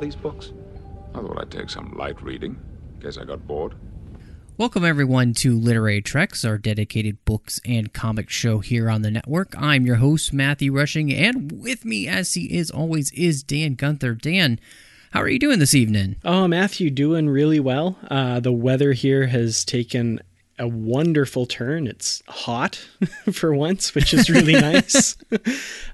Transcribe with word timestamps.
These 0.00 0.16
books? 0.16 0.52
I 1.14 1.18
thought 1.20 1.38
I'd 1.40 1.50
take 1.50 1.70
some 1.70 1.92
light 1.96 2.20
reading. 2.22 2.58
Guess 3.00 3.18
I 3.18 3.24
got 3.24 3.46
bored. 3.46 3.74
Welcome, 4.56 4.84
everyone, 4.84 5.32
to 5.34 5.58
Literary 5.58 6.02
Treks, 6.02 6.44
our 6.44 6.58
dedicated 6.58 7.24
books 7.24 7.60
and 7.64 7.92
comic 7.92 8.28
show 8.28 8.58
here 8.58 8.90
on 8.90 9.02
the 9.02 9.10
network. 9.10 9.54
I'm 9.56 9.86
your 9.86 9.96
host, 9.96 10.32
Matthew 10.34 10.72
Rushing, 10.72 11.12
and 11.12 11.50
with 11.52 11.84
me, 11.84 12.06
as 12.06 12.34
he 12.34 12.54
is 12.54 12.70
always, 12.70 13.10
is 13.12 13.42
Dan 13.42 13.74
Gunther. 13.74 14.14
Dan, 14.16 14.60
how 15.12 15.22
are 15.22 15.28
you 15.28 15.38
doing 15.38 15.60
this 15.60 15.74
evening? 15.74 16.16
Oh, 16.24 16.46
Matthew, 16.46 16.90
doing 16.90 17.28
really 17.30 17.58
well. 17.60 17.96
Uh, 18.10 18.40
the 18.40 18.52
weather 18.52 18.92
here 18.92 19.28
has 19.28 19.64
taken 19.64 20.20
a 20.58 20.68
wonderful 20.68 21.46
turn. 21.46 21.86
It's 21.86 22.22
hot 22.28 22.86
for 23.32 23.54
once, 23.54 23.94
which 23.94 24.12
is 24.12 24.28
really 24.28 24.52
nice. 24.60 25.16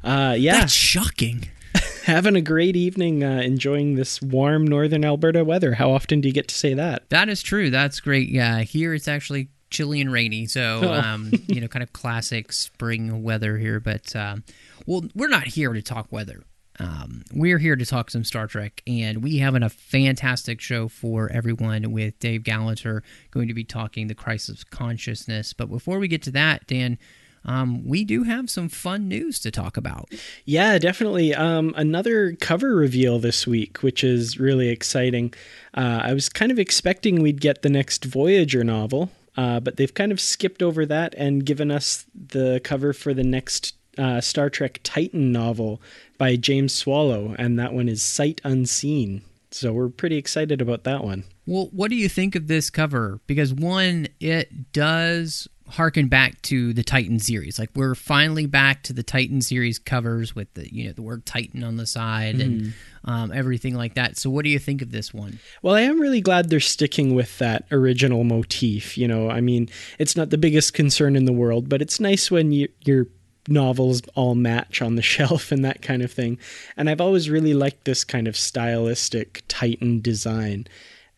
Uh, 0.05 0.37
yeah, 0.39 0.61
That's 0.61 0.73
shocking. 0.73 1.49
having 2.05 2.37
a 2.37 2.41
great 2.41 2.77
evening, 2.77 3.23
uh, 3.25 3.41
enjoying 3.41 3.95
this 3.97 4.21
warm 4.23 4.67
northern 4.67 5.05
Alberta 5.05 5.45
weather. 5.45 5.75
How 5.75 5.91
often 5.93 6.21
do 6.21 6.29
you 6.29 6.35
get 6.35 6.49
to 6.49 6.55
say 6.55 6.75
that? 6.75 7.09
That 7.11 7.29
is 7.29 7.43
true. 7.43 7.71
That's 7.71 8.01
great. 8.01 8.29
Yeah, 8.29 8.61
here 8.61 8.95
it's 8.95 9.09
actually 9.09 9.49
chilly 9.71 10.01
and 10.01 10.13
rainy, 10.13 10.47
so 10.47 10.81
Oh. 10.85 10.93
um, 10.95 11.33
you 11.47 11.61
know, 11.61 11.69
kind 11.69 11.83
of 11.83 11.93
classic 11.93 12.53
spring 12.53 13.23
weather 13.23 13.59
here. 13.59 13.81
But 13.81 14.15
um, 14.17 14.45
well, 14.87 15.05
we're 15.15 15.29
not 15.29 15.47
here 15.47 15.73
to 15.73 15.83
talk 15.83 16.11
weather. 16.13 16.43
Um, 16.79 17.25
we're 17.33 17.57
here 17.59 17.75
to 17.75 17.87
talk 17.87 18.11
some 18.11 18.23
Star 18.23 18.47
Trek, 18.47 18.83
and 18.87 19.23
we 19.23 19.39
have 19.39 19.55
a 19.55 19.69
fantastic 19.71 20.61
show 20.61 20.89
for 20.89 21.31
everyone 21.33 21.91
with 21.91 22.19
Dave 22.19 22.43
Galanter 22.43 23.01
going 23.31 23.49
to 23.49 23.55
be 23.55 23.65
talking 23.65 24.09
the 24.09 24.15
Crisis 24.15 24.61
of 24.63 24.71
Consciousness. 24.71 25.55
But 25.55 25.71
before 25.71 25.99
we 25.99 26.07
get 26.07 26.21
to 26.25 26.31
that, 26.33 26.67
Dan, 26.67 26.99
um, 27.47 27.87
we 27.87 28.05
do 28.05 28.25
have 28.25 28.51
some 28.51 28.69
fun 28.69 29.09
news 29.09 29.39
to 29.41 29.51
talk 29.51 29.77
about. 29.77 30.13
Yeah, 30.45 30.79
definitely. 30.79 31.35
Um, 31.35 31.73
another 31.77 32.33
cover 32.33 32.75
reveal 32.75 33.19
this 33.19 33.47
week, 33.47 33.83
which 33.83 34.05
is 34.05 34.39
really 34.39 34.69
exciting. 34.69 35.33
Uh, 35.73 36.01
I 36.03 36.13
was 36.13 36.29
kind 36.29 36.53
of 36.53 36.59
expecting 36.59 37.23
we'd 37.23 37.41
get 37.41 37.63
the 37.63 37.71
next 37.71 38.05
Voyager 38.05 38.65
novel, 38.65 39.11
uh, 39.37 39.61
but 39.61 39.77
they've 39.77 39.95
kind 39.95 40.13
of 40.13 40.21
skipped 40.21 40.63
over 40.63 40.85
that 40.87 41.15
and 41.17 41.47
given 41.47 41.71
us 41.71 42.05
the 42.15 42.61
cover 42.65 42.93
for 42.93 43.15
the 43.15 43.25
next 43.25 43.75
uh, 43.97 44.21
Star 44.21 44.51
Trek 44.51 44.81
Titan 44.83 45.33
novel 45.33 45.81
by 46.19 46.37
James 46.37 46.75
Swallow, 46.75 47.35
and 47.39 47.59
that 47.59 47.73
one 47.73 47.89
is 47.89 48.03
Sight 48.03 48.41
Unseen. 48.45 49.23
So 49.53 49.73
we're 49.73 49.89
pretty 49.89 50.17
excited 50.17 50.61
about 50.61 50.85
that 50.85 51.05
one. 51.05 51.25
Well, 51.47 51.69
what 51.73 51.91
do 51.91 51.97
you 51.97 52.09
think 52.09 52.35
of 52.35 52.49
this 52.49 52.71
cover? 52.71 53.21
Because 53.27 53.55
one, 53.55 54.09
it 54.21 54.73
does 54.73 55.49
harken 55.69 56.09
back 56.09 56.41
to 56.43 56.73
the 56.73 56.83
Titan 56.83 57.19
series. 57.19 57.59
Like 57.59 57.71
we're 57.75 57.95
finally 57.95 58.47
back 58.47 58.83
to 58.85 58.93
the 58.93 59.03
Titan 59.03 59.41
series 59.41 59.79
covers 59.79 60.35
with 60.35 60.53
the 60.55 60.73
you 60.73 60.87
know 60.87 60.93
the 60.93 61.03
word 61.03 61.27
Titan 61.27 61.65
on 61.65 61.77
the 61.77 61.87
side 61.87 62.41
and 62.41 62.75
um, 63.07 63.33
everything 63.33 63.75
like 63.75 63.95
that. 63.95 64.17
So, 64.19 64.31
what 64.31 64.45
do 64.45 64.51
you 64.51 64.59
think 64.59 64.83
of 64.83 64.91
this 64.91 65.15
one? 65.15 65.39
Well, 65.63 65.75
I 65.75 65.83
am 65.83 66.01
really 66.01 66.21
glad 66.21 66.51
they're 66.51 66.61
sticking 66.61 67.15
with 67.15 67.39
that 67.39 67.65
original 67.71 68.25
motif. 68.25 68.99
You 68.99 69.09
know, 69.09 69.31
I 69.31 69.41
mean, 69.41 69.69
it's 69.99 70.17
not 70.17 70.31
the 70.31 70.39
biggest 70.39 70.75
concern 70.75 71.17
in 71.17 71.25
the 71.25 71.33
world, 71.33 71.69
but 71.69 71.81
it's 71.81 72.01
nice 72.01 72.31
when 72.31 72.53
you, 72.53 72.69
your 72.85 73.07
novels 73.49 74.03
all 74.15 74.35
match 74.35 74.83
on 74.83 74.97
the 74.97 75.03
shelf 75.15 75.53
and 75.53 75.65
that 75.65 75.83
kind 75.83 76.03
of 76.03 76.13
thing. 76.13 76.39
And 76.77 76.91
I've 76.91 77.01
always 77.01 77.31
really 77.31 77.55
liked 77.55 77.85
this 77.85 78.05
kind 78.05 78.27
of 78.29 78.37
stylistic 78.37 79.43
Titan 79.49 80.01
design. 80.01 80.67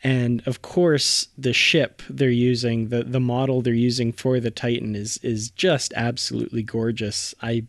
And 0.03 0.47
of 0.47 0.62
course, 0.62 1.28
the 1.36 1.53
ship 1.53 2.03
they're 2.09 2.31
using, 2.31 2.88
the 2.88 3.03
the 3.03 3.20
model 3.20 3.62
they're 3.62 3.75
using 3.75 4.12
for 4.12 4.38
the 4.38 4.50
Titan 4.50 4.94
is 4.94 5.19
is 5.22 5.50
just 5.50 5.92
absolutely 5.97 6.62
gorgeous. 6.62 7.34
I 7.42 7.64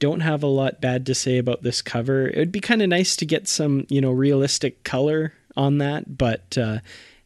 don't 0.00 0.20
have 0.20 0.42
a 0.42 0.48
lot 0.48 0.80
bad 0.80 1.06
to 1.06 1.14
say 1.14 1.38
about 1.38 1.62
this 1.62 1.80
cover. 1.80 2.26
It 2.26 2.36
would 2.36 2.52
be 2.52 2.58
kind 2.60 2.82
of 2.82 2.88
nice 2.88 3.14
to 3.14 3.24
get 3.24 3.46
some, 3.46 3.86
you 3.88 4.00
know, 4.00 4.10
realistic 4.10 4.82
color 4.82 5.32
on 5.56 5.78
that, 5.78 6.18
but 6.18 6.58
uh, 6.58 6.78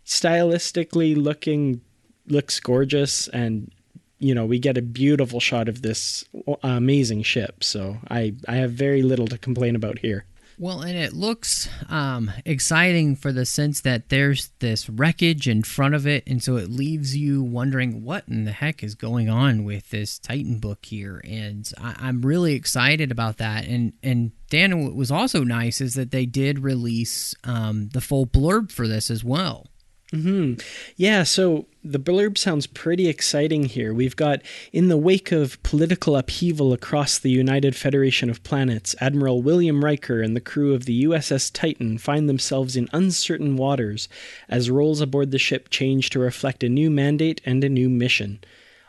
stylistically 0.05 1.17
looking 1.17 1.81
looks 2.27 2.61
gorgeous 2.61 3.29
and 3.29 3.71
you 4.19 4.35
know, 4.35 4.47
we 4.47 4.59
get 4.59 4.79
a 4.79 4.83
beautiful 4.83 5.41
shot 5.41 5.69
of 5.69 5.83
this 5.83 6.25
amazing 6.63 7.23
ship. 7.23 7.63
So 7.63 7.99
I 8.11 8.35
I 8.49 8.57
have 8.57 8.73
very 8.73 9.03
little 9.03 9.27
to 9.29 9.39
complain 9.39 9.77
about 9.77 9.99
here. 9.99 10.25
Well, 10.59 10.81
and 10.81 10.97
it 10.97 11.13
looks 11.13 11.69
um, 11.91 12.31
exciting 12.47 13.15
for 13.17 13.31
the 13.31 13.45
sense 13.45 13.83
that 13.83 14.09
there's 14.09 14.51
this 14.61 14.89
wreckage 14.89 15.49
in 15.49 15.63
front 15.63 15.95
of 15.95 16.07
it, 16.07 16.27
and 16.27 16.43
so 16.43 16.57
it 16.57 16.71
leaves 16.71 17.15
you 17.15 17.43
wondering 17.43 18.03
what 18.03 18.25
in 18.27 18.45
the 18.45 18.53
heck 18.53 18.83
is 18.83 18.95
going 18.95 19.29
on 19.29 19.65
with 19.65 19.91
this 19.91 20.19
Titan 20.19 20.59
book 20.59 20.87
here. 20.87 21.21
And 21.25 21.71
I, 21.79 21.95
I'm 21.99 22.23
really 22.23 22.55
excited 22.55 23.11
about 23.11 23.37
that. 23.37 23.67
And 23.67 23.93
and 24.03 24.33
Dan, 24.49 24.83
what 24.83 24.95
was 24.95 25.11
also 25.11 25.45
nice 25.45 25.81
is 25.83 25.95
that 25.95 26.11
they 26.11 26.25
did 26.25 26.61
release 26.61 27.35
um, 27.45 27.91
the 27.93 28.01
full 28.01 28.27
blurb 28.27 28.73
for 28.73 28.89
this 28.89 29.11
as 29.11 29.23
well. 29.23 29.67
hmm 30.11 30.55
Yeah, 30.97 31.25
so 31.25 31.67
the 31.89 32.01
blurb 32.01 32.37
sounds 32.37 32.67
pretty 32.67 33.09
exciting 33.09 33.67
here. 33.67 33.95
We've 33.95 34.17
got 34.17 34.43
in 34.73 34.89
the 34.89 34.97
wake 34.97 35.31
of 35.31 35.63
political 35.63 36.17
upheaval 36.17 36.73
across 36.73 37.19
the 37.19 37.31
United 37.31 37.77
Federation 37.77 38.29
of 38.29 38.43
Planets, 38.43 38.97
Admiral 39.01 39.41
William 39.41 39.85
Riker 39.85 40.21
and 40.21 40.35
the 40.35 40.41
crew 40.41 40.75
of 40.75 40.85
the 40.85 41.05
USS 41.05 41.51
Titan 41.53 41.99
find 41.99 42.29
themselves 42.29 42.77
in 42.77 42.89
uncertain 42.93 43.57
waters 43.57 44.09
as 44.49 44.69
roles 44.69 45.01
aboard 45.01 45.31
the 45.31 45.39
ship 45.39 45.69
change 45.71 46.11
to 46.11 46.19
reflect 46.19 46.65
a 46.65 46.69
new 46.69 46.91
mandate 46.91 47.41
and 47.45 47.63
a 47.63 47.69
new 47.69 47.89
mission. 47.89 48.41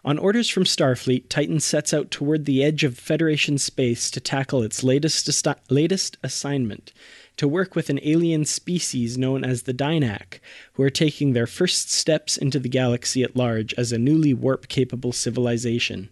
On 0.03 0.17
orders 0.17 0.49
from 0.49 0.63
Starfleet, 0.63 1.29
Titan 1.29 1.59
sets 1.59 1.93
out 1.93 2.09
toward 2.09 2.45
the 2.45 2.63
edge 2.63 2.83
of 2.83 2.97
Federation 2.97 3.57
space 3.57 4.09
to 4.09 4.19
tackle 4.19 4.63
its 4.63 4.83
latest 4.83 5.29
latest 5.69 6.17
assignment 6.23 6.93
to 7.37 7.47
work 7.47 7.75
with 7.75 7.89
an 7.89 7.99
alien 8.03 8.45
species 8.45 9.17
known 9.17 9.43
as 9.43 9.63
the 9.63 9.73
Dynak, 9.73 10.39
who 10.73 10.83
are 10.83 10.89
taking 10.89 11.33
their 11.33 11.47
first 11.47 11.91
steps 11.91 12.35
into 12.37 12.59
the 12.59 12.69
galaxy 12.69 13.23
at 13.23 13.35
large 13.35 13.73
as 13.75 13.91
a 13.91 13.97
newly 13.97 14.33
warp 14.33 14.67
capable 14.67 15.11
civilization. 15.11 16.09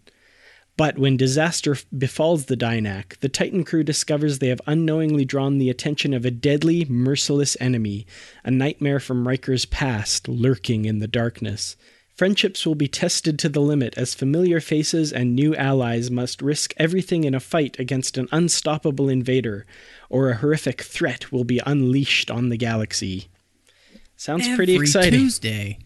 But 0.77 0.99
when 0.99 1.15
disaster 1.15 1.77
befalls 1.97 2.45
the 2.45 2.57
Dynak, 2.57 3.19
the 3.19 3.29
Titan 3.29 3.63
crew 3.63 3.83
discovers 3.83 4.39
they 4.39 4.49
have 4.49 4.61
unknowingly 4.67 5.23
drawn 5.23 5.57
the 5.57 5.69
attention 5.69 6.13
of 6.13 6.25
a 6.25 6.31
deadly, 6.31 6.85
merciless 6.85 7.55
enemy, 7.61 8.05
a 8.43 8.51
nightmare 8.51 8.99
from 8.99 9.27
Riker's 9.27 9.65
past 9.65 10.27
lurking 10.27 10.85
in 10.85 10.99
the 10.99 11.07
darkness. 11.07 11.77
Friendships 12.15 12.65
will 12.65 12.75
be 12.75 12.87
tested 12.87 13.37
to 13.39 13.49
the 13.49 13.59
limit 13.59 13.97
as 13.97 14.15
familiar 14.15 14.61
faces 14.61 15.11
and 15.11 15.35
new 15.35 15.53
allies 15.53 16.09
must 16.09 16.41
risk 16.41 16.73
everything 16.77 17.25
in 17.25 17.35
a 17.35 17.41
fight 17.41 17.77
against 17.77 18.17
an 18.17 18.29
unstoppable 18.31 19.09
invader, 19.09 19.65
or 20.09 20.29
a 20.29 20.37
horrific 20.37 20.81
threat 20.81 21.33
will 21.33 21.43
be 21.43 21.59
unleashed 21.65 22.31
on 22.31 22.47
the 22.47 22.55
galaxy. 22.55 23.27
Sounds 24.15 24.47
pretty 24.55 24.75
Every 24.75 24.85
exciting. 24.85 25.19
Tuesday, 25.19 25.79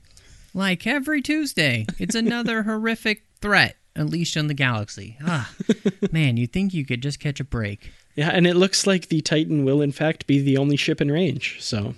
like 0.54 0.86
every 0.86 1.24
Tuesday, 1.24 1.88
it's 1.98 2.14
another 2.14 2.62
horrific 2.70 3.24
threat 3.42 3.78
unleashed 3.96 4.38
on 4.38 4.46
the 4.46 4.54
galaxy. 4.54 5.18
Ah, 5.26 5.52
man, 6.12 6.38
you'd 6.38 6.54
think 6.54 6.76
you 6.76 6.86
could 6.86 7.02
just 7.02 7.20
catch 7.20 7.40
a 7.40 7.44
break. 7.44 7.92
Yeah, 8.16 8.30
and 8.30 8.46
it 8.46 8.56
looks 8.56 8.86
like 8.86 9.08
the 9.08 9.22
Titan 9.22 9.66
will 9.66 9.82
in 9.82 9.92
fact 9.92 10.28
be 10.28 10.40
the 10.40 10.58
only 10.58 10.76
ship 10.76 11.02
in 11.02 11.12
range. 11.12 11.58
So 11.60 11.96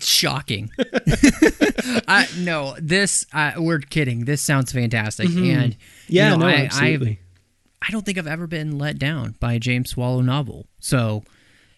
shocking. 0.00 0.70
I, 2.08 2.26
no, 2.38 2.76
this 2.80 3.26
uh, 3.32 3.52
we're 3.56 3.78
kidding. 3.80 4.24
This 4.24 4.42
sounds 4.42 4.72
fantastic, 4.72 5.28
Mm-hmm. 5.28 5.44
and 5.60 5.76
Yeah, 6.08 6.32
you 6.32 6.38
know, 6.38 6.46
no, 6.46 6.46
I, 6.46 6.50
I 6.52 6.64
absolutely. 6.66 7.20
I 7.82 7.90
don't 7.90 8.04
think 8.04 8.18
I've 8.18 8.26
ever 8.26 8.46
been 8.46 8.78
let 8.78 8.98
down 8.98 9.36
by 9.40 9.54
a 9.54 9.58
James 9.58 9.90
Swallow 9.90 10.20
novel. 10.20 10.66
So, 10.80 11.24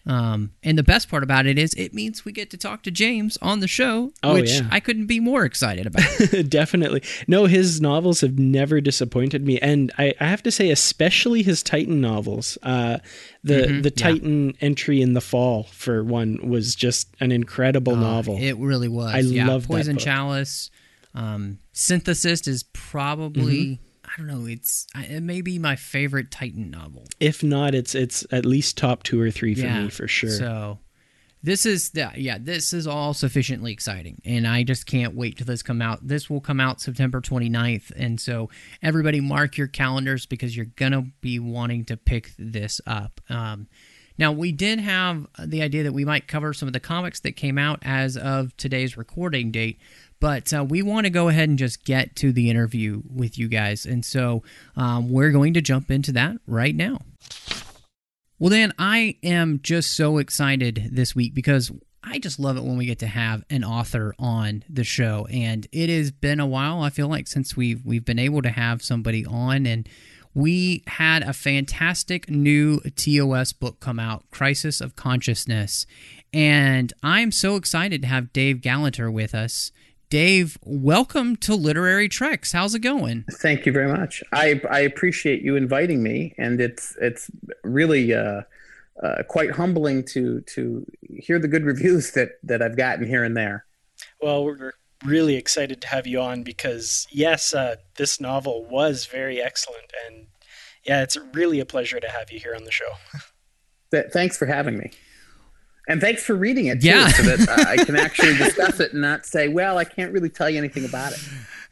um, 0.05 0.51
and 0.63 0.77
the 0.77 0.83
best 0.83 1.09
part 1.09 1.23
about 1.23 1.45
it 1.45 1.57
is 1.57 1.73
it 1.75 1.93
means 1.93 2.25
we 2.25 2.33
get 2.33 2.49
to 2.51 2.57
talk 2.57 2.83
to 2.83 2.91
James 2.91 3.37
on 3.41 3.61
the 3.61 3.67
show, 3.69 4.11
Oh, 4.21 4.33
which 4.33 4.51
yeah. 4.51 4.67
I 4.69 4.79
couldn't 4.81 5.05
be 5.05 5.19
more 5.21 5.45
excited 5.45 5.85
about. 5.87 6.03
Definitely. 6.49 7.03
No, 7.27 7.45
his 7.45 7.79
novels 7.79 8.19
have 8.21 8.37
never 8.37 8.81
disappointed 8.81 9.45
me. 9.45 9.59
And 9.59 9.93
I, 9.97 10.13
I 10.19 10.25
have 10.25 10.43
to 10.43 10.51
say, 10.51 10.69
especially 10.71 11.41
his 11.41 11.63
Titan 11.63 12.01
novels. 12.01 12.57
Uh, 12.63 12.97
the 13.45 13.53
Mm-hmm. 13.53 13.81
the 13.81 13.91
Titan 13.91 14.53
entry 14.61 15.01
in 15.01 15.13
the 15.13 15.21
fall, 15.21 15.63
for 15.63 16.03
one, 16.03 16.49
was 16.49 16.75
just 16.75 17.07
an 17.21 17.31
incredible 17.31 17.95
novel. 17.95 18.37
It 18.41 18.57
really 18.57 18.87
was. 18.89 19.13
I 19.13 19.19
yeah, 19.19 19.47
love 19.47 19.63
that 19.63 19.67
Poison. 19.69 19.97
Chalice. 19.97 20.69
Um, 21.15 21.59
Synthesis 21.71 22.47
is 22.47 22.63
probably 22.73 23.43
Mm-hmm. 23.65 23.83
I 24.13 24.17
don't 24.17 24.27
know. 24.27 24.45
It's 24.45 24.85
it 24.95 25.23
may 25.23 25.41
be 25.41 25.57
my 25.57 25.75
favorite 25.75 26.29
Titan 26.29 26.69
novel. 26.69 27.05
if 27.19 27.43
not, 27.43 27.73
it's 27.73 27.95
it's 27.95 28.25
at 28.31 28.45
least 28.45 28.77
top 28.77 29.03
two 29.03 29.19
or 29.19 29.31
three 29.31 29.55
for 29.55 29.67
me 29.67 29.89
for 29.89 30.07
sure. 30.07 30.29
So 30.29 30.79
this 31.41 31.65
is 31.65 31.91
yeah, 31.93 32.11
yeah, 32.15 32.37
this 32.39 32.73
is 32.73 32.85
all 32.87 33.13
sufficiently 33.13 33.73
exciting 33.73 34.21
and 34.23 34.47
I 34.47 34.63
just 34.63 34.85
can't 34.85 35.15
wait 35.15 35.37
till 35.37 35.45
this 35.47 35.63
come 35.63 35.81
out. 35.81 36.07
This 36.07 36.29
will 36.29 36.41
come 36.41 36.59
out 36.59 36.79
September 36.79 37.21
29th 37.21 37.91
and 37.95 38.19
so 38.19 38.49
everybody 38.81 39.19
mark 39.19 39.57
your 39.57 39.67
calendars 39.67 40.25
because 40.25 40.55
you're 40.55 40.67
going 40.77 40.93
to 40.93 41.05
be 41.21 41.39
wanting 41.39 41.83
to 41.85 41.97
pick 41.97 42.31
this 42.37 42.79
up. 42.85 43.19
Um 43.29 43.67
now 44.17 44.31
we 44.31 44.51
did 44.51 44.79
have 44.79 45.25
the 45.43 45.63
idea 45.63 45.83
that 45.83 45.91
we 45.91 46.05
might 46.05 46.27
cover 46.27 46.53
some 46.53 46.67
of 46.67 46.73
the 46.73 46.79
comics 46.79 47.19
that 47.21 47.31
came 47.35 47.57
out 47.57 47.79
as 47.81 48.15
of 48.15 48.55
today's 48.57 48.95
recording 48.95 49.49
date, 49.49 49.79
but 50.23 50.53
uh, 50.53 50.63
we 50.63 50.81
want 50.81 51.05
to 51.05 51.09
go 51.09 51.27
ahead 51.27 51.49
and 51.49 51.59
just 51.59 51.83
get 51.83 52.15
to 52.15 52.31
the 52.31 52.49
interview 52.49 53.01
with 53.13 53.37
you 53.37 53.49
guys, 53.49 53.85
and 53.85 54.05
so 54.05 54.41
um, 54.77 55.11
we're 55.11 55.31
going 55.31 55.53
to 55.53 55.59
jump 55.59 55.91
into 55.91 56.13
that 56.13 56.37
right 56.47 56.73
now. 56.73 56.97
Well, 58.39 58.49
Dan, 58.49 58.71
I 58.79 59.17
am 59.21 59.59
just 59.61 59.91
so 59.91 60.19
excited 60.19 60.91
this 60.93 61.13
week 61.13 61.35
because 61.35 61.73
I 62.01 62.19
just 62.19 62.39
love 62.39 62.55
it 62.55 62.63
when 62.63 62.77
we 62.77 62.85
get 62.85 62.99
to 62.99 63.07
have 63.07 63.43
an 63.49 63.65
author 63.65 64.15
on 64.17 64.63
the 64.69 64.85
show, 64.85 65.27
and 65.29 65.67
it 65.73 65.89
has 65.89 66.11
been 66.11 66.39
a 66.39 66.47
while. 66.47 66.81
I 66.81 66.89
feel 66.89 67.09
like 67.09 67.27
since 67.27 67.57
we've 67.57 67.85
we've 67.85 68.05
been 68.05 68.17
able 68.17 68.43
to 68.43 68.49
have 68.49 68.81
somebody 68.81 69.25
on, 69.25 69.65
and 69.65 69.89
we 70.33 70.85
had 70.87 71.23
a 71.23 71.33
fantastic 71.33 72.29
new 72.29 72.79
TOS 72.95 73.51
book 73.51 73.81
come 73.81 73.99
out, 73.99 74.23
Crisis 74.31 74.79
of 74.79 74.95
Consciousness, 74.95 75.85
and 76.31 76.93
I'm 77.03 77.33
so 77.33 77.57
excited 77.57 78.03
to 78.03 78.07
have 78.07 78.31
Dave 78.31 78.61
Galanter 78.61 79.11
with 79.11 79.35
us. 79.35 79.73
Dave, 80.13 80.59
welcome 80.63 81.35
to 81.37 81.55
Literary 81.55 82.07
Treks. 82.07 82.51
How's 82.51 82.75
it 82.75 82.81
going? 82.81 83.25
Thank 83.31 83.65
you 83.65 83.71
very 83.71 83.91
much. 83.91 84.23
I 84.31 84.61
I 84.69 84.81
appreciate 84.81 85.41
you 85.41 85.55
inviting 85.55 86.03
me, 86.03 86.35
and 86.37 86.61
it's 86.61 86.95
it's 87.01 87.31
really 87.63 88.13
uh, 88.13 88.43
uh, 89.01 89.23
quite 89.27 89.49
humbling 89.49 90.03
to 90.09 90.41
to 90.41 90.85
hear 91.17 91.39
the 91.39 91.47
good 91.47 91.63
reviews 91.71 92.11
that 92.11 92.33
that 92.43 92.61
I've 92.61 92.77
gotten 92.77 93.07
here 93.07 93.23
and 93.23 93.35
there. 93.35 93.65
Well, 94.21 94.45
we're 94.45 94.73
really 95.03 95.33
excited 95.33 95.81
to 95.81 95.87
have 95.87 96.05
you 96.05 96.21
on 96.21 96.43
because, 96.43 97.07
yes, 97.09 97.51
uh, 97.55 97.77
this 97.97 98.21
novel 98.21 98.65
was 98.69 99.07
very 99.07 99.41
excellent. 99.41 99.91
And 100.05 100.27
yeah, 100.83 101.01
it's 101.01 101.17
really 101.33 101.59
a 101.59 101.65
pleasure 101.65 101.99
to 101.99 102.07
have 102.07 102.31
you 102.31 102.39
here 102.39 102.53
on 102.53 102.65
the 102.65 102.71
show. 102.71 102.91
Th- 103.89 104.11
thanks 104.13 104.37
for 104.37 104.45
having 104.45 104.77
me, 104.77 104.91
and 105.87 105.99
thanks 106.01 106.23
for 106.23 106.35
reading 106.35 106.67
it 106.67 106.81
too, 106.81 106.87
Yeah. 106.87 107.07
so 107.09 107.23
that 107.23 107.49
uh, 107.49 107.69
I 107.69 107.77
can 107.83 107.95
actually 107.95 108.35
discuss 108.37 108.79
it 108.79 108.93
and 108.93 109.01
not 109.01 109.25
say, 109.25 109.47
"Well, 109.47 109.77
I 109.77 109.83
can't 109.85 110.11
really 110.13 110.29
tell 110.29 110.49
you 110.49 110.57
anything 110.57 110.85
about 110.85 111.13
it." 111.13 111.19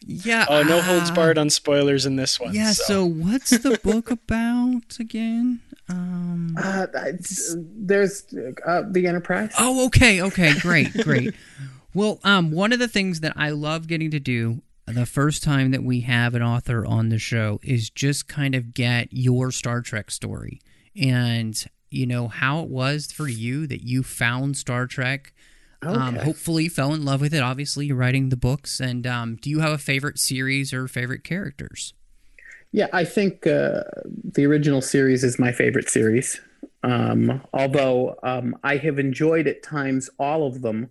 Yeah. 0.06 0.46
Oh, 0.50 0.64
no 0.64 0.82
holds 0.82 1.12
uh, 1.12 1.14
barred 1.16 1.38
on 1.38 1.50
spoilers 1.52 2.06
in 2.08 2.16
this 2.16 2.40
one. 2.40 2.54
Yeah, 2.56 2.72
so. 2.72 2.84
so 2.86 3.06
what's 3.06 3.52
the 3.52 3.80
book 3.84 4.10
about 4.12 4.98
again? 5.00 5.62
Um 5.90 6.56
Uh, 6.58 6.88
it's- 7.08 7.56
there's 7.58 8.26
uh, 8.66 8.84
the 8.90 9.06
Enterprise. 9.08 9.52
Oh, 9.60 9.86
okay, 9.88 10.22
okay, 10.22 10.54
great, 10.60 10.92
great. 11.04 11.34
well, 11.94 12.20
um 12.24 12.52
one 12.52 12.74
of 12.74 12.80
the 12.80 12.88
things 12.88 13.20
that 13.20 13.34
I 13.36 13.50
love 13.52 13.88
getting 13.88 14.10
to 14.12 14.20
do 14.20 14.62
the 14.88 15.06
first 15.06 15.44
time 15.44 15.72
that 15.72 15.84
we 15.84 16.02
have 16.02 16.34
an 16.36 16.42
author 16.42 16.86
on 16.86 17.10
the 17.10 17.20
show 17.20 17.60
is 17.64 17.90
just 17.90 18.28
kind 18.28 18.56
of 18.56 18.74
get 18.74 19.10
your 19.12 19.52
Star 19.52 19.82
Trek 19.82 20.10
story 20.12 20.60
and 21.00 21.64
you 21.92 22.06
know 22.06 22.28
how 22.28 22.62
it 22.62 22.70
was 22.70 23.12
for 23.12 23.28
you 23.28 23.68
that 23.68 23.84
you 23.84 24.04
found 24.04 24.58
Star 24.58 24.88
Trek. 24.88 25.34
Um, 25.90 26.16
Okay. 26.16 26.26
hopefully 26.26 26.70
fell 26.70 26.94
in 26.94 27.04
love 27.04 27.22
with 27.22 27.34
it. 27.34 27.42
Obviously, 27.42 27.88
you're 27.88 27.98
writing 27.98 28.30
the 28.30 28.38
books, 28.38 28.80
and 28.80 29.06
um, 29.08 29.36
do 29.36 29.50
you 29.50 29.60
have 29.60 29.74
a 29.74 29.78
favorite 29.78 30.20
series 30.20 30.74
or 30.74 30.88
favorite 30.88 31.24
characters? 31.24 31.94
Yeah, 32.72 32.88
I 32.94 33.04
think 33.04 33.46
uh, 33.46 33.84
the 34.06 34.46
original 34.46 34.82
series 34.82 35.24
is 35.24 35.38
my 35.38 35.52
favorite 35.52 35.90
series. 35.90 36.40
Um, 36.84 37.42
although 37.54 38.16
um, 38.24 38.56
I 38.64 38.78
have 38.78 38.98
enjoyed 38.98 39.48
at 39.48 39.62
times 39.62 40.10
all 40.18 40.48
of 40.48 40.62
them. 40.62 40.90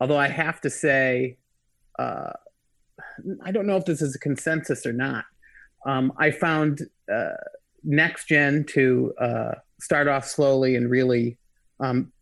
Although 0.00 0.18
I 0.18 0.28
have 0.28 0.60
to 0.60 0.70
say, 0.70 1.38
uh, 1.98 2.32
I 3.42 3.50
don't 3.52 3.66
know 3.66 3.76
if 3.76 3.84
this 3.84 4.02
is 4.02 4.14
a 4.14 4.18
consensus 4.18 4.84
or 4.86 4.92
not. 4.92 5.24
Um, 5.86 6.12
I 6.18 6.30
found 6.30 6.82
uh, 7.12 7.34
Next 7.84 8.28
Gen 8.28 8.64
to 8.70 9.14
uh, 9.20 9.52
start 9.80 10.08
off 10.08 10.26
slowly 10.26 10.76
and 10.76 10.90
really, 10.90 11.38
um, 11.80 12.12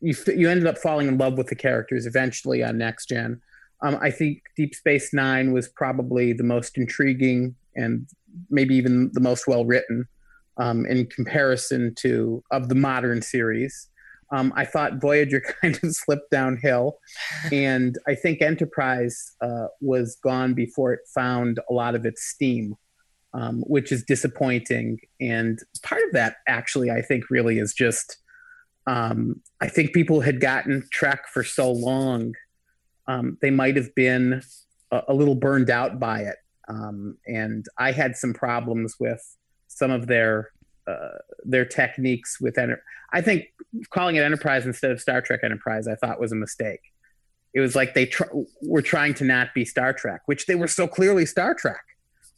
you 0.00 0.14
you 0.26 0.48
ended 0.48 0.66
up 0.66 0.78
falling 0.78 1.08
in 1.08 1.18
love 1.18 1.36
with 1.36 1.48
the 1.48 1.56
characters 1.56 2.06
eventually 2.06 2.62
on 2.62 2.78
Next 2.78 3.08
Gen. 3.08 3.40
Um, 3.82 3.98
I 4.00 4.10
think 4.10 4.42
Deep 4.56 4.74
Space 4.74 5.12
Nine 5.12 5.52
was 5.52 5.68
probably 5.68 6.32
the 6.32 6.44
most 6.44 6.76
intriguing 6.76 7.54
and 7.76 8.06
maybe 8.50 8.74
even 8.74 9.10
the 9.12 9.20
most 9.20 9.46
well 9.46 9.64
written 9.64 10.06
um, 10.58 10.84
in 10.86 11.06
comparison 11.06 11.94
to 11.96 12.42
of 12.50 12.68
the 12.68 12.74
modern 12.74 13.22
series. 13.22 13.88
Um, 14.30 14.52
I 14.56 14.66
thought 14.66 15.00
Voyager 15.00 15.40
kind 15.62 15.78
of 15.82 15.94
slipped 15.94 16.30
downhill, 16.30 16.98
and 17.50 17.96
I 18.06 18.14
think 18.14 18.42
Enterprise 18.42 19.34
uh, 19.40 19.68
was 19.80 20.18
gone 20.22 20.54
before 20.54 20.92
it 20.92 21.00
found 21.14 21.60
a 21.70 21.72
lot 21.72 21.94
of 21.94 22.04
its 22.04 22.24
steam, 22.24 22.74
um, 23.34 23.62
which 23.66 23.92
is 23.92 24.04
disappointing. 24.04 24.98
And 25.20 25.58
part 25.82 26.02
of 26.02 26.12
that, 26.12 26.36
actually, 26.46 26.90
I 26.90 27.02
think, 27.02 27.30
really 27.30 27.58
is 27.58 27.74
just 27.74 28.18
um, 28.88 29.42
I 29.60 29.68
think 29.68 29.92
people 29.92 30.20
had 30.20 30.40
gotten 30.40 30.88
Trek 30.90 31.28
for 31.32 31.44
so 31.44 31.70
long, 31.70 32.34
um, 33.06 33.36
they 33.42 33.50
might 33.50 33.76
have 33.76 33.94
been 33.94 34.42
a, 34.90 35.02
a 35.08 35.14
little 35.14 35.34
burned 35.34 35.68
out 35.68 36.00
by 36.00 36.20
it. 36.20 36.36
Um, 36.68 37.16
and 37.26 37.66
I 37.76 37.92
had 37.92 38.16
some 38.16 38.32
problems 38.32 38.96
with 38.98 39.20
some 39.68 39.90
of 39.90 40.06
their 40.06 40.50
uh, 40.86 41.18
their 41.44 41.66
techniques 41.66 42.40
with 42.40 42.56
enter- 42.56 42.82
I 43.12 43.20
think 43.20 43.44
calling 43.90 44.16
it 44.16 44.22
Enterprise 44.22 44.64
instead 44.64 44.90
of 44.90 45.00
Star 45.00 45.20
Trek 45.20 45.40
Enterprise 45.42 45.86
I 45.86 45.94
thought 45.94 46.18
was 46.18 46.32
a 46.32 46.36
mistake. 46.36 46.80
It 47.52 47.60
was 47.60 47.76
like 47.76 47.92
they 47.92 48.06
tr- 48.06 48.24
were 48.62 48.82
trying 48.82 49.12
to 49.14 49.24
not 49.24 49.52
be 49.54 49.66
Star 49.66 49.92
Trek, 49.92 50.22
which 50.26 50.46
they 50.46 50.54
were 50.54 50.68
so 50.68 50.86
clearly 50.86 51.26
Star 51.26 51.54
Trek. 51.54 51.82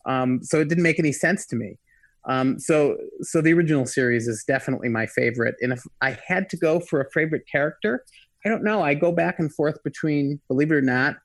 Um, 0.06 0.42
so 0.42 0.60
it 0.60 0.68
didn't 0.68 0.84
make 0.84 0.98
any 0.98 1.12
sense 1.12 1.46
to 1.46 1.56
me. 1.56 1.78
Um, 2.26 2.58
so 2.58 2.96
so 3.22 3.40
the 3.40 3.52
original 3.52 3.86
series 3.86 4.28
is 4.28 4.44
definitely 4.44 4.88
my 4.88 5.06
favorite. 5.06 5.54
And 5.60 5.72
if 5.72 5.82
I 6.02 6.18
had 6.26 6.50
to 6.50 6.56
go 6.56 6.80
for 6.80 7.00
a 7.00 7.10
favorite 7.10 7.44
character, 7.50 8.04
I 8.44 8.48
don't 8.48 8.62
know. 8.62 8.82
I 8.82 8.94
go 8.94 9.12
back 9.12 9.38
and 9.38 9.52
forth 9.52 9.82
between, 9.82 10.40
believe 10.48 10.70
it 10.70 10.74
or 10.74 10.82
not, 10.82 11.16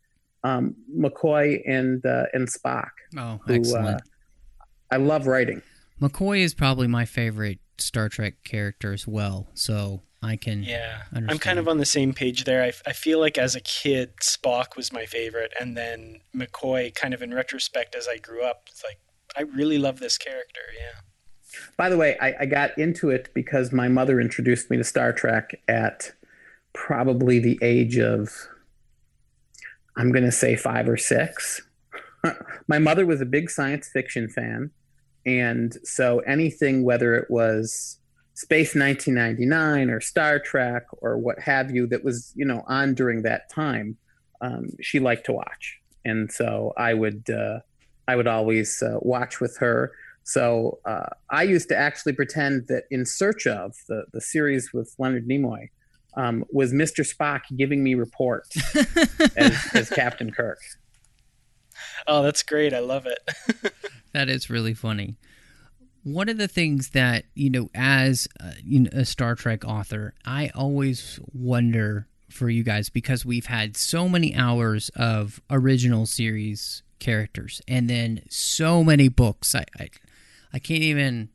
um, 0.43 0.75
McCoy 0.95 1.61
and 1.67 2.05
uh, 2.05 2.25
and 2.33 2.47
Spock. 2.47 2.89
Oh, 3.17 3.39
who, 3.45 3.55
excellent. 3.55 3.87
uh, 3.87 4.65
I 4.91 4.97
love 4.97 5.27
writing. 5.27 5.61
McCoy 6.01 6.39
is 6.39 6.53
probably 6.53 6.87
my 6.87 7.05
favorite 7.05 7.59
Star 7.77 8.09
Trek 8.09 8.35
character 8.43 8.93
as 8.93 9.07
well, 9.07 9.47
so 9.53 10.01
I 10.25 10.35
can. 10.35 10.63
Yeah, 10.63 11.03
I'm 11.13 11.39
kind 11.39 11.59
of 11.59 11.67
on 11.67 11.77
the 11.77 11.85
same 11.85 12.13
page 12.13 12.43
there. 12.43 12.63
I, 12.63 12.73
I 12.87 12.93
feel 12.93 13.19
like 13.19 13.37
as 13.37 13.55
a 13.55 13.61
kid, 13.61 14.17
Spock 14.21 14.75
was 14.75 14.91
my 14.91 15.05
favorite, 15.05 15.53
and 15.59 15.77
then 15.77 16.21
McCoy, 16.35 16.93
kind 16.93 17.13
of 17.13 17.21
in 17.21 17.33
retrospect, 17.33 17.95
as 17.95 18.07
I 18.07 18.17
grew 18.17 18.43
up, 18.43 18.63
it's 18.69 18.83
like 18.83 18.99
I 19.37 19.41
really 19.41 19.77
love 19.77 19.99
this 19.99 20.17
character. 20.17 20.61
Yeah. 20.73 21.01
By 21.77 21.89
the 21.89 21.97
way, 21.97 22.17
I, 22.19 22.33
I 22.41 22.45
got 22.45 22.77
into 22.77 23.09
it 23.09 23.29
because 23.33 23.71
my 23.71 23.87
mother 23.87 24.19
introduced 24.19 24.69
me 24.69 24.77
to 24.77 24.83
Star 24.83 25.13
Trek 25.13 25.61
at 25.67 26.11
probably 26.73 27.39
the 27.39 27.57
age 27.61 27.97
of, 27.97 28.29
I'm 29.97 30.11
going 30.11 30.25
to 30.25 30.31
say 30.31 30.55
five 30.55 30.89
or 30.89 30.97
six. 30.97 31.61
my 32.67 32.79
mother 32.79 33.05
was 33.05 33.21
a 33.21 33.25
big 33.25 33.49
science 33.49 33.87
fiction 33.87 34.27
fan. 34.27 34.71
And 35.25 35.77
so 35.83 36.19
anything, 36.19 36.83
whether 36.83 37.15
it 37.15 37.31
was 37.31 37.99
Space 38.35 38.75
1999 38.75 39.89
or 39.89 39.99
Star 39.99 40.39
Trek 40.39 40.83
or 41.01 41.17
what 41.17 41.39
have 41.39 41.71
you, 41.71 41.87
that 41.87 42.03
was, 42.03 42.31
you 42.35 42.45
know, 42.45 42.63
on 42.67 42.93
during 42.93 43.23
that 43.23 43.49
time, 43.49 43.97
um, 44.41 44.69
she 44.81 44.99
liked 44.99 45.25
to 45.25 45.33
watch. 45.33 45.79
And 46.03 46.31
so 46.31 46.73
I 46.77 46.93
would, 46.93 47.29
uh, 47.29 47.59
I 48.07 48.15
would 48.15 48.27
always 48.27 48.83
uh, 48.83 48.97
watch 49.01 49.39
with 49.39 49.57
her. 49.57 49.91
So 50.23 50.79
uh, 50.85 51.07
I 51.29 51.43
used 51.43 51.69
to 51.69 51.77
actually 51.77 52.13
pretend 52.13 52.67
that 52.67 52.83
In 52.91 53.05
Search 53.05 53.47
of 53.47 53.75
the 53.87 54.05
the 54.11 54.21
series 54.21 54.73
with 54.73 54.93
Leonard 54.97 55.27
Nimoy, 55.27 55.69
um, 56.17 56.45
was 56.51 56.73
Mr. 56.73 57.05
Spock 57.05 57.41
giving 57.55 57.83
me 57.83 57.95
reports 57.95 58.55
as, 59.37 59.57
as 59.73 59.89
Captain 59.89 60.31
Kirk. 60.31 60.59
Oh, 62.07 62.23
that's 62.23 62.43
great. 62.43 62.73
I 62.73 62.79
love 62.79 63.05
it. 63.05 63.73
that 64.13 64.29
is 64.29 64.49
really 64.49 64.73
funny. 64.73 65.17
One 66.05 66.29
of 66.29 66.37
the 66.37 66.47
things 66.47 66.91
that, 66.91 67.25
you 67.33 67.49
know, 67.49 67.71
as 67.73 68.27
a, 68.39 68.53
you 68.63 68.81
know, 68.81 68.91
a 68.93 69.05
Star 69.05 69.33
Trek 69.33 69.65
author, 69.65 70.13
I 70.23 70.51
always 70.53 71.19
wonder 71.33 72.07
for 72.29 72.47
you 72.47 72.63
guys 72.63 72.89
because 72.89 73.25
we've 73.25 73.47
had 73.47 73.75
so 73.75 74.07
many 74.07 74.35
hours 74.35 74.89
of 74.95 75.41
original 75.49 76.05
series 76.05 76.83
characters 76.99 77.59
and 77.67 77.89
then 77.89 78.21
so 78.29 78.83
many 78.83 79.07
books. 79.07 79.55
I, 79.55 79.65
I, 79.79 79.89
I 80.53 80.59
can't 80.59 80.83
even, 80.83 81.29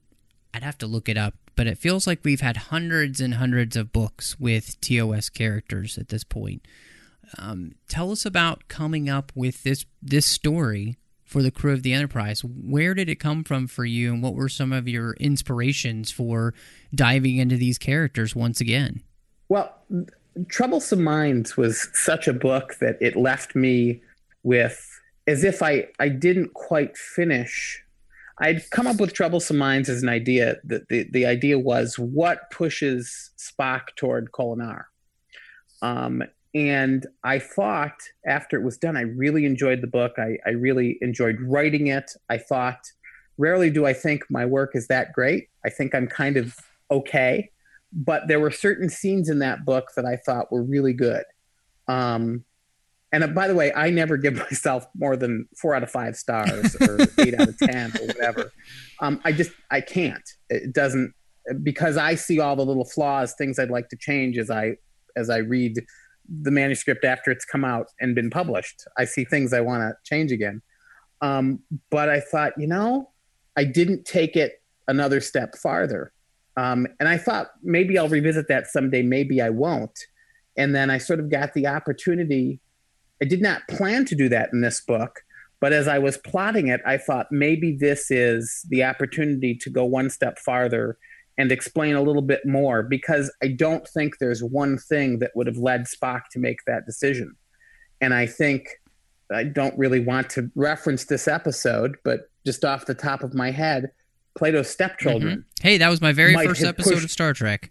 I'd 0.54 0.62
have 0.62 0.78
to 0.78 0.86
look 0.86 1.08
it 1.08 1.18
up, 1.18 1.34
but 1.56 1.66
it 1.66 1.76
feels 1.76 2.06
like 2.06 2.20
we've 2.22 2.40
had 2.40 2.56
hundreds 2.56 3.20
and 3.20 3.34
hundreds 3.34 3.76
of 3.76 3.92
books 3.92 4.38
with 4.38 4.80
TOS 4.80 5.30
characters 5.30 5.98
at 5.98 6.10
this 6.10 6.22
point. 6.22 6.64
Um, 7.38 7.72
tell 7.88 8.12
us 8.12 8.24
about 8.24 8.68
coming 8.68 9.08
up 9.08 9.32
with 9.34 9.62
this 9.64 9.84
this 10.02 10.26
story 10.26 10.96
for 11.30 11.42
the 11.42 11.52
crew 11.52 11.72
of 11.72 11.84
the 11.84 11.92
Enterprise. 11.92 12.42
Where 12.42 12.92
did 12.92 13.08
it 13.08 13.20
come 13.20 13.44
from 13.44 13.68
for 13.68 13.84
you, 13.84 14.12
and 14.12 14.20
what 14.20 14.34
were 14.34 14.48
some 14.48 14.72
of 14.72 14.88
your 14.88 15.12
inspirations 15.14 16.10
for 16.10 16.52
diving 16.92 17.36
into 17.36 17.56
these 17.56 17.78
characters 17.78 18.34
once 18.34 18.60
again? 18.60 19.04
Well, 19.48 19.72
Troublesome 20.48 21.04
Minds 21.04 21.56
was 21.56 21.88
such 21.94 22.26
a 22.26 22.32
book 22.32 22.74
that 22.80 22.98
it 23.00 23.14
left 23.14 23.54
me 23.54 24.02
with 24.42 24.84
as 25.28 25.44
if 25.44 25.62
I, 25.62 25.86
I 26.00 26.08
didn't 26.08 26.54
quite 26.54 26.96
finish. 26.96 27.80
I'd 28.40 28.68
come 28.70 28.88
up 28.88 28.98
with 28.98 29.12
Troublesome 29.12 29.56
Minds 29.56 29.88
as 29.88 30.02
an 30.02 30.08
idea. 30.08 30.56
The, 30.64 30.84
the, 30.88 31.06
the 31.12 31.26
idea 31.26 31.60
was 31.60 31.96
what 31.96 32.50
pushes 32.50 33.30
Spock 33.38 33.94
toward 33.94 34.32
Kolinahr? 34.32 34.84
Um, 35.80 36.24
and 36.54 37.06
I 37.22 37.38
thought 37.38 37.94
after 38.26 38.56
it 38.58 38.64
was 38.64 38.76
done, 38.76 38.96
I 38.96 39.02
really 39.02 39.44
enjoyed 39.44 39.82
the 39.82 39.86
book. 39.86 40.14
I, 40.18 40.38
I 40.44 40.50
really 40.50 40.98
enjoyed 41.00 41.38
writing 41.40 41.86
it. 41.86 42.10
I 42.28 42.38
thought, 42.38 42.80
rarely 43.38 43.70
do 43.70 43.86
I 43.86 43.92
think 43.92 44.24
my 44.28 44.44
work 44.44 44.74
is 44.74 44.88
that 44.88 45.12
great. 45.12 45.48
I 45.64 45.70
think 45.70 45.94
I'm 45.94 46.08
kind 46.08 46.36
of 46.36 46.56
okay. 46.90 47.50
But 47.92 48.28
there 48.28 48.40
were 48.40 48.50
certain 48.50 48.88
scenes 48.88 49.28
in 49.28 49.38
that 49.40 49.64
book 49.64 49.92
that 49.96 50.04
I 50.04 50.16
thought 50.16 50.50
were 50.50 50.62
really 50.62 50.92
good. 50.92 51.24
Um, 51.86 52.44
and 53.12 53.24
uh, 53.24 53.28
by 53.28 53.48
the 53.48 53.54
way, 53.54 53.72
I 53.72 53.90
never 53.90 54.16
give 54.16 54.34
myself 54.50 54.86
more 54.96 55.16
than 55.16 55.48
four 55.56 55.74
out 55.74 55.84
of 55.84 55.90
five 55.90 56.16
stars 56.16 56.76
or 56.80 56.98
eight 57.18 57.34
out 57.38 57.48
of 57.48 57.58
10 57.58 57.92
or 58.00 58.06
whatever. 58.06 58.52
Um, 59.00 59.20
I 59.24 59.32
just, 59.32 59.52
I 59.70 59.80
can't. 59.80 60.28
It 60.48 60.72
doesn't, 60.72 61.14
because 61.62 61.96
I 61.96 62.16
see 62.16 62.40
all 62.40 62.56
the 62.56 62.64
little 62.64 62.84
flaws, 62.84 63.34
things 63.34 63.58
I'd 63.58 63.70
like 63.70 63.88
to 63.90 63.96
change 63.96 64.36
as 64.36 64.50
I, 64.50 64.76
as 65.16 65.30
I 65.30 65.38
read 65.38 65.84
the 66.30 66.50
manuscript 66.50 67.04
after 67.04 67.30
it's 67.30 67.44
come 67.44 67.64
out 67.64 67.88
and 68.00 68.14
been 68.14 68.30
published. 68.30 68.84
I 68.96 69.04
see 69.04 69.24
things 69.24 69.52
I 69.52 69.60
want 69.60 69.82
to 69.82 69.94
change 70.04 70.32
again. 70.32 70.62
Um, 71.20 71.60
but 71.90 72.08
I 72.08 72.20
thought, 72.20 72.52
you 72.56 72.66
know, 72.66 73.10
I 73.56 73.64
didn't 73.64 74.04
take 74.04 74.36
it 74.36 74.62
another 74.88 75.20
step 75.20 75.56
farther. 75.56 76.12
Um, 76.56 76.86
and 76.98 77.08
I 77.08 77.18
thought 77.18 77.48
maybe 77.62 77.98
I'll 77.98 78.08
revisit 78.08 78.48
that 78.48 78.66
someday, 78.66 79.02
maybe 79.02 79.40
I 79.40 79.50
won't. 79.50 79.98
And 80.56 80.74
then 80.74 80.90
I 80.90 80.98
sort 80.98 81.20
of 81.20 81.30
got 81.30 81.54
the 81.54 81.66
opportunity. 81.66 82.60
I 83.22 83.24
did 83.24 83.40
not 83.40 83.66
plan 83.68 84.04
to 84.06 84.14
do 84.14 84.28
that 84.28 84.50
in 84.52 84.60
this 84.60 84.80
book, 84.80 85.20
but 85.60 85.72
as 85.72 85.88
I 85.88 85.98
was 85.98 86.16
plotting 86.18 86.68
it, 86.68 86.80
I 86.86 86.96
thought 86.96 87.26
maybe 87.30 87.76
this 87.76 88.10
is 88.10 88.64
the 88.68 88.84
opportunity 88.84 89.54
to 89.56 89.70
go 89.70 89.84
one 89.84 90.10
step 90.10 90.38
farther 90.38 90.98
and 91.40 91.50
explain 91.50 91.96
a 91.96 92.02
little 92.02 92.20
bit 92.20 92.44
more 92.44 92.82
because 92.82 93.32
I 93.42 93.48
don't 93.48 93.88
think 93.88 94.18
there's 94.18 94.44
one 94.44 94.76
thing 94.76 95.20
that 95.20 95.30
would 95.34 95.46
have 95.46 95.56
led 95.56 95.86
Spock 95.86 96.24
to 96.32 96.38
make 96.38 96.58
that 96.66 96.84
decision. 96.84 97.34
And 98.02 98.12
I 98.12 98.26
think 98.26 98.68
I 99.32 99.44
don't 99.44 99.76
really 99.78 100.00
want 100.00 100.28
to 100.30 100.50
reference 100.54 101.06
this 101.06 101.26
episode, 101.26 101.96
but 102.04 102.28
just 102.44 102.62
off 102.62 102.84
the 102.84 102.94
top 102.94 103.22
of 103.22 103.32
my 103.32 103.50
head, 103.52 103.90
Plato's 104.36 104.68
stepchildren. 104.68 105.38
Mm-hmm. 105.38 105.66
Hey, 105.66 105.78
that 105.78 105.88
was 105.88 106.02
my 106.02 106.12
very 106.12 106.34
first 106.34 106.62
episode 106.62 106.90
pushed, 106.90 107.04
of 107.04 107.10
Star 107.10 107.32
Trek. 107.32 107.70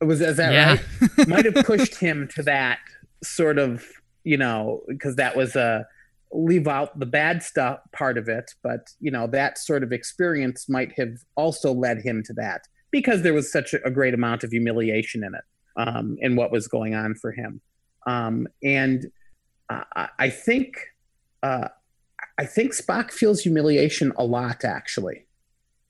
Was 0.00 0.20
is 0.20 0.36
that 0.36 0.52
yeah. 0.52 0.76
right? 1.16 1.28
might 1.28 1.44
have 1.44 1.64
pushed 1.64 1.94
him 1.94 2.26
to 2.34 2.42
that 2.42 2.80
sort 3.22 3.58
of, 3.58 3.84
you 4.24 4.36
know, 4.36 4.82
because 4.88 5.14
that 5.16 5.36
was 5.36 5.54
a 5.54 5.86
leave 6.32 6.66
out 6.66 6.98
the 6.98 7.06
bad 7.06 7.42
stuff 7.42 7.78
part 7.92 8.18
of 8.18 8.28
it, 8.28 8.52
but 8.62 8.88
you 9.00 9.10
know 9.10 9.26
that 9.28 9.58
sort 9.58 9.82
of 9.82 9.92
experience 9.92 10.68
might 10.68 10.92
have 10.98 11.16
also 11.36 11.72
led 11.72 12.00
him 12.00 12.22
to 12.24 12.32
that 12.34 12.62
because 12.90 13.22
there 13.22 13.34
was 13.34 13.50
such 13.50 13.74
a 13.74 13.90
great 13.90 14.14
amount 14.14 14.44
of 14.44 14.50
humiliation 14.50 15.22
in 15.24 15.34
it 15.34 15.44
um, 15.76 16.16
in 16.20 16.36
what 16.36 16.50
was 16.50 16.68
going 16.68 16.94
on 16.94 17.14
for 17.14 17.32
him, 17.32 17.60
um, 18.06 18.46
and 18.62 19.06
uh, 19.68 20.06
I 20.18 20.30
think 20.30 20.76
uh, 21.42 21.68
I 22.38 22.44
think 22.44 22.72
Spock 22.72 23.12
feels 23.12 23.40
humiliation 23.40 24.12
a 24.16 24.24
lot 24.24 24.64
actually. 24.64 25.22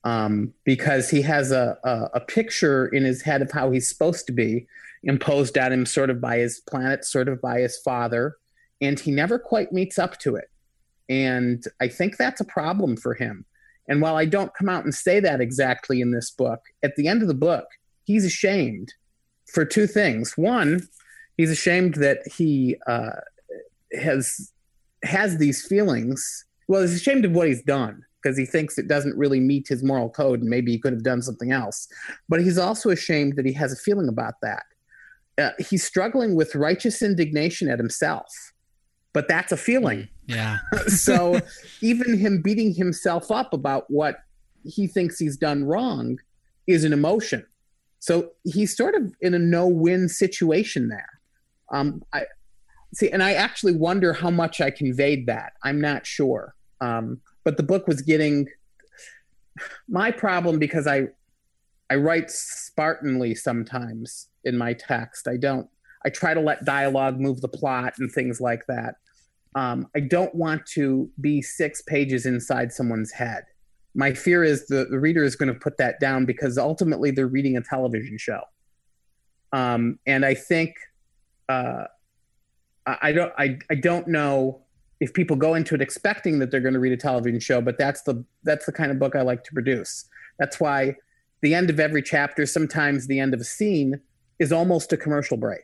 Um, 0.03 0.53
because 0.63 1.09
he 1.09 1.21
has 1.23 1.51
a, 1.51 1.77
a, 1.83 2.09
a 2.13 2.19
picture 2.21 2.87
in 2.87 3.03
his 3.03 3.23
head 3.23 3.41
of 3.41 3.51
how 3.51 3.71
he's 3.71 3.89
supposed 3.89 4.25
to 4.27 4.31
be 4.31 4.65
imposed 5.03 5.57
on 5.57 5.73
him, 5.73 5.85
sort 5.85 6.09
of 6.09 6.21
by 6.21 6.37
his 6.37 6.61
planet, 6.61 7.03
sort 7.03 7.27
of 7.27 7.41
by 7.41 7.59
his 7.59 7.77
father, 7.77 8.37
and 8.81 8.99
he 8.99 9.11
never 9.11 9.39
quite 9.39 9.71
meets 9.71 9.97
up 9.97 10.17
to 10.19 10.35
it. 10.35 10.49
And 11.09 11.63
I 11.81 11.87
think 11.87 12.17
that's 12.17 12.41
a 12.41 12.45
problem 12.45 12.97
for 12.97 13.13
him. 13.13 13.45
And 13.87 14.01
while 14.01 14.17
I 14.17 14.25
don't 14.25 14.53
come 14.53 14.67
out 14.67 14.83
and 14.83 14.93
say 14.93 15.19
that 15.21 15.39
exactly 15.39 16.01
in 16.01 16.11
this 16.11 16.31
book, 16.31 16.59
at 16.83 16.95
the 16.95 17.07
end 17.07 17.21
of 17.21 17.27
the 17.27 17.33
book, 17.33 17.65
he's 18.03 18.25
ashamed 18.25 18.93
for 19.53 19.63
two 19.63 19.87
things. 19.87 20.37
One, 20.37 20.81
he's 21.37 21.51
ashamed 21.51 21.95
that 21.95 22.19
he 22.35 22.75
uh, 22.87 23.21
has 23.93 24.51
has 25.03 25.37
these 25.37 25.65
feelings. 25.65 26.45
Well, 26.67 26.81
he's 26.81 26.95
ashamed 26.95 27.23
of 27.23 27.31
what 27.31 27.47
he's 27.47 27.63
done 27.63 28.03
because 28.21 28.37
he 28.37 28.45
thinks 28.45 28.77
it 28.77 28.89
doesn't 28.89 29.15
really 29.15 29.39
meet 29.39 29.69
his 29.69 29.83
moral 29.83 30.09
code, 30.09 30.41
and 30.41 30.49
maybe 30.49 30.71
he 30.71 30.79
could 30.79 30.91
have 30.91 31.03
done 31.03 31.21
something 31.21 31.53
else. 31.53 31.87
But 32.27 32.41
he's 32.41 32.57
also 32.57 32.89
ashamed 32.89 33.37
that 33.37 33.45
he 33.45 33.53
has 33.53 33.71
a 33.71 33.77
feeling 33.77 34.09
about 34.09 34.33
that. 34.41 34.63
Uh, 35.37 35.51
he's 35.59 35.85
struggling 35.85 36.35
with 36.35 36.55
righteous 36.55 37.01
indignation 37.01 37.69
at 37.69 37.77
himself 37.77 38.27
but 39.17 39.27
that's 39.27 39.51
a 39.51 39.57
feeling. 39.57 40.01
Mm, 40.01 40.09
yeah. 40.27 40.57
so 40.89 41.39
even 41.81 42.19
him 42.19 42.39
beating 42.39 42.71
himself 42.71 43.31
up 43.31 43.51
about 43.51 43.85
what 43.89 44.19
he 44.63 44.85
thinks 44.85 45.17
he's 45.17 45.37
done 45.37 45.63
wrong 45.63 46.19
is 46.67 46.83
an 46.83 46.93
emotion. 46.93 47.43
So 47.97 48.33
he's 48.43 48.77
sort 48.77 48.93
of 48.93 49.15
in 49.19 49.33
a 49.33 49.39
no-win 49.39 50.07
situation 50.07 50.89
there. 50.89 51.19
Um, 51.71 52.03
I 52.13 52.25
see, 52.93 53.09
and 53.09 53.23
I 53.23 53.33
actually 53.33 53.75
wonder 53.75 54.13
how 54.13 54.29
much 54.29 54.61
I 54.61 54.69
conveyed 54.69 55.25
that. 55.25 55.53
I'm 55.63 55.81
not 55.81 56.05
sure. 56.05 56.53
Um, 56.79 57.19
but 57.43 57.57
the 57.57 57.63
book 57.63 57.87
was 57.87 58.03
getting 58.03 58.45
my 59.89 60.11
problem 60.11 60.59
because 60.59 60.85
I 60.85 61.07
I 61.89 61.95
write 61.95 62.27
spartanly 62.27 63.35
sometimes 63.35 64.27
in 64.43 64.59
my 64.59 64.73
text. 64.73 65.27
I 65.27 65.37
don't. 65.37 65.67
I 66.05 66.09
try 66.09 66.35
to 66.35 66.39
let 66.39 66.65
dialogue 66.65 67.19
move 67.19 67.41
the 67.41 67.47
plot 67.47 67.95
and 67.97 68.11
things 68.11 68.39
like 68.39 68.61
that 68.67 68.93
um, 69.55 69.87
I 69.95 70.01
don't 70.01 70.33
want 70.35 70.65
to 70.67 71.09
be 71.19 71.41
six 71.41 71.81
pages 71.81 72.25
inside 72.25 72.71
someone's 72.71 73.11
head. 73.11 73.45
My 73.95 74.13
fear 74.13 74.43
is 74.43 74.67
the, 74.67 74.85
the 74.89 74.99
reader 74.99 75.23
is 75.23 75.35
going 75.35 75.51
to 75.51 75.59
put 75.59 75.77
that 75.77 75.99
down 75.99 76.25
because 76.25 76.57
ultimately 76.57 77.11
they're 77.11 77.27
reading 77.27 77.57
a 77.57 77.61
television 77.61 78.17
show. 78.17 78.41
Um, 79.53 79.99
and 80.05 80.25
I 80.25 80.33
think 80.33 80.75
uh, 81.49 81.85
I, 82.85 83.11
don't 83.11 83.33
I, 83.37 83.57
I 83.71 83.75
don't 83.75 84.07
know 84.07 84.61
if 84.99 85.13
people 85.13 85.35
go 85.35 85.55
into 85.55 85.75
it 85.75 85.81
expecting 85.81 86.39
that 86.39 86.51
they're 86.51 86.61
going 86.61 86.73
to 86.73 86.79
read 86.79 86.93
a 86.93 86.97
television 86.97 87.39
show, 87.39 87.61
but 87.61 87.77
that's 87.77 88.01
the 88.03 88.23
that's 88.43 88.65
the 88.65 88.71
kind 88.71 88.91
of 88.91 88.99
book 88.99 89.15
I 89.15 89.21
like 89.21 89.43
to 89.45 89.53
produce. 89.53 90.05
That's 90.39 90.59
why 90.59 90.95
the 91.41 91.53
end 91.53 91.69
of 91.69 91.79
every 91.79 92.01
chapter, 92.01 92.45
sometimes 92.45 93.07
the 93.07 93.19
end 93.19 93.33
of 93.33 93.41
a 93.41 93.45
scene, 93.45 94.01
is 94.39 94.51
almost 94.51 94.93
a 94.93 94.97
commercial 94.97 95.37
break 95.37 95.63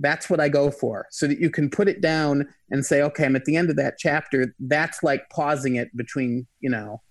that's 0.00 0.30
what 0.30 0.40
I 0.40 0.48
go 0.48 0.70
for 0.70 1.06
so 1.10 1.26
that 1.26 1.38
you 1.38 1.50
can 1.50 1.68
put 1.70 1.88
it 1.88 2.00
down 2.00 2.48
and 2.70 2.84
say, 2.84 3.02
okay, 3.02 3.24
I'm 3.24 3.36
at 3.36 3.44
the 3.44 3.56
end 3.56 3.70
of 3.70 3.76
that 3.76 3.98
chapter. 3.98 4.54
That's 4.58 5.02
like 5.02 5.28
pausing 5.30 5.76
it 5.76 5.94
between, 5.96 6.46
you 6.60 6.70
know, 6.70 7.02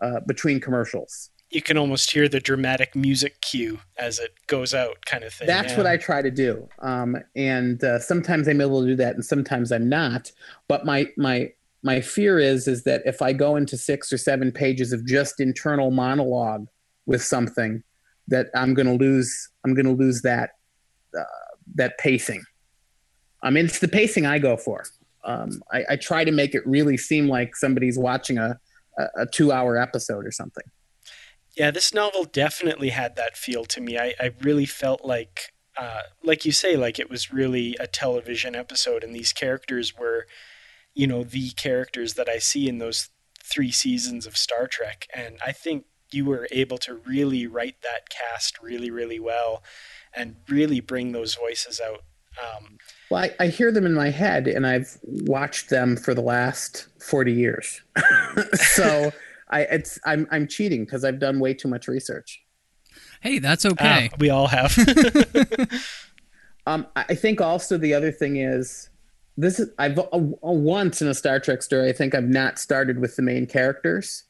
uh, 0.00 0.20
between 0.26 0.60
commercials. 0.60 1.30
You 1.50 1.62
can 1.62 1.78
almost 1.78 2.10
hear 2.10 2.28
the 2.28 2.40
dramatic 2.40 2.94
music 2.94 3.40
cue 3.40 3.80
as 3.98 4.18
it 4.18 4.34
goes 4.46 4.74
out, 4.74 5.04
kind 5.06 5.24
of 5.24 5.32
thing. 5.32 5.46
That's 5.46 5.72
yeah. 5.72 5.78
what 5.78 5.86
I 5.86 5.96
try 5.96 6.20
to 6.20 6.30
do. 6.30 6.68
Um, 6.80 7.16
and 7.34 7.82
uh, 7.82 7.98
sometimes 7.98 8.48
I'm 8.48 8.60
able 8.60 8.82
to 8.82 8.88
do 8.88 8.96
that, 8.96 9.14
and 9.14 9.24
sometimes 9.24 9.72
I'm 9.72 9.88
not. 9.88 10.30
But 10.68 10.84
my 10.84 11.06
my 11.16 11.50
my 11.82 12.02
fear 12.02 12.38
is 12.38 12.68
is 12.68 12.84
that 12.84 13.00
if 13.06 13.22
I 13.22 13.32
go 13.32 13.56
into 13.56 13.78
six 13.78 14.12
or 14.12 14.18
seven 14.18 14.52
pages 14.52 14.92
of 14.92 15.06
just 15.06 15.40
internal 15.40 15.90
monologue 15.90 16.66
with 17.06 17.22
something, 17.22 17.82
that 18.28 18.48
I'm 18.54 18.74
going 18.74 18.86
to 18.86 19.02
lose. 19.02 19.48
I'm 19.64 19.74
going 19.74 19.86
to 19.86 19.92
lose 19.92 20.22
that. 20.22 20.50
Uh, 21.18 21.24
that 21.74 21.98
pacing. 21.98 22.42
I 23.42 23.50
mean, 23.50 23.66
it's 23.66 23.78
the 23.78 23.88
pacing 23.88 24.26
I 24.26 24.38
go 24.38 24.56
for. 24.56 24.84
Um, 25.24 25.62
I, 25.72 25.84
I, 25.90 25.96
try 25.96 26.24
to 26.24 26.30
make 26.30 26.54
it 26.54 26.66
really 26.66 26.96
seem 26.96 27.28
like 27.28 27.54
somebody's 27.56 27.98
watching 27.98 28.38
a, 28.38 28.58
a, 29.16 29.26
two 29.26 29.52
hour 29.52 29.76
episode 29.76 30.24
or 30.24 30.30
something. 30.30 30.64
Yeah, 31.56 31.70
this 31.70 31.92
novel 31.92 32.24
definitely 32.24 32.90
had 32.90 33.16
that 33.16 33.36
feel 33.36 33.64
to 33.66 33.80
me. 33.80 33.98
I, 33.98 34.14
I 34.20 34.30
really 34.42 34.64
felt 34.64 35.04
like 35.04 35.52
uh, 35.78 36.02
like 36.24 36.44
you 36.44 36.52
say, 36.52 36.76
like 36.76 36.98
it 36.98 37.08
was 37.08 37.32
really 37.32 37.76
a 37.78 37.86
television 37.86 38.56
episode, 38.56 39.04
and 39.04 39.14
these 39.14 39.32
characters 39.32 39.96
were, 39.96 40.26
you 40.94 41.06
know, 41.06 41.22
the 41.22 41.50
characters 41.50 42.14
that 42.14 42.28
I 42.28 42.38
see 42.38 42.68
in 42.68 42.78
those 42.78 43.10
three 43.42 43.70
seasons 43.70 44.26
of 44.26 44.36
Star 44.36 44.66
Trek, 44.66 45.06
and 45.14 45.38
I 45.44 45.52
think 45.52 45.84
you 46.10 46.24
were 46.24 46.48
able 46.50 46.78
to 46.78 46.94
really 46.94 47.46
write 47.46 47.82
that 47.82 48.08
cast 48.08 48.60
really, 48.60 48.90
really 48.90 49.20
well, 49.20 49.62
and 50.14 50.36
really 50.48 50.80
bring 50.80 51.12
those 51.12 51.34
voices 51.34 51.80
out. 51.80 52.02
Um, 52.40 52.78
well, 53.10 53.24
I, 53.24 53.30
I, 53.40 53.46
hear 53.48 53.72
them 53.72 53.84
in 53.84 53.94
my 53.94 54.10
head, 54.10 54.46
and 54.46 54.66
I've 54.66 54.96
watched 55.02 55.70
them 55.70 55.96
for 55.96 56.14
the 56.14 56.20
last 56.20 56.86
forty 57.00 57.32
years. 57.32 57.82
so 58.54 59.12
I, 59.50 59.62
it's 59.62 59.98
I'm 60.04 60.28
I'm 60.30 60.46
cheating 60.46 60.84
because 60.84 61.04
I've 61.04 61.18
done 61.18 61.40
way 61.40 61.54
too 61.54 61.68
much 61.68 61.88
research. 61.88 62.40
Hey, 63.20 63.40
that's 63.40 63.66
okay. 63.66 64.10
Uh, 64.12 64.16
we 64.20 64.30
all 64.30 64.46
have. 64.46 64.76
um, 66.66 66.86
I 66.94 67.14
think 67.14 67.40
also 67.40 67.76
the 67.76 67.94
other 67.94 68.12
thing 68.12 68.36
is 68.36 68.90
this 69.36 69.58
is 69.58 69.70
I've 69.78 69.98
uh, 69.98 70.04
once 70.12 71.02
in 71.02 71.08
a 71.08 71.14
Star 71.14 71.40
Trek 71.40 71.62
story. 71.62 71.88
I 71.88 71.92
think 71.92 72.14
I've 72.14 72.28
not 72.28 72.58
started 72.58 72.98
with 73.00 73.16
the 73.16 73.22
main 73.22 73.46
characters 73.46 74.24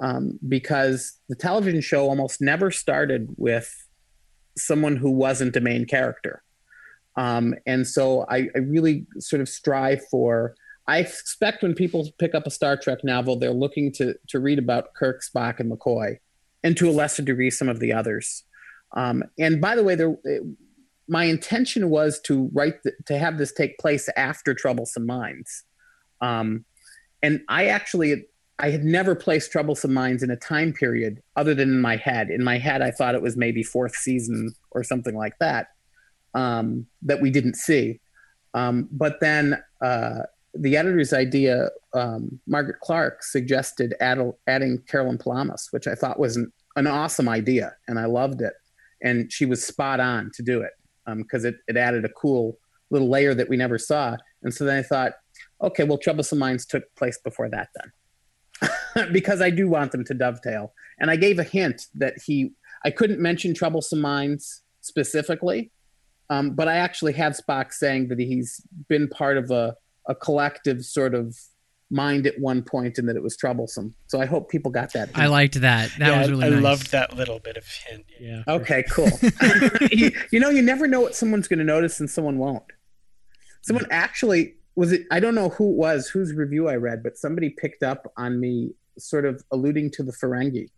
um, 0.00 0.38
because 0.48 1.18
the 1.28 1.36
television 1.36 1.80
show 1.80 2.08
almost 2.08 2.40
never 2.40 2.70
started 2.70 3.28
with 3.36 3.86
someone 4.60 4.96
who 4.96 5.10
wasn't 5.10 5.56
a 5.56 5.60
main 5.60 5.86
character. 5.86 6.42
Um, 7.16 7.54
and 7.66 7.86
so 7.86 8.24
I, 8.28 8.48
I, 8.54 8.58
really 8.58 9.06
sort 9.18 9.42
of 9.42 9.48
strive 9.48 10.00
for. 10.10 10.54
I 10.86 10.98
expect 10.98 11.62
when 11.62 11.74
people 11.74 12.08
pick 12.18 12.34
up 12.34 12.46
a 12.46 12.50
Star 12.50 12.76
Trek 12.76 13.04
novel, 13.04 13.36
they're 13.36 13.50
looking 13.50 13.92
to 13.92 14.14
to 14.28 14.38
read 14.38 14.58
about 14.58 14.94
Kirk, 14.94 15.22
Spock, 15.22 15.60
and 15.60 15.70
McCoy 15.70 16.18
and 16.62 16.76
to 16.76 16.88
a 16.88 16.92
lesser 16.92 17.22
degree 17.22 17.50
some 17.50 17.68
of 17.68 17.80
the 17.80 17.92
others. 17.92 18.44
Um, 18.92 19.24
and 19.38 19.60
by 19.60 19.76
the 19.76 19.84
way, 19.84 19.94
there, 19.94 20.16
my 21.08 21.24
intention 21.24 21.90
was 21.90 22.20
to 22.22 22.50
write 22.52 22.82
the, 22.82 22.92
to 23.06 23.18
have 23.18 23.38
this 23.38 23.52
take 23.52 23.78
place 23.78 24.08
after 24.16 24.54
Troublesome 24.54 25.06
Minds, 25.06 25.64
um, 26.20 26.64
and 27.22 27.42
I 27.48 27.66
actually 27.66 28.26
I 28.60 28.70
had 28.70 28.84
never 28.84 29.14
placed 29.14 29.50
Troublesome 29.50 29.92
Minds 29.92 30.22
in 30.22 30.30
a 30.30 30.36
time 30.36 30.72
period 30.72 31.22
other 31.36 31.54
than 31.54 31.70
in 31.70 31.80
my 31.80 31.96
head. 31.96 32.30
In 32.30 32.44
my 32.44 32.58
head, 32.58 32.82
I 32.82 32.90
thought 32.90 33.14
it 33.14 33.22
was 33.22 33.36
maybe 33.36 33.62
fourth 33.62 33.94
season 33.94 34.52
or 34.70 34.84
something 34.84 35.16
like 35.16 35.38
that 35.38 35.68
um, 36.34 36.86
that 37.02 37.20
we 37.20 37.30
didn't 37.30 37.54
see. 37.56 38.00
Um, 38.52 38.88
but 38.92 39.20
then 39.20 39.62
uh, 39.80 40.20
the 40.54 40.76
editor's 40.76 41.12
idea, 41.12 41.70
um, 41.94 42.40
Margaret 42.46 42.80
Clark 42.80 43.22
suggested 43.22 43.94
add, 44.00 44.18
adding 44.46 44.78
Carolyn 44.86 45.18
Palamas, 45.18 45.68
which 45.70 45.86
I 45.86 45.94
thought 45.94 46.18
was 46.18 46.36
an, 46.36 46.52
an, 46.76 46.86
awesome 46.86 47.28
idea, 47.28 47.74
and 47.88 47.98
I 47.98 48.06
loved 48.06 48.42
it. 48.42 48.54
And 49.02 49.32
she 49.32 49.46
was 49.46 49.64
spot 49.64 50.00
on 50.00 50.30
to 50.34 50.42
do 50.42 50.60
it 50.60 50.72
because 51.16 51.44
um, 51.44 51.50
it, 51.50 51.56
it 51.68 51.76
added 51.76 52.04
a 52.04 52.10
cool 52.10 52.58
little 52.90 53.08
layer 53.08 53.34
that 53.34 53.48
we 53.48 53.56
never 53.56 53.78
saw. 53.78 54.16
And 54.42 54.52
so 54.52 54.64
then 54.64 54.78
I 54.78 54.82
thought, 54.82 55.12
okay, 55.62 55.84
well, 55.84 55.98
Troublesome 55.98 56.38
Minds 56.38 56.66
took 56.66 56.94
place 56.96 57.18
before 57.22 57.48
that 57.48 57.68
then, 57.76 57.92
because 59.12 59.40
I 59.40 59.50
do 59.50 59.68
want 59.68 59.92
them 59.92 60.04
to 60.04 60.14
dovetail. 60.14 60.72
And 60.98 61.10
I 61.10 61.16
gave 61.16 61.38
a 61.38 61.44
hint 61.44 61.86
that 61.94 62.14
he, 62.24 62.52
I 62.84 62.90
couldn't 62.90 63.20
mention 63.20 63.54
Troublesome 63.54 64.00
Minds 64.00 64.62
specifically, 64.80 65.70
um, 66.28 66.50
but 66.50 66.68
I 66.68 66.76
actually 66.76 67.12
have 67.14 67.32
Spock 67.36 67.72
saying 67.72 68.08
that 68.08 68.18
he's 68.18 68.60
been 68.88 69.08
part 69.08 69.36
of 69.36 69.50
a 69.50 69.76
a 70.08 70.14
collective 70.14 70.84
sort 70.84 71.14
of 71.14 71.36
mind 71.90 72.26
at 72.26 72.38
one 72.38 72.62
point 72.62 72.98
and 72.98 73.08
that 73.08 73.16
it 73.16 73.22
was 73.22 73.36
troublesome. 73.36 73.94
So 74.06 74.20
I 74.20 74.26
hope 74.26 74.48
people 74.48 74.70
got 74.70 74.92
that. 74.92 75.10
I 75.14 75.26
liked 75.26 75.60
that. 75.60 75.90
That 75.98 76.08
yeah, 76.08 76.20
was 76.20 76.30
really 76.30 76.40
nice. 76.42 76.50
I 76.50 76.54
nice. 76.54 76.62
loved 76.62 76.92
that 76.92 77.16
little 77.16 77.38
bit 77.40 77.56
of 77.56 77.66
hint. 77.66 78.06
Yeah. 78.20 78.42
Okay, 78.46 78.84
cool. 78.90 79.08
you, 79.90 80.12
you, 80.30 80.40
know, 80.40 80.50
you 80.50 80.62
never 80.62 80.86
know 80.86 81.00
what 81.00 81.14
someone's 81.14 81.48
going 81.48 81.58
to 81.58 81.64
notice 81.64 81.98
and 82.00 82.08
someone 82.08 82.38
won't. 82.38 82.62
Someone 83.62 83.86
actually 83.90 84.54
was 84.76 84.92
it 84.92 85.02
I 85.10 85.20
don't 85.20 85.34
know 85.34 85.50
who 85.50 85.70
it 85.70 85.76
was, 85.76 86.08
whose 86.08 86.32
review 86.32 86.68
I 86.68 86.76
read, 86.76 87.02
but 87.02 87.16
somebody 87.18 87.50
picked 87.50 87.82
up 87.82 88.12
on 88.16 88.40
me 88.40 88.70
sort 88.98 89.24
of 89.24 89.42
alluding 89.50 89.90
to 89.92 90.02
the 90.02 90.12
Ferengi. 90.12 90.68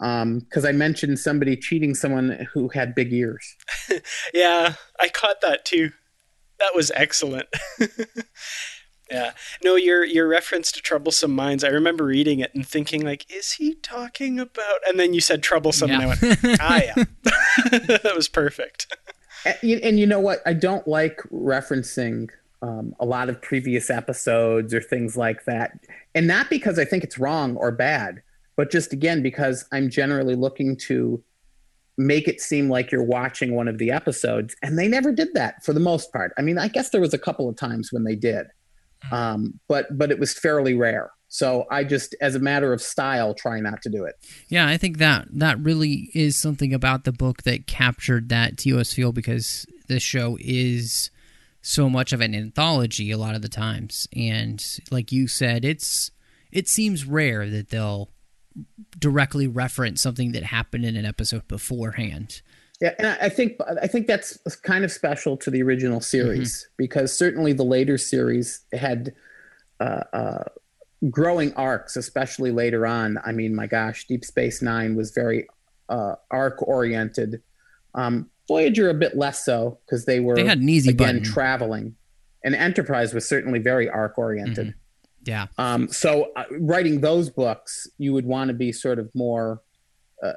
Um, 0.00 0.38
because 0.38 0.64
I 0.64 0.72
mentioned 0.72 1.18
somebody 1.18 1.56
cheating 1.56 1.94
someone 1.94 2.46
who 2.54 2.68
had 2.68 2.94
big 2.94 3.12
ears. 3.12 3.56
yeah, 4.34 4.74
I 4.98 5.08
caught 5.08 5.42
that 5.42 5.66
too 5.66 5.90
that 6.60 6.74
was 6.74 6.92
excellent. 6.94 7.48
yeah. 9.10 9.32
No, 9.64 9.74
your 9.74 10.04
your 10.04 10.28
reference 10.28 10.70
to 10.72 10.80
troublesome 10.80 11.34
minds. 11.34 11.64
I 11.64 11.68
remember 11.68 12.04
reading 12.04 12.38
it 12.38 12.54
and 12.54 12.66
thinking 12.66 13.04
like, 13.04 13.26
is 13.34 13.52
he 13.52 13.74
talking 13.74 14.38
about? 14.38 14.76
And 14.86 15.00
then 15.00 15.12
you 15.12 15.20
said 15.20 15.42
troublesome, 15.42 15.90
yeah. 15.90 15.94
and 15.94 16.04
I 16.04 16.06
went, 16.06 16.60
ah, 16.60 16.80
yeah. 16.82 17.04
that 18.04 18.12
was 18.14 18.28
perfect. 18.28 18.94
And, 19.44 19.80
and, 19.80 19.98
you 19.98 20.06
know 20.06 20.20
what? 20.20 20.40
I 20.44 20.52
don't 20.52 20.86
like 20.86 21.22
referencing 21.32 22.28
um, 22.62 22.94
a 23.00 23.04
lot 23.04 23.28
of 23.28 23.40
previous 23.40 23.90
episodes 23.90 24.74
or 24.74 24.80
things 24.80 25.16
like 25.16 25.44
that, 25.44 25.72
and 26.14 26.26
not 26.26 26.50
because 26.50 26.78
I 26.78 26.84
think 26.84 27.04
it's 27.04 27.18
wrong 27.18 27.56
or 27.56 27.72
bad, 27.72 28.22
but 28.56 28.70
just 28.70 28.92
again 28.92 29.22
because 29.22 29.64
I'm 29.72 29.88
generally 29.88 30.34
looking 30.34 30.76
to 30.88 31.22
make 32.00 32.26
it 32.26 32.40
seem 32.40 32.68
like 32.68 32.90
you're 32.90 33.02
watching 33.02 33.54
one 33.54 33.68
of 33.68 33.78
the 33.78 33.90
episodes 33.90 34.56
and 34.62 34.78
they 34.78 34.88
never 34.88 35.12
did 35.12 35.28
that 35.34 35.62
for 35.64 35.72
the 35.72 35.80
most 35.80 36.12
part. 36.12 36.32
I 36.38 36.42
mean 36.42 36.58
i 36.58 36.68
guess 36.68 36.90
there 36.90 37.00
was 37.00 37.14
a 37.14 37.18
couple 37.18 37.48
of 37.48 37.56
times 37.56 37.92
when 37.92 38.04
they 38.04 38.16
did 38.16 38.46
hmm. 39.04 39.14
um, 39.14 39.60
but 39.68 39.86
but 39.96 40.10
it 40.10 40.18
was 40.18 40.32
fairly 40.32 40.74
rare. 40.74 41.10
So 41.28 41.66
i 41.70 41.84
just 41.84 42.14
as 42.20 42.34
a 42.34 42.40
matter 42.40 42.72
of 42.72 42.80
style 42.80 43.34
try 43.34 43.60
not 43.60 43.82
to 43.82 43.90
do 43.90 44.04
it. 44.04 44.14
Yeah 44.48 44.66
i 44.66 44.76
think 44.76 44.98
that 44.98 45.28
that 45.30 45.58
really 45.58 46.10
is 46.14 46.36
something 46.36 46.72
about 46.72 47.04
the 47.04 47.12
book 47.12 47.42
that 47.42 47.66
captured 47.66 48.30
that 48.30 48.56
tos 48.56 48.92
feel 48.92 49.12
because 49.12 49.66
the 49.88 50.00
show 50.00 50.38
is 50.40 51.10
so 51.62 51.90
much 51.90 52.12
of 52.12 52.20
an 52.20 52.34
anthology 52.34 53.10
a 53.10 53.18
lot 53.18 53.34
of 53.34 53.42
the 53.42 53.48
times 53.48 54.08
and 54.14 54.78
like 54.90 55.12
you 55.12 55.28
said 55.28 55.64
it's 55.64 56.10
it 56.52 56.68
seems 56.68 57.04
rare 57.04 57.48
that 57.48 57.70
they'll 57.70 58.10
directly 58.98 59.46
reference 59.46 60.00
something 60.02 60.32
that 60.32 60.42
happened 60.42 60.84
in 60.84 60.96
an 60.96 61.04
episode 61.04 61.46
beforehand. 61.48 62.42
Yeah, 62.80 62.94
and 62.98 63.06
I 63.06 63.28
think 63.28 63.58
I 63.82 63.86
think 63.86 64.06
that's 64.06 64.38
kind 64.62 64.84
of 64.84 64.90
special 64.90 65.36
to 65.38 65.50
the 65.50 65.62
original 65.62 66.00
series 66.00 66.56
mm-hmm. 66.56 66.74
because 66.78 67.16
certainly 67.16 67.52
the 67.52 67.62
later 67.62 67.98
series 67.98 68.64
had 68.72 69.14
uh, 69.80 70.04
uh, 70.14 70.44
growing 71.10 71.52
arcs, 71.54 71.96
especially 71.96 72.50
later 72.50 72.86
on. 72.86 73.18
I 73.22 73.32
mean, 73.32 73.54
my 73.54 73.66
gosh, 73.66 74.06
Deep 74.06 74.24
Space 74.24 74.62
Nine 74.62 74.96
was 74.96 75.10
very 75.10 75.46
uh, 75.90 76.14
arc 76.30 76.66
oriented. 76.66 77.42
Um, 77.94 78.30
Voyager 78.50 78.90
a 78.90 78.94
bit 78.94 79.16
less 79.16 79.44
so 79.44 79.78
because 79.86 80.06
they 80.06 80.18
were 80.18 80.34
they 80.34 80.44
had 80.44 80.58
an 80.58 80.68
easy 80.68 80.90
again 80.90 81.18
button. 81.18 81.22
traveling, 81.22 81.94
and 82.44 82.52
Enterprise 82.52 83.14
was 83.14 83.28
certainly 83.28 83.60
very 83.60 83.88
arc 83.88 84.18
oriented. 84.18 84.66
Mm-hmm. 84.66 85.30
Yeah. 85.30 85.46
Um, 85.56 85.86
so 85.86 86.32
uh, 86.34 86.46
writing 86.58 87.00
those 87.00 87.30
books, 87.30 87.86
you 87.98 88.12
would 88.12 88.26
want 88.26 88.48
to 88.48 88.54
be 88.54 88.72
sort 88.72 88.98
of 88.98 89.08
more 89.14 89.62
uh, 90.20 90.32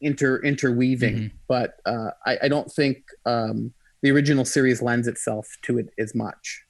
inter 0.00 0.38
interweaving, 0.38 1.14
mm-hmm. 1.14 1.36
but 1.46 1.76
uh, 1.84 2.12
I, 2.24 2.38
I, 2.44 2.48
don't 2.48 2.72
think 2.72 3.04
um, 3.26 3.74
the 4.00 4.12
original 4.12 4.46
series 4.46 4.80
lends 4.80 5.06
itself 5.06 5.46
to 5.62 5.76
it 5.76 5.90
as 5.98 6.14
much, 6.14 6.64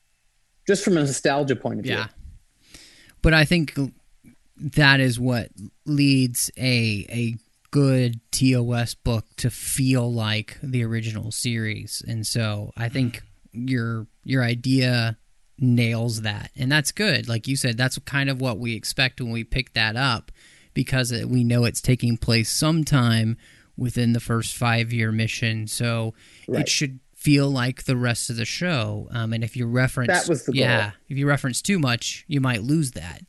just 0.66 0.82
from 0.82 0.96
a 0.96 1.00
nostalgia 1.00 1.54
point 1.54 1.78
of 1.78 1.84
view. 1.84 1.94
Yeah. 1.94 2.08
But 3.22 3.34
I 3.34 3.44
think 3.44 3.78
that 4.56 4.98
is 4.98 5.20
what 5.20 5.50
leads 5.84 6.50
a 6.58 7.06
a 7.08 7.36
good 7.70 8.20
TOS 8.30 8.94
book 8.94 9.24
to 9.36 9.50
feel 9.50 10.12
like 10.12 10.58
the 10.62 10.84
original 10.84 11.30
series, 11.30 12.02
and 12.06 12.26
so 12.26 12.72
I 12.76 12.88
think 12.88 13.22
your 13.52 14.06
your 14.24 14.42
idea 14.42 15.18
nails 15.58 16.22
that. 16.22 16.50
And 16.56 16.70
that's 16.70 16.92
good. 16.92 17.28
Like 17.28 17.48
you 17.48 17.56
said, 17.56 17.76
that's 17.76 17.98
kind 18.00 18.28
of 18.28 18.40
what 18.40 18.58
we 18.58 18.74
expect 18.74 19.20
when 19.20 19.30
we 19.30 19.44
pick 19.44 19.72
that 19.72 19.96
up 19.96 20.30
because 20.74 21.12
we 21.12 21.44
know 21.44 21.64
it's 21.64 21.80
taking 21.80 22.16
place 22.16 22.50
sometime 22.50 23.36
within 23.76 24.12
the 24.12 24.20
first 24.20 24.54
five 24.54 24.92
year 24.92 25.12
mission. 25.12 25.66
So 25.66 26.14
right. 26.46 26.62
it 26.62 26.68
should 26.68 27.00
feel 27.14 27.50
like 27.50 27.84
the 27.84 27.96
rest 27.96 28.30
of 28.30 28.36
the 28.36 28.44
show. 28.44 29.08
Um, 29.10 29.32
and 29.32 29.42
if 29.42 29.56
you 29.56 29.66
reference, 29.66 30.08
that 30.08 30.28
was 30.28 30.44
the 30.44 30.52
goal. 30.52 30.60
yeah, 30.60 30.92
if 31.08 31.16
you 31.16 31.26
reference 31.26 31.62
too 31.62 31.78
much, 31.78 32.24
you 32.28 32.40
might 32.40 32.62
lose 32.62 32.92
that. 32.92 33.22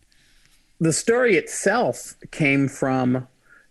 The 0.80 0.93
story 0.93 1.36
itself 1.38 2.15
came 2.32 2.67
from 2.67 3.28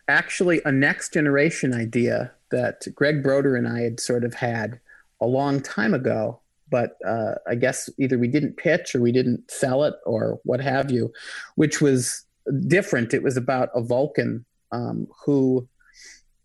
actually 0.09 0.61
a 0.64 0.73
next 0.73 1.12
generation 1.12 1.75
idea 1.75 2.33
that 2.51 2.83
Greg 2.95 3.23
Brodeur 3.23 3.57
and 3.57 3.66
I 3.66 3.81
had 3.81 4.01
sort 4.01 4.25
of 4.25 4.35
had 4.35 4.81
a 5.21 5.27
long 5.27 5.61
time 5.61 5.95
ago 5.95 6.40
but 6.71 6.97
uh, 7.07 7.35
I 7.47 7.55
guess 7.55 7.88
either 7.99 8.19
we 8.19 8.29
didn't 8.29 8.57
pitch 8.57 8.95
or 8.95 9.01
we 9.01 9.12
didn't 9.12 9.51
sell 9.51 9.85
it 9.85 9.95
or 10.05 10.40
what 10.45 10.61
have 10.61 10.90
you, 10.90 11.12
which 11.55 11.81
was 11.81 12.25
different. 12.66 13.14
It 13.14 13.23
was 13.23 13.37
about 13.37 13.71
a 13.75 13.83
Vulcan 13.83 14.45
um, 14.73 15.07
who, 15.25 15.69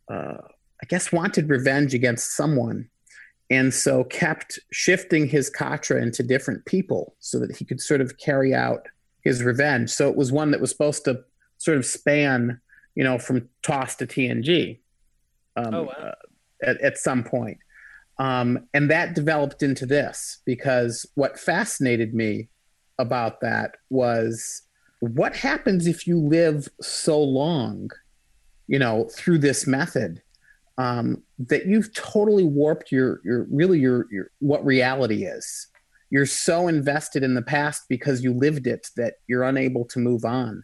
uh, 0.09 0.37
I 0.81 0.85
guess, 0.87 1.11
wanted 1.11 1.49
revenge 1.49 1.93
against 1.93 2.35
someone. 2.35 2.87
And 3.49 3.73
so 3.73 4.03
kept 4.05 4.59
shifting 4.71 5.27
his 5.27 5.49
Katra 5.49 6.01
into 6.01 6.23
different 6.23 6.65
people 6.65 7.15
so 7.19 7.39
that 7.39 7.55
he 7.57 7.65
could 7.65 7.81
sort 7.81 7.99
of 7.99 8.17
carry 8.17 8.53
out 8.53 8.87
his 9.21 9.43
revenge. 9.43 9.89
So 9.89 10.09
it 10.09 10.15
was 10.15 10.31
one 10.31 10.51
that 10.51 10.61
was 10.61 10.71
supposed 10.71 11.03
to 11.05 11.23
sort 11.57 11.77
of 11.77 11.85
span, 11.85 12.61
you 12.95 13.03
know, 13.03 13.17
from 13.17 13.49
TOS 13.63 13.95
to 13.97 14.07
TNG. 14.07 14.79
Um, 15.55 15.73
oh, 15.73 15.83
wow. 15.83 15.93
Uh, 15.99 16.11
at, 16.63 16.81
at 16.81 16.97
some 16.97 17.23
point. 17.23 17.57
Um, 18.19 18.67
and 18.73 18.89
that 18.91 19.15
developed 19.15 19.63
into 19.63 19.85
this 19.85 20.41
because 20.45 21.05
what 21.15 21.39
fascinated 21.39 22.13
me 22.13 22.49
about 22.99 23.41
that 23.41 23.75
was 23.89 24.61
what 24.99 25.35
happens 25.35 25.87
if 25.87 26.05
you 26.05 26.19
live 26.19 26.67
so 26.81 27.19
long, 27.19 27.89
you 28.67 28.77
know, 28.77 29.09
through 29.15 29.39
this 29.39 29.65
method 29.65 30.21
um, 30.77 31.23
that 31.39 31.65
you've 31.65 31.93
totally 31.93 32.43
warped 32.43 32.91
your 32.91 33.21
your 33.23 33.47
really 33.49 33.79
your 33.79 34.05
your 34.11 34.29
what 34.39 34.63
reality 34.63 35.25
is. 35.25 35.67
You're 36.11 36.25
so 36.25 36.67
invested 36.67 37.23
in 37.23 37.33
the 37.33 37.41
past 37.41 37.83
because 37.89 38.23
you 38.23 38.33
lived 38.33 38.67
it 38.67 38.87
that 38.97 39.15
you're 39.27 39.43
unable 39.43 39.85
to 39.85 39.99
move 39.99 40.25
on. 40.25 40.63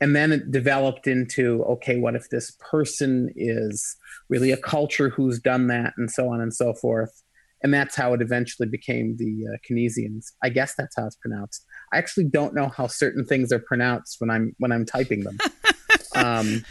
And 0.00 0.14
then 0.14 0.30
it 0.30 0.50
developed 0.50 1.06
into 1.06 1.62
okay, 1.64 1.96
what 1.96 2.14
if 2.14 2.28
this 2.30 2.56
person 2.70 3.30
is 3.34 3.96
really 4.28 4.50
a 4.50 4.56
culture 4.56 5.08
who's 5.08 5.38
done 5.38 5.68
that, 5.68 5.94
and 5.96 6.10
so 6.10 6.28
on 6.28 6.40
and 6.40 6.52
so 6.52 6.74
forth. 6.74 7.22
And 7.62 7.72
that's 7.72 7.96
how 7.96 8.12
it 8.12 8.20
eventually 8.20 8.68
became 8.68 9.16
the 9.16 9.46
uh, 9.48 9.56
Keynesians. 9.68 10.26
I 10.44 10.50
guess 10.50 10.74
that's 10.76 10.94
how 10.96 11.06
it's 11.06 11.16
pronounced. 11.16 11.64
I 11.92 11.98
actually 11.98 12.24
don't 12.24 12.54
know 12.54 12.68
how 12.68 12.86
certain 12.86 13.24
things 13.24 13.50
are 13.52 13.58
pronounced 13.58 14.16
when 14.18 14.30
I'm 14.30 14.54
when 14.58 14.72
I'm 14.72 14.84
typing 14.84 15.24
them. 15.24 15.38
um, 16.14 16.64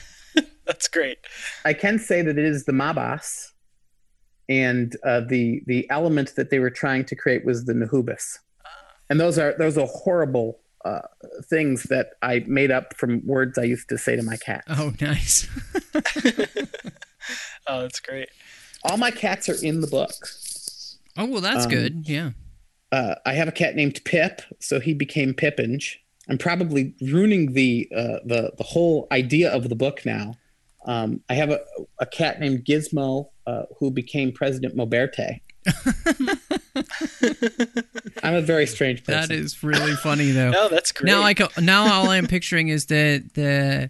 That's 0.66 0.88
great. 0.88 1.20
I 1.64 1.74
can 1.74 2.00
say 2.00 2.22
that 2.22 2.38
it 2.38 2.46
is 2.46 2.66
the 2.66 2.72
Mabas, 2.72 3.52
and 4.50 4.96
uh, 5.06 5.22
the 5.22 5.62
the 5.68 5.90
element 5.90 6.36
that 6.36 6.50
they 6.50 6.60
were 6.60 6.70
trying 6.70 7.06
to 7.06 7.16
create 7.16 7.46
was 7.46 7.66
the 7.66 7.74
Nahubis, 7.74 8.40
and 9.10 9.20
those 9.20 9.38
are 9.38 9.56
those 9.58 9.78
are 9.78 9.88
horrible 9.88 10.60
uh, 10.86 11.02
things 11.50 11.84
that 11.84 12.12
I 12.22 12.44
made 12.48 12.72
up 12.72 12.96
from 12.96 13.26
words 13.26 13.58
I 13.58 13.64
used 13.64 13.90
to 13.90 13.98
say 13.98 14.16
to 14.16 14.24
my 14.24 14.38
cat. 14.38 14.64
Oh, 14.70 14.94
nice. 15.02 15.48
oh, 17.68 17.82
that's 17.82 18.00
great. 18.00 18.30
All 18.84 18.98
my 18.98 19.12
cats 19.12 19.50
are 19.50 19.62
in 19.66 19.82
the 19.82 19.88
book. 19.88 20.12
Oh, 21.18 21.26
well, 21.26 21.42
that's 21.42 21.66
Um, 21.66 21.72
good. 21.72 22.08
Yeah. 22.08 22.32
Uh, 22.92 23.16
I 23.26 23.34
have 23.34 23.48
a 23.48 23.52
cat 23.52 23.76
named 23.76 24.00
Pip, 24.06 24.42
so 24.60 24.80
he 24.80 24.94
became 24.94 25.34
Pippinge. 25.34 25.96
I'm 26.30 26.38
probably 26.38 26.94
ruining 27.02 27.54
the 27.54 27.88
uh, 27.96 28.20
the 28.26 28.52
the 28.58 28.64
whole 28.64 29.08
idea 29.12 29.52
of 29.52 29.70
the 29.70 29.76
book 29.76 30.06
now. 30.06 30.36
Um, 30.86 31.22
I 31.30 31.34
have 31.34 31.50
a, 31.50 31.60
a 32.00 32.06
cat 32.06 32.40
named 32.40 32.64
Gizmo 32.66 33.30
uh, 33.48 33.64
who 33.80 33.90
became 33.92 34.32
President 34.32 34.76
Moberte. 34.78 35.42
I'm 38.24 38.34
a 38.36 38.42
very 38.42 38.66
strange 38.68 39.04
person. 39.04 39.22
That 39.30 39.32
is 39.32 39.64
really 39.64 39.94
funny, 39.96 40.32
though. 40.32 40.52
No, 40.56 40.70
that's 40.70 40.92
great. 40.92 41.08
Now, 41.12 41.22
I 41.24 41.34
co- 41.34 41.50
now 41.62 41.92
all 41.92 42.10
I'm 42.10 42.28
picturing 42.28 42.68
is 42.70 42.86
that 42.88 43.34
the 43.34 43.90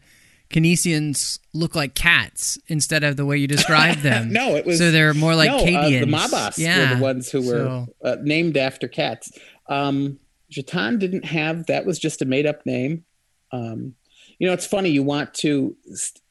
Kinesians 0.49 1.39
look 1.53 1.75
like 1.75 1.93
cats 1.95 2.57
instead 2.67 3.03
of 3.03 3.17
the 3.17 3.25
way 3.25 3.37
you 3.37 3.47
described 3.47 3.99
them. 4.03 4.31
No, 4.31 4.55
it 4.55 4.65
was 4.65 4.77
so 4.79 4.91
they're 4.91 5.13
more 5.13 5.35
like 5.35 5.49
no, 5.49 5.57
uh, 5.57 5.89
the 5.89 6.05
Mabas 6.05 6.57
yeah. 6.57 6.89
were 6.91 6.95
the 6.95 7.01
ones 7.01 7.29
who 7.31 7.41
were 7.41 7.65
So- 7.65 7.87
uh, 8.03 8.15
named 8.21 8.57
after 8.57 8.87
cats. 8.87 9.31
Um, 9.67 10.19
Zhatan 10.51 10.99
didn't 10.99 11.25
have 11.25 11.65
that; 11.67 11.85
was 11.85 11.99
just 11.99 12.21
a 12.21 12.25
made-up 12.25 12.65
name. 12.65 13.03
Um, 13.51 13.95
you 14.39 14.47
know, 14.47 14.53
it's 14.53 14.65
funny. 14.67 14.89
You 14.89 15.03
want 15.03 15.33
to 15.35 15.75
st- 15.93 16.21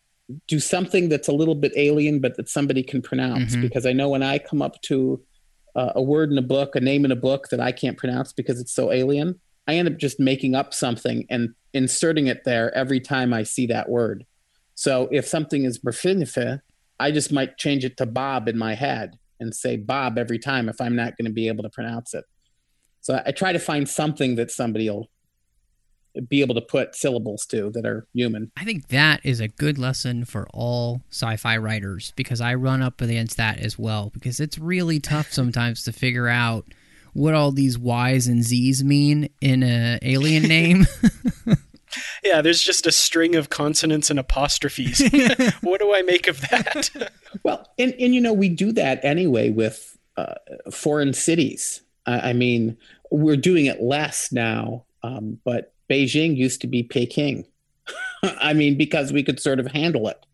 do 0.46 0.58
something 0.60 1.08
that's 1.08 1.28
a 1.28 1.32
little 1.32 1.54
bit 1.54 1.72
alien, 1.76 2.20
but 2.20 2.36
that 2.36 2.48
somebody 2.48 2.82
can 2.82 3.02
pronounce. 3.02 3.54
Mhm. 3.56 3.60
Because 3.62 3.84
I 3.86 3.92
know 3.92 4.08
when 4.08 4.22
I 4.22 4.38
come 4.38 4.62
up 4.62 4.80
to 4.82 5.20
uh, 5.74 5.92
a 5.94 6.02
word 6.02 6.30
in 6.30 6.38
a 6.38 6.42
book, 6.42 6.76
a 6.76 6.80
name 6.80 7.04
in 7.04 7.12
a 7.12 7.16
book 7.16 7.48
that 7.50 7.60
I 7.60 7.72
can't 7.72 7.98
pronounce 7.98 8.32
because 8.32 8.60
it's 8.60 8.72
so 8.72 8.92
alien, 8.92 9.40
I 9.66 9.76
end 9.76 9.88
up 9.88 9.96
just 9.96 10.20
making 10.20 10.54
up 10.54 10.74
something 10.74 11.26
and 11.30 11.54
inserting 11.72 12.26
it 12.26 12.44
there 12.44 12.74
every 12.74 13.00
time 13.00 13.32
I 13.32 13.42
see 13.42 13.66
that 13.66 13.88
word. 13.88 14.24
So 14.74 15.08
if 15.10 15.26
something 15.26 15.64
is 15.64 15.78
Berfinife, 15.78 16.60
I 17.00 17.10
just 17.10 17.32
might 17.32 17.58
change 17.58 17.84
it 17.84 17.96
to 17.96 18.06
Bob 18.06 18.48
in 18.48 18.56
my 18.56 18.74
head 18.74 19.18
and 19.40 19.54
say 19.54 19.76
Bob 19.76 20.18
every 20.18 20.38
time 20.38 20.68
if 20.68 20.80
I'm 20.80 20.96
not 20.96 21.16
going 21.16 21.26
to 21.26 21.32
be 21.32 21.48
able 21.48 21.62
to 21.64 21.70
pronounce 21.70 22.14
it. 22.14 22.24
So 23.00 23.20
I 23.24 23.32
try 23.32 23.52
to 23.52 23.58
find 23.58 23.88
something 23.88 24.36
that 24.36 24.50
somebody 24.50 24.88
will 24.88 25.10
be 26.28 26.40
able 26.40 26.54
to 26.54 26.60
put 26.60 26.94
syllables 26.94 27.46
to 27.46 27.70
that 27.70 27.84
are 27.84 28.06
human. 28.12 28.52
I 28.56 28.64
think 28.64 28.88
that 28.88 29.20
is 29.24 29.40
a 29.40 29.48
good 29.48 29.78
lesson 29.78 30.24
for 30.24 30.46
all 30.52 31.02
sci-fi 31.10 31.56
writers 31.56 32.12
because 32.16 32.40
I 32.40 32.54
run 32.54 32.82
up 32.82 33.00
against 33.00 33.36
that 33.36 33.58
as 33.58 33.78
well 33.78 34.10
because 34.12 34.40
it's 34.40 34.58
really 34.58 35.00
tough 35.00 35.32
sometimes 35.32 35.82
to 35.84 35.92
figure 35.92 36.28
out 36.28 36.66
what 37.12 37.34
all 37.34 37.52
these 37.52 37.78
Y's 37.78 38.26
and 38.26 38.42
Z's 38.42 38.82
mean 38.82 39.28
in 39.40 39.62
a 39.62 39.98
alien 40.02 40.44
name. 40.44 40.86
yeah, 42.24 42.42
there's 42.42 42.62
just 42.62 42.86
a 42.86 42.92
string 42.92 43.34
of 43.36 43.50
consonants 43.50 44.10
and 44.10 44.18
apostrophes. 44.18 45.00
what 45.62 45.80
do 45.80 45.94
I 45.94 46.02
make 46.02 46.28
of 46.28 46.40
that? 46.42 47.10
Well, 47.42 47.68
and, 47.78 47.94
and 47.98 48.14
you 48.14 48.20
know, 48.20 48.32
we 48.32 48.48
do 48.48 48.72
that 48.72 49.04
anyway 49.04 49.50
with 49.50 49.96
uh, 50.16 50.34
foreign 50.72 51.12
cities. 51.12 51.82
I, 52.06 52.30
I 52.30 52.32
mean, 52.32 52.76
we're 53.10 53.36
doing 53.36 53.66
it 53.66 53.80
less 53.80 54.32
now, 54.32 54.84
um, 55.02 55.38
but 55.44 55.73
Beijing 55.90 56.36
used 56.36 56.60
to 56.62 56.66
be 56.66 56.82
Peking. 56.82 57.44
I 58.22 58.52
mean, 58.52 58.76
because 58.76 59.12
we 59.12 59.22
could 59.22 59.40
sort 59.40 59.60
of 59.60 59.66
handle 59.66 60.08
it. 60.08 60.24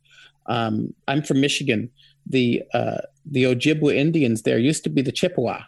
Um, 0.47 0.95
I'm 1.09 1.23
from 1.23 1.41
Michigan. 1.41 1.91
The 2.27 2.63
uh, 2.75 2.99
the 3.25 3.45
Ojibwa 3.45 3.95
Indians 3.95 4.43
there 4.43 4.59
used 4.59 4.85
to 4.85 4.91
be 4.91 5.03
the 5.03 5.13
Chippewa 5.13 5.63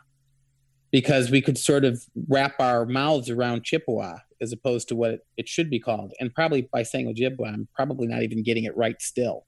because 0.90 1.30
we 1.30 1.40
could 1.40 1.58
sort 1.58 1.84
of 1.84 2.04
wrap 2.28 2.54
our 2.60 2.84
mouths 2.84 3.30
around 3.30 3.64
Chippewa 3.64 4.18
as 4.40 4.52
opposed 4.52 4.88
to 4.88 4.96
what 4.96 5.12
it, 5.12 5.20
it 5.36 5.48
should 5.48 5.70
be 5.70 5.78
called. 5.78 6.12
And 6.20 6.34
probably 6.34 6.68
by 6.72 6.82
saying 6.82 7.12
Ojibwe, 7.12 7.48
I'm 7.48 7.68
probably 7.74 8.06
not 8.06 8.22
even 8.22 8.42
getting 8.42 8.64
it 8.64 8.76
right 8.76 9.00
still. 9.00 9.46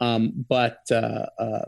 Um, 0.00 0.32
but 0.48 0.80
uh, 0.90 1.26
uh, 1.38 1.64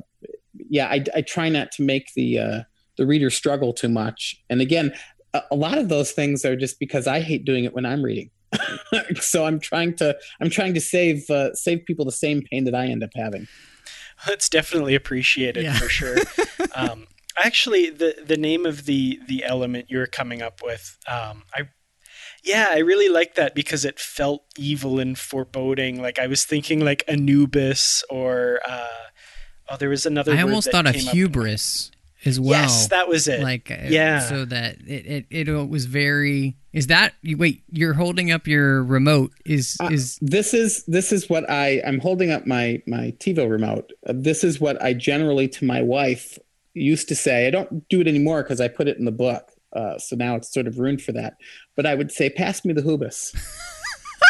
yeah, 0.55 0.87
I, 0.87 1.05
I 1.15 1.23
try 1.23 1.49
not 1.49 1.73
to 1.73 1.83
make 1.83 2.13
the 2.15 2.39
uh, 2.39 2.61
the 2.97 3.07
reader 3.07 3.31
struggle 3.31 3.73
too 3.73 3.89
much. 3.89 4.43
And 4.49 4.61
again, 4.61 4.93
a, 5.35 5.43
a 5.51 5.57
lot 5.57 5.79
of 5.79 5.89
those 5.89 6.13
things 6.13 6.45
are 6.45 6.57
just 6.57 6.79
because 6.79 7.07
I 7.07 7.21
hate 7.21 7.45
doing 7.45 7.65
it 7.65 7.75
when 7.75 7.87
I'm 7.87 8.03
reading. 8.03 8.31
so 9.21 9.45
I'm 9.45 9.61
trying 9.61 9.95
to 9.97 10.17
I'm 10.41 10.51
trying 10.51 10.75
to 10.75 10.81
save 10.81 11.29
uh, 11.31 11.55
save 11.55 11.85
people 11.87 12.05
the 12.05 12.13
same 12.13 12.43
pain 12.51 12.65
that 12.65 12.75
I 12.75 12.87
end 12.87 13.03
up 13.05 13.11
having. 13.15 13.47
That's 14.27 14.49
definitely 14.49 14.95
appreciated 14.95 15.65
Yeah. 15.65 15.79
for 15.79 15.89
sure. 15.89 16.17
um, 16.75 17.07
actually, 17.43 17.91
the 17.91 18.17
the 18.27 18.37
name 18.37 18.67
of 18.67 18.87
the 18.87 19.21
the 19.29 19.45
element 19.45 19.87
you're 19.89 20.07
coming 20.07 20.43
up 20.43 20.61
with, 20.65 20.99
um, 21.07 21.45
I 21.55 21.69
yeah, 22.43 22.69
I 22.71 22.79
really 22.79 23.09
like 23.09 23.35
that 23.35 23.55
because 23.55 23.85
it 23.85 24.01
felt 24.01 24.45
evil 24.59 24.99
and 24.99 25.19
foreboding. 25.19 26.01
Like 26.01 26.19
I 26.19 26.27
was 26.27 26.45
thinking 26.45 26.81
like 26.81 27.05
Anubis 27.07 28.03
or 28.11 28.61
uh, 28.69 28.87
oh, 29.71 29.77
there 29.77 29.91
was 29.91 30.07
another. 30.07 30.33
I 30.33 30.37
word 30.37 30.43
almost 30.45 30.65
that 30.67 30.73
thought 30.73 30.87
of 30.87 30.95
came 30.95 31.09
up. 31.09 31.15
hubris 31.15 31.91
as 32.25 32.39
well. 32.39 32.61
Yes, 32.61 32.89
that 32.89 33.09
was 33.09 33.29
it. 33.29 33.41
like 33.43 33.71
uh, 33.71 33.77
Yeah. 33.85 34.21
so 34.21 34.45
that 34.45 34.77
it, 34.87 35.27
it 35.31 35.49
it 35.49 35.69
was 35.69 35.87
very 35.87 36.57
is 36.73 36.87
that 36.89 37.15
you 37.23 37.37
wait 37.37 37.63
you're 37.71 37.95
holding 37.95 38.31
up 38.31 38.47
your 38.47 38.85
remote 38.85 39.33
is 39.45 39.77
Uh, 39.81 39.89
is 39.91 40.19
this 40.21 40.55
is 40.55 40.85
this 40.87 41.13
is 41.13 41.29
what 41.29 41.49
I 41.51 41.81
I'm 41.87 41.99
holding 41.99 42.31
up 42.31 42.47
my 42.47 42.83
my 42.87 43.13
TiVo 43.19 43.51
remote. 43.51 43.93
Uh, 44.07 44.13
this 44.17 44.45
is 44.45 44.61
what 44.61 44.81
I 44.83 44.93
generally 44.95 45.49
to 45.49 45.65
my 45.65 45.83
wife 45.83 46.39
used 46.75 47.09
to 47.09 47.15
say. 47.17 47.47
I 47.47 47.51
don't 47.51 47.89
do 47.89 48.01
it 48.01 48.07
anymore 48.07 48.43
because 48.43 48.61
I 48.61 48.69
put 48.69 48.87
it 48.89 48.99
in 48.99 49.05
the 49.05 49.13
book. 49.13 49.51
Uh, 49.73 49.99
so 49.99 50.17
now 50.17 50.35
it's 50.37 50.53
sort 50.53 50.67
of 50.67 50.79
ruined 50.79 51.01
for 51.03 51.13
that. 51.13 51.35
But 51.77 51.87
I 51.87 51.95
would 51.95 52.11
say, 52.13 52.29
"Pass 52.29 52.65
me 52.65 52.73
the 52.73 52.83
hubris." 52.83 53.33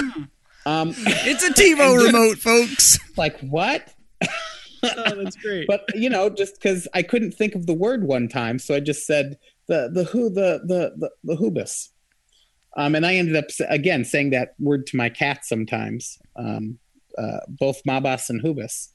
um, 0.66 0.94
it's 0.96 1.44
a 1.44 1.50
TiVo 1.61 2.07
remote 2.07 2.38
folks 2.38 2.98
like 3.16 3.38
what? 3.40 3.92
oh, 4.97 5.23
that's 5.23 5.37
great. 5.37 5.66
but 5.66 5.85
you 5.95 6.09
know, 6.11 6.29
just 6.31 6.55
because 6.55 6.87
I 6.95 7.03
couldn't 7.03 7.33
think 7.33 7.55
of 7.55 7.66
the 7.66 7.75
word 7.75 8.05
one 8.05 8.29
time, 8.29 8.59
so 8.59 8.75
I 8.75 8.81
just 8.81 9.07
said 9.07 9.37
the 9.69 9.90
the 9.93 10.05
who 10.05 10.31
the 10.31 10.61
the 10.64 10.93
the, 10.97 11.11
the 11.25 11.37
hubris. 11.37 11.90
Um, 12.77 12.95
and 12.95 13.05
I 13.05 13.16
ended 13.16 13.37
up 13.37 13.47
again 13.69 14.05
saying 14.05 14.31
that 14.31 14.55
word 14.61 14.87
to 14.88 14.97
my 14.97 15.09
cat 15.09 15.45
sometimes, 15.45 16.19
um, 16.37 16.79
uh, 17.19 17.40
both 17.49 17.83
Mabas 17.85 18.31
and 18.31 18.40
Hubis. 18.40 18.93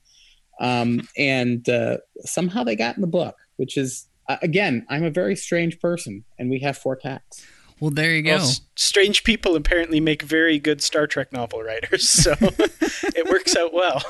Um, 0.61 1.05
and 1.17 1.67
uh, 1.67 1.97
somehow 2.21 2.63
they 2.63 2.77
got 2.77 2.95
in 2.95 3.01
the 3.01 3.07
book, 3.07 3.35
which 3.57 3.75
is 3.75 4.07
uh, 4.29 4.37
again, 4.41 4.85
I'm 4.89 5.03
a 5.03 5.09
very 5.11 5.35
strange 5.35 5.79
person, 5.81 6.23
and 6.39 6.49
we 6.49 6.59
have 6.59 6.77
four 6.77 6.95
cats. 6.95 7.45
well 7.81 7.91
there 7.91 8.15
you 8.15 8.21
go 8.21 8.35
Well, 8.37 8.41
s- 8.47 8.61
strange 8.77 9.25
people 9.25 9.57
apparently 9.57 9.99
make 9.99 10.21
very 10.21 10.57
good 10.57 10.81
Star 10.81 11.05
Trek 11.07 11.33
novel 11.33 11.61
writers, 11.61 12.09
so 12.09 12.33
it 12.41 13.27
works 13.29 13.55
out 13.57 13.73
well. 13.73 14.01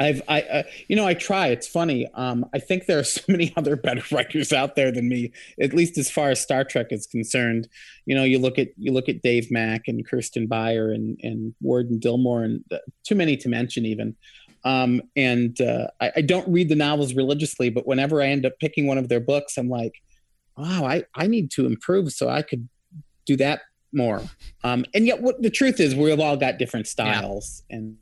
I've, 0.00 0.22
I, 0.28 0.42
uh, 0.42 0.62
you 0.86 0.94
know, 0.96 1.06
I 1.06 1.14
try. 1.14 1.48
It's 1.48 1.66
funny. 1.66 2.06
Um, 2.14 2.46
I 2.54 2.58
think 2.58 2.86
there 2.86 2.98
are 2.98 3.04
so 3.04 3.20
many 3.28 3.52
other 3.56 3.76
better 3.76 4.02
writers 4.14 4.52
out 4.52 4.76
there 4.76 4.92
than 4.92 5.08
me, 5.08 5.32
at 5.60 5.74
least 5.74 5.98
as 5.98 6.10
far 6.10 6.30
as 6.30 6.40
Star 6.40 6.64
Trek 6.64 6.88
is 6.90 7.06
concerned. 7.06 7.68
You 8.06 8.14
know, 8.14 8.24
you 8.24 8.38
look 8.38 8.58
at 8.58 8.68
you 8.76 8.92
look 8.92 9.08
at 9.08 9.22
Dave 9.22 9.50
Mack 9.50 9.88
and 9.88 10.06
Kirsten 10.06 10.46
Beyer 10.46 10.92
and 10.92 11.18
and 11.22 11.54
Ward 11.60 11.90
and 11.90 12.00
Dilmore, 12.00 12.44
and 12.44 12.64
uh, 12.72 12.78
too 13.04 13.14
many 13.14 13.36
to 13.38 13.48
mention 13.48 13.84
even. 13.86 14.16
Um, 14.64 15.02
and 15.16 15.60
uh, 15.60 15.88
I, 16.00 16.12
I 16.16 16.20
don't 16.20 16.48
read 16.48 16.68
the 16.68 16.76
novels 16.76 17.14
religiously, 17.14 17.70
but 17.70 17.86
whenever 17.86 18.20
I 18.20 18.26
end 18.26 18.44
up 18.44 18.58
picking 18.60 18.86
one 18.86 18.98
of 18.98 19.08
their 19.08 19.20
books, 19.20 19.56
I'm 19.56 19.68
like, 19.68 19.94
wow, 20.56 20.84
I, 20.84 21.04
I 21.14 21.26
need 21.26 21.50
to 21.52 21.66
improve 21.66 22.12
so 22.12 22.28
I 22.28 22.42
could 22.42 22.68
do 23.24 23.36
that 23.36 23.60
more. 23.92 24.22
Um, 24.64 24.84
and 24.94 25.06
yet, 25.06 25.22
what 25.22 25.40
the 25.40 25.50
truth 25.50 25.80
is, 25.80 25.94
we've 25.94 26.18
all 26.18 26.36
got 26.36 26.58
different 26.58 26.86
styles, 26.86 27.62
and, 27.70 27.96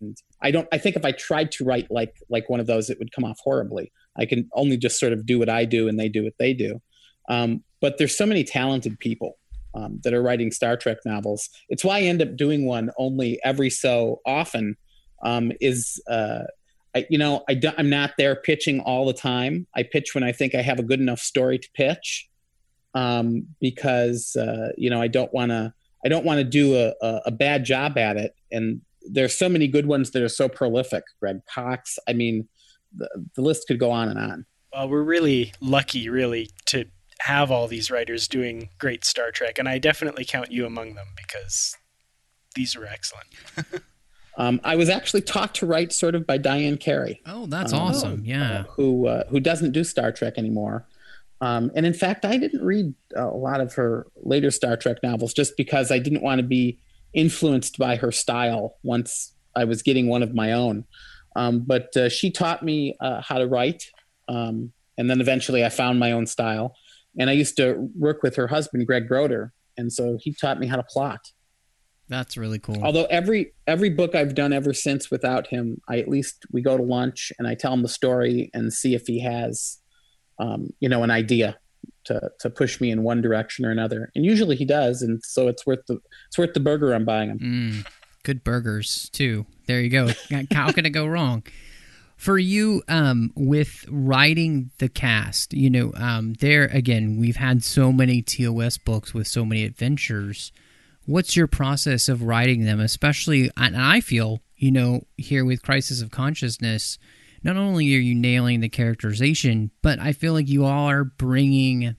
and 0.00 0.16
I 0.46 0.52
don't. 0.52 0.68
I 0.70 0.78
think 0.78 0.94
if 0.94 1.04
I 1.04 1.10
tried 1.10 1.50
to 1.52 1.64
write 1.64 1.90
like 1.90 2.22
like 2.28 2.48
one 2.48 2.60
of 2.60 2.68
those, 2.68 2.88
it 2.88 3.00
would 3.00 3.10
come 3.10 3.24
off 3.24 3.40
horribly. 3.42 3.90
I 4.16 4.26
can 4.26 4.48
only 4.54 4.76
just 4.76 5.00
sort 5.00 5.12
of 5.12 5.26
do 5.26 5.40
what 5.40 5.48
I 5.48 5.64
do, 5.64 5.88
and 5.88 5.98
they 5.98 6.08
do 6.08 6.22
what 6.22 6.38
they 6.38 6.54
do. 6.54 6.80
Um, 7.28 7.64
but 7.80 7.98
there's 7.98 8.16
so 8.16 8.26
many 8.26 8.44
talented 8.44 9.00
people 9.00 9.38
um, 9.74 10.00
that 10.04 10.14
are 10.14 10.22
writing 10.22 10.52
Star 10.52 10.76
Trek 10.76 10.98
novels. 11.04 11.50
It's 11.68 11.84
why 11.84 11.98
I 11.98 12.02
end 12.02 12.22
up 12.22 12.36
doing 12.36 12.64
one 12.64 12.92
only 12.96 13.40
every 13.42 13.70
so 13.70 14.20
often. 14.24 14.76
Um, 15.24 15.50
is 15.60 16.00
uh, 16.08 16.44
I, 16.94 17.06
you 17.10 17.18
know 17.18 17.42
I 17.48 17.60
am 17.76 17.90
not 17.90 18.12
there 18.16 18.36
pitching 18.36 18.78
all 18.78 19.04
the 19.04 19.14
time. 19.14 19.66
I 19.74 19.82
pitch 19.82 20.14
when 20.14 20.22
I 20.22 20.30
think 20.30 20.54
I 20.54 20.62
have 20.62 20.78
a 20.78 20.84
good 20.84 21.00
enough 21.00 21.18
story 21.18 21.58
to 21.58 21.68
pitch, 21.74 22.28
um, 22.94 23.48
because 23.60 24.36
uh, 24.36 24.68
you 24.78 24.90
know 24.90 25.02
I 25.02 25.08
don't 25.08 25.34
want 25.34 25.50
to 25.50 25.74
I 26.04 26.08
don't 26.08 26.24
want 26.24 26.38
to 26.38 26.44
do 26.44 26.76
a, 26.76 26.94
a, 27.04 27.22
a 27.26 27.30
bad 27.32 27.64
job 27.64 27.98
at 27.98 28.16
it. 28.16 28.36
And 28.52 28.82
there's 29.10 29.36
so 29.36 29.48
many 29.48 29.68
good 29.68 29.86
ones 29.86 30.10
that 30.12 30.22
are 30.22 30.28
so 30.28 30.48
prolific. 30.48 31.04
Greg 31.20 31.40
Cox. 31.46 31.98
I 32.08 32.12
mean, 32.12 32.48
the, 32.94 33.08
the 33.34 33.42
list 33.42 33.66
could 33.66 33.78
go 33.78 33.90
on 33.90 34.08
and 34.08 34.18
on. 34.18 34.46
Well, 34.72 34.88
we're 34.88 35.02
really 35.02 35.52
lucky, 35.60 36.08
really, 36.08 36.50
to 36.66 36.86
have 37.20 37.50
all 37.50 37.66
these 37.66 37.90
writers 37.90 38.28
doing 38.28 38.68
great 38.78 39.04
Star 39.04 39.30
Trek, 39.30 39.58
and 39.58 39.68
I 39.68 39.78
definitely 39.78 40.24
count 40.24 40.52
you 40.52 40.66
among 40.66 40.94
them 40.94 41.08
because 41.16 41.76
these 42.54 42.76
were 42.76 42.86
excellent. 42.86 43.28
um, 44.36 44.60
I 44.64 44.76
was 44.76 44.88
actually 44.88 45.22
taught 45.22 45.54
to 45.56 45.66
write 45.66 45.92
sort 45.92 46.14
of 46.14 46.26
by 46.26 46.38
Diane 46.38 46.76
Carey. 46.76 47.22
Oh, 47.26 47.46
that's 47.46 47.72
um, 47.72 47.80
awesome! 47.80 48.22
Yeah, 48.24 48.60
uh, 48.60 48.62
who 48.64 49.06
uh, 49.06 49.24
who 49.28 49.40
doesn't 49.40 49.72
do 49.72 49.84
Star 49.84 50.12
Trek 50.12 50.34
anymore. 50.36 50.86
Um, 51.40 51.70
and 51.74 51.84
in 51.84 51.92
fact, 51.92 52.24
I 52.24 52.38
didn't 52.38 52.64
read 52.64 52.94
a 53.14 53.26
lot 53.26 53.60
of 53.60 53.74
her 53.74 54.06
later 54.16 54.50
Star 54.50 54.76
Trek 54.76 54.98
novels 55.02 55.34
just 55.34 55.56
because 55.56 55.90
I 55.90 55.98
didn't 55.98 56.22
want 56.22 56.38
to 56.40 56.46
be 56.46 56.78
influenced 57.16 57.78
by 57.78 57.96
her 57.96 58.12
style 58.12 58.76
once 58.82 59.34
I 59.56 59.64
was 59.64 59.82
getting 59.82 60.08
one 60.08 60.22
of 60.22 60.34
my 60.34 60.52
own. 60.52 60.84
Um, 61.34 61.64
but 61.66 61.96
uh, 61.96 62.08
she 62.08 62.30
taught 62.30 62.62
me 62.62 62.96
uh, 63.00 63.20
how 63.20 63.38
to 63.38 63.46
write. 63.46 63.84
Um, 64.28 64.72
and 64.96 65.10
then 65.10 65.20
eventually 65.20 65.64
I 65.64 65.68
found 65.68 65.98
my 65.98 66.12
own 66.12 66.26
style. 66.26 66.76
And 67.18 67.28
I 67.28 67.32
used 67.32 67.56
to 67.56 67.90
work 67.98 68.22
with 68.22 68.36
her 68.36 68.46
husband, 68.46 68.86
Greg 68.86 69.08
Brodeur. 69.08 69.52
And 69.76 69.92
so 69.92 70.18
he 70.20 70.32
taught 70.32 70.60
me 70.60 70.66
how 70.66 70.76
to 70.76 70.82
plot. 70.82 71.32
That's 72.08 72.36
really 72.36 72.60
cool. 72.60 72.82
Although 72.84 73.06
every 73.06 73.52
every 73.66 73.90
book 73.90 74.14
I've 74.14 74.36
done 74.36 74.52
ever 74.52 74.72
since 74.72 75.10
without 75.10 75.48
him, 75.48 75.80
I 75.88 75.98
at 75.98 76.08
least 76.08 76.46
we 76.52 76.62
go 76.62 76.76
to 76.76 76.82
lunch 76.82 77.32
and 77.36 77.48
I 77.48 77.56
tell 77.56 77.72
him 77.72 77.82
the 77.82 77.88
story 77.88 78.48
and 78.54 78.72
see 78.72 78.94
if 78.94 79.08
he 79.08 79.20
has 79.20 79.78
um, 80.38 80.70
you 80.80 80.88
know, 80.88 81.02
an 81.02 81.10
idea 81.10 81.58
to 82.06 82.30
to 82.40 82.50
push 82.50 82.80
me 82.80 82.90
in 82.90 83.02
one 83.02 83.20
direction 83.20 83.64
or 83.64 83.70
another. 83.70 84.10
And 84.14 84.24
usually 84.24 84.56
he 84.56 84.64
does, 84.64 85.02
and 85.02 85.22
so 85.24 85.48
it's 85.48 85.66
worth 85.66 85.86
the 85.86 86.00
it's 86.28 86.38
worth 86.38 86.54
the 86.54 86.60
burger 86.60 86.92
I'm 86.92 87.04
buying 87.04 87.30
him. 87.30 87.38
Mm, 87.38 87.86
good 88.22 88.42
burgers 88.42 89.08
too. 89.10 89.46
There 89.66 89.80
you 89.80 89.90
go. 89.90 90.10
How 90.52 90.72
can 90.72 90.86
it 90.86 90.90
go 90.90 91.06
wrong? 91.06 91.42
For 92.16 92.38
you, 92.38 92.82
um, 92.88 93.30
with 93.36 93.84
writing 93.90 94.70
the 94.78 94.88
cast, 94.88 95.52
you 95.52 95.68
know, 95.68 95.92
um, 95.96 96.32
there 96.40 96.64
again, 96.64 97.18
we've 97.18 97.36
had 97.36 97.62
so 97.62 97.92
many 97.92 98.22
TOS 98.22 98.78
books 98.78 99.12
with 99.12 99.26
so 99.26 99.44
many 99.44 99.64
adventures. 99.64 100.50
What's 101.04 101.36
your 101.36 101.46
process 101.46 102.08
of 102.08 102.22
writing 102.22 102.64
them? 102.64 102.80
Especially, 102.80 103.50
and 103.56 103.76
I 103.76 104.00
feel, 104.00 104.40
you 104.56 104.70
know, 104.70 105.02
here 105.18 105.44
with 105.44 105.62
Crisis 105.62 106.00
of 106.00 106.10
Consciousness, 106.10 106.98
not 107.46 107.56
only 107.56 107.94
are 107.94 108.00
you 108.00 108.14
nailing 108.14 108.58
the 108.58 108.68
characterization, 108.68 109.70
but 109.80 110.00
I 110.00 110.12
feel 110.12 110.32
like 110.32 110.48
you 110.48 110.64
all 110.64 110.90
are 110.90 111.04
bringing 111.04 111.94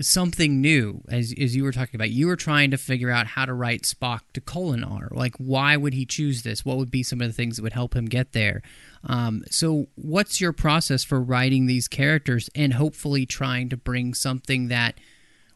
something 0.00 0.60
new. 0.60 1.02
As 1.08 1.34
as 1.40 1.56
you 1.56 1.64
were 1.64 1.72
talking 1.72 1.96
about 1.96 2.10
you 2.10 2.26
were 2.26 2.36
trying 2.36 2.70
to 2.70 2.76
figure 2.76 3.10
out 3.10 3.26
how 3.26 3.46
to 3.46 3.54
write 3.54 3.82
spock 3.82 4.20
to 4.34 4.40
Kolinahr 4.42 5.10
like 5.10 5.34
why 5.38 5.78
would 5.78 5.94
he 5.94 6.04
choose 6.04 6.42
this? 6.42 6.62
What 6.62 6.76
would 6.76 6.90
be 6.90 7.02
some 7.02 7.22
of 7.22 7.26
the 7.26 7.32
things 7.32 7.56
that 7.56 7.62
would 7.62 7.72
help 7.72 7.96
him 7.96 8.04
get 8.04 8.32
there? 8.32 8.60
Um, 9.02 9.44
so 9.50 9.86
what's 9.94 10.42
your 10.42 10.52
process 10.52 11.02
for 11.02 11.20
writing 11.20 11.64
these 11.64 11.88
characters 11.88 12.50
and 12.54 12.74
hopefully 12.74 13.24
trying 13.24 13.70
to 13.70 13.78
bring 13.78 14.12
something 14.12 14.68
that 14.68 15.00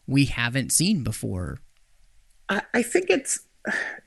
we 0.07 0.25
haven't 0.25 0.71
seen 0.71 1.03
before? 1.03 1.59
I, 2.49 2.63
I 2.73 2.81
think 2.81 3.11
it's 3.11 3.41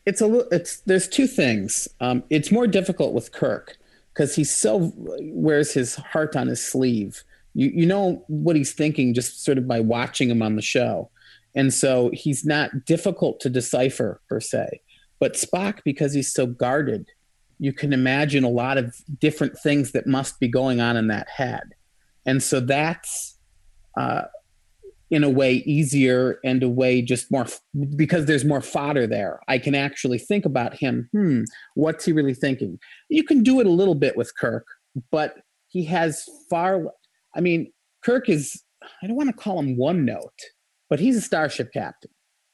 it's 0.04 0.20
a 0.20 0.44
it's 0.50 0.80
there's 0.80 1.06
two 1.06 1.28
things. 1.28 1.86
Um, 2.00 2.24
it's 2.30 2.50
more 2.50 2.66
difficult 2.66 3.14
with 3.14 3.30
kirk 3.30 3.78
because 4.16 4.34
he 4.34 4.44
so 4.44 4.92
wears 4.96 5.72
his 5.72 5.96
heart 5.96 6.36
on 6.36 6.46
his 6.46 6.64
sleeve. 6.64 7.22
You 7.54 7.70
you 7.74 7.86
know 7.86 8.24
what 8.28 8.56
he's 8.56 8.72
thinking 8.72 9.14
just 9.14 9.44
sort 9.44 9.58
of 9.58 9.68
by 9.68 9.80
watching 9.80 10.30
him 10.30 10.42
on 10.42 10.56
the 10.56 10.62
show, 10.62 11.10
and 11.54 11.72
so 11.72 12.10
he's 12.12 12.44
not 12.44 12.84
difficult 12.84 13.40
to 13.40 13.50
decipher 13.50 14.20
per 14.28 14.40
se. 14.40 14.80
But 15.18 15.34
Spock, 15.34 15.80
because 15.84 16.12
he's 16.12 16.32
so 16.32 16.46
guarded, 16.46 17.06
you 17.58 17.72
can 17.72 17.92
imagine 17.92 18.44
a 18.44 18.50
lot 18.50 18.76
of 18.78 18.94
different 19.18 19.58
things 19.58 19.92
that 19.92 20.06
must 20.06 20.38
be 20.40 20.48
going 20.48 20.80
on 20.80 20.96
in 20.96 21.08
that 21.08 21.28
head, 21.28 21.74
and 22.24 22.42
so 22.42 22.60
that's 22.60 23.36
uh, 23.96 24.22
in 25.10 25.22
a 25.22 25.30
way 25.30 25.54
easier 25.66 26.38
and 26.44 26.62
a 26.62 26.68
way 26.68 27.00
just 27.00 27.30
more 27.30 27.46
because 27.96 28.26
there's 28.26 28.44
more 28.44 28.60
fodder 28.60 29.06
there. 29.06 29.40
I 29.48 29.58
can 29.58 29.74
actually 29.74 30.18
think 30.18 30.44
about 30.44 30.74
him. 30.74 31.08
Hmm, 31.12 31.42
what's 31.74 32.04
he 32.04 32.12
really 32.12 32.34
thinking? 32.34 32.78
You 33.08 33.22
can 33.22 33.42
do 33.42 33.60
it 33.60 33.66
a 33.66 33.70
little 33.70 33.94
bit 33.94 34.16
with 34.16 34.32
Kirk, 34.36 34.66
but 35.12 35.36
he 35.68 35.84
has 35.84 36.24
far. 36.50 36.82
I 37.36 37.40
mean, 37.40 37.72
Kirk 38.04 38.28
is. 38.28 38.62
I 39.02 39.06
don't 39.06 39.16
want 39.16 39.28
to 39.30 39.36
call 39.36 39.58
him 39.58 39.76
one 39.76 40.04
note, 40.04 40.38
but 40.88 41.00
he's 41.00 41.16
a 41.16 41.20
starship 41.20 41.72
captain. 41.72 42.10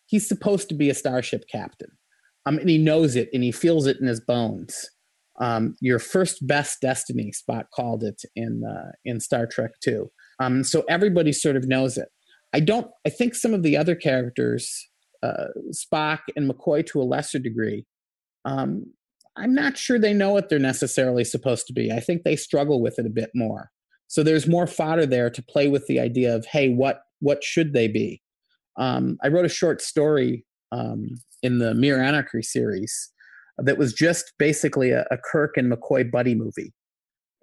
He's 0.06 0.26
supposed 0.26 0.68
to 0.68 0.74
be 0.74 0.88
a 0.88 0.94
starship 0.94 1.44
captain, 1.50 1.90
um, 2.46 2.58
and 2.58 2.68
he 2.68 2.78
knows 2.78 3.16
it 3.16 3.30
and 3.32 3.42
he 3.42 3.52
feels 3.52 3.86
it 3.86 3.98
in 4.00 4.06
his 4.06 4.20
bones. 4.20 4.90
Um, 5.40 5.74
your 5.80 5.98
first 5.98 6.46
best 6.46 6.80
destiny, 6.82 7.32
Spock 7.32 7.64
called 7.74 8.04
it 8.04 8.22
in 8.36 8.62
uh, 8.64 8.92
in 9.06 9.20
Star 9.20 9.46
Trek 9.46 9.72
Two. 9.82 10.10
Um, 10.38 10.64
so 10.64 10.84
everybody 10.88 11.32
sort 11.32 11.56
of 11.56 11.66
knows 11.66 11.96
it. 11.96 12.08
I 12.52 12.60
don't. 12.60 12.90
I 13.06 13.10
think 13.10 13.34
some 13.34 13.54
of 13.54 13.62
the 13.62 13.76
other 13.76 13.94
characters, 13.94 14.88
uh, 15.22 15.48
Spock 15.70 16.20
and 16.36 16.50
McCoy, 16.50 16.84
to 16.86 17.00
a 17.00 17.04
lesser 17.04 17.38
degree, 17.38 17.86
um, 18.44 18.86
I'm 19.36 19.54
not 19.54 19.78
sure 19.78 19.98
they 19.98 20.12
know 20.12 20.30
what 20.30 20.48
they're 20.48 20.58
necessarily 20.58 21.24
supposed 21.24 21.66
to 21.68 21.72
be. 21.72 21.90
I 21.90 22.00
think 22.00 22.22
they 22.22 22.36
struggle 22.36 22.82
with 22.82 22.98
it 22.98 23.06
a 23.06 23.10
bit 23.10 23.30
more. 23.34 23.70
So 24.08 24.22
there's 24.22 24.46
more 24.46 24.66
fodder 24.66 25.06
there 25.06 25.30
to 25.30 25.42
play 25.42 25.68
with 25.68 25.86
the 25.86 25.98
idea 25.98 26.34
of, 26.34 26.44
hey, 26.46 26.68
what 26.68 27.02
what 27.20 27.42
should 27.42 27.72
they 27.72 27.88
be? 27.88 28.20
Um, 28.76 29.16
I 29.22 29.28
wrote 29.28 29.44
a 29.44 29.50
short 29.50 29.80
story 29.80 30.44
um, 30.70 31.08
in 31.42 31.58
the 31.58 31.74
Mere 31.74 32.02
Anarchy 32.02 32.42
series 32.42 33.10
that 33.58 33.78
was 33.78 33.92
just 33.92 34.32
basically 34.38 34.90
a, 34.90 35.06
a 35.10 35.16
Kirk 35.16 35.56
and 35.56 35.72
McCoy 35.72 36.10
buddy 36.10 36.34
movie, 36.34 36.74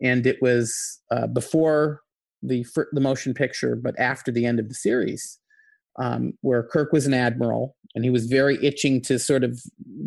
and 0.01 0.27
it 0.27 0.37
was 0.41 0.99
uh, 1.11 1.27
before 1.27 2.01
the 2.41 2.65
the 2.91 3.02
motion 3.02 3.34
picture, 3.34 3.75
but 3.75 3.99
after 3.99 4.32
the 4.32 4.45
end 4.45 4.60
of 4.60 4.69
the 4.69 4.75
series, 4.75 5.39
um, 5.97 6.34
where 6.41 6.63
Kirk 6.63 6.91
was 6.91 7.06
an 7.06 7.13
admiral 7.13 7.75
and 7.95 8.04
he 8.04 8.10
was 8.10 8.28
very 8.28 8.63
itching 8.63 9.02
to 9.02 9.17
sort 9.17 9.43
of 9.43 9.60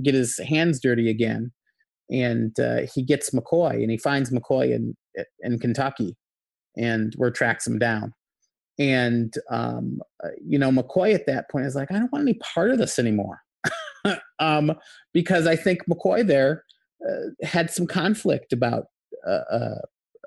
get 0.03 0.14
his 0.14 0.38
hands 0.38 0.81
dirty 0.81 1.11
again, 1.11 1.53
and 2.11 2.59
uh, 2.61 2.83
he 2.95 3.03
gets 3.03 3.31
McCoy 3.31 3.75
and 3.75 3.90
he 3.90 3.99
finds 3.99 4.31
McCoy 4.31 4.73
in 4.73 4.97
in 5.40 5.59
Kentucky, 5.59 6.16
and 6.77 7.12
where 7.16 7.31
tracks 7.31 7.66
him 7.66 7.79
down, 7.79 8.12
and 8.79 9.35
um, 9.51 10.01
uh, 10.25 10.29
you 10.45 10.59
know 10.59 10.71
McCoy 10.71 11.14
at 11.14 11.27
that 11.27 11.51
point 11.51 11.66
is 11.66 11.75
like, 11.75 11.90
I 11.90 11.99
don't 11.99 12.12
want 12.12 12.23
any 12.23 12.38
part 12.55 12.71
of 12.71 12.79
this 12.79 12.99
anymore, 12.99 13.40
um, 14.38 14.73
because 15.12 15.47
I 15.47 15.57
think 15.57 15.81
McCoy 15.90 16.27
there 16.27 16.64
uh, 17.07 17.47
had 17.47 17.71
some 17.71 17.87
conflict 17.87 18.53
about. 18.53 18.87
Uh, 19.27 19.45
uh, 19.53 19.79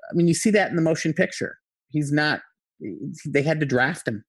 I 0.08 0.14
mean, 0.14 0.28
you 0.28 0.34
see 0.34 0.50
that 0.50 0.70
in 0.70 0.76
the 0.76 0.82
motion 0.82 1.12
picture 1.12 1.58
he's 1.96 2.12
not 2.12 2.40
they 3.26 3.42
had 3.42 3.60
to 3.60 3.66
draft 3.66 4.06
him. 4.08 4.24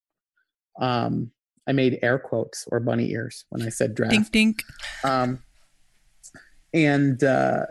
Um 0.80 1.32
i 1.68 1.74
made 1.74 2.00
air 2.02 2.18
quotes 2.18 2.66
or 2.72 2.80
bunny 2.80 3.12
ears 3.12 3.46
when 3.50 3.62
i 3.62 3.70
said 3.70 3.96
draft. 3.96 4.12
Dink 4.12 4.32
dink. 4.32 4.64
Um 5.04 5.40
and 6.74 7.24
uh 7.24 7.66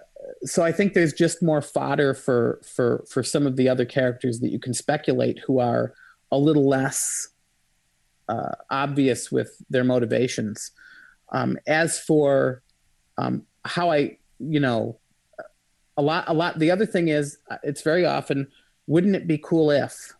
so 0.44 0.62
i 0.62 0.72
think 0.72 0.92
there's 0.92 1.12
just 1.12 1.42
more 1.42 1.62
fodder 1.62 2.12
for 2.14 2.60
for 2.64 3.04
for 3.08 3.22
some 3.22 3.46
of 3.46 3.56
the 3.56 3.68
other 3.68 3.84
characters 3.84 4.40
that 4.40 4.50
you 4.50 4.58
can 4.58 4.74
speculate 4.74 5.38
who 5.46 5.58
are 5.58 5.94
a 6.32 6.38
little 6.38 6.68
less 6.68 7.28
uh, 8.28 8.50
obvious 8.70 9.30
with 9.30 9.62
their 9.70 9.84
motivations. 9.84 10.72
Um 11.32 11.56
as 11.66 11.98
for 11.98 12.62
um 13.18 13.44
how 13.64 13.90
i 13.90 14.18
you 14.38 14.60
know 14.60 14.98
a 15.96 16.02
lot 16.02 16.24
a 16.26 16.34
lot 16.34 16.58
the 16.58 16.70
other 16.70 16.86
thing 16.86 17.08
is 17.08 17.38
uh, 17.50 17.56
it's 17.62 17.82
very 17.82 18.04
often 18.04 18.48
wouldn't 18.86 19.16
it 19.16 19.26
be 19.26 19.38
cool 19.38 19.70
if? 19.70 20.14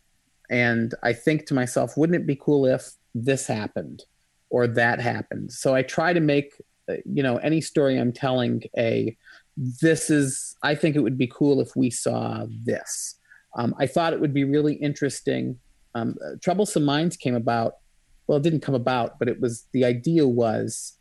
And 0.51 0.95
I 1.03 1.13
think 1.13 1.47
to 1.47 1.55
myself, 1.55 1.97
wouldn't 1.97 2.21
it 2.21 2.27
be 2.27 2.37
cool 2.37 2.67
if 2.67 2.93
this 3.15 3.47
happened 3.47 4.05
or 4.51 4.67
that 4.67 5.01
happened? 5.01 5.53
So 5.53 5.75
I 5.75 5.83
try 5.83 6.13
to 6.13 6.21
make, 6.21 6.61
uh, 6.89 6.95
you 7.05 7.23
know, 7.23 7.37
any 7.39 7.61
story 7.61 7.99
I'm 7.99 8.13
telling 8.13 8.63
a, 8.77 9.17
this 9.57 10.11
is, 10.11 10.57
I 10.63 10.75
think 10.75 10.97
it 10.97 11.01
would 11.01 11.19
be 11.19 11.27
cool 11.27 11.61
if 11.61 11.75
we 11.75 11.91
saw 11.91 12.47
this. 12.65 13.17
Um, 13.57 13.75
I 13.79 13.87
thought 13.87 14.13
it 14.13 14.21
would 14.21 14.35
be 14.35 14.45
really 14.45 14.75
interesting. 14.75 15.59
Um, 15.95 16.17
uh, 16.25 16.37
Troublesome 16.43 16.85
Minds 16.85 17.17
came 17.17 17.35
about. 17.35 17.77
Well, 18.27 18.39
it 18.39 18.43
didn't 18.43 18.61
come 18.61 18.75
about, 18.75 19.19
but 19.19 19.29
it 19.29 19.41
was 19.41 19.67
the 19.73 19.85
idea 19.85 20.27
was 20.27 20.97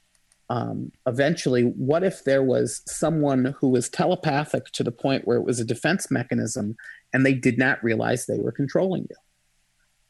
um, 0.50 0.92
eventually, 1.08 1.64
what 1.64 2.04
if 2.04 2.24
there 2.24 2.44
was 2.44 2.82
someone 2.88 3.56
who 3.60 3.70
was 3.70 3.90
telepathic 3.90 4.66
to 4.74 4.84
the 4.84 4.92
point 4.92 5.28
where 5.28 5.38
it 5.38 5.44
was 5.44 5.60
a 5.60 5.66
defense 5.66 6.12
mechanism 6.12 6.76
and 7.16 7.26
they 7.26 7.34
did 7.34 7.58
not 7.58 7.82
realize 7.82 8.26
they 8.26 8.40
were 8.40 8.52
controlling 8.52 9.08
you? 9.10 9.16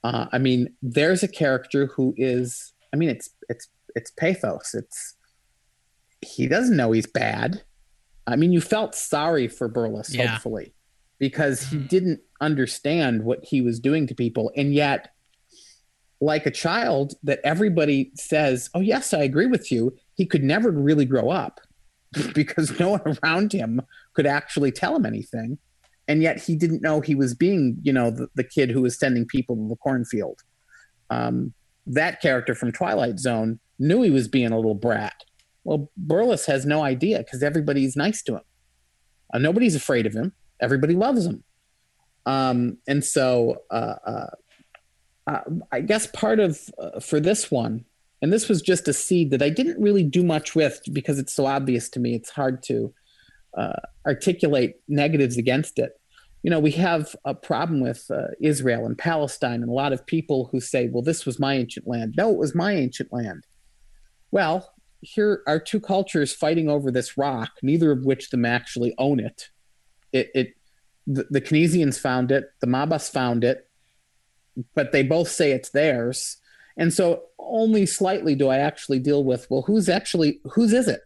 Uh, 0.04 0.26
I 0.32 0.40
mean, 0.40 0.74
there's 0.82 1.22
a 1.22 1.28
character 1.28 1.86
who 1.86 2.16
is, 2.18 2.74
I 2.92 2.98
mean, 2.98 3.10
it's, 3.10 3.30
it's, 3.48 3.68
it's 3.96 4.10
pathos. 4.10 4.74
It's, 4.74 5.16
he 6.22 6.48
doesn't 6.48 6.76
know 6.76 6.94
he's 6.94 7.06
bad. 7.06 7.62
I 8.26 8.36
mean, 8.38 8.52
you 8.52 8.60
felt 8.60 8.96
sorry 8.96 9.48
for 9.48 9.70
Burles, 9.70 10.16
yeah. 10.16 10.26
hopefully, 10.26 10.74
because 11.20 11.62
he 11.62 11.78
mm-hmm. 11.78 11.86
didn't 11.86 12.22
understand 12.42 13.24
what 13.24 13.46
he 13.46 13.62
was 13.62 13.80
doing 13.80 14.08
to 14.08 14.16
people. 14.16 14.52
And 14.58 14.74
yet, 14.74 15.12
like 16.20 16.48
a 16.48 16.52
child 16.52 17.14
that 17.22 17.40
everybody 17.44 18.14
says, 18.16 18.72
Oh, 18.74 18.80
yes, 18.80 19.14
I 19.14 19.20
agree 19.20 19.46
with 19.46 19.72
you, 19.72 19.96
he 20.16 20.26
could 20.26 20.44
never 20.44 20.72
really 20.72 21.06
grow 21.06 21.30
up 21.30 21.62
because 22.34 22.80
no 22.80 22.90
one 22.90 23.18
around 23.24 23.54
him 23.54 23.80
could 24.16 24.26
actually 24.26 24.72
tell 24.72 24.96
him 24.96 25.06
anything. 25.06 25.60
And 26.08 26.22
yet 26.22 26.42
he 26.42 26.56
didn't 26.56 26.82
know 26.82 27.02
he 27.02 27.16
was 27.16 27.34
being, 27.34 27.78
you 27.82 27.92
know, 27.92 28.12
the, 28.12 28.28
the 28.36 28.44
kid 28.44 28.70
who 28.70 28.82
was 28.82 28.98
sending 28.98 29.26
people 29.26 29.56
to 29.56 29.68
the 29.68 29.76
cornfield. 29.76 30.42
Um, 31.10 31.54
that 31.88 32.22
character 32.22 32.56
from 32.56 32.72
Twilight 32.72 33.20
Zone 33.20 33.60
knew 33.80 34.02
he 34.02 34.12
was 34.12 34.28
being 34.28 34.52
a 34.52 34.56
little 34.56 34.76
brat. 34.76 35.24
Well, 35.64 35.90
Burles 36.04 36.46
has 36.46 36.66
no 36.66 36.84
idea 36.84 37.20
because 37.20 37.44
everybody's 37.44 37.96
nice 37.96 38.22
to 38.24 38.36
him. 38.36 38.44
Uh, 39.34 39.40
nobody's 39.40 39.76
afraid 39.76 40.06
of 40.06 40.14
him. 40.14 40.34
Everybody 40.60 40.94
loves 40.96 41.26
him. 41.26 41.44
Um, 42.26 42.78
and 42.88 43.04
so 43.04 43.64
uh, 43.70 43.96
uh, 44.06 44.28
uh 45.28 45.42
I 45.72 45.82
guess 45.82 46.08
part 46.08 46.40
of 46.40 46.60
uh, 46.80 47.00
for 47.00 47.20
this 47.20 47.52
one, 47.52 47.86
and 48.22 48.34
this 48.34 48.50
was 48.50 48.62
just 48.62 48.88
a 48.88 48.94
seed 48.94 49.32
that 49.32 49.44
I 49.44 49.50
didn't 49.50 49.82
really 49.82 50.04
do 50.04 50.24
much 50.24 50.56
with 50.56 50.82
because 50.92 51.20
it's 51.20 51.34
so 51.34 51.46
obvious 51.46 51.90
to 51.90 52.00
me. 52.00 52.16
It's 52.16 52.32
hard 52.32 52.64
to 52.64 52.94
uh, 53.58 53.80
articulate 54.06 54.82
negatives 54.88 55.38
against 55.38 55.80
it. 55.80 56.00
You 56.44 56.52
know, 56.52 56.60
we 56.60 56.72
have 56.72 57.16
a 57.26 57.34
problem 57.34 57.82
with 57.82 58.10
Israel 58.40 58.86
and 58.86 58.98
Palestine, 58.98 59.62
and 59.62 59.70
a 59.70 59.74
lot 59.74 59.94
of 59.94 60.06
people 60.06 60.50
who 60.52 60.60
say, 60.60 60.88
well, 60.88 61.02
this 61.02 61.26
was 61.26 61.40
my 61.40 61.56
ancient 61.56 61.88
land. 61.88 62.14
No, 62.18 62.30
it 62.32 62.38
was 62.38 62.54
my 62.54 62.74
ancient 62.74 63.12
land. 63.12 63.48
Well, 64.30 64.74
here 65.02 65.42
are 65.48 65.60
two 65.60 65.80
cultures 65.80 66.34
fighting 66.34 66.70
over 66.70 66.92
this 66.92 67.18
rock, 67.18 67.52
neither 67.62 67.92
of 67.92 68.06
which 68.06 68.30
them 68.30 68.46
actually 68.46 68.94
own 68.98 69.20
it. 69.20 69.50
It, 70.12 70.30
it 70.36 70.54
the, 71.08 71.26
the 71.30 71.42
Kenizians 71.42 72.00
found 72.00 72.32
it, 72.32 72.52
the 72.62 72.68
Mabas 72.68 73.10
found 73.10 73.44
it, 73.44 73.70
but 74.74 74.92
they 74.92 75.04
both 75.04 75.30
say 75.30 75.52
it's 75.52 75.70
theirs. 75.70 76.38
And 76.78 76.94
so 76.94 77.24
only 77.40 77.86
slightly 77.86 78.36
do 78.36 78.50
I 78.50 78.58
actually 78.58 79.00
deal 79.00 79.24
with, 79.24 79.48
well, 79.50 79.64
who's 79.64 79.90
actually, 79.90 80.42
whose 80.44 80.74
is 80.74 80.88
it? 80.88 81.02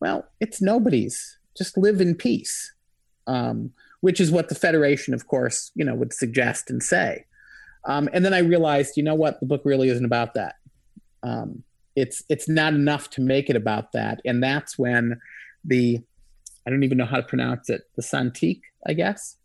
Well, 0.00 0.26
it's 0.40 0.62
nobody's. 0.62 1.38
Just 1.56 1.76
live 1.76 2.00
in 2.00 2.14
peace, 2.14 2.72
um, 3.26 3.72
which 4.00 4.20
is 4.20 4.30
what 4.30 4.48
the 4.48 4.54
Federation, 4.54 5.14
of 5.14 5.26
course, 5.26 5.70
you 5.74 5.84
know, 5.84 5.94
would 5.94 6.12
suggest 6.12 6.70
and 6.70 6.82
say. 6.82 7.24
Um, 7.86 8.08
and 8.12 8.24
then 8.24 8.34
I 8.34 8.38
realized, 8.38 8.96
you 8.96 9.02
know 9.02 9.14
what, 9.14 9.40
the 9.40 9.46
book 9.46 9.62
really 9.64 9.88
isn't 9.88 10.04
about 10.04 10.34
that. 10.34 10.56
Um, 11.22 11.62
it's 11.94 12.22
it's 12.28 12.48
not 12.48 12.74
enough 12.74 13.08
to 13.10 13.20
make 13.20 13.48
it 13.48 13.56
about 13.56 13.92
that, 13.92 14.20
and 14.24 14.42
that's 14.42 14.78
when 14.78 15.18
the 15.64 16.00
I 16.66 16.70
don't 16.70 16.82
even 16.82 16.98
know 16.98 17.06
how 17.06 17.16
to 17.16 17.22
pronounce 17.22 17.70
it. 17.70 17.82
The 17.96 18.02
Santique, 18.02 18.62
I 18.86 18.92
guess. 18.92 19.36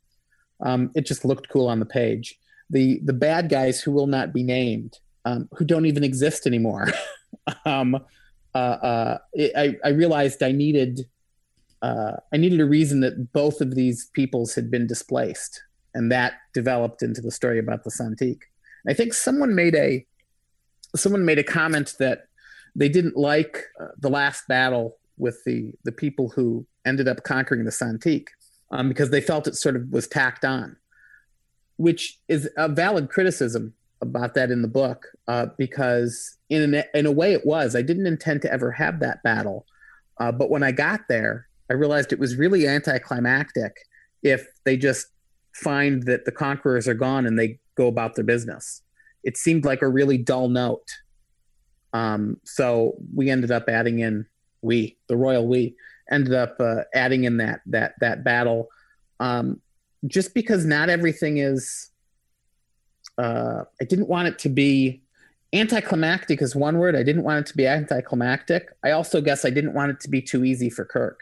Um, 0.60 0.92
it 0.96 1.06
just 1.06 1.24
looked 1.24 1.50
cool 1.50 1.68
on 1.68 1.80
the 1.80 1.86
page. 1.86 2.38
The 2.70 3.00
the 3.04 3.14
bad 3.14 3.50
guys 3.50 3.82
who 3.82 3.92
will 3.92 4.08
not 4.08 4.34
be 4.34 4.44
named, 4.44 5.00
um, 5.26 5.48
who 5.54 5.66
don't 5.66 5.86
even 5.86 6.04
exist 6.04 6.46
anymore. 6.46 6.88
um, 7.66 7.96
uh, 8.54 8.58
uh, 8.58 9.18
it, 9.34 9.52
I, 9.56 9.88
I 9.88 9.92
realized 9.92 10.44
I 10.44 10.52
needed 10.52 11.06
uh, 11.82 12.18
I 12.32 12.38
needed 12.38 12.60
a 12.60 12.66
reason 12.66 13.00
that 13.02 13.34
both 13.34 13.62
of 13.62 13.76
these 13.76 14.06
peoples 14.14 14.54
had 14.54 14.70
been 14.70 14.88
displaced, 14.88 15.62
and 15.94 16.12
that 16.12 16.34
developed 16.54 17.02
into 17.02 17.22
the 17.22 17.32
story 17.32 17.60
about 17.60 17.84
the 17.84 17.90
Santique. 17.90 18.44
I 18.88 18.94
think 18.94 19.14
someone 19.14 19.56
made 19.56 19.76
a 19.76 20.06
someone 20.96 21.26
made 21.26 21.40
a 21.40 21.44
comment 21.44 21.96
that 22.00 22.28
they 22.76 22.90
didn't 22.90 23.18
like 23.18 23.66
uh, 23.80 23.88
the 23.98 24.10
last 24.10 24.48
battle 24.48 24.98
with 25.18 25.44
the 25.46 25.74
the 25.84 25.92
people 25.92 26.30
who 26.30 26.66
ended 26.86 27.08
up 27.08 27.24
conquering 27.24 27.66
the 27.66 27.72
Santique 27.72 28.30
um, 28.72 28.88
because 28.88 29.10
they 29.10 29.22
felt 29.22 29.48
it 29.48 29.56
sort 29.56 29.76
of 29.76 29.90
was 29.90 30.08
tacked 30.08 30.46
on, 30.46 30.78
which 31.78 32.20
is 32.28 32.50
a 32.58 32.70
valid 32.70 33.10
criticism 33.10 33.74
about 34.02 34.34
that 34.34 34.50
in 34.50 34.62
the 34.62 34.68
book 34.68 35.08
uh, 35.28 35.48
because 35.58 36.38
in 36.50 36.74
an, 36.74 36.84
in 36.94 37.06
a 37.06 37.12
way 37.12 37.34
it 37.34 37.46
was. 37.46 37.76
I 37.76 37.82
didn't 37.82 38.08
intend 38.08 38.42
to 38.44 38.52
ever 38.52 38.72
have 38.72 39.00
that 39.00 39.22
battle, 39.24 39.66
uh, 40.20 40.32
but 40.32 40.50
when 40.50 40.64
I 40.64 40.72
got 40.72 41.02
there, 41.08 41.48
I 41.72 41.74
realized 41.76 42.12
it 42.12 42.20
was 42.20 42.36
really 42.36 42.68
anticlimactic 42.68 43.78
if 44.24 44.46
they 44.66 44.76
just 44.76 45.08
find 45.56 46.04
that 46.04 46.26
the 46.26 46.32
conquerors 46.34 46.86
are 46.86 46.94
gone 46.94 47.26
and 47.26 47.40
they 47.40 47.60
go 47.76 47.88
about 47.88 48.16
their 48.16 48.26
business. 48.26 48.82
It 49.24 49.38
seemed 49.38 49.64
like 49.64 49.82
a 49.82 49.88
really 49.88 50.18
dull 50.18 50.50
note. 50.50 50.90
Um, 51.94 52.42
so 52.44 52.98
we 53.16 53.30
ended 53.30 53.52
up 53.52 53.70
adding 53.70 54.00
in 54.00 54.26
we, 54.62 54.98
the 55.08 55.16
royal 55.16 55.48
we, 55.48 55.78
ended 56.12 56.34
up 56.34 56.58
uh, 56.60 56.82
adding 56.94 57.24
in 57.24 57.38
that 57.38 57.62
that 57.68 57.94
that 58.02 58.26
battle, 58.26 58.68
um, 59.22 59.62
just 60.08 60.34
because 60.34 60.66
not 60.66 60.90
everything 60.90 61.38
is. 61.38 61.90
Uh, 63.18 63.64
I 63.80 63.86
didn't 63.86 64.10
want 64.10 64.28
it 64.28 64.40
to 64.40 64.50
be 64.50 65.04
anticlimactic 65.54 66.42
is 66.42 66.56
one 66.56 66.78
word. 66.80 66.96
I 66.96 67.04
didn't 67.04 67.24
want 67.24 67.40
it 67.40 67.46
to 67.52 67.58
be 67.58 67.68
anticlimactic. 67.68 68.70
I 68.84 68.92
also 68.92 69.22
guess 69.22 69.46
I 69.46 69.50
didn't 69.50 69.74
want 69.74 69.92
it 69.92 70.00
to 70.02 70.10
be 70.10 70.22
too 70.22 70.44
easy 70.44 70.70
for 70.70 70.86
Kirk, 70.86 71.20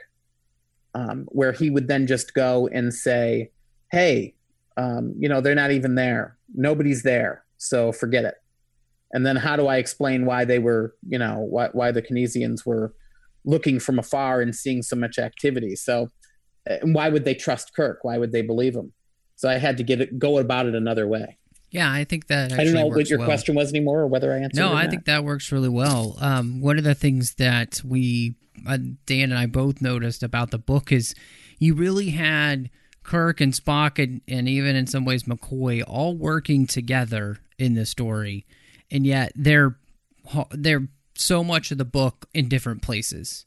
um, 0.95 1.27
where 1.29 1.51
he 1.51 1.69
would 1.69 1.87
then 1.87 2.07
just 2.07 2.33
go 2.33 2.67
and 2.67 2.93
say, 2.93 3.51
"Hey, 3.91 4.35
um, 4.77 5.13
you 5.17 5.29
know, 5.29 5.41
they're 5.41 5.55
not 5.55 5.71
even 5.71 5.95
there. 5.95 6.37
Nobody's 6.53 7.03
there, 7.03 7.43
so 7.57 7.91
forget 7.91 8.25
it." 8.25 8.35
And 9.11 9.25
then 9.25 9.35
how 9.35 9.55
do 9.55 9.67
I 9.67 9.77
explain 9.77 10.25
why 10.25 10.45
they 10.45 10.59
were, 10.59 10.95
you 11.07 11.17
know, 11.17 11.39
why 11.39 11.69
why 11.71 11.91
the 11.91 12.01
Kenizians 12.01 12.65
were 12.65 12.93
looking 13.45 13.79
from 13.79 13.99
afar 13.99 14.41
and 14.41 14.55
seeing 14.55 14.81
so 14.81 14.95
much 14.95 15.17
activity. 15.17 15.75
So, 15.75 16.09
and 16.65 16.93
why 16.93 17.09
would 17.09 17.25
they 17.25 17.33
trust 17.33 17.75
Kirk? 17.75 17.99
Why 18.03 18.17
would 18.17 18.31
they 18.31 18.41
believe 18.41 18.75
him? 18.75 18.93
So 19.35 19.49
I 19.49 19.57
had 19.57 19.77
to 19.77 19.83
get 19.83 20.01
it, 20.01 20.19
go 20.19 20.37
about 20.37 20.65
it 20.65 20.75
another 20.75 21.07
way. 21.07 21.37
Yeah, 21.71 21.91
I 21.91 22.03
think 22.03 22.27
that. 22.27 22.51
I 22.53 22.63
don't 22.63 22.73
know 22.73 22.87
what 22.87 23.09
your 23.09 23.19
well. 23.19 23.27
question 23.27 23.55
was 23.55 23.69
anymore, 23.69 23.99
or 23.99 24.07
whether 24.07 24.33
I 24.33 24.37
answered. 24.37 24.59
It. 24.59 24.59
No, 24.59 24.73
I 24.73 24.87
think 24.87 25.05
that 25.05 25.23
works 25.23 25.51
really 25.51 25.69
well. 25.69 26.15
Um, 26.19 26.61
one 26.61 26.77
of 26.77 26.83
the 26.83 26.95
things 26.95 27.35
that 27.35 27.81
we, 27.85 28.35
uh, 28.67 28.77
Dan 29.05 29.31
and 29.31 29.37
I 29.37 29.45
both 29.45 29.81
noticed 29.81 30.23
about 30.23 30.51
the 30.51 30.57
book 30.57 30.91
is 30.91 31.13
you 31.59 31.75
really 31.75 32.09
had 32.09 32.71
Kirk 33.03 33.39
and 33.39 33.53
Spock 33.53 34.03
and, 34.03 34.21
and 34.27 34.49
even 34.49 34.75
in 34.75 34.87
some 34.87 35.05
ways 35.05 35.23
McCoy 35.23 35.83
all 35.87 36.15
working 36.15 36.65
together 36.65 37.37
in 37.59 37.75
the 37.75 37.85
story, 37.85 38.47
and 38.89 39.05
yet 39.05 39.31
they're 39.35 39.77
they're 40.51 40.87
so 41.15 41.43
much 41.43 41.71
of 41.71 41.77
the 41.77 41.85
book 41.85 42.27
in 42.33 42.49
different 42.49 42.81
places. 42.81 43.45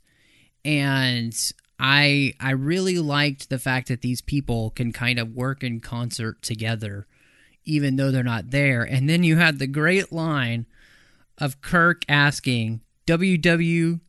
And 0.64 1.35
I 1.80 2.35
I 2.38 2.52
really 2.52 2.98
liked 2.98 3.50
the 3.50 3.58
fact 3.58 3.88
that 3.88 4.02
these 4.02 4.20
people 4.20 4.70
can 4.70 4.92
kind 4.92 5.18
of 5.18 5.32
work 5.32 5.64
in 5.64 5.80
concert 5.80 6.42
together 6.42 7.08
even 7.64 7.96
though 7.96 8.11
they're 8.11 8.22
not 8.22 8.51
there. 8.51 8.83
And 8.83 9.09
then 9.09 9.25
you 9.25 9.37
had 9.37 9.59
the 9.59 9.66
great 9.66 10.12
line 10.12 10.66
of 11.38 11.61
Kirk 11.61 12.03
asking 12.09 12.81
WWJK, 13.07 14.01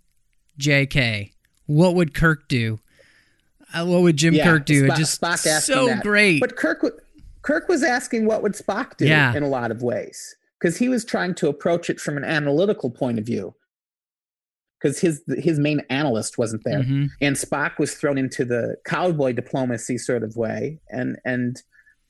what 1.65 1.95
would 1.95 2.13
Kirk 2.13 2.47
do? 2.47 2.79
Uh, 3.73 3.85
what 3.85 4.01
would 4.03 4.17
Jim 4.17 4.35
yeah, 4.35 4.43
Kirk 4.43 4.65
do? 4.65 4.87
Spock, 4.87 4.97
just 4.97 5.21
Spock 5.21 5.61
so 5.61 5.87
that. 5.87 6.03
great. 6.03 6.39
But 6.39 6.55
Kirk 6.55 6.83
Kirk 7.41 7.67
was 7.67 7.83
asking 7.83 8.25
what 8.25 8.43
would 8.43 8.53
Spock 8.53 8.97
do 8.97 9.07
yeah. 9.07 9.35
in 9.35 9.43
a 9.43 9.47
lot 9.47 9.71
of 9.71 9.81
ways 9.81 10.35
because 10.59 10.77
he 10.77 10.87
was 10.87 11.03
trying 11.03 11.35
to 11.35 11.49
approach 11.49 11.89
it 11.89 11.99
from 11.99 12.15
an 12.17 12.23
analytical 12.23 12.89
point 12.89 13.19
of 13.19 13.25
view 13.25 13.53
because 14.83 14.99
his 14.99 15.23
his 15.37 15.59
main 15.59 15.81
analyst 15.89 16.37
wasn't 16.37 16.63
there 16.63 16.79
mm-hmm. 16.79 17.05
and 17.21 17.35
spock 17.35 17.79
was 17.79 17.95
thrown 17.95 18.17
into 18.17 18.43
the 18.43 18.75
cowboy 18.85 19.31
diplomacy 19.31 19.97
sort 19.97 20.23
of 20.23 20.35
way 20.35 20.79
and 20.89 21.17
and 21.25 21.63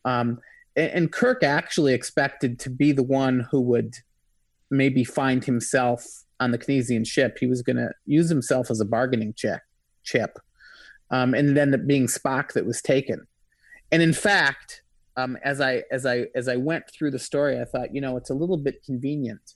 um 0.05 0.39
and 0.75 1.11
kirk 1.11 1.43
actually 1.43 1.93
expected 1.93 2.59
to 2.59 2.69
be 2.69 2.91
the 2.91 3.03
one 3.03 3.47
who 3.51 3.61
would 3.61 3.95
maybe 4.71 5.03
find 5.03 5.45
himself 5.45 6.05
on 6.39 6.51
the 6.51 6.57
Kenizian 6.57 7.05
ship 7.07 7.37
he 7.39 7.47
was 7.47 7.61
going 7.61 7.77
to 7.77 7.89
use 8.05 8.29
himself 8.29 8.71
as 8.71 8.79
a 8.79 8.85
bargaining 8.85 9.33
chip 9.35 9.61
chip 10.03 10.37
um, 11.11 11.33
and 11.33 11.49
it 11.49 11.57
ended 11.57 11.81
up 11.81 11.87
being 11.87 12.07
spock 12.07 12.53
that 12.53 12.65
was 12.65 12.81
taken 12.81 13.27
and 13.91 14.01
in 14.01 14.13
fact 14.13 14.83
um, 15.15 15.37
as 15.43 15.61
I 15.61 15.83
as 15.91 16.05
I 16.05 16.27
as 16.35 16.47
I 16.47 16.55
went 16.55 16.89
through 16.91 17.11
the 17.11 17.19
story, 17.19 17.59
I 17.59 17.65
thought, 17.65 17.93
you 17.93 18.01
know, 18.01 18.17
it's 18.17 18.29
a 18.29 18.35
little 18.35 18.57
bit 18.57 18.83
convenient 18.83 19.53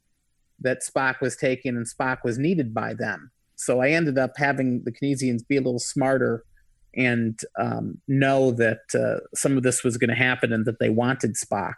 that 0.60 0.84
Spock 0.84 1.22
was 1.22 1.36
taken 1.36 1.76
and 1.76 1.88
Spock 1.88 2.20
was 2.24 2.38
needed 2.38 2.74
by 2.74 2.94
them. 2.94 3.32
So 3.56 3.82
I 3.82 3.90
ended 3.90 4.18
up 4.18 4.34
having 4.38 4.84
the 4.84 4.92
Kenizians 4.92 5.48
be 5.48 5.58
a 5.58 5.62
little 5.62 5.80
smarter 5.80 6.44
and 6.98 7.40
um, 7.60 8.02
know 8.08 8.52
that 8.52 8.82
uh, 8.96 9.24
some 9.36 9.56
of 9.56 9.64
this 9.64 9.84
was 9.84 9.98
going 9.98 10.10
to 10.10 10.16
happen 10.16 10.52
and 10.52 10.66
that 10.66 10.80
they 10.80 10.90
wanted 10.90 11.36
Spock. 11.36 11.76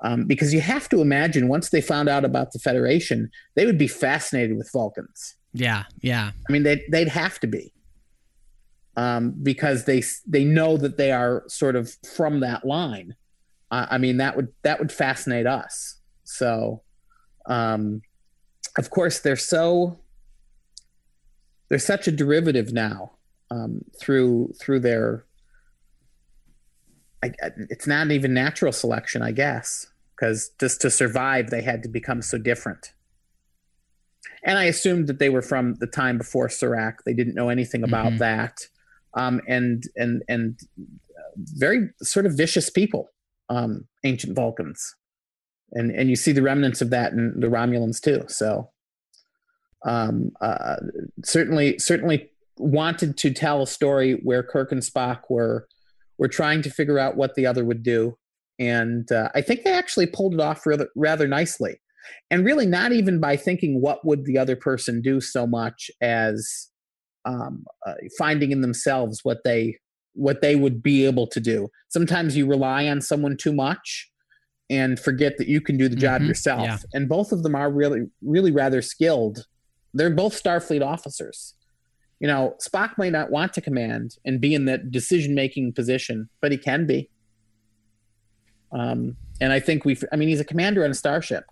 Um, 0.00 0.26
because 0.26 0.54
you 0.54 0.60
have 0.60 0.88
to 0.90 1.00
imagine 1.00 1.48
once 1.48 1.70
they 1.70 1.80
found 1.80 2.08
out 2.08 2.24
about 2.24 2.52
the 2.52 2.58
Federation, 2.58 3.30
they 3.56 3.66
would 3.66 3.78
be 3.78 3.88
fascinated 3.88 4.56
with 4.56 4.70
Vulcans. 4.72 5.34
Yeah, 5.52 5.84
yeah. 6.00 6.30
I 6.48 6.52
mean, 6.52 6.62
they'd, 6.62 6.82
they'd 6.90 7.08
have 7.08 7.38
to 7.40 7.46
be, 7.46 7.72
um, 8.96 9.34
because 9.42 9.84
they 9.84 10.02
they 10.26 10.44
know 10.44 10.76
that 10.76 10.98
they 10.98 11.10
are 11.10 11.42
sort 11.48 11.74
of 11.74 11.96
from 12.14 12.40
that 12.40 12.64
line. 12.64 13.16
Uh, 13.70 13.86
I 13.90 13.98
mean, 13.98 14.18
that 14.18 14.36
would 14.36 14.48
that 14.62 14.78
would 14.78 14.92
fascinate 14.92 15.46
us. 15.46 15.96
So, 16.24 16.82
um, 17.46 18.02
of 18.76 18.90
course, 18.90 19.18
they're 19.18 19.36
so 19.36 19.98
they're 21.68 21.78
such 21.78 22.06
a 22.06 22.12
derivative 22.12 22.72
now 22.72 23.17
um, 23.50 23.82
through 24.00 24.52
through 24.60 24.80
their. 24.80 25.24
I, 27.22 27.32
it's 27.70 27.86
not 27.86 28.12
even 28.12 28.32
natural 28.32 28.70
selection, 28.70 29.22
I 29.22 29.32
guess, 29.32 29.88
because 30.14 30.50
just 30.60 30.80
to 30.82 30.90
survive, 30.90 31.50
they 31.50 31.62
had 31.62 31.82
to 31.82 31.88
become 31.88 32.22
so 32.22 32.38
different 32.38 32.92
and 34.44 34.58
I 34.58 34.64
assumed 34.64 35.06
that 35.08 35.18
they 35.18 35.28
were 35.28 35.42
from 35.42 35.74
the 35.74 35.86
time 35.86 36.18
before 36.18 36.48
Surak. 36.48 36.98
They 37.04 37.14
didn't 37.14 37.34
know 37.34 37.48
anything 37.48 37.82
about 37.82 38.08
mm-hmm. 38.08 38.18
that, 38.18 38.66
um, 39.14 39.40
and 39.48 39.82
and 39.96 40.22
and 40.28 40.58
very 41.36 41.90
sort 42.02 42.26
of 42.26 42.36
vicious 42.36 42.70
people, 42.70 43.10
um, 43.48 43.86
ancient 44.04 44.34
Vulcans, 44.36 44.94
and 45.72 45.90
and 45.90 46.08
you 46.08 46.16
see 46.16 46.32
the 46.32 46.42
remnants 46.42 46.80
of 46.80 46.90
that 46.90 47.12
in 47.12 47.40
the 47.40 47.48
Romulans 47.48 48.00
too. 48.00 48.24
So, 48.28 48.70
um, 49.84 50.30
uh, 50.40 50.76
certainly 51.24 51.78
certainly 51.78 52.30
wanted 52.58 53.16
to 53.18 53.32
tell 53.32 53.62
a 53.62 53.66
story 53.66 54.20
where 54.22 54.42
Kirk 54.42 54.72
and 54.72 54.82
Spock 54.82 55.22
were 55.28 55.66
were 56.18 56.28
trying 56.28 56.62
to 56.62 56.70
figure 56.70 56.98
out 56.98 57.16
what 57.16 57.34
the 57.34 57.46
other 57.46 57.64
would 57.64 57.82
do, 57.82 58.16
and 58.58 59.10
uh, 59.12 59.28
I 59.34 59.40
think 59.40 59.62
they 59.62 59.72
actually 59.72 60.06
pulled 60.06 60.34
it 60.34 60.40
off 60.40 60.66
rather 60.66 60.88
rather 60.96 61.26
nicely. 61.28 61.80
And 62.30 62.44
really 62.44 62.66
not 62.66 62.92
even 62.92 63.20
by 63.20 63.36
thinking 63.36 63.80
what 63.80 64.04
would 64.04 64.24
the 64.24 64.38
other 64.38 64.56
person 64.56 65.02
do 65.02 65.20
so 65.20 65.46
much 65.46 65.90
as 66.00 66.68
um, 67.26 67.64
uh, 67.86 67.94
finding 68.16 68.50
in 68.50 68.62
themselves 68.62 69.20
what 69.24 69.38
they 69.44 69.78
what 70.14 70.40
they 70.40 70.56
would 70.56 70.82
be 70.82 71.04
able 71.04 71.26
to 71.28 71.40
do. 71.40 71.68
Sometimes 71.88 72.36
you 72.36 72.46
rely 72.46 72.88
on 72.88 73.00
someone 73.00 73.36
too 73.36 73.52
much 73.52 74.10
and 74.70 74.98
forget 74.98 75.36
that 75.38 75.48
you 75.48 75.60
can 75.60 75.76
do 75.76 75.88
the 75.88 75.96
job 75.96 76.20
mm-hmm. 76.20 76.28
yourself. 76.28 76.62
Yeah. 76.62 76.78
and 76.92 77.08
both 77.08 77.30
of 77.32 77.42
them 77.42 77.54
are 77.54 77.70
really 77.70 78.06
really 78.22 78.50
rather 78.50 78.82
skilled. 78.82 79.46
They're 79.94 80.10
both 80.10 80.40
starfleet 80.40 80.84
officers 80.84 81.54
you 82.20 82.26
know 82.26 82.54
spock 82.60 82.98
may 82.98 83.10
not 83.10 83.30
want 83.30 83.52
to 83.52 83.60
command 83.60 84.16
and 84.24 84.40
be 84.40 84.54
in 84.54 84.64
that 84.64 84.90
decision 84.90 85.34
making 85.34 85.72
position 85.72 86.28
but 86.40 86.52
he 86.52 86.58
can 86.58 86.86
be 86.86 87.08
um, 88.72 89.16
and 89.40 89.52
i 89.52 89.60
think 89.60 89.84
we've, 89.84 90.04
i 90.12 90.16
mean 90.16 90.28
he's 90.28 90.40
a 90.40 90.44
commander 90.44 90.84
on 90.84 90.90
a 90.90 90.94
starship 90.94 91.44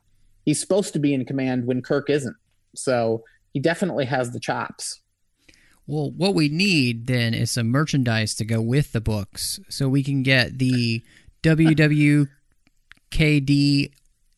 he's 0.47 0.59
supposed 0.59 0.95
to 0.95 0.99
be 0.99 1.13
in 1.13 1.27
command 1.27 1.67
when 1.67 1.83
Kirk 1.83 2.09
isn't. 2.09 2.37
So 2.75 3.23
he 3.53 3.61
definitely 3.61 4.07
has 4.07 4.31
the 4.31 4.41
chops. 4.41 5.03
Well, 5.87 6.11
what 6.13 6.35
we 6.35 6.49
need 6.49 7.07
then 7.07 7.35
is 7.35 7.51
some 7.51 7.69
merchandise 7.69 8.35
to 8.37 8.45
go 8.47 8.63
with 8.63 8.93
the 8.93 9.01
books, 9.01 9.61
so 9.69 9.89
we 9.89 10.03
can 10.03 10.25
get 10.25 10.59
the 10.59 11.05
WWKD 11.45 12.27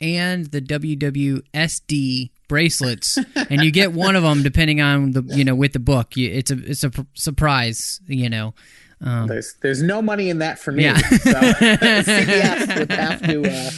and 0.01 0.47
the 0.47 0.61
WWSD 0.61 2.31
bracelets, 2.49 3.19
and 3.37 3.63
you 3.63 3.71
get 3.71 3.93
one 3.93 4.17
of 4.17 4.23
them 4.23 4.43
depending 4.43 4.81
on 4.81 5.13
the 5.13 5.23
you 5.23 5.45
know 5.45 5.55
with 5.55 5.73
the 5.73 5.79
book. 5.79 6.17
It's 6.17 6.51
a 6.51 6.59
it's 6.59 6.85
a 6.85 6.91
surprise, 7.15 8.01
you 8.07 8.29
know. 8.29 8.55
Um, 9.01 9.29
there's 9.29 9.55
there's 9.61 9.83
no 9.83 10.03
money 10.03 10.29
in 10.29 10.39
that 10.39 10.59
for 10.59 10.73
me. 10.73 10.85
Yeah. 10.85 10.97
so 10.97 11.33
CBS 11.33 12.79
would 12.79 12.93
have 12.93 13.23
to. 13.23 13.51
Uh, 13.51 13.71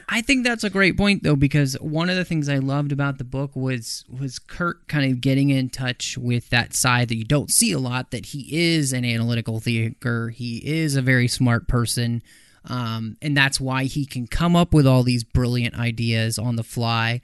I 0.08 0.20
think 0.20 0.44
that's 0.44 0.64
a 0.64 0.70
great 0.70 0.96
point 0.96 1.22
though 1.22 1.36
because 1.36 1.74
one 1.80 2.10
of 2.10 2.16
the 2.16 2.24
things 2.24 2.48
I 2.48 2.58
loved 2.58 2.92
about 2.92 3.18
the 3.18 3.24
book 3.24 3.54
was 3.54 4.04
was 4.08 4.38
Kirk 4.38 4.88
kind 4.88 5.10
of 5.10 5.20
getting 5.20 5.50
in 5.50 5.70
touch 5.70 6.18
with 6.18 6.50
that 6.50 6.74
side 6.74 7.08
that 7.08 7.16
you 7.16 7.24
don't 7.24 7.50
see 7.50 7.72
a 7.72 7.78
lot 7.78 8.10
that 8.10 8.26
he 8.26 8.48
is 8.50 8.92
an 8.92 9.04
analytical 9.04 9.60
thinker, 9.60 10.30
he 10.30 10.58
is 10.58 10.96
a 10.96 11.02
very 11.02 11.28
smart 11.28 11.68
person. 11.68 12.22
Um, 12.64 13.16
and 13.22 13.36
that's 13.36 13.60
why 13.60 13.84
he 13.84 14.04
can 14.04 14.26
come 14.26 14.54
up 14.54 14.74
with 14.74 14.86
all 14.86 15.02
these 15.02 15.24
brilliant 15.24 15.78
ideas 15.78 16.38
on 16.38 16.56
the 16.56 16.64
fly 16.64 17.22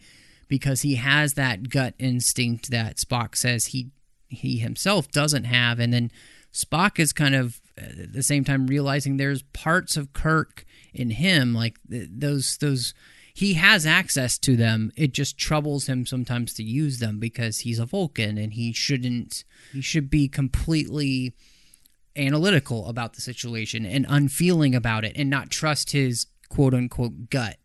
because 0.54 0.82
he 0.82 0.94
has 0.94 1.34
that 1.34 1.68
gut 1.68 1.94
instinct 1.98 2.70
that 2.70 2.98
Spock 2.98 3.34
says 3.34 3.66
he 3.66 3.90
he 4.28 4.58
himself 4.58 5.10
doesn't 5.10 5.42
have. 5.42 5.80
And 5.80 5.92
then 5.92 6.12
Spock 6.52 7.00
is 7.00 7.12
kind 7.12 7.34
of 7.34 7.60
at 7.76 8.12
the 8.12 8.22
same 8.22 8.44
time 8.44 8.68
realizing 8.68 9.16
there's 9.16 9.42
parts 9.42 9.96
of 9.96 10.12
Kirk 10.12 10.64
in 10.92 11.10
him 11.10 11.54
like 11.54 11.76
those 11.88 12.56
those 12.58 12.94
he 13.34 13.54
has 13.54 13.84
access 13.84 14.38
to 14.38 14.54
them. 14.54 14.92
It 14.96 15.12
just 15.12 15.36
troubles 15.36 15.88
him 15.88 16.06
sometimes 16.06 16.54
to 16.54 16.62
use 16.62 17.00
them 17.00 17.18
because 17.18 17.58
he's 17.58 17.80
a 17.80 17.86
vulcan 17.86 18.38
and 18.38 18.52
he 18.52 18.72
shouldn't 18.72 19.42
he 19.72 19.80
should 19.80 20.08
be 20.08 20.28
completely 20.28 21.34
analytical 22.14 22.86
about 22.86 23.14
the 23.14 23.20
situation 23.20 23.84
and 23.84 24.06
unfeeling 24.08 24.72
about 24.72 25.04
it 25.04 25.16
and 25.16 25.28
not 25.28 25.50
trust 25.50 25.90
his 25.90 26.28
quote 26.48 26.74
unquote 26.74 27.28
gut 27.28 27.56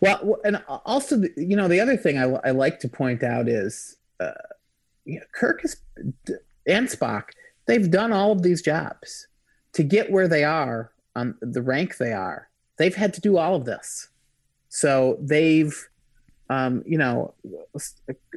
well 0.00 0.36
and 0.44 0.62
also 0.84 1.22
you 1.36 1.56
know 1.56 1.68
the 1.68 1.80
other 1.80 1.96
thing 1.96 2.18
i, 2.18 2.24
I 2.44 2.50
like 2.50 2.80
to 2.80 2.88
point 2.88 3.22
out 3.22 3.48
is 3.48 3.96
uh, 4.20 4.32
kirk 5.32 5.64
is 5.64 5.76
and 6.66 6.88
spock 6.88 7.30
they've 7.66 7.90
done 7.90 8.12
all 8.12 8.32
of 8.32 8.42
these 8.42 8.62
jobs 8.62 9.26
to 9.72 9.82
get 9.82 10.10
where 10.10 10.28
they 10.28 10.44
are 10.44 10.92
on 11.16 11.36
the 11.40 11.62
rank 11.62 11.96
they 11.96 12.12
are 12.12 12.48
they've 12.76 12.94
had 12.94 13.14
to 13.14 13.20
do 13.20 13.36
all 13.36 13.54
of 13.54 13.64
this. 13.64 14.08
So 14.68 15.18
they've, 15.20 15.76
um, 16.50 16.82
you 16.86 16.98
know, 16.98 17.34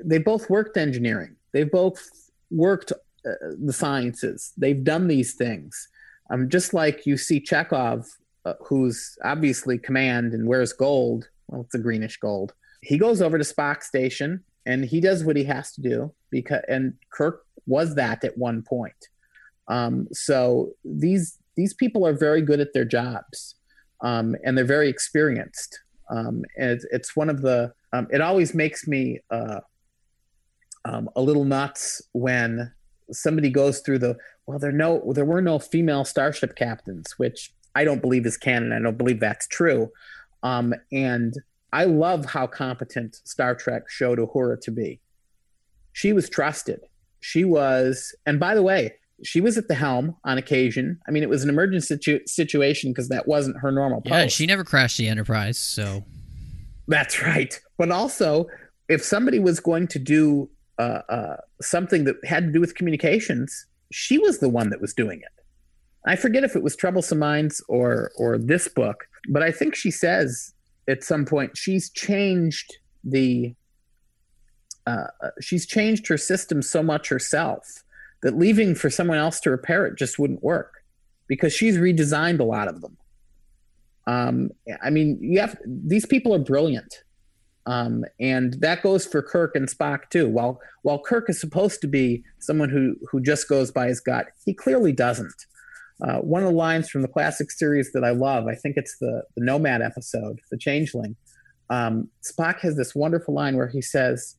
they 0.04 0.20
both 0.20 0.50
worked 0.50 0.78
engineering. 0.78 1.36
They've 1.52 1.70
both 1.70 2.08
worked 2.52 2.92
uh, 2.92 3.32
the 3.60 3.74
sciences. 3.74 4.54
They've 4.58 4.84
done 4.84 5.08
these 5.08 5.34
things. 5.34 5.90
Um, 6.30 6.50
just 6.50 6.74
like 6.74 7.06
you 7.06 7.18
see 7.18 7.40
Chekov, 7.40 8.08
uh, 8.48 8.54
who's 8.66 9.18
obviously 9.24 9.78
command 9.78 10.34
and 10.34 10.48
wears 10.48 10.74
gold. 10.74 11.28
Well, 11.48 11.62
it's 11.62 11.76
a 11.76 11.80
greenish 11.80 12.18
gold. 12.18 12.54
He 12.82 12.98
goes 12.98 13.22
over 13.22 13.38
to 13.38 13.44
Spock 13.44 13.84
Station 13.84 14.44
and 14.66 14.86
he 14.86 15.02
does 15.02 15.24
what 15.24 15.36
he 15.36 15.44
has 15.46 15.74
to 15.74 15.82
do 15.82 16.14
because, 16.30 16.62
and 16.68 16.94
Kirk 17.12 17.46
was 17.66 17.96
that 17.96 18.24
at 18.24 18.38
one 18.38 18.64
point. 18.64 19.08
Um, 19.68 20.08
so 20.14 20.72
these 20.86 21.38
these 21.56 21.74
people 21.74 22.06
are 22.06 22.14
very 22.14 22.42
good 22.42 22.60
at 22.60 22.74
their 22.74 22.86
jobs 22.86 23.56
um, 24.02 24.36
and 24.44 24.58
they're 24.58 24.66
very 24.66 24.90
experienced. 24.90 25.80
Um, 26.10 26.46
and 26.56 26.72
it's, 26.72 26.86
it's, 26.92 27.16
one 27.16 27.30
of 27.30 27.42
the. 27.42 27.74
Um, 27.92 28.08
it 28.12 28.22
always 28.22 28.54
makes 28.54 28.88
me 28.88 29.20
uh, 29.30 29.60
um, 30.86 31.10
a 31.16 31.22
little 31.22 31.44
nuts 31.44 32.02
when 32.14 32.72
somebody 33.12 33.50
goes 33.50 33.80
through 33.80 34.00
the. 34.00 34.16
Well, 34.46 34.60
there 34.60 34.72
no 34.72 35.12
there 35.14 35.26
were 35.26 35.42
no 35.42 35.60
female 35.60 36.06
starship 36.06 36.56
captains, 36.56 37.16
which 37.18 37.52
I 37.78 37.84
don't 37.84 38.02
believe 38.02 38.26
is 38.26 38.38
canon. 38.38 38.72
I 38.74 38.80
don't 38.80 38.98
believe 38.98 39.20
that's 39.20 39.48
true. 39.48 39.92
Um, 40.42 40.74
and 40.92 41.36
I 41.72 41.86
love 41.86 42.26
how 42.26 42.48
competent 42.48 43.18
Star 43.24 43.54
Trek 43.54 43.84
showed 43.88 44.18
Uhura 44.18 44.60
to 44.62 44.72
be. 44.72 45.00
She 45.94 46.12
was 46.12 46.28
trusted. 46.28 46.80
She 47.20 47.44
was, 47.44 48.16
and 48.26 48.40
by 48.40 48.56
the 48.56 48.64
way, 48.64 48.96
she 49.24 49.42
was 49.42 49.60
at 49.60 49.68
the 49.68 49.76
helm 49.76 50.16
on 50.24 50.40
occasion. 50.40 51.00
I 51.08 51.12
mean, 51.12 51.22
it 51.22 51.30
was 51.30 51.44
an 51.44 51.50
emergency 51.50 51.86
situ- 51.86 52.26
situation 52.26 52.90
because 52.92 53.10
that 53.10 53.28
wasn't 53.28 53.58
her 53.58 53.72
normal 53.72 54.02
post. 54.02 54.12
Yeah, 54.12 54.26
she 54.26 54.48
never 54.48 54.64
crashed 54.64 54.98
the 54.98 55.08
Enterprise, 55.08 55.60
so 55.60 56.04
that's 56.88 57.22
right. 57.22 57.60
But 57.78 57.92
also, 57.92 58.48
if 58.90 59.04
somebody 59.04 59.38
was 59.38 59.60
going 59.60 59.88
to 59.90 60.00
do 60.00 60.50
uh, 60.80 61.02
uh, 61.10 61.38
something 61.62 62.06
that 62.06 62.16
had 62.26 62.46
to 62.46 62.52
do 62.52 62.60
with 62.60 62.74
communications, 62.74 63.68
she 63.92 64.18
was 64.18 64.40
the 64.40 64.50
one 64.50 64.72
that 64.72 64.82
was 64.82 64.96
doing 64.96 65.20
it. 65.20 65.37
I 66.08 66.16
forget 66.16 66.44
if 66.44 66.56
it 66.56 66.64
was 66.64 66.76
Troublesome 66.76 67.20
Minds 67.20 67.62
or 67.68 68.12
or 68.18 68.38
this 68.38 68.68
book, 68.68 69.08
but 69.30 69.44
I 69.44 69.52
think 69.52 69.76
she 69.76 69.92
says 69.92 70.54
at 70.88 71.04
some 71.04 71.26
point 71.26 71.58
she's 71.58 71.90
changed 71.90 72.78
the 73.04 73.54
uh, 74.86 75.08
uh 75.22 75.30
she's 75.42 75.66
changed 75.66 76.08
her 76.08 76.18
system 76.18 76.62
so 76.62 76.82
much 76.82 77.10
herself 77.10 77.84
that 78.24 78.38
leaving 78.38 78.74
for 78.74 78.90
someone 78.90 79.18
else 79.18 79.40
to 79.42 79.52
repair 79.52 79.86
it 79.86 79.98
just 79.98 80.18
wouldn't 80.18 80.42
work 80.42 80.84
because 81.28 81.54
she's 81.54 81.78
redesigned 81.78 82.40
a 82.40 82.44
lot 82.44 82.68
of 82.68 82.82
them. 82.82 82.98
Um, 84.08 84.52
I 84.82 84.90
mean, 84.90 85.18
you 85.22 85.42
have 85.42 85.58
these 85.66 86.06
people 86.06 86.34
are 86.34 86.40
brilliant, 86.40 87.04
um, 87.66 88.06
and 88.18 88.54
that 88.62 88.82
goes 88.82 89.06
for 89.06 89.22
Kirk 89.22 89.56
and 89.56 89.68
Spock 89.68 90.10
too. 90.10 90.30
While 90.30 90.62
while 90.84 91.00
Kirk 91.00 91.30
is 91.30 91.40
supposed 91.40 91.82
to 91.82 91.88
be 91.88 92.24
someone 92.40 92.70
who 92.70 92.96
who 93.12 93.20
just 93.20 93.50
goes 93.50 93.72
by 93.72 93.88
his 93.88 94.00
gut, 94.00 94.28
he 94.46 94.54
clearly 94.54 94.94
doesn't. 94.94 95.46
Uh, 96.06 96.20
one 96.20 96.44
of 96.44 96.50
the 96.50 96.56
lines 96.56 96.90
from 96.90 97.02
the 97.02 97.08
classic 97.08 97.50
series 97.50 97.92
that 97.94 98.04
I 98.04 98.12
love, 98.12 98.48
I 98.48 98.56
think 98.56 98.78
it's 98.78 98.98
the 99.00 99.24
the 99.36 99.44
Nomad 99.44 99.82
episode, 99.82 100.40
the 100.52 100.58
Changeling. 100.58 101.16
Um, 101.70 102.10
Spock 102.24 102.60
has 102.60 102.78
this 102.78 102.96
wonderful 102.96 103.34
line 103.34 103.58
where 103.58 103.68
he 103.68 103.82
says, 103.82 104.36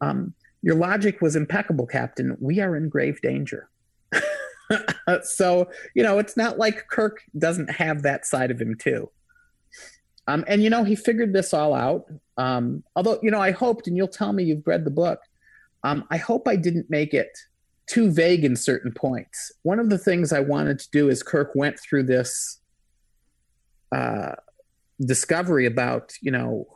um, 0.00 0.34
your 0.62 0.74
logic 0.74 1.20
was 1.20 1.36
impeccable, 1.36 1.86
Captain. 1.86 2.36
We 2.40 2.60
are 2.60 2.76
in 2.76 2.88
grave 2.88 3.20
danger. 3.22 3.68
so, 5.22 5.70
you 5.94 6.02
know, 6.02 6.18
it's 6.18 6.36
not 6.36 6.58
like 6.58 6.88
Kirk 6.88 7.20
doesn't 7.38 7.70
have 7.70 8.02
that 8.02 8.26
side 8.26 8.50
of 8.50 8.60
him, 8.60 8.76
too. 8.76 9.10
Um, 10.26 10.44
and, 10.46 10.62
you 10.62 10.68
know, 10.68 10.84
he 10.84 10.94
figured 10.94 11.32
this 11.32 11.54
all 11.54 11.74
out. 11.74 12.04
Um, 12.36 12.82
although, 12.94 13.18
you 13.22 13.30
know, 13.30 13.40
I 13.40 13.52
hoped, 13.52 13.86
and 13.86 13.96
you'll 13.96 14.08
tell 14.08 14.32
me 14.32 14.44
you've 14.44 14.66
read 14.66 14.84
the 14.84 14.90
book, 14.90 15.20
Um, 15.84 16.04
I 16.10 16.16
hope 16.16 16.48
I 16.48 16.56
didn't 16.56 16.90
make 16.90 17.14
it 17.14 17.30
too 17.88 18.10
vague 18.10 18.44
in 18.44 18.56
certain 18.56 18.92
points. 18.92 19.52
One 19.62 19.78
of 19.80 19.90
the 19.90 19.98
things 19.98 20.32
I 20.32 20.40
wanted 20.40 20.78
to 20.80 20.90
do 20.92 21.10
as 21.10 21.22
Kirk 21.22 21.52
went 21.54 21.78
through 21.80 22.04
this 22.04 22.60
uh, 23.92 24.32
discovery 25.04 25.66
about, 25.66 26.12
you 26.20 26.30
know, 26.30 26.66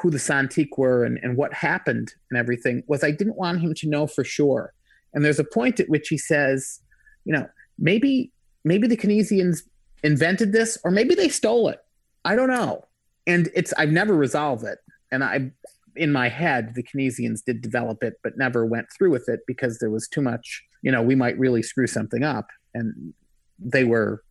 who, 0.00 0.10
the 0.10 0.18
Santique 0.18 0.76
were 0.76 1.04
and, 1.04 1.18
and 1.22 1.36
what 1.36 1.52
happened 1.52 2.12
and 2.30 2.38
everything 2.38 2.82
was 2.86 3.04
I 3.04 3.10
didn't 3.10 3.36
want 3.36 3.60
him 3.60 3.74
to 3.74 3.88
know 3.88 4.06
for 4.06 4.24
sure. 4.24 4.72
And 5.14 5.24
there's 5.24 5.38
a 5.38 5.44
point 5.44 5.80
at 5.80 5.88
which 5.88 6.08
he 6.08 6.18
says, 6.18 6.80
you 7.24 7.32
know, 7.32 7.48
maybe 7.78 8.32
maybe 8.64 8.88
the 8.88 8.96
Kenesians 8.96 9.60
invented 10.02 10.52
this 10.52 10.78
or 10.84 10.90
maybe 10.90 11.14
they 11.14 11.28
stole 11.28 11.68
it. 11.68 11.78
I 12.24 12.34
don't 12.34 12.48
know. 12.48 12.84
And 13.26 13.48
it's 13.54 13.72
I've 13.78 13.90
never 13.90 14.14
resolved 14.14 14.64
it. 14.64 14.78
And 15.12 15.22
I 15.22 15.52
in 15.96 16.12
my 16.12 16.28
head 16.28 16.74
the 16.74 16.82
Kenesians 16.82 17.42
did 17.44 17.60
develop 17.60 18.02
it 18.02 18.14
but 18.22 18.36
never 18.36 18.64
went 18.64 18.86
through 18.96 19.10
with 19.10 19.28
it 19.28 19.40
because 19.46 19.78
there 19.78 19.90
was 19.90 20.08
too 20.08 20.22
much, 20.22 20.62
you 20.82 20.92
know, 20.92 21.02
we 21.02 21.14
might 21.14 21.38
really 21.38 21.62
screw 21.62 21.86
something 21.86 22.22
up 22.22 22.48
and 22.74 23.14
they 23.58 23.84
were 23.84 24.22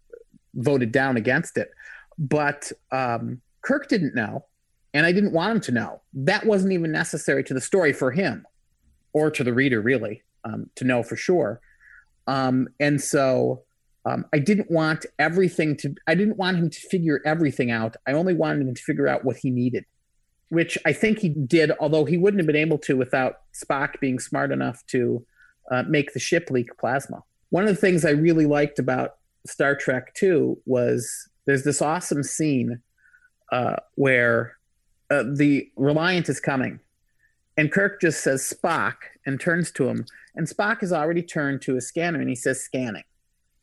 voted 0.55 0.91
down 0.91 1.17
against 1.17 1.57
it. 1.57 1.69
But 2.17 2.71
um, 2.91 3.41
Kirk 3.61 3.87
didn't 3.87 4.15
know 4.15 4.45
and 4.93 5.05
I 5.05 5.11
didn't 5.11 5.33
want 5.33 5.51
him 5.51 5.61
to 5.61 5.71
know. 5.71 6.01
That 6.13 6.45
wasn't 6.45 6.73
even 6.73 6.91
necessary 6.91 7.43
to 7.45 7.53
the 7.53 7.61
story 7.61 7.91
for 7.91 8.11
him 8.11 8.45
or 9.13 9.29
to 9.31 9.43
the 9.43 9.53
reader 9.53 9.81
really 9.81 10.23
um, 10.45 10.69
to 10.75 10.85
know 10.85 11.03
for 11.03 11.15
sure. 11.15 11.59
Um, 12.27 12.67
and 12.79 13.01
so 13.01 13.63
um, 14.05 14.25
I 14.33 14.39
didn't 14.39 14.69
want 14.69 15.05
everything 15.19 15.75
to, 15.77 15.95
I 16.07 16.15
didn't 16.15 16.37
want 16.37 16.57
him 16.57 16.69
to 16.69 16.79
figure 16.79 17.21
everything 17.25 17.71
out. 17.71 17.95
I 18.07 18.13
only 18.13 18.33
wanted 18.33 18.67
him 18.67 18.75
to 18.75 18.81
figure 18.81 19.07
out 19.07 19.25
what 19.25 19.37
he 19.37 19.49
needed, 19.49 19.85
which 20.49 20.77
I 20.85 20.93
think 20.93 21.19
he 21.19 21.29
did, 21.29 21.71
although 21.79 22.05
he 22.05 22.17
wouldn't 22.17 22.39
have 22.39 22.47
been 22.47 22.55
able 22.55 22.77
to 22.79 22.95
without 22.95 23.39
Spock 23.53 23.99
being 23.99 24.19
smart 24.19 24.51
enough 24.51 24.85
to 24.87 25.25
uh, 25.71 25.83
make 25.87 26.13
the 26.13 26.19
ship 26.19 26.49
leak 26.49 26.77
plasma. 26.77 27.23
One 27.49 27.63
of 27.63 27.69
the 27.69 27.75
things 27.81 28.05
I 28.05 28.11
really 28.11 28.45
liked 28.45 28.79
about 28.79 29.15
Star 29.47 29.75
Trek 29.75 30.13
2 30.15 30.61
was 30.65 31.29
there's 31.45 31.63
this 31.63 31.81
awesome 31.81 32.23
scene 32.23 32.81
uh, 33.51 33.77
where 33.95 34.57
uh, 35.09 35.23
the 35.23 35.69
Reliant 35.75 36.29
is 36.29 36.39
coming 36.39 36.79
and 37.57 37.71
Kirk 37.71 38.01
just 38.01 38.21
says 38.21 38.41
Spock 38.41 38.95
and 39.25 39.39
turns 39.39 39.71
to 39.73 39.87
him. 39.87 40.05
And 40.35 40.47
Spock 40.47 40.81
has 40.81 40.91
already 40.91 41.21
turned 41.21 41.61
to 41.63 41.77
a 41.77 41.81
scanner 41.81 42.19
and 42.19 42.29
he 42.29 42.35
says 42.35 42.61
scanning. 42.61 43.03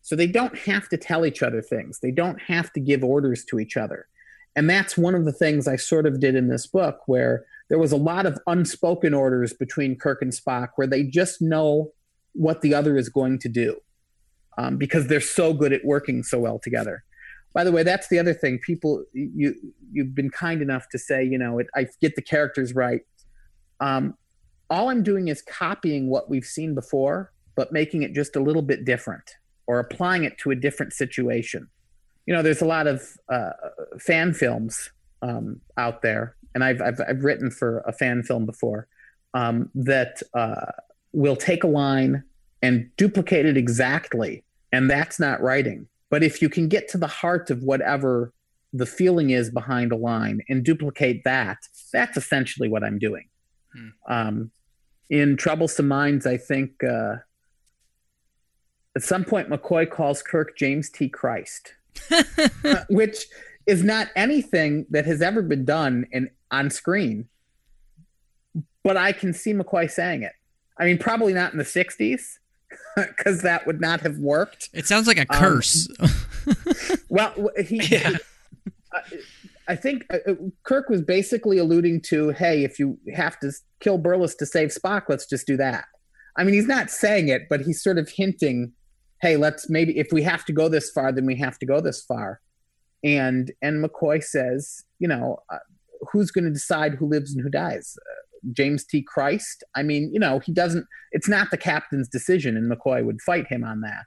So 0.01 0.17
they 0.17 0.27
don't 0.27 0.57
have 0.61 0.89
to 0.89 0.97
tell 0.97 1.25
each 1.25 1.43
other 1.43 1.63
things, 1.63 2.01
they 2.01 2.11
don't 2.11 2.41
have 2.43 2.73
to 2.73 2.81
give 2.81 3.05
orders 3.05 3.45
to 3.47 3.61
each 3.61 3.77
other. 3.77 4.09
And 4.55 4.69
that's 4.69 4.97
one 4.97 5.15
of 5.15 5.25
the 5.25 5.33
things 5.33 5.67
I 5.67 5.77
sort 5.77 6.07
of 6.07 6.21
did 6.21 6.35
in 6.35 6.49
this 6.49 6.67
book, 6.67 7.01
where 7.07 7.45
there 7.69 7.79
was 7.79 7.93
a 7.93 7.97
lot 7.97 8.27
of 8.27 8.39
unspoken 8.47 9.15
orders 9.15 9.53
between 9.53 9.97
Kirk 9.97 10.21
and 10.21 10.33
Spock, 10.33 10.71
where 10.77 10.87
they 10.87 11.05
just 11.05 11.41
know 11.41 11.93
what 12.35 12.61
the 12.61 12.75
other 12.75 12.97
is 12.97 13.09
going 13.09 13.39
to 13.39 13.49
do 13.49 13.81
um, 14.59 14.77
because 14.77 15.07
they're 15.07 15.21
so 15.21 15.53
good 15.53 15.73
at 15.73 15.85
working 15.85 16.23
so 16.23 16.39
well 16.39 16.59
together. 16.59 17.05
By 17.55 17.65
the 17.65 17.73
way, 17.73 17.83
that's 17.83 18.09
the 18.09 18.19
other 18.19 18.33
thing. 18.33 18.59
People, 18.59 19.05
you 19.13 19.55
you've 19.93 20.15
been 20.15 20.31
kind 20.31 20.63
enough 20.63 20.89
to 20.91 20.99
say, 20.99 21.23
you 21.23 21.37
know, 21.37 21.59
it, 21.59 21.67
I 21.75 21.87
get 22.01 22.17
the 22.17 22.23
characters 22.23 22.75
right. 22.75 23.03
Um, 23.81 24.17
all 24.71 24.89
I'm 24.89 25.03
doing 25.03 25.29
is 25.29 25.43
copying 25.43 26.09
what 26.09 26.31
we've 26.31 26.47
seen 26.47 26.75
before, 26.75 27.31
but 27.55 27.73
making 27.73 28.03
it 28.03 28.15
just 28.15 28.37
a 28.37 28.41
little 28.41 28.63
bit 28.63 28.87
different 28.87 29.37
or 29.67 29.79
applying 29.79 30.25
it 30.25 30.39
to 30.39 30.51
a 30.51 30.55
different 30.55 30.95
situation. 30.95 31.69
You 32.27 32.35
know, 32.35 32.43
there's 32.43 32.63
a 32.63 32.67
lot 32.67 32.87
of 32.87 33.03
uh, 33.29 33.51
fan 33.99 34.33
films 34.35 34.91
um, 35.23 35.61
out 35.77 36.03
there, 36.03 36.37
and 36.55 36.63
I've, 36.63 36.81
I've, 36.81 37.01
I've 37.07 37.25
written 37.25 37.51
for 37.51 37.81
a 37.81 37.93
fan 37.93 38.23
film 38.23 38.47
before 38.47 38.87
um, 39.35 39.71
that 39.75 40.23
uh, 40.35 40.73
will 41.13 41.37
take 41.37 41.65
a 41.65 41.69
line 41.69 42.25
and 42.63 42.91
duplicate 42.97 43.47
it 43.47 43.57
exactly, 43.57 44.45
and 44.71 44.89
that's 44.89 45.19
not 45.19 45.41
writing. 45.41 45.89
But 46.11 46.23
if 46.23 46.43
you 46.43 46.49
can 46.49 46.69
get 46.69 46.89
to 46.91 46.99
the 46.99 47.07
heart 47.07 47.51
of 47.51 47.63
whatever 47.63 48.33
the 48.73 48.87
feeling 48.87 49.31
is 49.31 49.51
behind 49.51 49.93
a 49.93 49.97
line 49.97 50.43
and 50.49 50.65
duplicate 50.65 51.25
that, 51.25 51.59
that's 51.93 52.17
essentially 52.17 52.69
what 52.69 52.85
I'm 52.85 52.99
doing. 52.99 53.29
Hmm. 53.75 53.89
Um, 54.09 54.51
in 55.11 55.37
Troublesome 55.37 55.89
Minds, 55.89 56.27
I 56.27 56.37
think 56.37 56.83
uh, 56.85 57.17
at 58.97 59.03
some 59.03 59.25
point 59.25 59.51
McCoy 59.51 59.91
calls 59.91 60.23
Kirk 60.23 60.57
James 60.57 60.89
T. 60.89 61.09
Christ, 61.09 61.75
which 62.89 63.27
is 63.67 63.83
not 63.83 64.09
anything 64.17 64.87
that 64.91 65.07
has 65.07 65.23
ever 65.23 65.43
been 65.43 65.65
done 65.65 66.07
in 66.13 66.31
on 66.51 66.71
screen. 66.71 67.29
But 68.85 68.97
I 68.97 69.13
can 69.13 69.33
see 69.33 69.53
McCoy 69.53 69.91
saying 69.91 70.23
it. 70.23 70.33
I 70.79 70.87
mean, 70.87 70.99
probably 70.99 71.33
not 71.33 71.53
in 71.53 71.59
the 71.59 71.65
'60s 71.65 72.39
because 72.97 73.43
that 73.43 73.67
would 73.67 73.81
not 73.81 74.01
have 74.01 74.19
worked. 74.19 74.71
It 74.73 74.87
sounds 74.87 75.07
like 75.07 75.19
a 75.19 75.27
um, 75.31 75.41
curse. 75.41 75.89
Um, 76.01 76.11
well, 77.09 77.51
he. 77.65 77.83
Yeah. 77.85 78.17
Uh, 78.93 79.01
I 79.69 79.77
think 79.77 80.05
uh, 80.11 80.19
uh, 80.27 80.35
Kirk 80.65 80.89
was 80.89 81.03
basically 81.03 81.59
alluding 81.59 82.01
to, 82.03 82.31
hey, 82.31 82.65
if 82.65 82.79
you 82.79 82.99
have 83.15 83.39
to 83.41 83.53
kill 83.81 83.99
Burles 83.99 84.37
to 84.39 84.47
save 84.47 84.71
Spock, 84.71 85.05
let's 85.09 85.27
just 85.27 85.47
do 85.47 85.57
that. 85.57 85.85
I 86.37 86.45
mean, 86.45 86.55
he's 86.55 86.67
not 86.67 86.91
saying 86.91 87.29
it, 87.29 87.43
but 87.49 87.61
he's 87.61 87.83
sort 87.83 87.99
of 87.99 88.09
hinting, 88.09 88.73
hey, 89.23 89.37
let's 89.37 89.71
maybe 89.71 89.99
if 89.99 90.09
we 90.13 90.23
have 90.23 90.45
to 90.47 90.53
go 90.53 90.69
this 90.69 90.91
far, 90.91 91.13
then 91.13 91.27
we 91.27 91.37
have 91.37 91.59
to 91.61 91.67
go 91.67 91.81
this 91.81 92.03
far. 92.03 92.41
And 93.03 93.51
and 93.63 93.85
McCoy 93.85 94.23
says, 94.23 94.85
you 94.99 95.09
know, 95.09 95.39
uh, 95.51 95.59
who's 96.11 96.31
going 96.31 96.45
to 96.45 96.51
decide 96.51 96.95
who 96.95 97.07
lives 97.07 97.33
and 97.33 97.43
who 97.43 97.49
dies? 97.49 97.97
Uh, 97.99 98.51
James 98.53 98.85
T. 98.85 99.03
Christ. 99.03 99.65
I 99.75 99.83
mean, 99.83 100.13
you 100.13 100.21
know, 100.21 100.41
he 100.41 100.53
doesn't. 100.53 100.87
It's 101.13 101.29
not 101.29 101.51
the 101.51 101.57
captain's 101.57 102.09
decision, 102.09 102.57
and 102.57 102.71
McCoy 102.71 103.05
would 103.05 103.23
fight 103.23 103.47
him 103.47 103.65
on 103.65 103.81
that. 103.83 104.07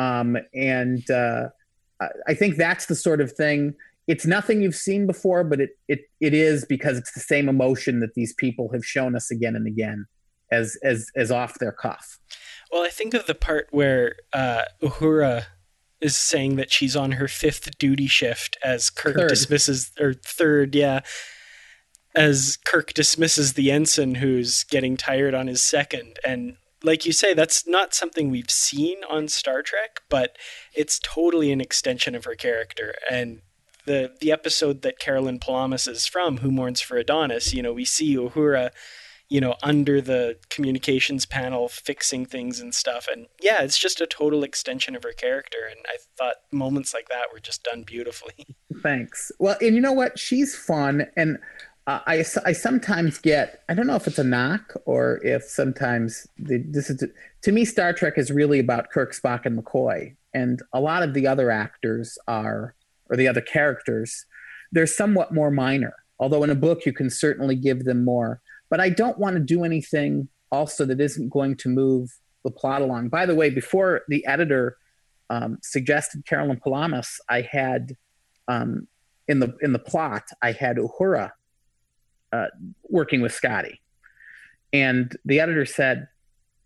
Um, 0.00 0.36
and 0.54 1.10
uh, 1.10 1.48
I 2.28 2.34
think 2.34 2.56
that's 2.56 2.86
the 2.86 2.94
sort 2.94 3.20
of 3.20 3.32
thing 3.32 3.74
it's 4.08 4.24
nothing 4.24 4.62
you've 4.62 4.74
seen 4.74 5.06
before, 5.06 5.44
but 5.44 5.60
it 5.60 5.70
it 5.86 6.00
it 6.18 6.32
is 6.34 6.64
because 6.64 6.96
it's 6.96 7.12
the 7.12 7.20
same 7.20 7.48
emotion 7.48 8.00
that 8.00 8.14
these 8.14 8.32
people 8.32 8.70
have 8.72 8.84
shown 8.84 9.14
us 9.14 9.30
again 9.30 9.54
and 9.54 9.66
again 9.66 10.06
as 10.50 10.78
as 10.82 11.06
as 11.14 11.30
off 11.30 11.58
their 11.58 11.72
cuff. 11.72 12.18
Well, 12.72 12.84
I 12.84 12.90
think 12.90 13.14
of 13.14 13.26
the 13.26 13.34
part 13.34 13.68
where 13.70 14.16
uh, 14.32 14.62
Uhura 14.82 15.46
is 16.00 16.16
saying 16.16 16.56
that 16.56 16.72
she's 16.72 16.94
on 16.94 17.12
her 17.12 17.28
fifth 17.28 17.78
duty 17.78 18.06
shift 18.06 18.56
as 18.62 18.90
Kirk 18.90 19.16
third. 19.16 19.28
dismisses 19.28 19.90
or 19.98 20.14
third, 20.14 20.74
yeah. 20.74 21.00
As 22.14 22.58
Kirk 22.64 22.94
dismisses 22.94 23.54
the 23.54 23.70
ensign 23.70 24.16
who's 24.16 24.64
getting 24.64 24.96
tired 24.96 25.34
on 25.34 25.46
his 25.46 25.62
second. 25.62 26.18
And 26.24 26.56
like 26.82 27.04
you 27.04 27.12
say, 27.12 27.34
that's 27.34 27.66
not 27.66 27.94
something 27.94 28.30
we've 28.30 28.50
seen 28.50 28.98
on 29.08 29.28
Star 29.28 29.62
Trek, 29.62 30.00
but 30.08 30.36
it's 30.74 31.00
totally 31.02 31.50
an 31.52 31.60
extension 31.60 32.14
of 32.14 32.24
her 32.24 32.34
character. 32.34 32.94
And 33.10 33.42
the 33.84 34.12
the 34.20 34.30
episode 34.30 34.82
that 34.82 34.98
Carolyn 34.98 35.38
Palamas 35.40 35.88
is 35.88 36.06
from, 36.06 36.38
Who 36.38 36.50
Mourns 36.50 36.80
for 36.80 36.96
Adonis, 36.96 37.52
you 37.52 37.62
know, 37.62 37.72
we 37.72 37.84
see 37.84 38.14
Uhura, 38.14 38.70
you 39.28 39.40
know, 39.40 39.54
under 39.62 40.00
the 40.00 40.36
communications 40.48 41.26
panel 41.26 41.68
fixing 41.68 42.24
things 42.24 42.60
and 42.60 42.74
stuff. 42.74 43.06
And 43.12 43.26
yeah, 43.42 43.62
it's 43.62 43.78
just 43.78 44.00
a 44.00 44.06
total 44.06 44.42
extension 44.42 44.96
of 44.96 45.02
her 45.02 45.12
character. 45.12 45.58
And 45.70 45.80
I 45.86 45.96
thought 46.16 46.36
moments 46.50 46.94
like 46.94 47.08
that 47.10 47.26
were 47.32 47.40
just 47.40 47.62
done 47.64 47.82
beautifully. 47.82 48.56
Thanks. 48.82 49.30
Well, 49.38 49.56
and 49.60 49.74
you 49.74 49.80
know 49.80 49.92
what? 49.92 50.18
She's 50.18 50.56
fun. 50.56 51.06
And 51.16 51.38
uh, 51.86 52.00
I, 52.06 52.24
I 52.46 52.52
sometimes 52.52 53.18
get, 53.18 53.62
I 53.68 53.74
don't 53.74 53.86
know 53.86 53.96
if 53.96 54.06
it's 54.06 54.18
a 54.18 54.24
knock 54.24 54.74
or 54.86 55.20
if 55.24 55.42
sometimes 55.42 56.26
the, 56.38 56.62
this 56.66 56.88
is, 56.88 57.04
to 57.42 57.52
me, 57.52 57.64
Star 57.64 57.92
Trek 57.92 58.14
is 58.16 58.30
really 58.30 58.58
about 58.58 58.90
Kirk, 58.90 59.14
Spock, 59.14 59.44
and 59.44 59.58
McCoy. 59.62 60.14
And 60.32 60.62
a 60.72 60.80
lot 60.80 61.02
of 61.02 61.12
the 61.14 61.26
other 61.26 61.50
actors 61.50 62.18
are 62.26 62.74
or 63.10 63.16
the 63.16 63.28
other 63.28 63.40
characters, 63.40 64.26
they're 64.72 64.86
somewhat 64.86 65.32
more 65.32 65.50
minor. 65.50 65.94
Although 66.18 66.44
in 66.44 66.50
a 66.50 66.54
book, 66.54 66.84
you 66.84 66.92
can 66.92 67.10
certainly 67.10 67.54
give 67.54 67.84
them 67.84 68.04
more. 68.04 68.40
But 68.70 68.80
I 68.80 68.90
don't 68.90 69.18
want 69.18 69.36
to 69.36 69.40
do 69.40 69.64
anything 69.64 70.28
also 70.50 70.84
that 70.86 71.00
isn't 71.00 71.30
going 71.30 71.56
to 71.56 71.68
move 71.68 72.10
the 72.44 72.50
plot 72.50 72.82
along. 72.82 73.08
By 73.08 73.26
the 73.26 73.34
way, 73.34 73.50
before 73.50 74.02
the 74.08 74.24
editor 74.26 74.76
um, 75.30 75.58
suggested 75.62 76.24
Carolyn 76.26 76.58
Palamas, 76.58 77.20
I 77.28 77.42
had 77.42 77.96
um, 78.46 78.86
in 79.26 79.40
the 79.40 79.56
in 79.60 79.72
the 79.72 79.78
plot 79.78 80.24
I 80.42 80.52
had 80.52 80.76
Uhura 80.76 81.32
uh, 82.32 82.46
working 82.84 83.20
with 83.20 83.32
Scotty, 83.32 83.80
and 84.72 85.14
the 85.24 85.40
editor 85.40 85.66
said, 85.66 86.08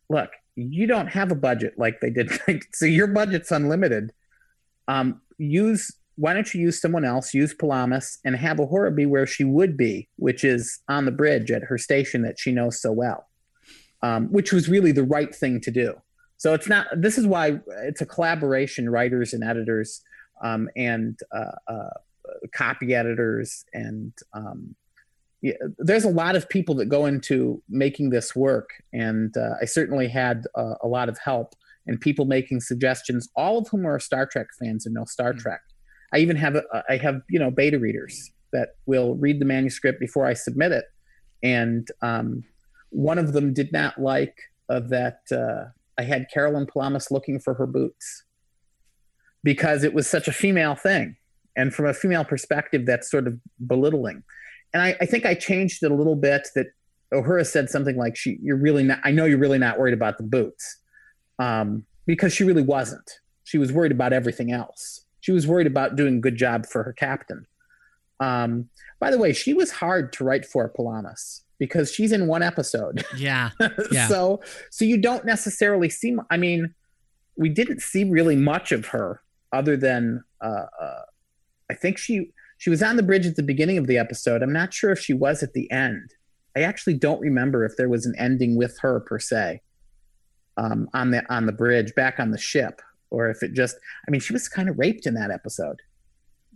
"Look, 0.08 0.30
you 0.54 0.86
don't 0.86 1.08
have 1.08 1.32
a 1.32 1.36
budget 1.36 1.74
like 1.76 2.00
they 2.00 2.10
did, 2.10 2.30
so 2.72 2.86
your 2.86 3.08
budget's 3.08 3.50
unlimited. 3.50 4.12
Um, 4.88 5.20
use 5.38 5.92
why 6.16 6.34
don't 6.34 6.52
you 6.52 6.60
use 6.60 6.80
someone 6.80 7.04
else, 7.04 7.34
use 7.34 7.54
Palamas, 7.54 8.18
and 8.24 8.36
have 8.36 8.58
Uhura 8.58 8.94
be 8.94 9.06
where 9.06 9.26
she 9.26 9.44
would 9.44 9.76
be, 9.76 10.08
which 10.16 10.44
is 10.44 10.80
on 10.88 11.04
the 11.04 11.10
bridge 11.10 11.50
at 11.50 11.62
her 11.62 11.78
station 11.78 12.22
that 12.22 12.38
she 12.38 12.52
knows 12.52 12.80
so 12.80 12.92
well, 12.92 13.28
um, 14.02 14.28
which 14.28 14.52
was 14.52 14.68
really 14.68 14.92
the 14.92 15.04
right 15.04 15.34
thing 15.34 15.60
to 15.60 15.70
do. 15.70 15.94
So 16.36 16.54
it's 16.54 16.68
not. 16.68 16.86
This 16.94 17.18
is 17.18 17.26
why 17.26 17.60
it's 17.84 18.00
a 18.00 18.06
collaboration, 18.06 18.90
writers 18.90 19.32
and 19.32 19.44
editors, 19.44 20.02
um, 20.42 20.68
and 20.76 21.18
uh, 21.34 21.52
uh, 21.68 21.90
copy 22.52 22.94
editors 22.94 23.64
and 23.72 24.12
um, 24.32 24.74
yeah, 25.42 25.54
there's 25.78 26.04
a 26.04 26.10
lot 26.10 26.36
of 26.36 26.48
people 26.48 26.76
that 26.76 26.86
go 26.86 27.04
into 27.06 27.60
making 27.68 28.10
this 28.10 28.34
work, 28.34 28.70
and 28.92 29.36
uh, 29.36 29.54
I 29.60 29.64
certainly 29.64 30.06
had 30.06 30.44
uh, 30.54 30.74
a 30.82 30.86
lot 30.86 31.08
of 31.08 31.18
help 31.18 31.54
and 31.84 32.00
people 32.00 32.26
making 32.26 32.60
suggestions. 32.60 33.28
All 33.34 33.58
of 33.58 33.66
whom 33.68 33.84
are 33.84 33.98
Star 33.98 34.24
Trek 34.24 34.46
fans 34.60 34.86
and 34.86 34.94
know 34.94 35.04
Star 35.04 35.32
mm-hmm. 35.32 35.40
Trek. 35.40 35.60
I 36.12 36.18
even 36.18 36.36
have 36.36 36.56
a, 36.56 36.84
I 36.88 36.96
have 36.96 37.22
you 37.28 37.38
know 37.38 37.50
beta 37.50 37.78
readers 37.78 38.30
that 38.52 38.70
will 38.86 39.14
read 39.16 39.40
the 39.40 39.44
manuscript 39.44 39.98
before 39.98 40.26
I 40.26 40.34
submit 40.34 40.72
it, 40.72 40.84
and 41.42 41.88
um, 42.02 42.44
one 42.90 43.18
of 43.18 43.32
them 43.32 43.54
did 43.54 43.72
not 43.72 43.98
like 43.98 44.36
uh, 44.68 44.80
that 44.80 45.20
uh, 45.30 45.70
I 45.98 46.04
had 46.04 46.26
Carolyn 46.32 46.66
Palamas 46.66 47.10
looking 47.10 47.40
for 47.40 47.54
her 47.54 47.66
boots 47.66 48.24
because 49.42 49.84
it 49.84 49.94
was 49.94 50.06
such 50.06 50.28
a 50.28 50.32
female 50.32 50.74
thing, 50.74 51.16
and 51.56 51.74
from 51.74 51.86
a 51.86 51.94
female 51.94 52.24
perspective, 52.24 52.86
that's 52.86 53.10
sort 53.10 53.26
of 53.26 53.38
belittling. 53.66 54.22
And 54.74 54.82
I, 54.82 54.96
I 55.00 55.06
think 55.06 55.26
I 55.26 55.34
changed 55.34 55.82
it 55.82 55.90
a 55.90 55.94
little 55.94 56.16
bit. 56.16 56.48
That 56.54 56.66
Uhura 57.12 57.46
said 57.46 57.70
something 57.70 57.96
like, 57.96 58.16
"She, 58.16 58.38
you're 58.42 58.56
really 58.56 58.84
not. 58.84 59.00
I 59.04 59.10
know 59.10 59.24
you're 59.24 59.38
really 59.38 59.58
not 59.58 59.78
worried 59.78 59.94
about 59.94 60.18
the 60.18 60.24
boots." 60.24 60.78
Um, 61.38 61.84
because 62.06 62.32
she 62.32 62.44
really 62.44 62.62
wasn't. 62.62 63.10
She 63.44 63.58
was 63.58 63.72
worried 63.72 63.92
about 63.92 64.12
everything 64.12 64.52
else. 64.52 65.01
She 65.22 65.32
was 65.32 65.46
worried 65.46 65.66
about 65.66 65.96
doing 65.96 66.18
a 66.18 66.20
good 66.20 66.36
job 66.36 66.66
for 66.66 66.82
her 66.82 66.92
captain. 66.92 67.46
Um, 68.20 68.68
by 69.00 69.10
the 69.10 69.18
way, 69.18 69.32
she 69.32 69.54
was 69.54 69.70
hard 69.70 70.12
to 70.14 70.24
write 70.24 70.44
for 70.44 70.68
Palamas 70.68 71.42
because 71.58 71.90
she's 71.90 72.12
in 72.12 72.26
one 72.26 72.42
episode. 72.42 73.04
Yeah. 73.16 73.50
yeah. 73.90 74.08
so 74.08 74.42
so 74.70 74.84
you 74.84 74.98
don't 75.00 75.24
necessarily 75.24 75.88
see. 75.88 76.16
I 76.30 76.36
mean, 76.36 76.74
we 77.36 77.48
didn't 77.48 77.80
see 77.80 78.04
really 78.04 78.36
much 78.36 78.72
of 78.72 78.86
her 78.86 79.22
other 79.52 79.76
than 79.76 80.24
uh, 80.40 80.66
uh, 80.80 81.02
I 81.70 81.74
think 81.74 81.98
she 81.98 82.32
she 82.58 82.70
was 82.70 82.82
on 82.82 82.96
the 82.96 83.02
bridge 83.02 83.26
at 83.26 83.36
the 83.36 83.42
beginning 83.42 83.78
of 83.78 83.86
the 83.86 83.98
episode. 83.98 84.42
I'm 84.42 84.52
not 84.52 84.74
sure 84.74 84.90
if 84.90 84.98
she 84.98 85.14
was 85.14 85.42
at 85.42 85.52
the 85.52 85.70
end. 85.70 86.14
I 86.56 86.62
actually 86.62 86.94
don't 86.94 87.20
remember 87.20 87.64
if 87.64 87.76
there 87.76 87.88
was 87.88 88.06
an 88.06 88.14
ending 88.18 88.56
with 88.56 88.78
her 88.80 89.00
per 89.00 89.18
se 89.18 89.62
um, 90.56 90.88
on 90.94 91.10
the 91.10 91.24
on 91.32 91.46
the 91.46 91.52
bridge 91.52 91.94
back 91.94 92.20
on 92.20 92.30
the 92.30 92.38
ship, 92.38 92.82
or 93.12 93.30
if 93.30 93.42
it 93.42 93.52
just. 93.52 93.76
I 94.08 94.10
mean, 94.10 94.20
she 94.20 94.32
was 94.32 94.48
kind 94.48 94.68
of 94.68 94.78
raped 94.78 95.06
in 95.06 95.14
that 95.14 95.30
episode. 95.30 95.80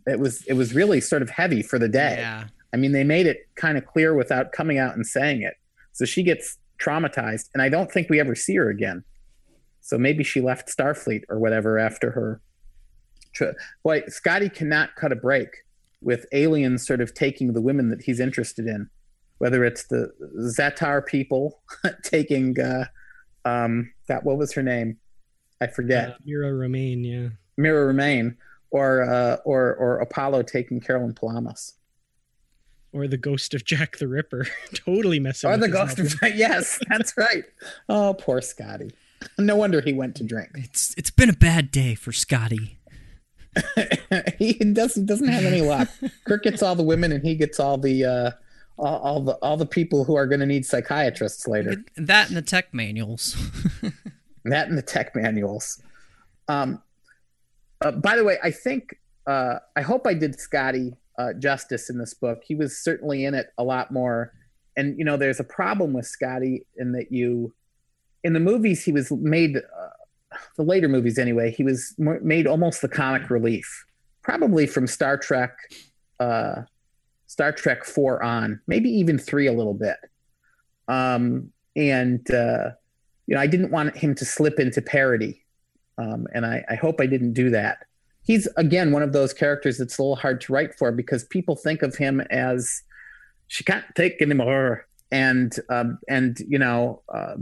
It 0.06 0.18
was 0.18 0.44
it 0.46 0.54
was 0.54 0.74
really 0.74 1.00
sort 1.00 1.22
of 1.22 1.30
heavy 1.30 1.62
for 1.62 1.78
the 1.78 1.88
day. 1.88 2.16
Yeah. 2.18 2.44
I 2.72 2.76
mean, 2.76 2.92
they 2.92 3.04
made 3.04 3.26
it 3.26 3.48
kind 3.54 3.78
of 3.78 3.86
clear 3.86 4.14
without 4.14 4.52
coming 4.52 4.78
out 4.78 4.94
and 4.94 5.06
saying 5.06 5.42
it. 5.42 5.54
So 5.92 6.04
she 6.04 6.22
gets 6.22 6.58
traumatized, 6.80 7.48
and 7.54 7.62
I 7.62 7.68
don't 7.68 7.90
think 7.90 8.10
we 8.10 8.20
ever 8.20 8.34
see 8.34 8.56
her 8.56 8.68
again. 8.68 9.04
So 9.80 9.98
maybe 9.98 10.24
she 10.24 10.40
left 10.40 10.68
Starfleet 10.68 11.22
or 11.28 11.38
whatever 11.38 11.78
after 11.78 12.10
her. 12.10 12.40
Boy, 13.84 14.02
Scotty 14.08 14.48
cannot 14.48 14.96
cut 14.96 15.12
a 15.12 15.16
break 15.16 15.48
with 16.00 16.26
aliens 16.32 16.86
sort 16.86 17.00
of 17.00 17.14
taking 17.14 17.52
the 17.52 17.60
women 17.60 17.90
that 17.90 18.02
he's 18.02 18.18
interested 18.18 18.66
in, 18.66 18.88
whether 19.38 19.64
it's 19.64 19.84
the 19.84 20.10
Zetar 20.38 21.04
people 21.04 21.60
taking 22.02 22.58
uh, 22.58 22.86
um, 23.44 23.92
that 24.08 24.24
what 24.24 24.38
was 24.38 24.52
her 24.54 24.62
name? 24.62 24.98
I 25.60 25.66
forget. 25.66 26.10
Uh, 26.10 26.14
Mira 26.24 26.52
Romaine, 26.52 27.04
yeah. 27.04 27.28
Mira 27.56 27.86
Romaine, 27.86 28.36
or 28.70 29.02
uh, 29.02 29.36
or 29.44 29.74
or 29.74 29.98
Apollo 29.98 30.42
taking 30.42 30.80
Carolyn 30.80 31.14
Palamas. 31.14 31.74
Or 32.92 33.06
the 33.06 33.18
ghost 33.18 33.52
of 33.52 33.64
Jack 33.64 33.98
the 33.98 34.08
Ripper, 34.08 34.46
totally 34.74 35.20
messing. 35.20 35.50
Or 35.50 35.56
the 35.56 35.68
ghost 35.68 35.98
of 35.98 36.14
yes, 36.34 36.78
that's 36.88 37.16
right. 37.16 37.44
Oh, 37.88 38.14
poor 38.18 38.40
Scotty. 38.40 38.90
No 39.38 39.56
wonder 39.56 39.80
he 39.80 39.92
went 39.92 40.14
to 40.16 40.24
drink. 40.24 40.50
It's 40.54 40.94
it's 40.96 41.10
been 41.10 41.30
a 41.30 41.34
bad 41.34 41.70
day 41.70 41.94
for 41.94 42.12
Scotty. 42.12 42.78
he 44.38 44.52
doesn't 44.54 45.06
doesn't 45.06 45.28
have 45.28 45.44
any 45.44 45.62
luck. 45.62 45.88
Kirk 46.26 46.42
gets 46.42 46.62
all 46.62 46.74
the 46.74 46.82
women, 46.82 47.12
and 47.12 47.24
he 47.24 47.34
gets 47.34 47.58
all 47.58 47.78
the 47.78 48.04
uh, 48.04 48.30
all, 48.78 48.98
all 48.98 49.20
the 49.20 49.32
all 49.36 49.56
the 49.56 49.66
people 49.66 50.04
who 50.04 50.14
are 50.14 50.26
going 50.26 50.40
to 50.40 50.46
need 50.46 50.66
psychiatrists 50.66 51.46
later. 51.48 51.76
That 51.96 52.28
and 52.28 52.36
the 52.36 52.42
tech 52.42 52.74
manuals. 52.74 53.36
That 54.50 54.68
and 54.68 54.76
the 54.76 54.82
tech 54.82 55.14
manuals. 55.14 55.82
Um, 56.48 56.82
uh, 57.80 57.92
by 57.92 58.16
the 58.16 58.24
way, 58.24 58.38
I 58.42 58.50
think 58.50 58.98
uh, 59.26 59.58
I 59.76 59.82
hope 59.82 60.06
I 60.06 60.14
did 60.14 60.38
Scotty 60.38 60.94
uh, 61.18 61.32
justice 61.34 61.90
in 61.90 61.98
this 61.98 62.14
book. 62.14 62.42
He 62.46 62.54
was 62.54 62.78
certainly 62.78 63.24
in 63.24 63.34
it 63.34 63.48
a 63.58 63.64
lot 63.64 63.92
more. 63.92 64.32
And 64.76 64.98
you 64.98 65.04
know, 65.04 65.16
there's 65.16 65.40
a 65.40 65.44
problem 65.44 65.92
with 65.92 66.06
Scotty 66.06 66.66
in 66.76 66.92
that 66.92 67.10
you, 67.10 67.54
in 68.24 68.32
the 68.32 68.40
movies, 68.40 68.84
he 68.84 68.92
was 68.92 69.10
made, 69.10 69.56
uh, 69.56 70.40
the 70.56 70.62
later 70.62 70.88
movies 70.88 71.18
anyway, 71.18 71.50
he 71.50 71.62
was 71.62 71.94
made 71.98 72.46
almost 72.46 72.82
the 72.82 72.88
comic 72.88 73.30
relief, 73.30 73.86
probably 74.22 74.66
from 74.66 74.86
Star 74.86 75.16
Trek 75.16 75.56
uh, 76.20 76.62
Star 77.26 77.52
Trek 77.52 77.84
four 77.84 78.22
on, 78.22 78.60
maybe 78.66 78.88
even 78.88 79.18
three 79.18 79.46
a 79.46 79.52
little 79.52 79.74
bit. 79.74 79.96
Um, 80.88 81.52
and 81.74 82.28
uh, 82.30 82.70
you 83.26 83.34
know, 83.34 83.40
I 83.40 83.46
didn't 83.46 83.70
want 83.70 83.96
him 83.96 84.14
to 84.14 84.24
slip 84.24 84.58
into 84.58 84.80
parody, 84.80 85.44
um, 85.98 86.26
and 86.32 86.46
I, 86.46 86.64
I 86.68 86.74
hope 86.76 87.00
I 87.00 87.06
didn't 87.06 87.32
do 87.32 87.50
that. 87.50 87.78
He's 88.22 88.48
again 88.56 88.92
one 88.92 89.02
of 89.02 89.12
those 89.12 89.32
characters 89.32 89.78
that's 89.78 89.98
a 89.98 90.02
little 90.02 90.16
hard 90.16 90.40
to 90.42 90.52
write 90.52 90.76
for 90.76 90.90
because 90.92 91.24
people 91.24 91.56
think 91.56 91.82
of 91.82 91.96
him 91.96 92.20
as 92.22 92.82
she 93.48 93.64
can't 93.64 93.84
take 93.94 94.20
anymore, 94.20 94.86
and 95.10 95.54
um, 95.68 95.98
and 96.08 96.38
you 96.48 96.58
know 96.58 97.02
uh, 97.12 97.36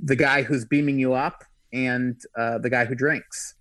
the 0.00 0.16
guy 0.16 0.42
who's 0.42 0.64
beaming 0.64 0.98
you 0.98 1.14
up 1.14 1.44
and 1.72 2.20
uh, 2.36 2.58
the 2.58 2.70
guy 2.70 2.84
who 2.84 2.94
drinks, 2.94 3.54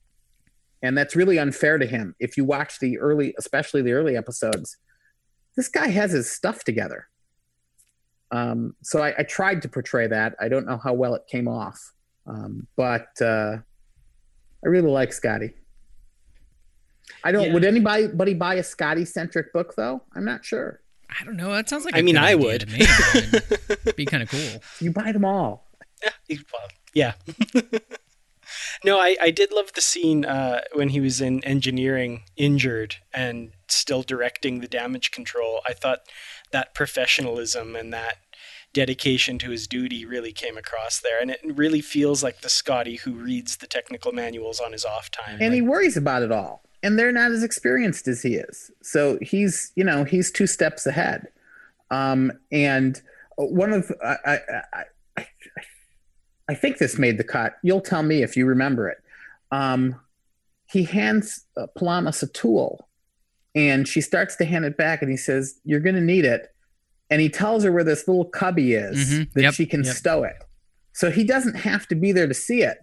and 0.82 0.98
that's 0.98 1.16
really 1.16 1.40
unfair 1.40 1.78
to 1.78 1.86
him. 1.86 2.16
If 2.20 2.38
you 2.38 2.46
watch 2.46 2.80
the 2.80 3.00
early, 3.00 3.34
especially 3.38 3.82
the 3.82 3.94
early 3.94 4.16
episodes, 4.16 4.78
this 5.56 5.68
guy 5.68 5.88
has 5.88 6.12
his 6.12 6.32
stuff 6.32 6.64
together. 6.64 7.08
Um, 8.32 8.76
so 8.82 9.02
I, 9.02 9.14
I, 9.20 9.24
tried 9.24 9.62
to 9.62 9.70
portray 9.70 10.08
that. 10.08 10.36
I 10.40 10.50
don't 10.50 10.66
know 10.66 10.78
how 10.78 10.94
well 10.94 11.14
it 11.16 11.28
came 11.28 11.48
off, 11.48 11.80
um, 12.26 12.68
but 12.76 13.08
uh, 13.22 13.58
I 14.64 14.68
really 14.68 14.90
like 14.90 15.14
Scotty. 15.14 15.54
I 17.24 17.32
don't. 17.32 17.48
Yeah. 17.48 17.54
Would 17.54 17.66
anybody 17.66 18.34
buy 18.34 18.56
a 18.56 18.64
Scotty 18.64 19.06
centric 19.06 19.54
book 19.54 19.76
though? 19.76 20.02
I'm 20.16 20.26
not 20.26 20.44
sure. 20.44 20.82
I 21.10 21.24
don't 21.24 21.38
know. 21.38 21.52
That 21.52 21.70
sounds 21.70 21.86
like. 21.86 21.96
I 21.96 22.02
mean, 22.02 22.18
I 22.18 22.36
would. 22.36 22.70
Me, 22.72 22.80
be 23.96 24.06
kind 24.06 24.24
of 24.24 24.30
cool. 24.30 24.62
You 24.80 24.92
buy 24.92 25.12
them 25.12 25.24
all. 25.24 25.68
Yeah. 26.04 26.38
Well, 26.52 26.68
yeah. 26.94 27.14
no, 28.84 29.00
I, 29.00 29.16
I 29.22 29.32
did 29.32 29.52
love 29.52 29.74
the 29.74 29.82
scene 29.82 30.26
uh, 30.26 30.62
when 30.74 30.90
he 30.90 31.00
was 31.00 31.22
in 31.22 31.44
engineering, 31.44 32.24
injured, 32.36 32.98
and 33.14 33.52
still 33.68 34.04
directing 34.04 34.60
the 34.60 34.68
damage 34.68 35.12
control. 35.12 35.62
I 35.68 35.74
thought 35.74 36.00
that 36.52 36.74
professionalism 36.74 37.76
and 37.76 37.94
that 37.94 38.18
dedication 38.74 39.40
to 39.40 39.52
his 39.52 39.68
duty 39.68 40.06
really 40.06 40.34
came 40.34 40.58
across 40.58 41.00
there. 41.00 41.22
And 41.22 41.32
it 41.32 41.40
really 41.44 41.82
feels 41.82 42.22
like 42.22 42.42
the 42.42 42.50
Scotty 42.50 42.98
who 42.98 43.14
reads 43.14 43.58
the 43.58 43.68
technical 43.68 44.12
manuals 44.12 44.60
on 44.60 44.74
his 44.74 44.84
off 44.84 45.10
time. 45.10 45.38
And 45.40 45.52
like, 45.52 45.54
he 45.54 45.62
worries 45.62 45.98
about 45.98 46.24
it 46.24 46.32
all. 46.32 46.62
And 46.84 47.00
they're 47.00 47.14
not 47.14 47.32
as 47.32 47.42
experienced 47.42 48.08
as 48.08 48.22
he 48.22 48.36
is. 48.36 48.70
So 48.84 49.18
he's, 49.22 49.72
you 49.76 49.84
know, 49.84 50.04
he's 50.04 50.30
two 50.30 50.46
steps 50.46 50.86
ahead. 50.86 51.28
Um, 51.90 52.34
and 52.52 53.02
one 53.38 53.72
of, 53.72 53.92
I, 54.04 54.40
I, 54.74 54.84
I, 56.50 56.56
think 56.56 56.78
this 56.78 56.98
made 56.98 57.18
the 57.18 57.24
cut. 57.24 57.56
You'll 57.64 57.82
tell 57.82 58.04
me 58.04 58.24
if 58.24 58.38
you 58.38 58.46
remember 58.46 58.90
it. 58.90 58.98
Um, 59.52 60.00
he 60.72 60.84
hands 60.84 61.46
uh, 61.58 61.68
Palamas 61.76 62.24
a 62.24 62.28
tool 62.28 62.88
and 63.56 63.88
she 63.88 64.02
starts 64.02 64.36
to 64.36 64.46
hand 64.46 64.66
it 64.66 64.78
back 64.78 65.02
and 65.02 65.10
he 65.10 65.18
says 65.18 65.60
you're 65.64 65.80
going 65.80 65.96
to 65.96 66.02
need 66.02 66.26
it 66.26 66.54
and 67.10 67.22
he 67.22 67.30
tells 67.30 67.64
her 67.64 67.72
where 67.72 67.84
this 67.84 68.08
little 68.08 68.26
cubby 68.26 68.74
is 68.74 69.10
mm-hmm. 69.10 69.24
that 69.34 69.42
yep. 69.42 69.54
she 69.54 69.66
can 69.66 69.84
yep. 69.84 69.96
stow 69.96 70.24
it 70.24 70.36
so 70.94 71.10
he 71.10 71.24
doesn't 71.24 71.56
have 71.56 71.88
to 71.88 71.96
be 71.96 72.12
there 72.12 72.28
to 72.28 72.34
see 72.34 72.62
it 72.62 72.78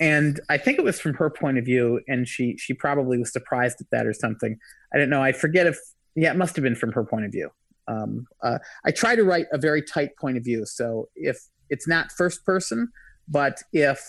and 0.00 0.40
i 0.48 0.56
think 0.56 0.78
it 0.78 0.84
was 0.84 0.98
from 0.98 1.14
her 1.14 1.28
point 1.28 1.58
of 1.58 1.64
view 1.64 2.00
and 2.08 2.26
she 2.26 2.56
she 2.56 2.72
probably 2.72 3.18
was 3.18 3.32
surprised 3.32 3.80
at 3.80 3.90
that 3.90 4.06
or 4.06 4.12
something 4.12 4.58
i 4.94 4.98
don't 4.98 5.10
know 5.10 5.22
i 5.22 5.32
forget 5.32 5.66
if 5.66 5.78
yeah 6.14 6.30
it 6.30 6.36
must 6.36 6.56
have 6.56 6.62
been 6.62 6.74
from 6.74 6.92
her 6.92 7.04
point 7.04 7.24
of 7.24 7.32
view 7.32 7.50
um, 7.88 8.26
uh, 8.42 8.58
i 8.84 8.90
try 8.90 9.14
to 9.14 9.24
write 9.24 9.46
a 9.52 9.58
very 9.58 9.82
tight 9.82 10.16
point 10.16 10.36
of 10.36 10.44
view 10.44 10.64
so 10.64 11.08
if 11.14 11.38
it's 11.70 11.88
not 11.88 12.12
first 12.12 12.44
person 12.44 12.90
but 13.28 13.62
if 13.72 14.00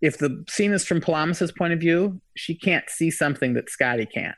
if 0.00 0.18
the 0.18 0.44
scene 0.48 0.72
is 0.72 0.86
from 0.86 1.00
Palamas's 1.00 1.50
point 1.50 1.72
of 1.72 1.80
view, 1.80 2.20
she 2.36 2.54
can't 2.54 2.88
see 2.88 3.10
something 3.10 3.54
that 3.54 3.68
Scotty 3.68 4.06
can't 4.06 4.36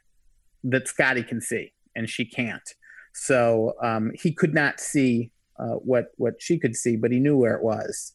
that 0.64 0.88
Scotty 0.88 1.22
can 1.22 1.40
see, 1.40 1.72
and 1.96 2.08
she 2.08 2.24
can't. 2.24 2.68
So 3.14 3.74
um, 3.82 4.12
he 4.14 4.32
could 4.32 4.54
not 4.54 4.80
see 4.80 5.30
uh, 5.58 5.76
what 5.76 6.06
what 6.16 6.34
she 6.38 6.58
could 6.58 6.76
see, 6.76 6.96
but 6.96 7.10
he 7.10 7.18
knew 7.18 7.36
where 7.36 7.54
it 7.54 7.62
was. 7.62 8.12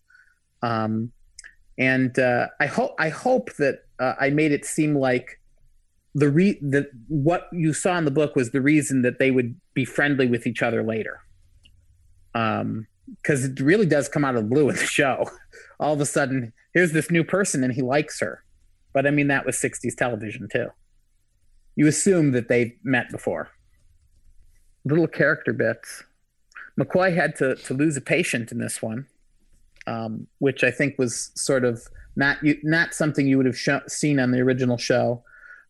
Um, 0.62 1.12
and 1.78 2.18
uh, 2.18 2.48
I 2.60 2.68
hope 2.68 2.96
I 3.00 3.10
hope 3.10 3.54
that 3.58 3.80
uh, 4.00 4.14
I 4.20 4.30
made 4.30 4.52
it 4.52 4.66
seem 4.66 4.96
like 4.96 5.40
the 6.14 6.30
re 6.30 6.60
that 6.62 6.88
what 7.08 7.48
you 7.52 7.74
saw 7.74 7.98
in 7.98 8.06
the 8.06 8.12
book 8.12 8.36
was 8.36 8.52
the 8.52 8.62
reason 8.62 9.02
that 9.02 9.20
they 9.20 9.32
would 9.32 9.60
be 9.74 9.86
friendly 9.86 10.28
with 10.28 10.48
each 10.48 10.62
other 10.62 10.84
later. 10.84 11.20
Um, 12.34 12.88
because 13.22 13.46
it 13.46 13.60
really 13.60 13.86
does 13.86 14.10
come 14.10 14.26
out 14.26 14.36
of 14.36 14.44
the 14.44 14.50
blue 14.50 14.70
in 14.70 14.76
the 14.76 14.86
show. 14.86 15.26
All 15.80 15.94
of 15.94 16.02
a 16.02 16.06
sudden, 16.06 16.54
here's 16.74 16.92
this 16.92 17.12
new 17.12 17.24
person 17.24 17.64
and 17.64 17.74
he 17.74 17.82
likes 17.82 18.20
her. 18.20 18.44
But 18.94 19.06
I 19.06 19.12
mean, 19.12 19.28
that 19.28 19.46
was 19.46 19.58
60s 19.58 19.96
television 19.96 20.48
too 20.52 20.70
you 21.76 21.88
assume 21.88 22.32
that 22.32 22.48
they've 22.48 22.74
met 22.84 23.10
before. 23.10 23.50
Little 24.86 25.08
character 25.08 25.54
bits. 25.54 26.04
McCoy 26.80 27.14
had 27.16 27.36
to 27.38 27.56
to 27.56 27.74
lose 27.74 27.96
a 27.98 28.02
patient 28.02 28.52
in 28.52 28.60
this 28.60 28.82
one, 28.82 29.08
um, 29.88 30.28
which 30.40 30.64
I 30.64 30.72
think 30.72 30.98
was 30.98 31.32
sort 31.36 31.64
of 31.64 31.88
not 32.16 32.42
you, 32.44 32.58
not 32.64 32.94
something 32.94 33.28
you 33.28 33.38
would 33.38 33.46
have 33.46 33.82
seen 33.88 34.20
on 34.20 34.32
the 34.32 34.42
original 34.42 34.78
show. 34.78 35.24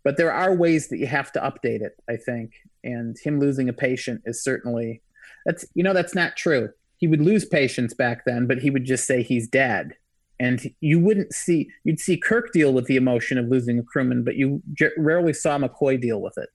But 0.04 0.18
there 0.18 0.32
are 0.32 0.54
ways 0.54 0.90
that 0.90 0.98
you 0.98 1.08
have 1.08 1.32
to 1.32 1.40
update 1.40 1.82
it, 1.82 1.98
I 2.08 2.18
think. 2.18 2.54
And 2.84 3.18
him 3.18 3.40
losing 3.40 3.70
a 3.70 3.74
patient 3.74 4.22
is 4.26 4.44
certainly 4.44 5.02
that's 5.46 5.66
you 5.76 5.84
know 5.84 5.94
that's 5.94 6.16
not 6.16 6.36
true. 6.36 6.70
He 7.06 7.10
would 7.10 7.22
lose 7.22 7.46
patience 7.46 7.94
back 7.94 8.26
then, 8.26 8.48
but 8.48 8.58
he 8.58 8.72
would 8.72 8.84
just 8.84 9.06
say 9.06 9.22
he's 9.22 9.48
dead. 9.48 9.94
And 10.40 10.60
you 10.82 11.00
wouldn't 11.00 11.36
see 11.36 11.70
you'd 11.84 12.00
see 12.00 12.18
Kirk 12.18 12.52
deal 12.52 12.74
with 12.74 12.88
the 12.88 12.96
emotion 12.96 13.38
of 13.38 13.46
losing 13.48 13.78
a 13.78 13.84
crewman, 13.84 14.24
but 14.24 14.36
you 14.38 14.64
j- 14.74 14.90
rarely 14.98 15.32
saw 15.32 15.60
McCoy 15.60 16.02
deal 16.02 16.20
with 16.20 16.36
it. 16.40 16.50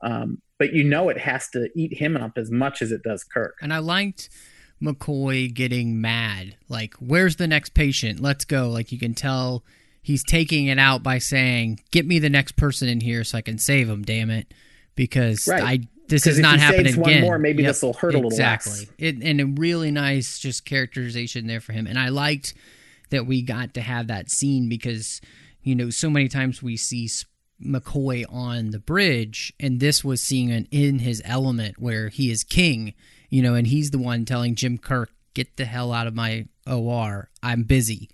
Um, 0.00 0.40
but 0.58 0.72
you 0.72 0.82
know 0.82 1.10
it 1.10 1.18
has 1.18 1.50
to 1.50 1.68
eat 1.76 1.92
him 1.98 2.16
up 2.16 2.38
as 2.38 2.50
much 2.50 2.80
as 2.80 2.90
it 2.90 3.02
does 3.02 3.22
Kirk. 3.22 3.56
And 3.60 3.70
I 3.70 3.80
liked 3.80 4.30
McCoy 4.82 5.52
getting 5.52 6.00
mad. 6.00 6.56
Like, 6.70 6.94
where's 6.94 7.36
the 7.36 7.46
next 7.46 7.74
patient? 7.74 8.18
Let's 8.18 8.46
go. 8.46 8.70
Like, 8.70 8.92
you 8.92 8.98
can 8.98 9.12
tell 9.12 9.62
he's 10.00 10.24
taking 10.24 10.68
it 10.68 10.78
out 10.78 11.02
by 11.02 11.18
saying, 11.18 11.80
"Get 11.90 12.06
me 12.06 12.18
the 12.18 12.30
next 12.30 12.52
person 12.52 12.88
in 12.88 13.00
here 13.00 13.24
so 13.24 13.36
I 13.36 13.42
can 13.42 13.58
save 13.58 13.90
him." 13.90 14.04
Damn 14.04 14.30
it, 14.30 14.54
because 14.96 15.46
Right. 15.46 15.62
I 15.62 15.80
this 16.10 16.26
is 16.26 16.38
not 16.38 16.58
happening 16.58 16.86
saves 16.86 16.98
one 16.98 17.10
again. 17.10 17.22
more, 17.22 17.38
maybe 17.38 17.62
this'll 17.64 17.94
hurt 17.94 18.14
a 18.14 18.18
little 18.18 18.30
exactly. 18.30 18.88
It, 18.98 19.22
and 19.22 19.40
a 19.40 19.46
really 19.46 19.90
nice 19.90 20.38
just 20.38 20.64
characterization 20.64 21.46
there 21.46 21.60
for 21.60 21.72
him. 21.72 21.86
And 21.86 21.98
I 21.98 22.08
liked 22.10 22.54
that 23.10 23.26
we 23.26 23.42
got 23.42 23.74
to 23.74 23.80
have 23.80 24.08
that 24.08 24.30
scene 24.30 24.68
because 24.68 25.20
you 25.62 25.74
know 25.74 25.90
so 25.90 26.10
many 26.10 26.28
times 26.28 26.62
we 26.62 26.76
see 26.76 27.08
McCoy 27.64 28.24
on 28.30 28.70
the 28.70 28.78
bridge, 28.78 29.52
and 29.60 29.80
this 29.80 30.04
was 30.04 30.22
seeing 30.22 30.50
an 30.50 30.66
in 30.70 31.00
his 31.00 31.20
element 31.24 31.78
where 31.78 32.08
he 32.08 32.30
is 32.30 32.44
king, 32.44 32.94
you 33.28 33.42
know, 33.42 33.54
and 33.54 33.66
he's 33.66 33.90
the 33.90 33.98
one 33.98 34.24
telling 34.24 34.54
Jim 34.54 34.78
Kirk, 34.78 35.10
"Get 35.34 35.56
the 35.56 35.64
hell 35.64 35.92
out 35.92 36.06
of 36.06 36.14
my 36.14 36.46
OR. 36.66 37.30
I'm 37.42 37.64
busy." 37.64 38.08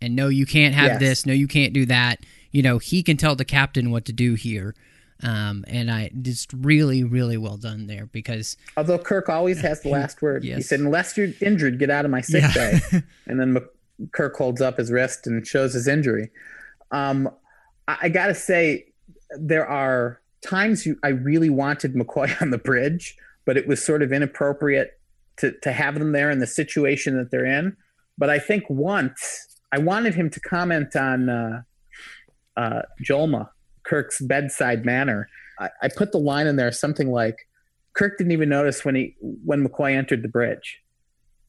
And 0.00 0.16
no, 0.16 0.28
you 0.28 0.46
can't 0.46 0.74
have 0.74 0.92
Yes. 0.92 1.00
this. 1.00 1.26
No, 1.26 1.32
you 1.32 1.46
can't 1.46 1.72
do 1.72 1.86
that. 1.86 2.20
You 2.50 2.60
know, 2.62 2.78
he 2.78 3.02
can 3.02 3.16
tell 3.16 3.36
the 3.36 3.44
captain 3.44 3.90
what 3.90 4.04
to 4.06 4.12
do 4.12 4.34
here. 4.34 4.74
Um, 5.22 5.64
and 5.68 5.90
I 5.90 6.10
just 6.20 6.52
really, 6.52 7.04
really 7.04 7.36
well 7.36 7.56
done 7.56 7.86
there 7.86 8.06
because 8.06 8.56
Although 8.76 8.98
Kirk 8.98 9.28
always 9.28 9.60
has 9.60 9.80
the 9.82 9.88
last 9.98 10.20
word. 10.22 10.42
He 10.44 10.60
said, 10.62 10.80
"Unless 10.80 11.16
you're 11.16 11.28
injured, 11.40 11.78
get 11.78 11.90
out 11.90 12.04
of 12.04 12.10
my 12.10 12.20
sick 12.20 12.42
Yeah. 12.42 12.80
bay." 12.90 13.02
and 13.26 13.38
then 13.40 13.58
Kirk 14.12 14.36
holds 14.36 14.60
up 14.60 14.78
his 14.78 14.90
wrist 14.90 15.26
and 15.26 15.46
shows 15.46 15.74
his 15.74 15.86
injury. 15.86 16.30
Um, 16.90 17.30
I, 17.86 17.96
I 18.02 18.08
got 18.08 18.26
to 18.28 18.34
say, 18.34 18.86
there 19.38 19.66
are 19.66 20.20
times 20.44 20.84
you, 20.84 20.96
I 21.04 21.08
really 21.08 21.50
wanted 21.50 21.94
McCoy 21.94 22.34
on 22.42 22.50
the 22.50 22.58
bridge, 22.58 23.16
but 23.44 23.56
it 23.56 23.66
was 23.68 23.84
sort 23.84 24.02
of 24.02 24.12
inappropriate 24.12 24.98
to 25.38 25.52
to 25.62 25.72
have 25.72 25.98
them 25.98 26.12
there 26.12 26.30
in 26.30 26.40
the 26.40 26.46
situation 26.46 27.16
that 27.16 27.30
they're 27.30 27.46
in. 27.46 27.76
But 28.18 28.28
I 28.28 28.38
think 28.38 28.64
once 28.68 29.46
I 29.72 29.78
wanted 29.78 30.14
him 30.14 30.28
to 30.30 30.40
comment 30.40 30.94
on 30.96 31.28
uh, 31.28 31.62
uh, 32.56 32.82
Jolma, 33.02 33.48
Kirk's 33.84 34.20
bedside 34.20 34.84
manner. 34.84 35.28
I, 35.58 35.70
I 35.82 35.88
put 35.88 36.12
the 36.12 36.18
line 36.18 36.46
in 36.46 36.56
there 36.56 36.72
something 36.72 37.10
like, 37.10 37.36
Kirk 37.94 38.16
didn't 38.16 38.32
even 38.32 38.48
notice 38.48 38.84
when 38.84 38.94
he 38.94 39.16
when 39.20 39.66
McCoy 39.66 39.94
entered 39.94 40.22
the 40.22 40.28
bridge, 40.28 40.80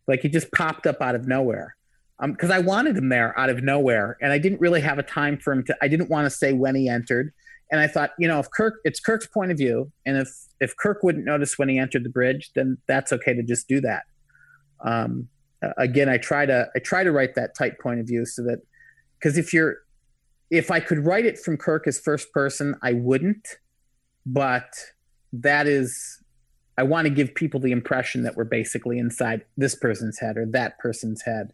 like 0.07 0.21
he 0.21 0.29
just 0.29 0.51
popped 0.51 0.85
up 0.85 1.01
out 1.01 1.15
of 1.15 1.27
nowhere. 1.27 1.75
Um, 2.19 2.33
because 2.33 2.51
I 2.51 2.59
wanted 2.59 2.95
him 2.97 3.09
there 3.09 3.37
out 3.39 3.49
of 3.49 3.63
nowhere, 3.63 4.17
and 4.21 4.31
I 4.31 4.37
didn't 4.37 4.61
really 4.61 4.81
have 4.81 4.99
a 4.99 5.03
time 5.03 5.37
for 5.37 5.53
him 5.53 5.63
to. 5.65 5.77
I 5.81 5.87
didn't 5.87 6.09
want 6.09 6.25
to 6.25 6.29
say 6.29 6.53
when 6.53 6.75
he 6.75 6.87
entered, 6.87 7.33
and 7.71 7.79
I 7.79 7.87
thought, 7.87 8.11
you 8.19 8.27
know, 8.27 8.39
if 8.39 8.49
Kirk, 8.51 8.75
it's 8.83 8.99
Kirk's 8.99 9.27
point 9.27 9.51
of 9.51 9.57
view, 9.57 9.91
and 10.05 10.17
if 10.17 10.29
if 10.59 10.75
Kirk 10.77 11.01
wouldn't 11.01 11.25
notice 11.25 11.57
when 11.57 11.69
he 11.69 11.79
entered 11.79 12.03
the 12.03 12.09
bridge, 12.09 12.51
then 12.55 12.77
that's 12.87 13.11
okay 13.13 13.33
to 13.33 13.43
just 13.43 13.67
do 13.67 13.81
that. 13.81 14.03
Um, 14.85 15.27
again, 15.77 16.09
I 16.09 16.17
try 16.17 16.45
to 16.45 16.67
I 16.75 16.79
try 16.79 17.03
to 17.03 17.11
write 17.11 17.35
that 17.35 17.55
tight 17.57 17.79
point 17.79 17.99
of 17.99 18.07
view 18.07 18.25
so 18.25 18.43
that 18.43 18.59
because 19.17 19.37
if 19.37 19.53
you're 19.53 19.77
if 20.53 20.69
I 20.69 20.79
could 20.79 21.03
write 21.03 21.25
it 21.25 21.39
from 21.39 21.57
Kirk 21.57 21.87
as 21.87 21.99
first 21.99 22.31
person, 22.31 22.75
I 22.83 22.93
wouldn't, 22.93 23.57
but 24.23 24.71
that 25.33 25.65
is 25.65 26.19
I 26.77 26.83
want 26.83 27.07
to 27.07 27.09
give 27.09 27.33
people 27.33 27.59
the 27.59 27.71
impression 27.71 28.21
that 28.21 28.37
we're 28.37 28.43
basically 28.43 28.99
inside 28.99 29.45
this 29.57 29.73
person's 29.73 30.19
head 30.19 30.37
or 30.37 30.45
that 30.51 30.77
person's 30.77 31.23
head. 31.23 31.53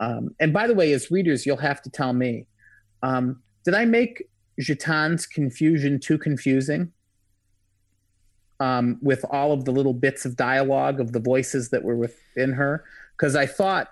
Um, 0.00 0.34
and 0.38 0.52
by 0.52 0.66
the 0.66 0.74
way, 0.74 0.92
as 0.92 1.10
readers, 1.10 1.46
you'll 1.46 1.56
have 1.56 1.80
to 1.80 1.90
tell 1.90 2.12
me: 2.12 2.46
um, 3.02 3.40
Did 3.64 3.72
I 3.72 3.86
make 3.86 4.28
Zhatan's 4.60 5.24
confusion 5.24 5.98
too 5.98 6.18
confusing? 6.18 6.92
Um, 8.60 8.98
with 9.00 9.24
all 9.30 9.52
of 9.52 9.64
the 9.64 9.72
little 9.72 9.94
bits 9.94 10.26
of 10.26 10.36
dialogue 10.36 11.00
of 11.00 11.12
the 11.12 11.20
voices 11.20 11.70
that 11.70 11.82
were 11.82 11.96
within 11.96 12.52
her, 12.52 12.84
because 13.16 13.34
I 13.34 13.46
thought 13.46 13.88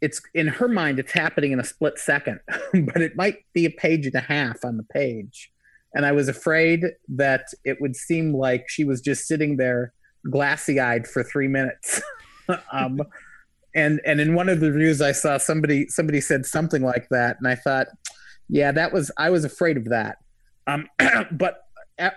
it's 0.00 0.20
in 0.34 0.46
her 0.46 0.68
mind 0.68 0.98
it's 0.98 1.12
happening 1.12 1.52
in 1.52 1.60
a 1.60 1.64
split 1.64 1.98
second, 1.98 2.40
but 2.72 3.02
it 3.02 3.16
might 3.16 3.38
be 3.52 3.66
a 3.66 3.70
page 3.70 4.06
and 4.06 4.14
a 4.14 4.20
half 4.20 4.64
on 4.64 4.76
the 4.76 4.84
page. 4.84 5.50
And 5.94 6.04
I 6.04 6.12
was 6.12 6.28
afraid 6.28 6.84
that 7.08 7.46
it 7.64 7.80
would 7.80 7.96
seem 7.96 8.34
like 8.34 8.66
she 8.68 8.84
was 8.84 9.00
just 9.00 9.26
sitting 9.26 9.56
there 9.56 9.92
glassy 10.30 10.78
eyed 10.78 11.06
for 11.06 11.22
three 11.22 11.48
minutes. 11.48 12.02
um, 12.72 13.00
and 13.74 14.00
and 14.04 14.20
in 14.20 14.34
one 14.34 14.48
of 14.48 14.60
the 14.60 14.70
reviews 14.70 15.00
I 15.00 15.12
saw 15.12 15.38
somebody 15.38 15.88
somebody 15.88 16.20
said 16.20 16.46
something 16.46 16.82
like 16.82 17.08
that, 17.10 17.36
and 17.38 17.48
I 17.48 17.54
thought, 17.54 17.88
yeah, 18.48 18.72
that 18.72 18.92
was 18.92 19.10
I 19.16 19.30
was 19.30 19.44
afraid 19.44 19.76
of 19.76 19.86
that. 19.86 20.18
Um, 20.66 20.88
but 21.32 21.62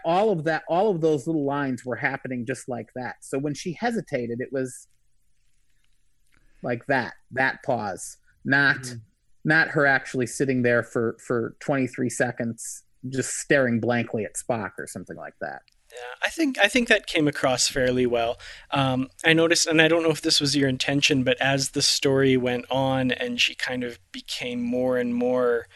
all 0.05 0.31
of 0.31 0.43
that, 0.43 0.63
all 0.67 0.91
of 0.91 1.01
those 1.01 1.27
little 1.27 1.45
lines 1.45 1.83
were 1.83 1.95
happening 1.95 2.45
just 2.45 2.69
like 2.69 2.89
that. 2.95 3.15
So 3.21 3.39
when 3.39 3.53
she 3.53 3.73
hesitated, 3.73 4.39
it 4.39 4.51
was 4.51 4.87
like 6.63 6.85
that, 6.87 7.13
that 7.31 7.63
pause, 7.63 8.17
not 8.45 8.95
not 9.43 9.69
her 9.69 9.85
actually 9.87 10.27
sitting 10.27 10.61
there 10.61 10.83
for 10.83 11.17
for 11.25 11.55
23 11.61 12.09
seconds 12.09 12.83
just 13.09 13.37
staring 13.37 13.79
blankly 13.79 14.25
at 14.25 14.35
Spock 14.35 14.71
or 14.77 14.87
something 14.87 15.17
like 15.17 15.33
that. 15.41 15.61
Yeah, 15.91 15.97
I 16.25 16.29
think 16.29 16.57
I 16.63 16.67
think 16.67 16.87
that 16.87 17.05
came 17.05 17.27
across 17.27 17.67
fairly 17.67 18.05
well. 18.05 18.37
Um, 18.71 19.09
I 19.25 19.33
noticed, 19.33 19.67
and 19.67 19.81
I 19.81 19.89
don't 19.89 20.03
know 20.03 20.11
if 20.11 20.21
this 20.21 20.39
was 20.39 20.55
your 20.55 20.69
intention, 20.69 21.23
but 21.23 21.37
as 21.41 21.71
the 21.71 21.81
story 21.81 22.37
went 22.37 22.65
on 22.71 23.11
and 23.11 23.41
she 23.41 23.55
kind 23.55 23.83
of 23.83 23.99
became 24.13 24.61
more 24.61 24.97
and 24.97 25.13
more, 25.13 25.67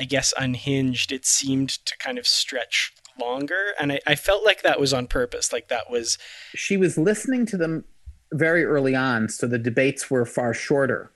I 0.00 0.04
guess, 0.04 0.34
unhinged, 0.36 1.12
it 1.12 1.24
seemed 1.24 1.70
to 1.70 1.96
kind 1.98 2.18
of 2.18 2.26
stretch 2.26 2.92
longer, 3.20 3.72
and 3.78 3.92
I, 3.92 4.00
I 4.04 4.14
felt 4.16 4.44
like 4.44 4.62
that 4.62 4.80
was 4.80 4.92
on 4.92 5.06
purpose. 5.06 5.52
Like 5.52 5.68
that 5.68 5.88
was 5.88 6.18
She 6.54 6.76
was 6.76 6.98
listening 6.98 7.46
to 7.46 7.56
them 7.56 7.84
very 8.32 8.64
early 8.64 8.94
on, 8.94 9.28
so 9.28 9.46
the 9.46 9.58
debates 9.58 10.10
were 10.10 10.24
far 10.24 10.54
shorter, 10.54 11.10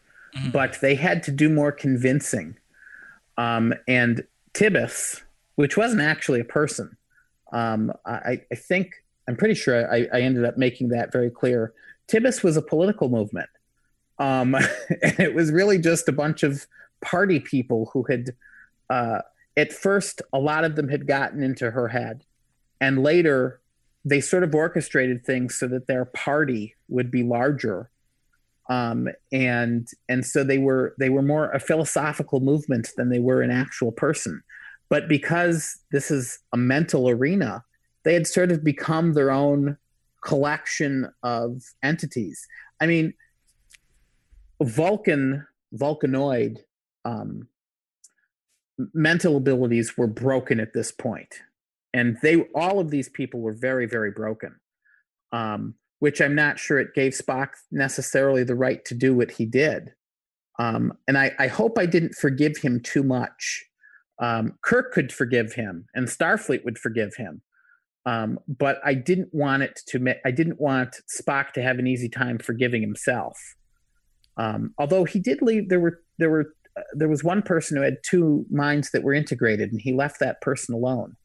but 0.52 0.78
they 0.80 0.94
had 0.94 1.22
to 1.24 1.30
do 1.30 1.48
more 1.48 1.72
convincing. 1.72 2.56
Um, 3.38 3.74
and 3.88 4.24
Tibbus, 4.54 5.22
which 5.56 5.76
wasn't 5.76 6.02
actually 6.02 6.40
a 6.40 6.44
person, 6.44 6.96
um, 7.52 7.92
I, 8.04 8.42
I 8.50 8.54
think 8.54 8.94
I'm 9.28 9.36
pretty 9.36 9.54
sure 9.54 9.92
I, 9.92 10.06
I 10.12 10.20
ended 10.20 10.44
up 10.44 10.56
making 10.56 10.88
that 10.90 11.12
very 11.12 11.30
clear. 11.30 11.72
Tibbus 12.08 12.42
was 12.42 12.56
a 12.56 12.62
political 12.62 13.08
movement. 13.08 13.48
Um, 14.18 14.54
and 15.02 15.20
it 15.20 15.34
was 15.34 15.50
really 15.50 15.78
just 15.78 16.08
a 16.08 16.12
bunch 16.12 16.42
of 16.42 16.66
party 17.00 17.40
people 17.40 17.90
who 17.92 18.04
had, 18.04 18.34
uh, 18.90 19.20
at 19.56 19.72
first, 19.72 20.22
a 20.32 20.38
lot 20.38 20.64
of 20.64 20.76
them 20.76 20.88
had 20.88 21.06
gotten 21.06 21.42
into 21.42 21.70
her 21.70 21.88
head. 21.88 22.24
And 22.80 23.02
later, 23.02 23.60
they 24.06 24.20
sort 24.20 24.44
of 24.44 24.54
orchestrated 24.54 25.24
things 25.24 25.58
so 25.58 25.66
that 25.66 25.88
their 25.88 26.04
party 26.04 26.76
would 26.88 27.10
be 27.10 27.24
larger. 27.24 27.90
Um, 28.70 29.08
and 29.32 29.88
and 30.08 30.24
so 30.24 30.44
they 30.44 30.58
were 30.58 30.94
they 30.98 31.08
were 31.08 31.22
more 31.22 31.50
a 31.50 31.60
philosophical 31.60 32.40
movement 32.40 32.90
than 32.96 33.10
they 33.10 33.18
were 33.18 33.42
an 33.42 33.50
actual 33.50 33.92
person. 33.92 34.42
But 34.88 35.08
because 35.08 35.78
this 35.90 36.10
is 36.10 36.38
a 36.52 36.56
mental 36.56 37.08
arena, 37.08 37.64
they 38.04 38.14
had 38.14 38.26
sort 38.26 38.52
of 38.52 38.62
become 38.62 39.14
their 39.14 39.32
own 39.32 39.76
collection 40.24 41.08
of 41.24 41.62
entities. 41.82 42.46
I 42.80 42.86
mean, 42.86 43.14
Vulcan, 44.62 45.44
Vulcanoid 45.74 46.58
um, 47.04 47.48
mental 48.94 49.36
abilities 49.36 49.96
were 49.96 50.06
broken 50.06 50.60
at 50.60 50.72
this 50.72 50.92
point, 50.92 51.40
and 51.92 52.18
they 52.22 52.42
all 52.54 52.78
of 52.78 52.90
these 52.90 53.08
people 53.08 53.40
were 53.40 53.54
very, 53.54 53.86
very 53.86 54.10
broken. 54.10 54.54
Um, 55.32 55.74
which 55.98 56.20
I'm 56.20 56.34
not 56.34 56.58
sure 56.58 56.78
it 56.78 56.94
gave 56.94 57.12
Spock 57.12 57.50
necessarily 57.70 58.44
the 58.44 58.54
right 58.54 58.84
to 58.84 58.94
do 58.94 59.14
what 59.14 59.30
he 59.30 59.46
did. 59.46 59.92
Um, 60.58 60.92
and 61.08 61.16
I, 61.18 61.32
I 61.38 61.46
hope 61.48 61.78
I 61.78 61.86
didn't 61.86 62.14
forgive 62.14 62.58
him 62.58 62.80
too 62.80 63.02
much. 63.02 63.64
Um, 64.20 64.54
Kirk 64.62 64.92
could 64.92 65.12
forgive 65.12 65.52
him, 65.52 65.86
and 65.94 66.08
Starfleet 66.08 66.64
would 66.64 66.78
forgive 66.78 67.14
him. 67.16 67.42
Um, 68.06 68.38
but 68.46 68.78
I 68.84 68.94
didn't 68.94 69.30
want 69.32 69.62
it 69.62 69.80
to. 69.88 70.14
I 70.24 70.30
didn't 70.30 70.60
want 70.60 70.96
Spock 71.20 71.52
to 71.52 71.62
have 71.62 71.78
an 71.78 71.86
easy 71.86 72.08
time 72.08 72.38
forgiving 72.38 72.80
himself. 72.80 73.36
Um, 74.38 74.74
although 74.78 75.04
he 75.04 75.18
did 75.18 75.42
leave, 75.42 75.68
there 75.68 75.80
were 75.80 76.00
there 76.18 76.30
were 76.30 76.54
uh, 76.78 76.82
there 76.94 77.08
was 77.08 77.24
one 77.24 77.42
person 77.42 77.76
who 77.76 77.82
had 77.82 77.96
two 78.08 78.46
minds 78.50 78.90
that 78.92 79.02
were 79.02 79.12
integrated, 79.12 79.72
and 79.72 79.80
he 79.80 79.92
left 79.92 80.20
that 80.20 80.40
person 80.40 80.74
alone. 80.74 81.16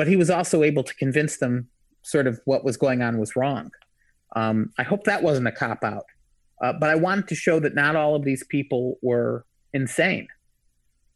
But 0.00 0.08
he 0.08 0.16
was 0.16 0.30
also 0.30 0.62
able 0.62 0.82
to 0.82 0.94
convince 0.94 1.36
them, 1.36 1.68
sort 2.00 2.26
of, 2.26 2.40
what 2.46 2.64
was 2.64 2.78
going 2.78 3.02
on 3.02 3.18
was 3.18 3.36
wrong. 3.36 3.70
Um, 4.34 4.72
I 4.78 4.82
hope 4.82 5.04
that 5.04 5.22
wasn't 5.22 5.46
a 5.46 5.52
cop 5.52 5.84
out, 5.84 6.06
uh, 6.62 6.72
but 6.72 6.88
I 6.88 6.94
wanted 6.94 7.28
to 7.28 7.34
show 7.34 7.60
that 7.60 7.74
not 7.74 7.96
all 7.96 8.14
of 8.14 8.24
these 8.24 8.42
people 8.44 8.96
were 9.02 9.44
insane, 9.74 10.28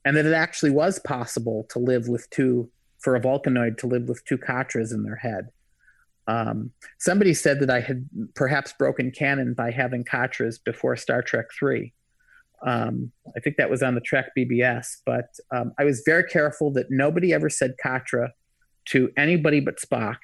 and 0.05 0.14
that 0.18 0.26
it 0.26 0.35
actually 0.35 0.72
was 0.72 0.99
possible 0.99 1.64
to 1.70 1.78
live 1.78 2.09
with 2.09 2.28
two 2.28 2.70
for 2.99 3.16
a 3.16 3.20
Vulcanoid 3.22 3.78
to 3.78 3.87
live 3.87 4.07
with 4.07 4.22
two 4.26 4.37
Katras 4.37 4.93
in 4.93 5.03
their 5.03 5.16
head. 5.16 5.49
Um, 6.26 6.70
somebody 6.99 7.32
said 7.32 7.61
that 7.61 7.70
I 7.70 7.80
had 7.80 8.07
perhaps 8.35 8.74
broken 8.74 9.11
canon 9.11 9.55
by 9.55 9.70
having 9.70 10.05
Katras 10.05 10.62
before 10.62 10.97
Star 10.97 11.22
Trek 11.22 11.47
Three. 11.59 11.95
Um, 12.66 13.12
I 13.35 13.41
think 13.41 13.57
that 13.57 13.70
was 13.70 13.82
on 13.82 13.95
the 13.95 14.03
Trek 14.03 14.32
BBS, 14.37 14.97
but 15.07 15.35
um, 15.51 15.72
I 15.78 15.85
was 15.85 16.03
very 16.05 16.24
careful 16.24 16.70
that 16.72 16.91
nobody 16.91 17.32
ever 17.32 17.49
said 17.49 17.76
Katra 17.82 18.28
to 18.87 19.11
anybody 19.16 19.61
but 19.61 19.78
Spock, 19.78 20.16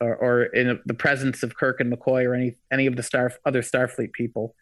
or, 0.00 0.14
or 0.16 0.42
in 0.44 0.80
the 0.86 0.94
presence 0.94 1.42
of 1.42 1.56
Kirk 1.56 1.80
and 1.80 1.92
McCoy 1.92 2.24
or 2.26 2.34
any 2.34 2.56
any 2.70 2.86
of 2.86 2.96
the 2.96 3.02
star 3.02 3.32
other 3.44 3.62
Starfleet 3.62 4.12
people. 4.12 4.54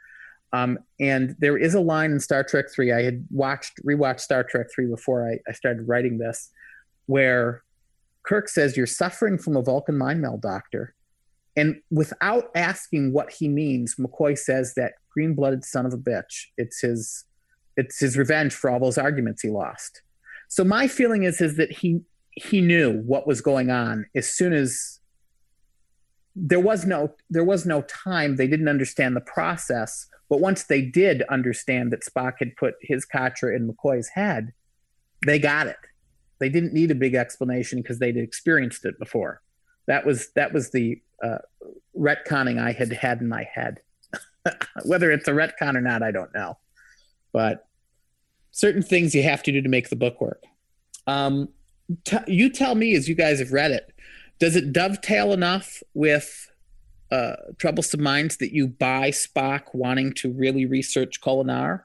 Um, 0.53 0.79
and 1.01 1.35
there 1.39 1.59
is 1.59 1.75
a 1.75 1.81
line 1.81 2.13
in 2.13 2.21
Star 2.21 2.45
Trek 2.45 2.67
Three. 2.75 2.93
I 2.93 3.03
had 3.03 3.27
watched 3.31 3.81
rewatched 3.85 4.21
Star 4.21 4.45
Trek 4.45 4.69
Three 4.75 4.87
before 4.87 5.29
I, 5.29 5.39
I 5.49 5.53
started 5.53 5.89
writing 5.89 6.19
this, 6.19 6.51
where 7.07 7.63
Kirk 8.27 8.49
says, 8.49 8.77
You're 8.77 8.87
suffering 8.87 9.39
from 9.39 9.57
a 9.57 9.63
Vulcan 9.63 9.99
mind 9.99 10.21
meld, 10.21 10.43
Doctor. 10.43 10.95
And 11.57 11.81
without 11.91 12.51
asking 12.55 13.13
what 13.13 13.33
he 13.33 13.49
means, 13.49 13.95
McCoy 13.97 14.37
says 14.37 14.75
that 14.75 14.93
green 15.11 15.35
blooded 15.35 15.65
son 15.65 15.87
of 15.87 15.95
a 15.95 15.99
bitch. 15.99 16.47
It's 16.59 16.81
his 16.81 17.25
it's 17.77 18.01
his 18.01 18.17
revenge 18.17 18.55
for 18.55 18.71
all 18.71 18.81
those 18.81 18.99
arguments 18.99 19.43
he 19.43 19.51
lost. 19.51 20.03
So 20.49 20.65
my 20.65 20.87
feeling 20.87 21.25
is 21.25 21.41
is 21.41 21.57
that 21.57 21.73
he 21.73 22.01
he 22.37 22.61
knew 22.61 23.01
what 23.03 23.27
was 23.27 23.41
going 23.41 23.71
on 23.71 24.07
as 24.15 24.31
soon 24.31 24.53
as 24.53 25.01
there 26.35 26.61
was 26.61 26.85
no 26.87 27.15
there 27.31 27.45
was 27.45 27.67
no 27.67 27.83
time 27.83 28.37
they 28.37 28.47
didn't 28.47 28.69
understand 28.69 29.17
the 29.17 29.21
process 29.23 30.07
but 30.29 30.41
once 30.41 30.65
they 30.65 30.83
did 30.83 31.23
understand 31.31 31.91
that 31.91 32.05
spock 32.05 32.35
had 32.39 32.55
put 32.57 32.75
his 32.83 33.07
katra 33.07 33.57
in 33.57 33.67
mccoy's 33.67 34.09
head 34.09 34.53
they 35.25 35.39
got 35.39 35.67
it 35.67 35.77
they 36.39 36.49
didn't 36.49 36.73
need 36.73 36.91
a 36.91 36.95
big 36.95 37.15
explanation 37.15 37.81
because 37.81 37.99
they'd 37.99 38.17
experienced 38.17 38.85
it 38.85 38.99
before. 38.99 39.41
That 39.87 40.05
was 40.05 40.31
that 40.35 40.53
was 40.53 40.71
the 40.71 41.01
uh, 41.23 41.39
retconning 41.99 42.61
I 42.61 42.73
had 42.73 42.93
had 42.93 43.21
in 43.21 43.29
my 43.29 43.49
head. 43.53 43.81
Whether 44.85 45.11
it's 45.11 45.29
a 45.29 45.33
retcon 45.33 45.77
or 45.77 45.81
not, 45.81 46.03
I 46.03 46.11
don't 46.11 46.35
know. 46.35 46.59
But 47.33 47.67
certain 48.51 48.83
things 48.83 49.15
you 49.15 49.23
have 49.23 49.43
to 49.45 49.53
do 49.53 49.63
to 49.63 49.69
make 49.69 49.89
the 49.89 49.97
book 49.97 50.21
work. 50.21 50.43
Um, 51.07 51.49
t- 52.05 52.19
you 52.27 52.51
tell 52.51 52.75
me, 52.75 52.95
as 52.95 53.09
you 53.09 53.15
guys 53.15 53.39
have 53.39 53.53
read 53.53 53.71
it, 53.71 53.93
does 54.39 54.57
it 54.57 54.73
dovetail 54.73 55.33
enough 55.33 55.83
with 55.95 56.51
uh, 57.11 57.37
Troublesome 57.59 58.03
Minds 58.03 58.37
that 58.39 58.53
you 58.53 58.69
buy 58.69 59.11
Spock 59.11 59.63
wanting 59.73 60.13
to 60.15 60.33
really 60.33 60.67
research 60.67 61.21
Kolinahr, 61.21 61.83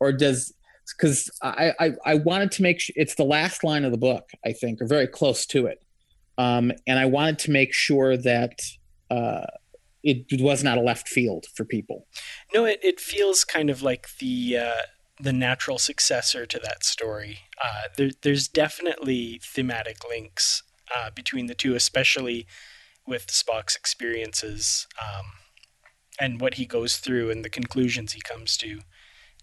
or 0.00 0.12
does 0.12 0.52
because 0.98 1.30
I, 1.42 1.72
I, 1.78 1.92
I 2.04 2.14
wanted 2.16 2.50
to 2.52 2.62
make 2.62 2.80
sure 2.80 2.94
it's 2.96 3.14
the 3.14 3.24
last 3.24 3.62
line 3.62 3.84
of 3.84 3.92
the 3.92 3.98
book, 3.98 4.30
I 4.44 4.52
think, 4.52 4.82
or 4.82 4.86
very 4.86 5.06
close 5.06 5.46
to 5.46 5.66
it, 5.66 5.82
um, 6.38 6.72
and 6.86 6.98
I 6.98 7.06
wanted 7.06 7.38
to 7.40 7.50
make 7.50 7.72
sure 7.72 8.16
that 8.16 8.60
uh, 9.10 9.46
it 10.02 10.40
was 10.40 10.64
not 10.64 10.78
a 10.78 10.80
left 10.80 11.08
field 11.08 11.46
for 11.54 11.64
people. 11.64 12.06
No, 12.52 12.64
it, 12.64 12.80
it 12.82 13.00
feels 13.00 13.44
kind 13.44 13.70
of 13.70 13.82
like 13.82 14.08
the 14.18 14.58
uh, 14.58 14.82
the 15.22 15.32
natural 15.32 15.78
successor 15.78 16.46
to 16.46 16.58
that 16.58 16.84
story. 16.84 17.40
Uh, 17.62 17.82
there, 17.96 18.10
there's 18.22 18.48
definitely 18.48 19.40
thematic 19.42 19.98
links 20.08 20.62
uh, 20.96 21.10
between 21.14 21.46
the 21.46 21.54
two, 21.54 21.74
especially 21.74 22.46
with 23.06 23.28
Spock's 23.28 23.76
experiences 23.76 24.86
um, 25.00 25.26
and 26.18 26.40
what 26.40 26.54
he 26.54 26.66
goes 26.66 26.96
through 26.96 27.30
and 27.30 27.44
the 27.44 27.50
conclusions 27.50 28.12
he 28.12 28.20
comes 28.20 28.56
to 28.58 28.80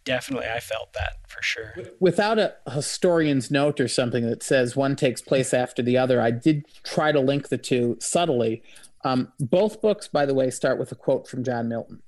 definitely 0.05 0.47
I 0.47 0.59
felt 0.59 0.93
that 0.93 1.17
for 1.27 1.43
sure. 1.43 1.75
Without 1.99 2.39
a 2.39 2.55
historian's 2.71 3.51
note 3.51 3.79
or 3.79 3.87
something 3.87 4.27
that 4.27 4.41
says 4.41 4.75
one 4.75 4.95
takes 4.95 5.21
place 5.21 5.53
after 5.53 5.83
the 5.83 5.97
other, 5.97 6.19
I 6.19 6.31
did 6.31 6.65
try 6.83 7.11
to 7.11 7.19
link 7.19 7.49
the 7.49 7.57
two 7.57 7.97
subtly. 7.99 8.63
Um, 9.03 9.31
both 9.39 9.81
books, 9.81 10.07
by 10.07 10.25
the 10.25 10.33
way, 10.33 10.49
start 10.49 10.79
with 10.79 10.91
a 10.91 10.95
quote 10.95 11.27
from 11.27 11.43
John 11.43 11.69
Milton. 11.69 12.01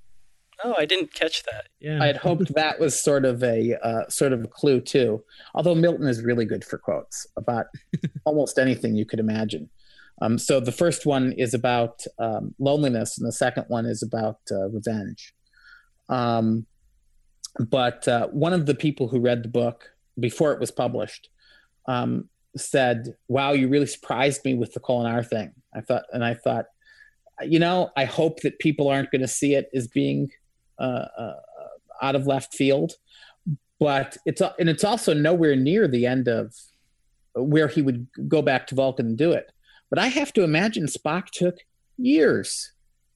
Oh, 0.64 0.76
I 0.78 0.86
didn't 0.86 1.14
catch 1.14 1.44
that. 1.44 1.68
Yeah, 1.80 2.02
I 2.02 2.08
had 2.08 2.18
hoped 2.18 2.54
that 2.54 2.80
was 2.80 3.02
sort 3.02 3.26
of 3.26 3.44
a 3.44 3.76
uh, 3.84 4.08
sort 4.10 4.34
of 4.34 4.44
a 4.44 4.48
clue 4.48 4.80
too. 4.80 5.24
Although 5.56 5.76
Milton 5.76 6.08
is 6.08 6.24
really 6.24 6.46
good 6.46 6.64
for 6.64 6.78
quotes 6.78 7.26
about 7.36 7.68
almost 8.26 8.60
anything 8.60 8.96
you 8.96 9.06
could 9.06 9.20
imagine. 9.20 9.70
Um, 10.22 10.38
so 10.38 10.60
the 10.60 10.72
first 10.72 11.06
one 11.06 11.34
is 11.34 11.54
about 11.54 12.04
um, 12.20 12.54
loneliness, 12.60 13.18
and 13.18 13.28
the 13.28 13.32
second 13.32 13.66
one 13.70 13.86
is 13.86 14.04
about 14.04 14.40
uh, 14.52 14.70
revenge. 14.70 15.34
Um, 16.10 16.68
but 17.60 18.08
uh, 18.08 18.28
one 18.28 18.54
of 18.54 18.66
the 18.66 18.76
people 18.76 19.08
who 19.08 19.20
read 19.20 19.44
the 19.44 19.50
book 19.50 19.90
before 20.20 20.54
it 20.54 20.60
was 20.60 20.70
published 20.70 21.30
um, 21.88 22.30
said, 22.56 23.16
"Wow, 23.28 23.54
you 23.54 23.68
really 23.68 23.88
surprised 23.88 24.46
me 24.46 24.54
with 24.54 24.74
the 24.74 24.80
Kolinahr 24.80 25.28
thing." 25.28 25.54
I 25.74 25.82
thought, 25.82 26.04
and 26.14 26.24
I 26.24 26.36
thought, 26.36 26.66
you 27.42 27.58
know, 27.58 27.90
I 27.98 28.06
hope 28.06 28.42
that 28.42 28.60
people 28.60 28.90
aren't 28.90 29.10
going 29.10 29.22
to 29.22 29.28
see 29.28 29.56
it 29.56 29.70
as 29.74 29.88
being 29.88 30.30
out 30.82 32.16
of 32.16 32.28
left 32.28 32.54
field, 32.54 32.94
but 33.80 34.18
it's 34.26 34.42
and 34.42 34.70
it's 34.70 34.84
also 34.84 35.14
nowhere 35.14 35.56
near 35.56 35.88
the 35.88 36.06
end 36.06 36.28
of 36.28 36.56
where 37.36 37.68
he 37.68 37.82
would 37.82 38.08
go 38.28 38.42
back 38.42 38.68
to 38.68 38.76
Vulcan 38.76 39.08
and 39.08 39.18
do 39.18 39.32
it. 39.32 39.52
But 39.90 40.00
I 40.00 40.08
have 40.08 40.34
to 40.34 40.44
imagine 40.44 40.86
Spock 40.86 41.28
took 41.32 41.58
years 41.98 42.72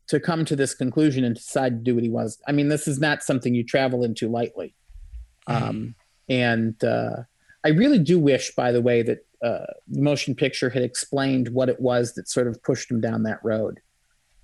to 0.07 0.19
come 0.19 0.45
to 0.45 0.55
this 0.55 0.75
conclusion 0.75 1.23
and 1.23 1.35
decide 1.35 1.71
to 1.71 1.83
do 1.83 1.95
what 1.95 2.03
he 2.03 2.09
was. 2.09 2.39
I 2.47 2.51
mean, 2.51 2.67
this 2.67 2.87
is 2.87 2.99
not 2.99 3.23
something 3.23 3.55
you 3.55 3.63
travel 3.63 4.03
into 4.03 4.29
lightly. 4.29 4.75
Mm-hmm. 5.49 5.63
Um, 5.63 5.95
and 6.29 6.83
uh, 6.83 7.23
I 7.63 7.69
really 7.69 7.99
do 7.99 8.19
wish, 8.19 8.53
by 8.55 8.71
the 8.71 8.81
way, 8.81 9.01
that 9.01 9.25
uh, 9.43 9.65
the 9.87 10.01
motion 10.01 10.35
picture 10.35 10.69
had 10.69 10.83
explained 10.83 11.49
what 11.49 11.69
it 11.69 11.79
was 11.79 12.13
that 12.13 12.29
sort 12.29 12.47
of 12.47 12.61
pushed 12.63 12.89
him 12.89 13.01
down 13.01 13.23
that 13.23 13.43
road. 13.43 13.79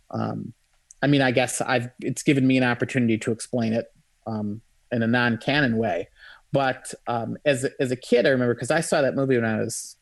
Um, 0.10 0.54
I 1.02 1.08
mean, 1.08 1.22
I 1.22 1.32
guess 1.32 1.62
I've 1.62 1.90
it's 2.02 2.24
given 2.24 2.46
me 2.46 2.58
an 2.58 2.64
opportunity 2.64 3.18
to 3.20 3.32
explain 3.32 3.74
it 3.74 3.92
um, 4.28 4.62
in 4.92 5.02
a 5.02 5.08
non-canon 5.08 5.78
way. 5.78 6.08
But 6.52 6.94
um, 7.08 7.38
as 7.46 7.64
a, 7.64 7.72
as 7.80 7.92
a 7.92 7.96
kid, 7.96 8.26
I 8.26 8.30
remember 8.30 8.54
because 8.54 8.72
I 8.72 8.82
saw 8.82 9.02
that 9.02 9.16
movie 9.16 9.36
when 9.36 9.46
I 9.46 9.60
was 9.60 9.96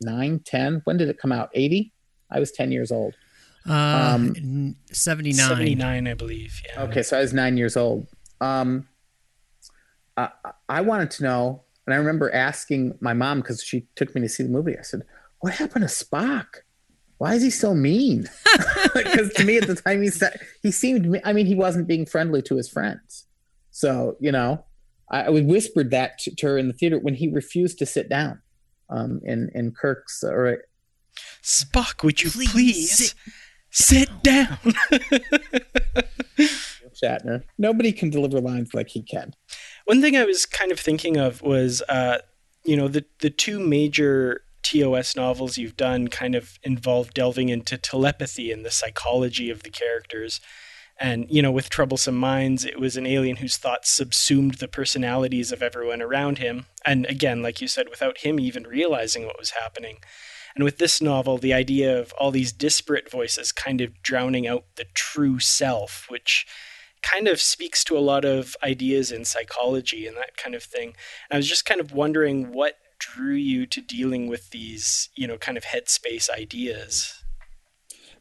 nine, 0.00 0.40
ten. 0.44 0.82
When 0.84 0.96
did 0.96 1.08
it 1.08 1.18
come 1.18 1.32
out? 1.32 1.50
Eighty. 1.54 1.92
I 2.30 2.38
was 2.38 2.52
ten 2.52 2.70
years 2.70 2.92
old. 2.92 3.14
Uh, 3.68 4.14
um, 4.14 4.76
79. 4.92 5.46
79, 5.46 6.06
I 6.06 6.14
believe. 6.14 6.62
Yeah. 6.66 6.84
Okay, 6.84 7.02
so 7.02 7.18
I 7.18 7.20
was 7.20 7.34
nine 7.34 7.58
years 7.58 7.76
old. 7.76 8.06
Um, 8.40 8.88
I, 10.16 10.30
I 10.68 10.80
wanted 10.80 11.10
to 11.12 11.24
know, 11.24 11.62
and 11.86 11.92
I 11.92 11.98
remember 11.98 12.32
asking 12.34 12.96
my 13.00 13.12
mom 13.12 13.40
because 13.40 13.62
she 13.62 13.86
took 13.94 14.14
me 14.14 14.22
to 14.22 14.28
see 14.28 14.42
the 14.42 14.48
movie. 14.48 14.78
I 14.78 14.82
said, 14.82 15.02
"What 15.40 15.54
happened 15.54 15.86
to 15.86 15.94
Spock? 15.94 16.46
Why 17.18 17.34
is 17.34 17.42
he 17.42 17.50
so 17.50 17.74
mean?" 17.74 18.28
Because 18.94 19.32
to 19.34 19.44
me 19.44 19.58
at 19.58 19.66
the 19.66 19.74
time 19.74 20.02
he 20.02 20.08
said 20.08 20.40
he 20.62 20.70
seemed. 20.70 21.20
I 21.24 21.32
mean, 21.32 21.46
he 21.46 21.54
wasn't 21.54 21.88
being 21.88 22.06
friendly 22.06 22.42
to 22.42 22.56
his 22.56 22.68
friends. 22.68 23.26
So 23.70 24.16
you 24.20 24.32
know, 24.32 24.64
I, 25.10 25.24
I 25.24 25.28
whispered 25.28 25.90
that 25.90 26.18
to, 26.20 26.34
to, 26.36 26.46
her 26.46 26.58
in 26.58 26.68
the 26.68 26.74
theater 26.74 26.98
when 26.98 27.14
he 27.14 27.28
refused 27.28 27.78
to 27.78 27.86
sit 27.86 28.08
down. 28.08 28.40
Um, 28.90 29.20
in 29.24 29.50
in 29.54 29.72
Kirk's 29.72 30.24
or 30.24 30.64
Spock, 31.42 32.02
would 32.02 32.22
you 32.22 32.30
please, 32.30 32.52
please 32.52 33.14
Sit 33.70 34.08
down. 34.22 34.58
Shatner. 37.02 37.44
Nobody 37.58 37.92
can 37.92 38.10
deliver 38.10 38.40
lines 38.40 38.74
like 38.74 38.88
he 38.88 39.02
can. 39.02 39.34
One 39.84 40.00
thing 40.00 40.16
I 40.16 40.24
was 40.24 40.46
kind 40.46 40.72
of 40.72 40.80
thinking 40.80 41.16
of 41.16 41.42
was, 41.42 41.82
uh, 41.88 42.18
you 42.64 42.76
know, 42.76 42.88
the 42.88 43.04
the 43.20 43.30
two 43.30 43.60
major 43.60 44.42
TOS 44.68 45.16
novels 45.16 45.56
you've 45.56 45.76
done 45.76 46.08
kind 46.08 46.34
of 46.34 46.58
involve 46.62 47.14
delving 47.14 47.48
into 47.48 47.78
telepathy 47.78 48.52
and 48.52 48.66
the 48.66 48.70
psychology 48.70 49.48
of 49.48 49.62
the 49.62 49.70
characters. 49.70 50.40
And, 51.00 51.26
you 51.30 51.40
know, 51.40 51.52
with 51.52 51.70
Troublesome 51.70 52.16
Minds, 52.16 52.64
it 52.64 52.78
was 52.78 52.96
an 52.96 53.06
alien 53.06 53.36
whose 53.36 53.56
thoughts 53.56 53.88
subsumed 53.88 54.54
the 54.54 54.68
personalities 54.68 55.52
of 55.52 55.62
everyone 55.62 56.02
around 56.02 56.38
him. 56.38 56.66
And 56.84 57.06
again, 57.06 57.40
like 57.42 57.60
you 57.60 57.68
said, 57.68 57.88
without 57.88 58.18
him 58.18 58.38
even 58.38 58.64
realizing 58.64 59.24
what 59.24 59.38
was 59.38 59.50
happening. 59.50 59.98
And 60.54 60.64
with 60.64 60.78
this 60.78 61.00
novel, 61.00 61.38
the 61.38 61.54
idea 61.54 61.98
of 61.98 62.12
all 62.18 62.30
these 62.30 62.52
disparate 62.52 63.10
voices 63.10 63.52
kind 63.52 63.80
of 63.80 64.02
drowning 64.02 64.46
out 64.46 64.64
the 64.76 64.86
true 64.92 65.38
self, 65.38 66.06
which 66.08 66.46
kind 67.00 67.28
of 67.28 67.40
speaks 67.40 67.84
to 67.84 67.96
a 67.96 68.00
lot 68.00 68.24
of 68.24 68.56
ideas 68.62 69.12
in 69.12 69.24
psychology 69.24 70.06
and 70.06 70.16
that 70.16 70.36
kind 70.36 70.54
of 70.54 70.62
thing. 70.62 70.88
And 70.88 71.32
I 71.32 71.36
was 71.36 71.48
just 71.48 71.64
kind 71.64 71.80
of 71.80 71.92
wondering 71.92 72.52
what 72.52 72.74
drew 72.98 73.34
you 73.34 73.66
to 73.66 73.80
dealing 73.80 74.28
with 74.28 74.50
these, 74.50 75.08
you 75.14 75.26
know, 75.26 75.38
kind 75.38 75.56
of 75.56 75.64
headspace 75.64 76.28
ideas. 76.30 77.22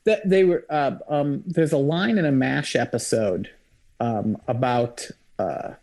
That 0.05 0.27
they 0.27 0.43
were. 0.43 0.65
Uh, 0.69 0.97
um, 1.09 1.43
there's 1.45 1.73
a 1.73 1.77
line 1.77 2.17
in 2.17 2.25
a 2.25 2.31
Mash 2.31 2.75
episode 2.75 3.49
um, 3.99 4.37
about 4.47 5.09
uh, 5.37 5.73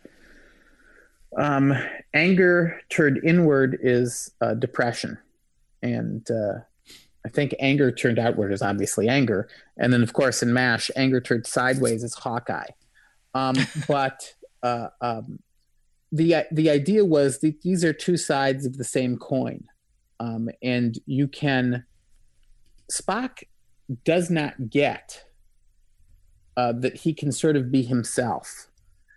um, 1.37 1.73
anger 2.13 2.81
turned 2.89 3.23
inward 3.23 3.77
is 3.81 4.31
uh, 4.41 4.55
depression, 4.55 5.19
and 5.83 6.29
uh, 6.31 6.59
I 7.23 7.29
think 7.29 7.53
anger 7.59 7.91
turned 7.91 8.17
outward 8.17 8.51
is 8.51 8.63
obviously 8.63 9.07
anger, 9.09 9.47
and 9.77 9.93
then 9.93 10.01
of 10.01 10.13
course 10.13 10.41
in 10.41 10.53
Mash, 10.53 10.89
anger 10.95 11.21
turned 11.21 11.45
sideways 11.45 12.03
is 12.03 12.15
Hawkeye. 12.15 12.69
Um, 13.35 13.55
but 13.87 14.33
uh, 14.63 14.87
um, 15.01 15.39
the 16.11 16.45
the 16.51 16.69
idea 16.69 17.05
was 17.05 17.39
that 17.39 17.61
these 17.61 17.83
are 17.83 17.93
two 17.93 18.17
sides 18.17 18.65
of 18.65 18.77
the 18.77 18.83
same 18.83 19.17
coin, 19.17 19.63
um, 20.19 20.49
and 20.61 20.99
you 21.05 21.27
can 21.27 21.85
Spock 22.91 23.43
does 24.03 24.29
not 24.29 24.69
get 24.69 25.25
uh, 26.57 26.73
that 26.73 26.97
he 26.97 27.13
can 27.13 27.31
sort 27.31 27.55
of 27.55 27.71
be 27.71 27.83
himself. 27.83 28.67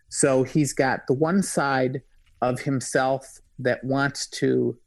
So 0.09 0.43
he's 0.43 0.72
got 0.72 1.07
the 1.07 1.14
one 1.14 1.43
side 1.43 2.03
of 2.41 2.61
himself 2.61 3.41
that 3.59 3.84
wants 3.84 4.26
to 4.26 4.78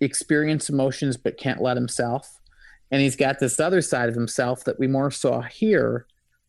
experience 0.00 0.68
emotions 0.68 1.16
but 1.16 1.38
can't 1.38 1.62
let 1.62 1.76
himself 1.76 2.40
and 2.90 3.02
he's 3.02 3.16
got 3.16 3.38
this 3.38 3.58
other 3.58 3.80
side 3.80 4.08
of 4.08 4.14
himself 4.14 4.64
that 4.64 4.78
we 4.78 4.86
more 4.86 5.10
saw 5.10 5.42
here 5.42 6.06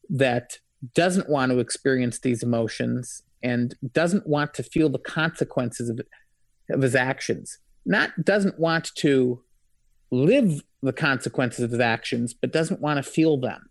that 0.10 0.60
doesn't 0.94 1.30
want 1.30 1.52
to 1.52 1.60
experience 1.60 2.20
these 2.20 2.44
emotions 2.44 3.24
and 3.46 3.76
doesn't 3.94 4.26
want 4.26 4.56
to 4.56 4.64
feel 4.64 4.90
the 4.90 4.98
consequences 4.98 5.88
of, 5.88 6.02
of 6.72 6.82
his 6.82 6.96
actions. 6.96 7.60
Not 7.86 8.10
doesn't 8.26 8.60
want 8.60 8.92
to 8.96 9.44
live 10.12 10.64
the 10.82 10.92
consequences 10.92 11.64
of 11.64 11.72
his 11.72 11.80
actions, 11.80 12.34
but 12.34 12.52
doesn't 12.52 12.82
want 12.82 12.98
to 12.98 13.04
feel 13.04 13.38
them. 13.38 13.70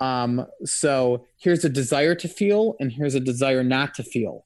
Um, 0.00 0.46
so 0.64 1.24
here's 1.38 1.64
a 1.64 1.68
desire 1.68 2.16
to 2.16 2.26
feel, 2.26 2.74
and 2.80 2.90
here's 2.90 3.14
a 3.14 3.20
desire 3.20 3.62
not 3.62 3.94
to 3.94 4.02
feel. 4.02 4.44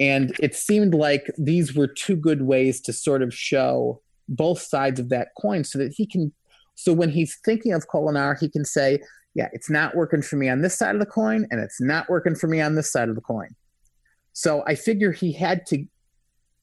And 0.00 0.34
it 0.40 0.54
seemed 0.54 0.94
like 0.94 1.30
these 1.36 1.74
were 1.74 1.86
two 1.86 2.16
good 2.16 2.42
ways 2.42 2.80
to 2.82 2.94
sort 2.94 3.22
of 3.22 3.34
show 3.34 4.00
both 4.26 4.60
sides 4.60 4.98
of 4.98 5.10
that 5.10 5.28
coin 5.38 5.64
so 5.64 5.78
that 5.78 5.92
he 5.92 6.06
can 6.06 6.32
so 6.78 6.92
when 6.92 7.08
he's 7.08 7.38
thinking 7.42 7.72
of 7.72 7.88
Kolinahr, 7.88 8.38
he 8.38 8.50
can 8.50 8.64
say, 8.64 9.00
yeah, 9.34 9.48
it's 9.52 9.70
not 9.70 9.94
working 9.94 10.22
for 10.22 10.36
me 10.36 10.48
on 10.48 10.60
this 10.60 10.78
side 10.78 10.94
of 10.94 11.00
the 11.00 11.06
coin, 11.06 11.46
and 11.50 11.60
it's 11.60 11.80
not 11.80 12.08
working 12.08 12.34
for 12.34 12.46
me 12.46 12.60
on 12.60 12.74
this 12.74 12.90
side 12.90 13.08
of 13.08 13.14
the 13.14 13.20
coin. 13.20 13.54
So 14.38 14.62
I 14.66 14.74
figure 14.74 15.12
he 15.12 15.32
had 15.32 15.64
to 15.68 15.86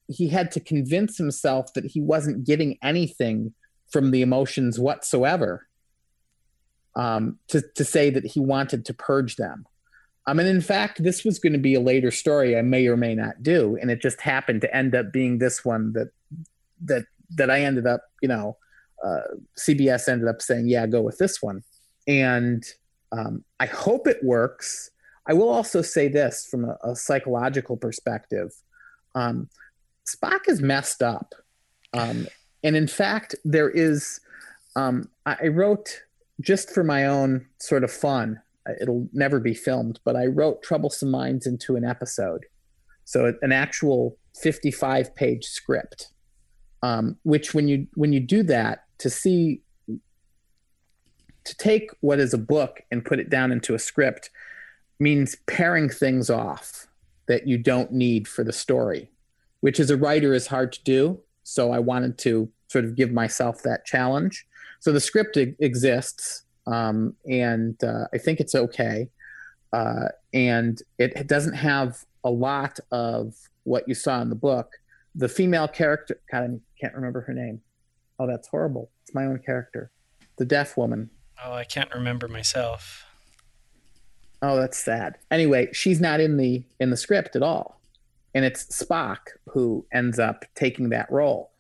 he 0.08 0.28
had 0.28 0.52
to 0.52 0.60
convince 0.60 1.18
himself 1.18 1.74
that 1.74 1.86
he 1.86 2.00
wasn't 2.00 2.46
getting 2.46 2.78
anything 2.84 3.56
from 3.92 4.12
the 4.12 4.22
emotions 4.22 4.80
whatsoever 4.80 5.66
um, 6.96 7.40
to, 7.48 7.64
to 7.74 7.84
say 7.84 8.12
that 8.12 8.28
he 8.28 8.40
wanted 8.40 8.86
to 8.86 8.94
purge 8.94 9.38
them. 9.38 9.66
Um, 10.28 10.38
and 10.38 10.48
in 10.48 10.62
fact, 10.62 11.02
this 11.02 11.26
was 11.26 11.40
going 11.40 11.54
to 11.54 11.60
be 11.60 11.74
a 11.74 11.80
later 11.80 12.12
story 12.12 12.56
I 12.56 12.62
may 12.62 12.86
or 12.86 12.96
may 12.96 13.16
not 13.16 13.42
do, 13.42 13.76
and 13.82 13.90
it 13.90 14.04
just 14.04 14.22
happened 14.22 14.62
to 14.62 14.76
end 14.76 14.94
up 14.94 15.12
being 15.12 15.40
this 15.40 15.66
one 15.66 15.94
that 15.94 16.12
that 16.84 17.06
that 17.32 17.50
I 17.50 17.62
ended 17.62 17.88
up, 17.88 18.02
you 18.22 18.28
know, 18.28 18.56
uh, 19.04 19.22
CBS 19.58 20.08
ended 20.08 20.28
up 20.28 20.44
saying, 20.44 20.68
"Yeah, 20.68 20.86
go 20.86 21.02
with 21.02 21.18
this 21.18 21.42
one," 21.42 21.64
and 22.08 22.64
um, 23.12 23.44
I 23.60 23.66
hope 23.66 24.06
it 24.06 24.24
works. 24.24 24.92
I 25.26 25.34
will 25.34 25.50
also 25.50 25.82
say 25.82 26.08
this 26.08 26.46
from 26.50 26.66
a, 26.66 26.78
a 26.84 26.96
psychological 26.96 27.78
perspective: 27.78 28.52
um, 29.16 29.50
Spock 30.08 30.48
is 30.48 30.62
messed 30.62 31.02
up, 31.02 31.34
um, 31.94 32.28
and 32.64 32.76
in 32.76 32.88
fact, 32.88 33.36
there 33.44 33.70
is. 33.70 34.20
Um, 34.76 35.10
I 35.26 35.48
wrote 35.48 36.02
just 36.42 36.72
for 36.72 36.84
my 36.84 37.06
own 37.06 37.46
sort 37.60 37.84
of 37.84 37.92
fun. 37.92 38.42
It'll 38.82 39.08
never 39.14 39.40
be 39.40 39.54
filmed, 39.54 40.00
but 40.04 40.16
I 40.16 40.26
wrote 40.26 40.64
"Troublesome 40.64 41.12
Minds" 41.12 41.46
into 41.46 41.76
an 41.76 41.86
episode, 41.86 42.46
so 43.06 43.34
an 43.42 43.52
actual 43.52 44.18
fifty-five 44.42 45.16
page 45.16 45.46
script. 45.46 46.10
Um, 46.82 47.18
which 47.24 47.54
when 47.54 47.70
you 47.70 47.88
when 47.94 48.12
you 48.12 48.20
do 48.20 48.44
that 48.44 48.84
to 48.98 49.10
see 49.10 49.62
to 51.46 51.58
take 51.58 51.92
what 52.02 52.20
is 52.20 52.34
a 52.34 52.38
book 52.38 52.82
and 52.92 53.06
put 53.06 53.20
it 53.20 53.30
down 53.30 53.52
into 53.52 53.74
a 53.74 53.80
script 53.80 54.30
means 55.00 55.36
pairing 55.48 55.89
things 55.89 56.30
off 56.30 56.88
that 57.28 57.48
you 57.48 57.58
don't 57.58 57.91
need 57.91 58.28
for 58.28 58.44
the 58.44 58.54
story, 58.54 59.10
which 59.62 59.80
as 59.80 59.89
a 59.89 59.98
writer 59.98 60.34
is 60.34 60.48
hard 60.48 60.74
to 60.74 60.84
do. 60.84 61.20
So 61.44 61.72
I 61.72 61.80
wanted 61.80 62.18
to 62.20 62.50
sort 62.68 62.86
of 62.86 62.96
give 62.96 63.12
myself 63.12 63.64
that 63.64 63.86
challenge. 63.86 64.46
So 64.80 64.91
the 64.91 65.00
script 65.00 65.38
exists, 65.38 66.44
um, 66.68 67.16
and 67.30 67.82
uh, 67.84 68.06
I 68.14 68.18
think 68.18 68.39
it's 68.39 68.56
okay. 68.56 69.10
Uh, 69.72 70.10
and 70.34 70.82
it 71.00 71.28
doesn't 71.28 71.54
have 71.56 72.06
a 72.24 72.30
lot 72.30 72.80
of 72.91 73.34
what 73.64 73.88
you 73.88 73.96
saw 73.96 74.22
in 74.22 74.30
the 74.30 74.36
book. 74.36 74.74
The 75.16 75.30
female 75.30 75.68
character, 75.68 76.20
God, 76.32 76.44
I 76.44 76.50
can't 76.80 76.94
remember 76.96 77.22
her 77.22 77.34
name. 77.34 77.62
Oh, 78.20 78.28
that's 78.28 78.48
horrible. 78.48 78.89
It's 79.04 79.14
my 79.14 79.26
own 79.26 79.39
character. 79.39 79.91
The 80.38 80.46
deaf 80.46 80.78
woman. 80.78 81.10
Oh, 81.44 81.54
I 81.54 81.64
can't 81.64 81.94
remember 81.94 82.28
myself. 82.28 83.06
Oh, 84.44 84.58
that's 84.58 84.78
sad. 84.78 85.18
Anyway, 85.32 85.70
she's 85.72 86.02
not 86.02 86.20
in 86.20 86.36
the 86.36 86.64
in 86.82 86.89
the 86.89 86.98
script 86.98 87.38
at 87.38 87.41
all. 87.41 87.80
And 88.36 88.44
it's 88.44 88.66
Spock 88.66 89.20
who 89.48 89.86
ends 89.94 90.20
up 90.20 90.44
taking 90.54 90.89
that 90.89 91.10
role. 91.10 91.52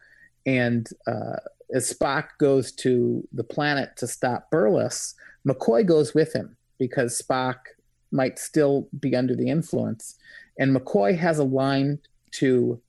And 0.45 0.89
uh, 1.07 1.37
as 1.73 1.91
Spock 1.93 2.25
goes 2.39 2.73
to 2.73 3.25
the 3.31 3.43
planet 3.43 3.95
to 3.97 4.07
stop 4.07 4.51
Burles, 4.51 5.13
McCoy 5.47 5.85
goes 5.85 6.13
with 6.13 6.33
him 6.33 6.57
because 6.77 7.21
Spock 7.21 7.55
might 8.11 8.37
still 8.37 8.89
be 8.99 9.15
under 9.15 9.35
the 9.35 9.49
influence. 9.49 10.17
And 10.59 10.75
McCoy 10.75 11.17
has 11.17 11.39
a 11.39 11.45
line 11.45 11.99
to 12.31 12.81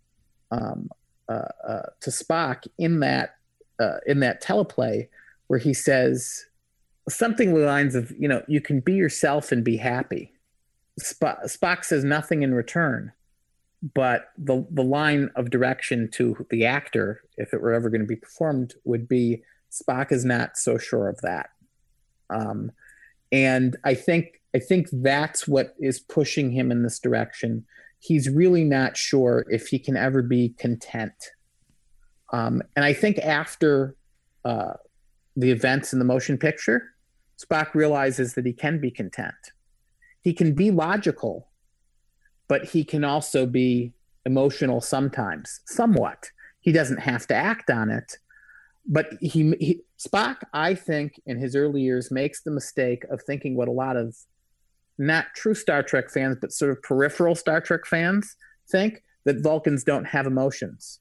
um, 0.51 0.91
uh, 1.29 1.49
uh, 1.67 1.87
to 2.01 2.11
Spock 2.11 2.67
in 2.79 2.99
that 3.01 3.37
uh, 3.79 3.99
in 4.09 4.19
that 4.21 4.43
teleplay 4.43 5.09
where 5.47 5.61
he 5.61 5.73
says 5.73 6.47
something 7.09 7.51
along 7.51 7.61
the 7.61 7.67
lines 7.67 7.95
of, 7.95 8.13
you 8.19 8.29
know, 8.29 8.43
you 8.49 8.61
can 8.61 8.81
be 8.81 8.95
yourself 8.95 9.53
and 9.53 9.65
be 9.65 9.77
happy. 9.77 10.33
Sp- 11.01 11.43
Spock 11.47 11.85
says 11.85 12.05
nothing 12.05 12.43
in 12.43 12.55
return, 12.55 13.13
but 13.95 14.31
the 14.39 14.67
the 14.71 14.85
line 14.85 15.31
of 15.37 15.51
direction 15.51 16.09
to 16.13 16.47
the 16.51 16.65
actor, 16.65 17.23
if 17.37 17.53
it 17.53 17.61
were 17.61 17.73
ever 17.73 17.91
going 17.91 18.01
to 18.01 18.07
be 18.07 18.17
performed, 18.17 18.75
would 18.85 19.09
be 19.09 19.43
Spock 19.71 20.13
is 20.13 20.25
not 20.25 20.57
so 20.57 20.79
sure 20.79 21.09
of 21.09 21.21
that. 21.23 21.51
Um, 22.31 22.71
and 23.33 23.77
I 23.85 23.95
think 23.95 24.41
I 24.55 24.61
think 24.61 24.89
that's 24.93 25.49
what 25.49 25.75
is 25.81 25.99
pushing 25.99 26.53
him 26.53 26.71
in 26.71 26.85
this 26.85 27.01
direction. 27.01 27.67
He's 27.99 28.29
really 28.29 28.65
not 28.65 28.97
sure 28.97 29.47
if 29.51 29.69
he 29.69 29.79
can 29.79 29.97
ever 29.97 30.23
be 30.23 30.51
content 30.51 31.33
um, 32.35 32.63
and 32.75 32.85
I 32.85 32.93
think 32.93 33.19
after 33.19 33.95
uh, 34.45 34.75
the 35.37 35.53
events 35.53 35.93
in 35.93 36.01
the 36.01 36.05
motion 36.05 36.37
picture, 36.37 36.94
Spock 37.39 37.75
realizes 37.75 38.35
that 38.35 38.47
he 38.47 38.53
can 38.53 38.81
be 38.81 38.91
content. 38.91 39.35
He 40.23 40.33
can 40.33 40.55
be 40.55 40.71
logical, 40.71 41.49
but 42.49 42.65
he 42.65 42.85
can 42.85 43.05
also 43.05 43.47
be 43.47 43.93
emotional 44.25 44.81
sometimes, 44.81 45.61
somewhat. 45.67 46.31
He 46.61 46.73
doesn't 46.73 47.01
have 47.01 47.27
to 47.27 47.35
act 47.35 47.71
on 47.71 47.91
it. 47.91 48.17
But 48.87 49.15
he, 49.21 49.55
he 49.61 49.81
Spock, 49.99 50.37
I 50.53 50.75
think, 50.75 51.21
in 51.27 51.39
his 51.39 51.57
early 51.57 51.83
years, 51.83 52.11
makes 52.11 52.43
the 52.43 52.51
mistake 52.51 53.05
of 53.11 53.23
thinking 53.23 53.57
what 53.57 53.69
a 53.69 53.73
lot 53.73 53.97
of 53.97 54.17
not 54.99 55.27
true 55.35 55.55
Star 55.55 55.83
Trek 55.83 56.11
fans, 56.11 56.37
but 56.41 56.53
sort 56.53 56.71
of 56.71 56.83
peripheral 56.83 57.35
Star 57.35 57.61
Trek 57.61 57.87
fans 57.87 58.37
think 58.71 59.03
that 59.25 59.43
Vulcans 59.43 59.85
don't 59.85 60.05
have 60.05 60.27
emotions. 60.27 61.01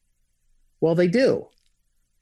Well, 0.81 0.95
they 0.95 1.07
do. 1.07 1.47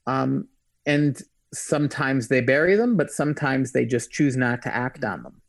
Um, 0.06 0.48
and 0.84 1.20
sometimes 1.52 2.28
they 2.28 2.40
bury 2.40 2.76
them, 2.76 2.96
but 2.96 3.10
sometimes 3.10 3.72
they 3.72 3.84
just 3.84 4.10
choose 4.10 4.36
not 4.36 4.62
to 4.62 4.74
act 4.74 5.04
on 5.04 5.22
them, 5.22 5.40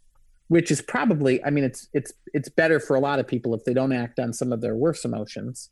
which 0.47 0.71
is 0.71 0.81
probably, 0.81 1.43
I 1.43 1.49
mean, 1.49 1.63
it's, 1.63 1.87
it's, 1.93 2.13
it's 2.33 2.49
better 2.49 2.79
for 2.79 2.95
a 2.95 2.99
lot 2.99 3.19
of 3.19 3.27
people 3.27 3.53
if 3.53 3.63
they 3.63 3.73
don't 3.73 3.93
act 3.93 4.19
on 4.19 4.33
some 4.33 4.51
of 4.51 4.61
their 4.61 4.75
worst 4.75 5.05
emotions. 5.05 5.69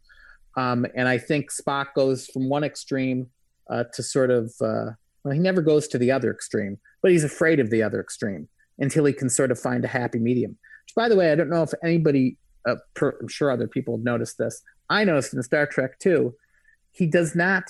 Um, 0.57 0.85
and 0.95 1.07
I 1.07 1.17
think 1.17 1.51
Spock 1.51 1.93
goes 1.95 2.27
from 2.27 2.49
one 2.49 2.63
extreme 2.63 3.27
uh, 3.69 3.85
to 3.93 4.03
sort 4.03 4.31
of, 4.31 4.53
uh, 4.61 4.91
well, 5.23 5.33
he 5.33 5.39
never 5.39 5.61
goes 5.61 5.87
to 5.89 5.97
the 5.97 6.11
other 6.11 6.31
extreme, 6.31 6.77
but 7.01 7.11
he's 7.11 7.23
afraid 7.23 7.59
of 7.59 7.69
the 7.69 7.83
other 7.83 8.01
extreme 8.01 8.47
until 8.79 9.05
he 9.05 9.13
can 9.13 9.29
sort 9.29 9.51
of 9.51 9.59
find 9.59 9.85
a 9.85 9.87
happy 9.87 10.19
medium. 10.19 10.51
Which, 10.51 10.95
by 10.95 11.07
the 11.07 11.15
way, 11.15 11.31
I 11.31 11.35
don't 11.35 11.49
know 11.49 11.63
if 11.63 11.73
anybody, 11.83 12.37
uh, 12.67 12.75
per, 12.95 13.17
I'm 13.21 13.27
sure 13.27 13.51
other 13.51 13.67
people 13.67 13.97
have 13.97 14.03
noticed 14.03 14.37
this. 14.37 14.61
I 14.89 15.03
noticed 15.03 15.33
in 15.33 15.41
Star 15.43 15.65
Trek 15.65 15.99
too 15.99 16.35
he 16.91 17.07
does 17.07 17.35
not 17.35 17.63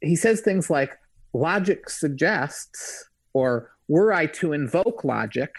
he 0.00 0.14
says 0.14 0.40
things 0.40 0.70
like 0.70 0.96
logic 1.32 1.88
suggests 1.88 3.08
or 3.32 3.70
were 3.88 4.12
i 4.12 4.26
to 4.26 4.52
invoke 4.52 5.04
logic 5.04 5.54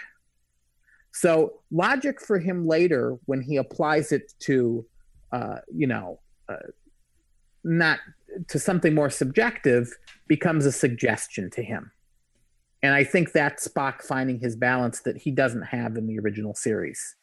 so 1.12 1.62
logic 1.72 2.22
for 2.22 2.40
him 2.40 2.68
later 2.68 3.18
when 3.26 3.42
he 3.42 3.58
applies 3.58 4.12
it 4.12 4.34
to 4.40 4.86
uh, 5.32 5.58
you 5.74 5.88
know 5.88 6.20
uh, 6.48 6.56
not 7.64 8.00
to 8.48 8.60
something 8.60 8.94
more 8.94 9.10
subjective 9.10 9.92
becomes 10.28 10.66
a 10.66 10.72
suggestion 10.72 11.50
to 11.50 11.62
him 11.62 11.92
and 12.82 12.94
i 12.94 13.04
think 13.04 13.32
that's 13.32 13.68
spock 13.68 14.02
finding 14.02 14.40
his 14.40 14.56
balance 14.56 15.02
that 15.02 15.18
he 15.18 15.32
doesn't 15.32 15.64
have 15.64 15.98
in 15.98 16.08
the 16.08 16.18
original 16.20 16.56
series 16.56 17.16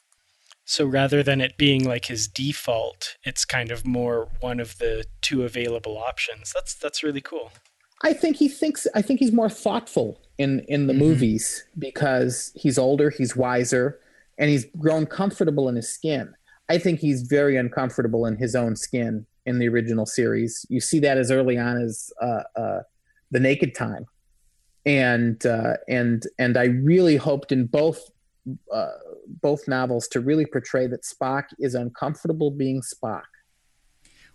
so 0.68 0.84
rather 0.84 1.22
than 1.22 1.40
it 1.40 1.56
being 1.56 1.84
like 1.84 2.06
his 2.06 2.26
default, 2.26 3.16
it's 3.22 3.44
kind 3.44 3.70
of 3.70 3.86
more 3.86 4.28
one 4.40 4.58
of 4.58 4.76
the 4.78 5.04
two 5.20 5.44
available 5.44 5.96
options. 5.96 6.52
That's 6.52 6.74
that's 6.74 7.04
really 7.04 7.20
cool. 7.20 7.52
I 8.02 8.12
think 8.12 8.36
he 8.36 8.48
thinks. 8.48 8.86
I 8.94 9.02
think 9.02 9.20
he's 9.20 9.32
more 9.32 9.48
thoughtful 9.48 10.20
in 10.38 10.60
in 10.68 10.86
the 10.86 10.92
mm-hmm. 10.92 11.02
movies 11.02 11.64
because 11.78 12.52
he's 12.54 12.78
older, 12.78 13.10
he's 13.10 13.34
wiser, 13.36 14.00
and 14.38 14.50
he's 14.50 14.66
grown 14.78 15.06
comfortable 15.06 15.68
in 15.68 15.76
his 15.76 15.88
skin. 15.88 16.34
I 16.68 16.78
think 16.78 17.00
he's 17.00 17.22
very 17.22 17.56
uncomfortable 17.56 18.26
in 18.26 18.36
his 18.36 18.54
own 18.54 18.76
skin 18.76 19.26
in 19.46 19.58
the 19.58 19.68
original 19.68 20.04
series. 20.04 20.66
You 20.68 20.80
see 20.80 20.98
that 21.00 21.16
as 21.16 21.30
early 21.30 21.56
on 21.56 21.80
as 21.80 22.12
uh, 22.20 22.42
uh, 22.56 22.80
the 23.30 23.40
Naked 23.40 23.74
Time, 23.74 24.06
and 24.84 25.44
uh, 25.46 25.74
and 25.88 26.22
and 26.38 26.56
I 26.56 26.64
really 26.64 27.16
hoped 27.16 27.50
in 27.50 27.66
both 27.66 28.10
uh, 28.72 28.88
both 29.42 29.66
novels 29.66 30.06
to 30.08 30.20
really 30.20 30.46
portray 30.46 30.86
that 30.88 31.02
Spock 31.02 31.44
is 31.58 31.74
uncomfortable 31.74 32.50
being 32.50 32.82
Spock. 32.82 33.22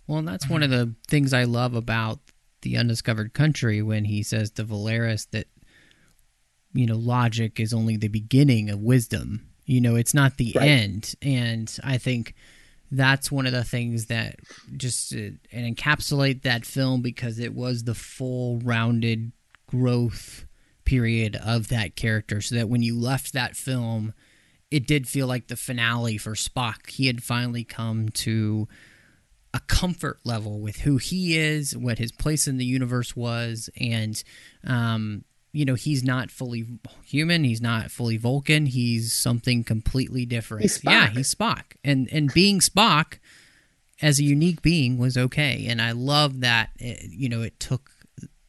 Well, 0.06 0.18
and 0.18 0.26
that's 0.26 0.48
one 0.48 0.62
of 0.62 0.70
the 0.70 0.94
things 1.06 1.32
I 1.32 1.44
love 1.44 1.74
about 1.74 2.18
the 2.62 2.76
undiscovered 2.76 3.34
country 3.34 3.82
when 3.82 4.04
he 4.04 4.22
says 4.22 4.50
to 4.52 4.64
Valeris 4.64 5.26
that 5.30 5.46
you 6.72 6.86
know 6.86 6.96
logic 6.96 7.60
is 7.60 7.72
only 7.72 7.96
the 7.96 8.08
beginning 8.08 8.70
of 8.70 8.80
wisdom. 8.80 9.48
You 9.64 9.80
know, 9.80 9.94
it's 9.94 10.14
not 10.14 10.38
the 10.38 10.52
right. 10.56 10.68
end, 10.68 11.14
and 11.22 11.72
I 11.84 11.98
think 11.98 12.34
that's 12.92 13.32
one 13.32 13.46
of 13.46 13.52
the 13.52 13.64
things 13.64 14.06
that 14.06 14.36
just 14.76 15.14
uh, 15.14 15.30
and 15.50 15.76
encapsulate 15.76 16.42
that 16.42 16.66
film 16.66 17.00
because 17.00 17.38
it 17.38 17.54
was 17.54 17.84
the 17.84 17.94
full 17.94 18.58
rounded 18.58 19.32
growth 19.66 20.44
period 20.84 21.36
of 21.36 21.68
that 21.68 21.96
character 21.96 22.40
so 22.40 22.54
that 22.54 22.68
when 22.68 22.82
you 22.82 22.98
left 22.98 23.32
that 23.32 23.56
film 23.56 24.12
it 24.70 24.86
did 24.86 25.08
feel 25.08 25.26
like 25.26 25.46
the 25.46 25.56
finale 25.56 26.18
for 26.18 26.32
Spock 26.32 26.90
he 26.90 27.06
had 27.06 27.22
finally 27.22 27.64
come 27.64 28.10
to 28.10 28.68
a 29.54 29.60
comfort 29.60 30.18
level 30.24 30.60
with 30.60 30.76
who 30.78 30.96
he 30.96 31.36
is 31.36 31.76
what 31.76 31.98
his 31.98 32.12
place 32.12 32.48
in 32.48 32.56
the 32.56 32.64
universe 32.64 33.14
was 33.14 33.68
and 33.78 34.22
um, 34.66 35.24
you 35.52 35.64
know 35.64 35.74
he's 35.74 36.02
not 36.02 36.30
fully 36.30 36.66
human 37.04 37.44
he's 37.44 37.60
not 37.60 37.90
fully 37.90 38.16
vulcan 38.16 38.66
he's 38.66 39.12
something 39.12 39.64
completely 39.64 40.24
different. 40.24 40.62
He's 40.62 40.82
yeah 40.84 41.08
he's 41.10 41.34
spock. 41.34 41.64
And 41.84 42.08
and 42.12 42.32
being 42.32 42.60
spock 42.60 43.18
as 44.00 44.18
a 44.18 44.24
unique 44.24 44.62
being 44.62 44.98
was 44.98 45.16
okay 45.16 45.66
and 45.68 45.80
i 45.80 45.92
love 45.92 46.40
that 46.40 46.70
it, 46.80 47.08
you 47.10 47.28
know 47.28 47.42
it 47.42 47.60
took 47.60 47.90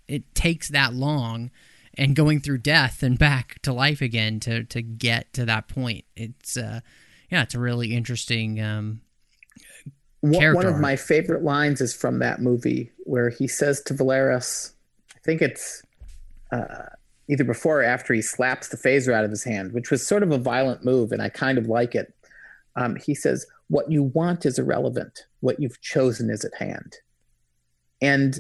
it 0.08 0.34
takes 0.34 0.70
that 0.70 0.94
long 0.94 1.52
and 1.98 2.16
going 2.16 2.40
through 2.40 2.60
death 2.60 3.04
and 3.04 3.18
back 3.20 3.62
to 3.62 3.74
life 3.74 4.02
again 4.02 4.40
to 4.42 4.64
to 4.66 4.82
get 4.82 5.32
to 5.34 5.46
that 5.46 5.68
point. 5.68 6.06
It's 6.16 6.58
uh 6.58 6.82
yeah 7.30 7.44
it's 7.44 7.56
a 7.56 7.60
really 7.60 7.96
interesting 7.96 8.62
um 8.62 9.02
one 10.24 10.66
of 10.66 10.80
my 10.80 10.96
favorite 10.96 11.44
lines 11.44 11.82
is 11.82 11.94
from 11.94 12.20
that 12.20 12.42
movie 12.42 12.92
where 13.00 13.30
he 13.30 13.48
says 13.48 13.82
to 13.82 13.94
Valeris, 13.94 14.72
I 15.14 15.20
think 15.20 15.42
it's 15.42 15.84
uh, 16.52 16.86
either 17.30 17.44
before 17.44 17.82
or 17.82 17.84
after 17.84 18.14
he 18.14 18.22
slaps 18.22 18.70
the 18.70 18.78
phaser 18.78 19.14
out 19.14 19.26
of 19.26 19.32
his 19.32 19.44
hand, 19.44 19.74
which 19.74 19.92
was 19.92 20.06
sort 20.06 20.24
of 20.24 20.32
a 20.32 20.38
violent 20.38 20.86
move, 20.86 21.12
and 21.12 21.22
I 21.22 21.28
kind 21.28 21.58
of 21.58 21.68
like 21.68 21.94
it. 21.94 22.14
Um, 22.78 22.96
he 22.96 23.14
says, 23.14 23.46
What 23.68 23.92
you 23.92 24.04
want 24.04 24.46
is 24.46 24.58
irrelevant, 24.58 25.26
what 25.42 25.60
you've 25.60 25.82
chosen 25.82 26.30
is 26.30 26.46
at 26.46 26.56
hand. 26.56 26.96
And 28.02 28.38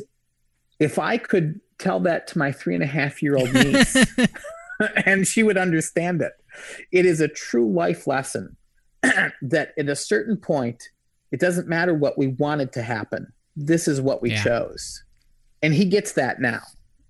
if 0.79 0.97
I 0.97 1.17
could 1.17 1.59
tell 1.79 1.99
that 2.01 2.27
to 2.27 2.37
my 2.37 2.53
three 2.53 2.75
and 2.75 2.83
a 2.83 2.87
half 2.87 3.21
year 3.21 3.35
old 3.35 3.53
niece, 3.53 3.95
and 5.05 5.27
she 5.27 5.43
would 5.43 5.57
understand 5.57 6.21
it, 6.21 6.33
it 6.93 7.05
is 7.05 7.19
a 7.19 7.27
true 7.27 7.69
life 7.69 8.07
lesson 8.07 8.55
that 9.41 9.73
at 9.77 9.89
a 9.89 9.95
certain 9.95 10.37
point, 10.37 10.89
it 11.33 11.39
doesn't 11.39 11.67
matter 11.67 11.95
what 11.95 12.15
we 12.15 12.27
wanted 12.27 12.71
to 12.73 12.83
happen. 12.83 13.33
This 13.55 13.87
is 13.87 13.99
what 13.99 14.21
we 14.21 14.29
yeah. 14.29 14.43
chose. 14.43 15.03
And 15.63 15.73
he 15.73 15.83
gets 15.83 16.11
that 16.13 16.39
now. 16.39 16.61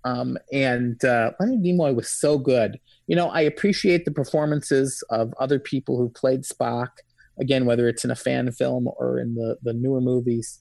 Um, 0.05 0.37
and 0.51 1.03
uh, 1.03 1.31
Leonard 1.41 1.61
Nimoy 1.61 1.93
was 1.93 2.09
so 2.09 2.37
good. 2.37 2.79
You 3.07 3.17
know, 3.17 3.27
I 3.27 3.41
appreciate 3.41 4.05
the 4.05 4.11
performances 4.11 5.03
of 5.09 5.33
other 5.41 5.59
people 5.59 5.97
who 5.97 6.07
played 6.07 6.43
Spock. 6.43 6.87
Again, 7.37 7.65
whether 7.65 7.89
it's 7.89 8.05
in 8.05 8.11
a 8.11 8.15
fan 8.15 8.49
film 8.53 8.87
or 8.95 9.19
in 9.19 9.35
the 9.35 9.57
the 9.61 9.73
newer 9.73 9.99
movies, 9.99 10.59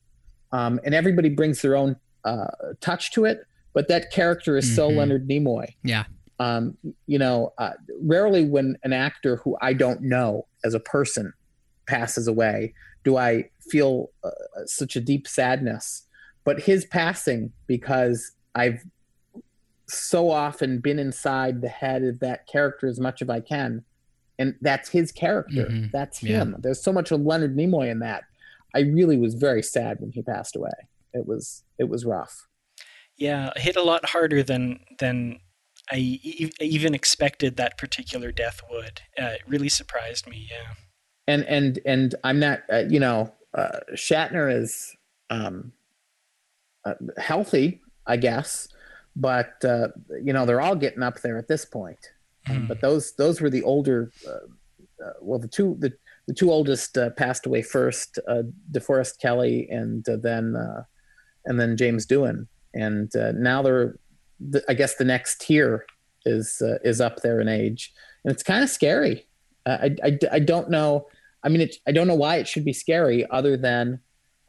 um, 0.50 0.80
and 0.84 0.94
everybody 0.94 1.28
brings 1.28 1.62
their 1.62 1.76
own 1.76 1.96
uh, 2.24 2.46
touch 2.80 3.12
to 3.12 3.26
it. 3.26 3.42
But 3.74 3.88
that 3.88 4.10
character 4.10 4.56
is 4.56 4.64
mm-hmm. 4.66 4.74
so 4.74 4.88
Leonard 4.88 5.28
Nimoy. 5.28 5.66
Yeah. 5.84 6.04
Um, 6.40 6.76
you 7.06 7.18
know, 7.18 7.52
uh, 7.58 7.72
rarely 8.00 8.44
when 8.44 8.76
an 8.82 8.92
actor 8.92 9.36
who 9.36 9.56
I 9.60 9.72
don't 9.74 10.02
know 10.02 10.46
as 10.64 10.74
a 10.74 10.80
person 10.80 11.32
passes 11.86 12.26
away 12.26 12.74
do 13.04 13.16
I 13.16 13.50
feel 13.70 14.10
uh, 14.24 14.30
such 14.66 14.96
a 14.96 15.00
deep 15.00 15.26
sadness. 15.28 16.06
But 16.44 16.60
his 16.60 16.84
passing, 16.84 17.52
because 17.66 18.32
I've 18.54 18.82
so 19.88 20.30
often 20.30 20.80
been 20.80 20.98
inside 20.98 21.60
the 21.60 21.68
head 21.68 22.02
of 22.02 22.20
that 22.20 22.46
character 22.46 22.86
as 22.86 22.98
much 22.98 23.22
as 23.22 23.28
I 23.28 23.40
can. 23.40 23.84
And 24.38 24.54
that's 24.60 24.88
his 24.88 25.12
character. 25.12 25.66
Mm-hmm. 25.66 25.86
That's 25.92 26.18
him. 26.18 26.50
Yeah. 26.50 26.56
There's 26.60 26.82
so 26.82 26.92
much 26.92 27.12
of 27.12 27.20
Leonard 27.20 27.56
Nimoy 27.56 27.90
in 27.90 28.00
that. 28.00 28.24
I 28.74 28.80
really 28.80 29.18
was 29.18 29.34
very 29.34 29.62
sad 29.62 30.00
when 30.00 30.10
he 30.10 30.22
passed 30.22 30.56
away. 30.56 30.72
It 31.12 31.26
was 31.26 31.62
it 31.78 31.84
was 31.84 32.04
rough. 32.04 32.46
Yeah, 33.16 33.52
hit 33.56 33.76
a 33.76 33.82
lot 33.82 34.06
harder 34.06 34.42
than 34.42 34.80
than 34.98 35.40
I 35.90 35.96
e- 35.96 36.50
even 36.60 36.94
expected 36.94 37.56
that 37.56 37.76
particular 37.76 38.32
death 38.32 38.62
would. 38.70 39.02
Uh, 39.18 39.34
it 39.34 39.42
really 39.46 39.68
surprised 39.68 40.26
me. 40.26 40.48
Yeah. 40.50 40.74
And 41.28 41.44
and 41.44 41.78
and 41.84 42.14
I'm 42.24 42.40
not. 42.40 42.62
Uh, 42.72 42.84
you 42.88 42.98
know, 42.98 43.32
uh, 43.54 43.80
Shatner 43.94 44.54
is 44.54 44.96
um, 45.30 45.72
uh, 46.84 46.94
healthy, 47.18 47.80
I 48.06 48.16
guess 48.16 48.68
but 49.16 49.62
uh, 49.64 49.88
you 50.22 50.32
know 50.32 50.46
they're 50.46 50.60
all 50.60 50.76
getting 50.76 51.02
up 51.02 51.20
there 51.20 51.38
at 51.38 51.48
this 51.48 51.64
point. 51.64 51.98
Um, 52.48 52.66
but 52.66 52.80
those 52.80 53.12
those 53.12 53.40
were 53.40 53.50
the 53.50 53.62
older. 53.62 54.10
Uh, 54.26 55.04
uh, 55.04 55.12
well, 55.20 55.38
the 55.38 55.48
two 55.48 55.76
the 55.78 55.92
the 56.26 56.34
two 56.34 56.50
oldest 56.50 56.96
uh, 56.96 57.10
passed 57.10 57.46
away 57.46 57.62
first, 57.62 58.18
uh, 58.28 58.42
DeForest 58.70 59.18
Kelley 59.18 59.68
and 59.70 60.08
uh, 60.08 60.16
then 60.16 60.56
and 61.44 61.60
then 61.60 61.76
James 61.76 62.06
Doohan, 62.06 62.46
and 62.74 63.10
now 63.34 63.62
they're. 63.62 63.96
The, 64.44 64.64
I 64.68 64.74
guess 64.74 64.96
the 64.96 65.04
next 65.04 65.40
tier 65.40 65.86
is 66.26 66.60
is 66.82 67.00
up 67.00 67.22
there 67.22 67.40
in 67.40 67.48
age, 67.48 67.92
and 68.24 68.32
it's 68.32 68.42
kind 68.42 68.64
of 68.64 68.70
scary. 68.70 69.26
I, 69.66 69.94
I, 70.02 70.18
I 70.32 70.38
don't 70.40 70.68
know. 70.68 71.06
I 71.44 71.48
mean, 71.48 71.62
it, 71.62 71.76
I 71.86 71.92
don't 71.92 72.06
know 72.06 72.14
why 72.14 72.36
it 72.36 72.48
should 72.48 72.64
be 72.64 72.72
scary, 72.72 73.28
other 73.30 73.56
than 73.56 74.00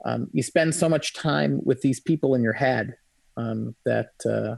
um, 0.06 0.28
you 0.32 0.44
spend 0.44 0.76
so 0.76 0.88
much 0.88 1.14
time 1.14 1.62
with 1.64 1.82
these 1.82 2.00
people 2.00 2.36
in 2.36 2.44
your 2.44 2.54
head 2.54 2.96
um, 3.38 3.76
that 3.86 4.12
uh, 4.26 4.58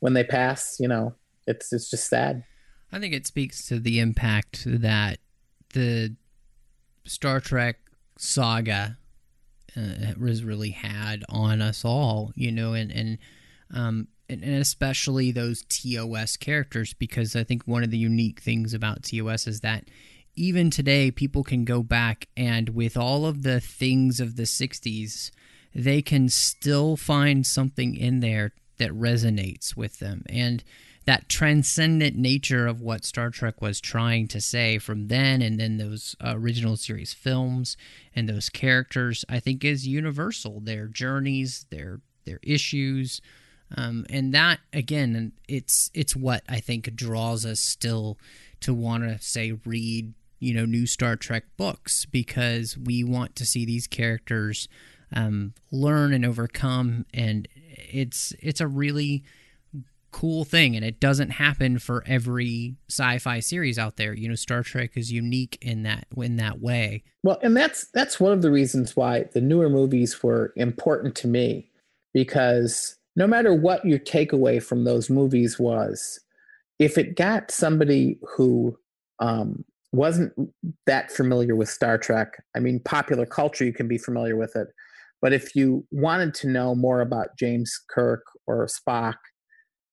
when 0.00 0.14
they 0.14 0.24
pass, 0.24 0.78
you 0.80 0.88
know, 0.88 1.14
it's 1.46 1.72
it's 1.72 1.90
just 1.90 2.08
sad. 2.08 2.44
I 2.92 3.00
think 3.00 3.12
it 3.12 3.26
speaks 3.26 3.66
to 3.68 3.80
the 3.80 4.00
impact 4.00 4.62
that 4.66 5.18
the 5.72 6.14
Star 7.04 7.40
Trek 7.40 7.76
saga 8.16 8.96
uh, 9.76 10.14
has 10.20 10.44
really 10.44 10.70
had 10.70 11.24
on 11.28 11.60
us 11.60 11.84
all, 11.84 12.32
you 12.34 12.52
know, 12.52 12.72
and 12.72 12.90
and 12.92 13.18
um, 13.72 14.08
and, 14.28 14.42
and 14.42 14.54
especially 14.54 15.32
those 15.32 15.64
TOS 15.68 16.36
characters, 16.36 16.94
because 16.94 17.36
I 17.36 17.44
think 17.44 17.64
one 17.64 17.82
of 17.82 17.90
the 17.90 17.98
unique 17.98 18.40
things 18.40 18.72
about 18.72 19.02
TOS 19.02 19.46
is 19.46 19.60
that 19.60 19.84
even 20.36 20.70
today 20.70 21.10
people 21.10 21.44
can 21.44 21.64
go 21.64 21.82
back 21.82 22.28
and 22.36 22.70
with 22.70 22.96
all 22.96 23.26
of 23.26 23.42
the 23.42 23.60
things 23.60 24.20
of 24.20 24.36
the 24.36 24.44
60s 24.44 25.30
they 25.74 26.00
can 26.00 26.28
still 26.28 26.96
find 26.96 27.46
something 27.46 27.96
in 27.96 28.20
there 28.20 28.52
that 28.78 28.90
resonates 28.92 29.76
with 29.76 29.98
them. 29.98 30.24
And 30.28 30.62
that 31.04 31.28
transcendent 31.28 32.16
nature 32.16 32.66
of 32.66 32.80
what 32.80 33.04
Star 33.04 33.30
Trek 33.30 33.60
was 33.60 33.80
trying 33.80 34.28
to 34.28 34.40
say 34.40 34.78
from 34.78 35.08
then 35.08 35.42
and 35.42 35.60
then 35.60 35.76
those 35.76 36.16
original 36.22 36.76
series 36.76 37.12
films 37.12 37.76
and 38.14 38.28
those 38.28 38.48
characters, 38.48 39.24
I 39.28 39.40
think 39.40 39.64
is 39.64 39.86
universal. 39.86 40.60
Their 40.60 40.86
journeys, 40.86 41.66
their 41.70 42.00
their 42.24 42.40
issues, 42.42 43.20
um, 43.76 44.06
and 44.08 44.32
that 44.32 44.60
again, 44.72 45.32
it's 45.46 45.90
it's 45.92 46.16
what 46.16 46.42
I 46.48 46.60
think 46.60 46.94
draws 46.96 47.44
us 47.44 47.60
still 47.60 48.16
to 48.60 48.72
want 48.72 49.04
to 49.04 49.20
say 49.20 49.52
read 49.66 50.14
you 50.44 50.54
know 50.54 50.64
new 50.64 50.86
Star 50.86 51.16
Trek 51.16 51.44
books 51.56 52.04
because 52.04 52.76
we 52.76 53.02
want 53.02 53.34
to 53.36 53.46
see 53.46 53.64
these 53.64 53.86
characters 53.86 54.68
um, 55.12 55.54
learn 55.72 56.12
and 56.12 56.24
overcome, 56.24 57.06
and 57.14 57.48
it's 57.54 58.34
it's 58.40 58.60
a 58.60 58.66
really 58.66 59.24
cool 60.12 60.44
thing. 60.44 60.76
And 60.76 60.84
it 60.84 61.00
doesn't 61.00 61.30
happen 61.30 61.80
for 61.80 62.04
every 62.06 62.76
sci-fi 62.88 63.40
series 63.40 63.78
out 63.78 63.96
there. 63.96 64.14
You 64.14 64.28
know 64.28 64.34
star 64.34 64.62
trek 64.62 64.92
is 64.96 65.10
unique 65.10 65.58
in 65.60 65.82
that 65.84 66.06
in 66.16 66.36
that 66.36 66.60
way. 66.60 67.02
Well 67.22 67.38
and 67.42 67.56
that's 67.56 67.88
that's 67.94 68.20
one 68.20 68.32
of 68.32 68.42
the 68.42 68.50
reasons 68.50 68.94
why 68.94 69.24
the 69.32 69.40
newer 69.40 69.70
movies 69.70 70.22
were 70.22 70.52
important 70.56 71.16
to 71.16 71.26
me 71.26 71.70
because 72.12 72.96
no 73.16 73.26
matter 73.26 73.54
what 73.54 73.84
your 73.84 73.98
takeaway 73.98 74.62
from 74.62 74.84
those 74.84 75.08
movies 75.08 75.58
was 75.58 76.20
if 76.78 76.98
it 76.98 77.16
got 77.16 77.50
somebody 77.50 78.18
who 78.36 78.76
um, 79.20 79.64
wasn't 79.94 80.32
that 80.86 81.10
familiar 81.10 81.54
with 81.54 81.68
star 81.68 81.96
trek 81.96 82.42
i 82.56 82.58
mean 82.58 82.80
popular 82.84 83.26
culture 83.26 83.64
you 83.64 83.72
can 83.72 83.88
be 83.88 83.98
familiar 83.98 84.36
with 84.36 84.54
it 84.56 84.68
but 85.24 85.32
if 85.32 85.56
you 85.56 85.86
wanted 85.90 86.34
to 86.34 86.48
know 86.48 86.74
more 86.74 87.00
about 87.00 87.38
James 87.38 87.80
Kirk 87.88 88.26
or 88.46 88.66
Spock, 88.66 89.14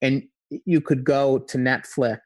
and 0.02 0.23
you 0.65 0.82
could 0.82 1.06
go 1.06 1.40
to 1.48 1.57
Netflix 1.57 2.19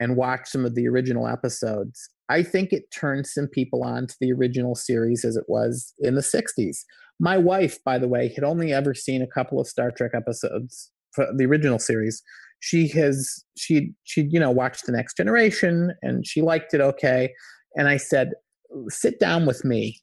and 0.00 0.16
watch 0.16 0.48
some 0.48 0.64
of 0.64 0.74
the 0.74 0.88
original 0.88 1.28
episodes. 1.28 2.08
I 2.28 2.42
think 2.42 2.72
it 2.72 2.90
turned 2.92 3.28
some 3.28 3.46
people 3.46 3.84
on 3.84 4.08
to 4.08 4.16
the 4.20 4.32
original 4.32 4.74
series 4.74 5.24
as 5.24 5.36
it 5.36 5.44
was 5.46 5.94
in 6.00 6.16
the 6.16 6.20
60s. 6.20 6.78
My 7.20 7.38
wife, 7.38 7.78
by 7.84 7.96
the 7.96 8.08
way, 8.08 8.32
had 8.34 8.42
only 8.42 8.72
ever 8.72 8.92
seen 8.92 9.22
a 9.22 9.28
couple 9.28 9.60
of 9.60 9.68
Star 9.68 9.92
Trek 9.92 10.10
episodes 10.12 10.90
for 11.12 11.28
the 11.36 11.46
original 11.46 11.78
series. 11.78 12.20
She 12.60 12.88
has 12.88 13.44
she 13.56 13.92
she 14.04 14.22
you 14.22 14.40
know 14.40 14.50
watched 14.50 14.86
the 14.86 14.92
Next 14.92 15.16
Generation 15.16 15.94
and 16.02 16.26
she 16.26 16.42
liked 16.42 16.74
it 16.74 16.80
okay. 16.80 17.32
And 17.76 17.88
I 17.88 17.96
said, 17.96 18.32
sit 18.88 19.20
down 19.20 19.46
with 19.46 19.64
me, 19.64 20.00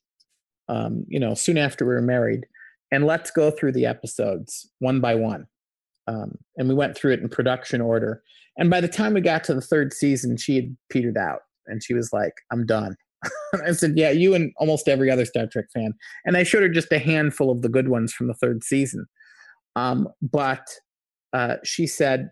um, 0.70 1.04
you 1.08 1.20
know, 1.20 1.34
soon 1.34 1.58
after 1.58 1.86
we 1.86 1.94
were 1.94 2.02
married, 2.02 2.46
and 2.92 3.06
let's 3.06 3.32
go 3.32 3.52
through 3.52 3.74
the 3.74 3.86
episodes 3.86 4.70
one 4.80 5.02
by 5.02 5.16
one. 5.16 5.48
Um, 6.08 6.38
and 6.58 6.70
we 6.70 6.76
went 6.76 6.96
through 6.96 7.14
it 7.14 7.20
in 7.20 7.30
production 7.30 7.82
order. 7.82 8.22
And 8.58 8.70
by 8.70 8.80
the 8.80 8.88
time 8.88 9.14
we 9.14 9.22
got 9.22 9.44
to 9.46 9.54
the 9.54 9.62
third 9.62 9.92
season, 9.94 10.38
she 10.38 10.56
had 10.56 10.78
petered 10.90 11.18
out 11.18 11.42
and 11.68 11.84
she 11.84 11.94
was 11.94 12.14
like, 12.14 12.34
I'm 12.52 12.66
done. 12.66 12.96
I 13.66 13.72
said, 13.72 13.94
Yeah, 13.98 14.12
you 14.12 14.36
and 14.36 14.52
almost 14.58 14.88
every 14.88 15.10
other 15.10 15.26
Star 15.26 15.48
Trek 15.48 15.66
fan. 15.74 15.94
And 16.26 16.38
I 16.38 16.44
showed 16.44 16.62
her 16.62 16.70
just 16.70 16.92
a 16.92 17.00
handful 17.00 17.52
of 17.52 17.62
the 17.62 17.70
good 17.70 17.90
ones 17.90 18.14
from 18.14 18.28
the 18.28 18.34
third 18.34 18.64
season. 18.64 19.06
Um, 19.76 20.08
but 20.22 20.66
uh, 21.34 21.58
she 21.64 21.88
said, 21.88 22.30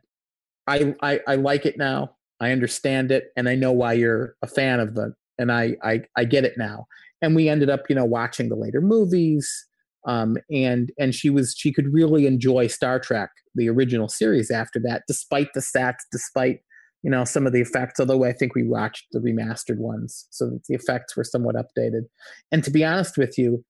I, 0.68 0.95
I, 1.02 1.19
I 1.27 1.35
like 1.35 1.65
it 1.65 1.77
now. 1.77 2.15
I 2.40 2.52
understand 2.52 3.11
it, 3.11 3.26
and 3.38 3.48
I 3.48 3.56
know 3.56 3.72
why 3.72 3.94
you're 3.94 4.35
a 4.41 4.48
fan 4.48 4.80
of 4.80 4.95
the, 4.95 5.14
and 5.38 5.52
I, 5.52 5.76
I, 5.84 6.02
I 6.18 6.26
get 6.26 6.44
it 6.44 6.57
now. 6.57 6.88
And 7.22 7.35
we 7.35 7.48
ended 7.48 7.69
up, 7.69 7.81
you 7.90 7.95
know, 7.95 8.06
watching 8.06 8.49
the 8.49 8.56
later 8.56 8.81
movies, 8.81 9.65
um, 10.06 10.38
and 10.52 10.91
and 10.99 11.15
she 11.15 11.30
was 11.30 11.56
she 11.57 11.72
could 11.72 11.94
really 11.94 12.27
enjoy 12.27 12.68
Star 12.68 12.99
Trek, 12.99 13.30
the 13.56 13.69
original 13.69 14.10
series, 14.10 14.52
after 14.52 14.80
that, 14.84 15.03
despite 15.07 15.53
the 15.53 15.61
stats, 15.61 16.02
despite 16.11 16.60
you 17.03 17.11
know 17.11 17.23
some 17.26 17.45
of 17.45 17.53
the 17.53 17.61
effects 17.61 17.99
although 17.99 18.23
i 18.23 18.31
think 18.31 18.56
we 18.56 18.64
watched 18.64 19.06
the 19.11 19.19
remastered 19.19 19.77
ones 19.77 20.26
so 20.31 20.45
that 20.45 20.61
the 20.68 20.73
effects 20.73 21.15
were 21.15 21.23
somewhat 21.23 21.56
updated 21.56 22.03
and 22.52 22.64
to 22.64 22.72
be 22.72 22.84
honest 22.84 23.18
with 23.18 23.38
you 23.38 23.64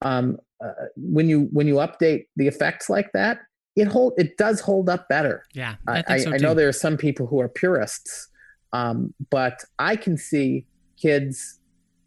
um, 0.00 0.38
uh, 0.64 0.86
when 0.96 1.28
you 1.28 1.48
when 1.52 1.66
you 1.66 1.74
update 1.74 2.24
the 2.36 2.48
effects 2.48 2.88
like 2.88 3.10
that 3.12 3.38
it 3.78 3.88
hold 3.88 4.12
it 4.18 4.36
does 4.36 4.60
hold 4.60 4.88
up 4.88 5.08
better 5.08 5.44
Yeah, 5.54 5.74
i, 5.86 6.02
I, 6.08 6.18
so 6.18 6.32
I 6.32 6.36
know 6.38 6.52
there 6.54 6.68
are 6.68 6.72
some 6.86 6.96
people 6.96 7.26
who 7.26 7.40
are 7.40 7.48
purists 7.48 8.28
um, 8.72 9.14
but 9.30 9.62
i 9.78 9.96
can 9.96 10.16
see 10.16 10.66
kids 11.00 11.58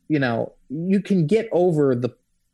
you 0.07 0.19
know 0.19 0.53
you 0.69 1.01
can 1.01 1.25
get 1.27 1.47
over 1.51 1.95
the 1.95 2.09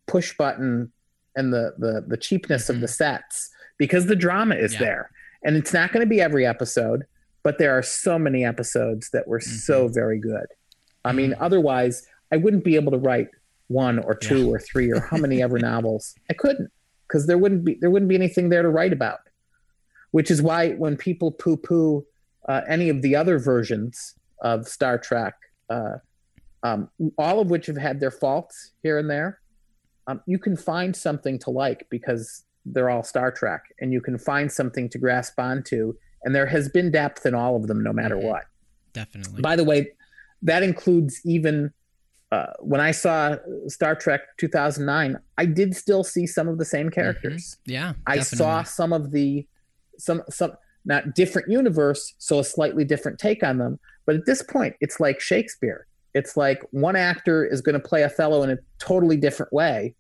push 0.07 0.35
button 0.37 0.91
and 1.35 1.53
the 1.53 1.73
the, 1.77 2.03
the 2.07 2.17
cheapness 2.17 2.69
of 2.69 2.79
the 2.81 2.87
sets 2.87 3.49
because 3.77 4.05
the 4.07 4.15
drama 4.15 4.55
is 4.55 4.73
Mm-hmm. 4.73 4.83
Yeah. 4.83 4.89
there 4.89 5.11
and 5.43 5.55
it's 5.55 5.73
not 5.73 5.91
going 5.91 6.05
to 6.05 6.09
be 6.09 6.21
every 6.21 6.45
episode 6.45 7.03
but 7.43 7.57
there 7.59 7.77
are 7.77 7.83
so 7.83 8.17
many 8.19 8.43
episodes 8.45 9.09
that 9.13 9.27
were 9.27 9.39
Mm-hmm. 9.39 9.55
so 9.57 9.87
very 9.87 10.19
good. 10.19 10.47
I 11.05 11.13
mean, 11.13 11.33
otherwise, 11.39 12.05
I 12.33 12.35
wouldn't 12.37 12.65
be 12.65 12.75
able 12.75 12.91
to 12.91 12.97
write 12.97 13.29
one 13.67 13.99
or 13.99 14.13
two 14.15 14.51
or 14.53 14.59
three 14.59 14.91
or 14.91 14.99
how 14.99 15.15
many 15.15 15.41
ever 15.41 15.57
novels. 15.57 16.13
I 16.29 16.33
couldn't 16.33 16.69
because 17.07 17.27
there 17.27 17.37
wouldn't 17.37 17.63
be 17.63 17.75
there 17.79 17.89
wouldn't 17.89 18.09
be 18.09 18.15
anything 18.15 18.49
there 18.49 18.61
to 18.61 18.69
write 18.69 18.93
about. 18.93 19.19
Which 20.11 20.31
is 20.31 20.41
why 20.41 20.71
when 20.73 20.95
people 20.97 21.31
poo-poo 21.31 22.05
uh, 22.47 22.61
any 22.67 22.89
of 22.89 23.01
the 23.01 23.15
other 23.15 23.39
versions 23.39 24.15
of 24.41 24.67
Star 24.67 24.97
Trek, 24.97 25.33
uh, 25.69 25.95
um, 26.63 26.89
all 27.17 27.39
of 27.39 27.49
which 27.49 27.65
have 27.65 27.77
had 27.77 27.99
their 27.99 28.11
faults 28.11 28.71
here 28.83 28.97
and 28.97 29.09
there, 29.09 29.39
um, 30.07 30.21
you 30.25 30.39
can 30.39 30.55
find 30.55 30.95
something 30.95 31.37
to 31.39 31.49
like 31.49 31.85
because 31.89 32.45
they're 32.65 32.89
all 32.89 33.03
Star 33.03 33.31
Trek, 33.31 33.63
and 33.81 33.91
you 33.91 34.01
can 34.01 34.17
find 34.17 34.51
something 34.51 34.89
to 34.89 34.97
grasp 34.97 35.39
onto 35.39 35.93
and 36.23 36.33
there 36.35 36.47
has 36.47 36.67
been 36.67 36.89
depth 36.91 37.25
in 37.25 37.35
all 37.35 37.55
of 37.55 37.67
them 37.67 37.83
no 37.83 37.93
matter 37.93 38.15
Mhm. 38.15 38.23
what 38.23 38.45
Definitely. 38.93 39.39
by 39.41 39.55
the 39.55 39.63
way 39.63 39.91
that 40.41 40.63
includes 40.63 41.21
even 41.25 41.71
uh, 42.31 42.47
when 42.59 42.81
i 42.81 42.91
saw 42.91 43.35
star 43.67 43.95
trek 43.95 44.21
2009 44.37 45.17
i 45.37 45.45
did 45.45 45.75
still 45.75 46.03
see 46.03 46.27
some 46.27 46.47
of 46.47 46.57
the 46.57 46.65
same 46.65 46.89
characters. 46.89 47.57
Yeah. 47.65 47.93
i 48.05 48.19
saw 48.19 48.63
some 48.63 48.93
of 48.93 49.11
the 49.11 49.47
some 49.97 50.21
some 50.29 50.51
not 50.85 51.13
different 51.15 51.49
universe 51.49 52.13
so 52.17 52.39
a 52.39 52.43
slightly 52.43 52.85
different 52.85 53.19
take 53.19 53.43
on 53.43 53.57
them. 53.57 53.79
But 54.05 54.15
at 54.15 54.25
this 54.25 54.41
point 54.41 54.75
it's 54.79 54.99
like 54.99 55.19
shakespeare. 55.19 55.85
It's 56.13 56.37
like 56.37 56.63
one 56.71 56.95
actor 56.95 57.45
is 57.45 57.61
going 57.61 57.79
to 57.79 57.85
play 57.87 58.03
othello 58.03 58.41
in 58.43 58.49
a 58.49 58.57
totally 58.79 59.17
different 59.17 59.51
way 59.51 59.95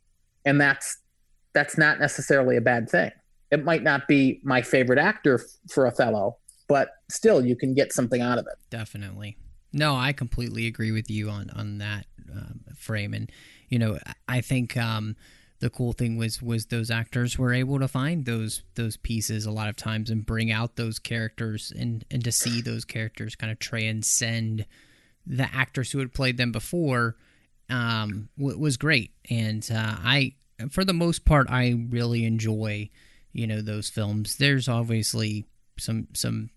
and 0.45 0.59
that's 0.59 0.97
that's 1.53 1.77
not 1.77 1.99
necessarily 1.99 2.55
a 2.55 2.61
bad 2.61 2.89
thing. 2.89 3.11
It 3.51 3.63
might 3.63 3.83
not 3.83 4.07
be 4.07 4.39
my 4.43 4.61
favorite 4.61 4.99
actor 4.99 5.35
f- 5.35 5.71
for 5.71 5.85
othello 5.87 6.37
but 6.69 6.89
still 7.09 7.45
you 7.45 7.55
can 7.55 7.73
get 7.73 7.93
something 7.93 8.21
out 8.21 8.37
of 8.37 8.45
it. 8.45 8.57
Definitely. 8.69 9.37
No, 9.77 9.95
I 9.95 10.11
completely 10.11 10.65
agree 10.65 10.91
with 10.91 11.09
you 11.11 11.29
on 11.29 11.51
on 11.51 11.77
that 11.77 12.07
um, 12.31 12.61
frame, 12.75 13.13
and 13.13 13.31
you 13.69 13.77
know, 13.77 13.99
I 14.27 14.41
think 14.41 14.75
um, 14.75 15.15
the 15.59 15.69
cool 15.69 15.93
thing 15.93 16.17
was 16.17 16.41
was 16.41 16.65
those 16.65 16.89
actors 16.89 17.37
were 17.37 17.53
able 17.53 17.79
to 17.79 17.87
find 17.87 18.25
those 18.25 18.63
those 18.73 18.97
pieces 18.97 19.45
a 19.45 19.51
lot 19.51 19.69
of 19.69 19.75
times 19.75 20.09
and 20.09 20.25
bring 20.25 20.51
out 20.51 20.77
those 20.77 20.97
characters 20.97 21.71
and 21.77 22.03
and 22.09 22.23
to 22.23 22.31
see 22.31 22.61
those 22.61 22.85
characters 22.85 23.35
kind 23.35 23.51
of 23.51 23.59
transcend 23.59 24.65
the 25.27 25.47
actors 25.53 25.91
who 25.91 25.99
had 25.99 26.13
played 26.13 26.37
them 26.37 26.51
before 26.51 27.15
um, 27.69 28.29
w- 28.37 28.57
was 28.57 28.77
great, 28.77 29.11
and 29.29 29.69
uh, 29.71 29.95
I 29.99 30.33
for 30.71 30.83
the 30.83 30.93
most 30.93 31.23
part 31.23 31.51
I 31.51 31.75
really 31.89 32.25
enjoy 32.25 32.89
you 33.31 33.45
know 33.45 33.61
those 33.61 33.89
films. 33.89 34.37
There's 34.37 34.67
obviously 34.67 35.45
some 35.77 36.07
some 36.13 36.49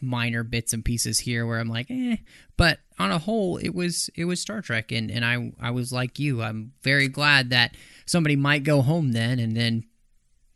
minor 0.00 0.42
bits 0.42 0.72
and 0.72 0.84
pieces 0.84 1.20
here 1.20 1.46
where 1.46 1.58
I'm 1.58 1.68
like, 1.68 1.86
eh. 1.90 2.16
But 2.56 2.78
on 2.98 3.10
a 3.10 3.18
whole, 3.18 3.56
it 3.58 3.70
was 3.74 4.10
it 4.14 4.24
was 4.24 4.40
Star 4.40 4.60
Trek, 4.60 4.92
and 4.92 5.10
and 5.10 5.24
I 5.24 5.52
I 5.60 5.70
was 5.70 5.92
like 5.92 6.18
you. 6.18 6.42
I'm 6.42 6.72
very 6.82 7.08
glad 7.08 7.50
that 7.50 7.76
somebody 8.06 8.36
might 8.36 8.64
go 8.64 8.82
home 8.82 9.12
then 9.12 9.38
and 9.38 9.56
then 9.56 9.84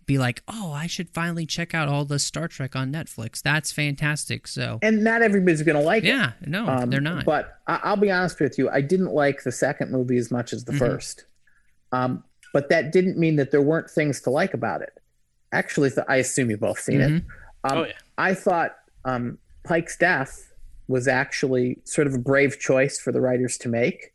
be 0.05 0.19
like, 0.19 0.43
oh, 0.49 0.73
I 0.73 0.89
should 0.89 1.09
finally 1.11 1.47
check 1.47 1.75
out 1.75 1.89
all 1.89 2.05
the 2.05 2.19
Star 2.19 2.49
Trek 2.49 2.75
on 2.75 2.93
Netflix. 2.93 3.41
That's 3.41 3.71
fantastic. 3.71 4.49
So 4.49 4.81
and 4.83 5.05
not 5.05 5.23
everybody's 5.23 5.63
going 5.63 5.77
to 5.79 5.83
like 5.83 6.03
it 6.03 6.09
yeah, 6.09 6.33
no, 6.45 6.67
Um, 6.67 6.91
they're 6.91 7.01
not. 7.01 7.25
But 7.25 7.59
I- 7.69 7.81
I'll 7.85 7.97
be 7.97 8.11
honest 8.11 8.41
with 8.41 8.59
you, 8.59 8.69
I 8.69 8.81
didn't 8.81 9.13
like 9.13 9.45
the 9.45 9.53
second 9.53 9.93
movie 9.93 10.17
as 10.19 10.31
much 10.33 10.53
as 10.53 10.65
the 10.65 10.73
Mhm. 10.73 10.79
first. 10.79 11.25
Um, 11.93 12.25
but 12.53 12.69
that 12.71 12.91
didn't 12.91 13.17
mean 13.17 13.37
that 13.37 13.53
there 13.53 13.63
weren't 13.63 13.89
things 13.89 14.21
to 14.23 14.31
like 14.31 14.55
about 14.55 14.83
it. 14.83 14.93
Actually, 15.53 15.91
I 16.09 16.17
assume 16.17 16.51
you've 16.51 16.59
both 16.61 16.81
seen 16.81 17.01
it. 17.01 17.11
Mhm. 17.11 17.25
Um, 17.65 17.79
Oh, 17.79 17.85
yeah. 17.85 17.93
I 18.19 18.35
thought 18.35 18.77
um, 19.05 19.39
Pike's 19.65 19.97
death 19.97 20.53
was 20.89 21.09
actually 21.09 21.79
sort 21.85 22.07
of 22.07 22.15
a 22.15 22.19
brave 22.19 22.59
choice 22.59 22.99
for 23.01 23.13
the 23.13 23.21
writers 23.21 23.57
to 23.59 23.69
make, 23.69 24.13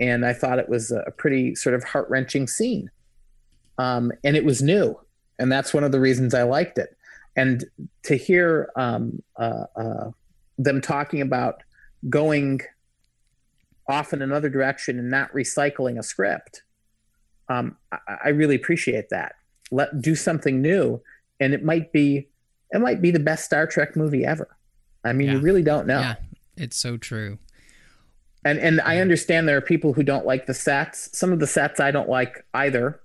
and 0.00 0.24
I 0.24 0.32
thought 0.32 0.58
it 0.58 0.68
was 0.68 0.90
a 0.90 1.12
pretty 1.16 1.54
sort 1.54 1.74
of 1.74 1.84
heart 1.84 2.08
wrenching 2.10 2.46
scene. 2.46 2.90
Um, 3.78 4.12
and 4.24 4.36
it 4.36 4.44
was 4.44 4.62
new, 4.62 4.98
and 5.38 5.52
that's 5.52 5.74
one 5.74 5.84
of 5.84 5.92
the 5.92 6.00
reasons 6.00 6.34
I 6.34 6.42
liked 6.42 6.78
it. 6.78 6.96
And 7.36 7.64
to 8.04 8.16
hear 8.16 8.70
um, 8.76 9.22
uh, 9.38 9.64
uh, 9.76 10.10
them 10.58 10.80
talking 10.80 11.20
about 11.20 11.62
going 12.08 12.60
off 13.88 14.12
in 14.12 14.22
another 14.22 14.48
direction 14.48 14.98
and 14.98 15.10
not 15.10 15.32
recycling 15.32 15.98
a 15.98 16.02
script, 16.02 16.62
um, 17.48 17.76
I, 17.92 17.98
I 18.24 18.28
really 18.30 18.54
appreciate 18.56 19.10
that. 19.10 19.34
Let 19.70 20.00
do 20.00 20.14
something 20.14 20.62
new, 20.62 21.02
and 21.38 21.52
it 21.52 21.62
might 21.62 21.92
be 21.92 22.28
it 22.72 22.80
might 22.80 23.00
be 23.00 23.10
the 23.10 23.20
best 23.20 23.44
Star 23.44 23.66
Trek 23.66 23.96
movie 23.96 24.24
ever. 24.24 24.48
I 25.04 25.12
mean, 25.12 25.30
you 25.30 25.38
really 25.38 25.62
don't 25.62 25.86
know. 25.86 26.00
Yeah, 26.00 26.14
it's 26.56 26.76
so 26.76 26.96
true. 26.96 27.38
And 28.44 28.58
and 28.58 28.80
I 28.80 28.98
understand 28.98 29.48
there 29.48 29.56
are 29.56 29.62
people 29.62 29.92
who 29.92 30.02
don't 30.02 30.26
like 30.26 30.46
the 30.46 30.54
sets. 30.54 31.16
Some 31.16 31.32
of 31.32 31.38
the 31.38 31.46
sets 31.46 31.80
I 31.80 31.90
don't 31.90 32.08
like 32.08 32.44
either. 32.54 33.00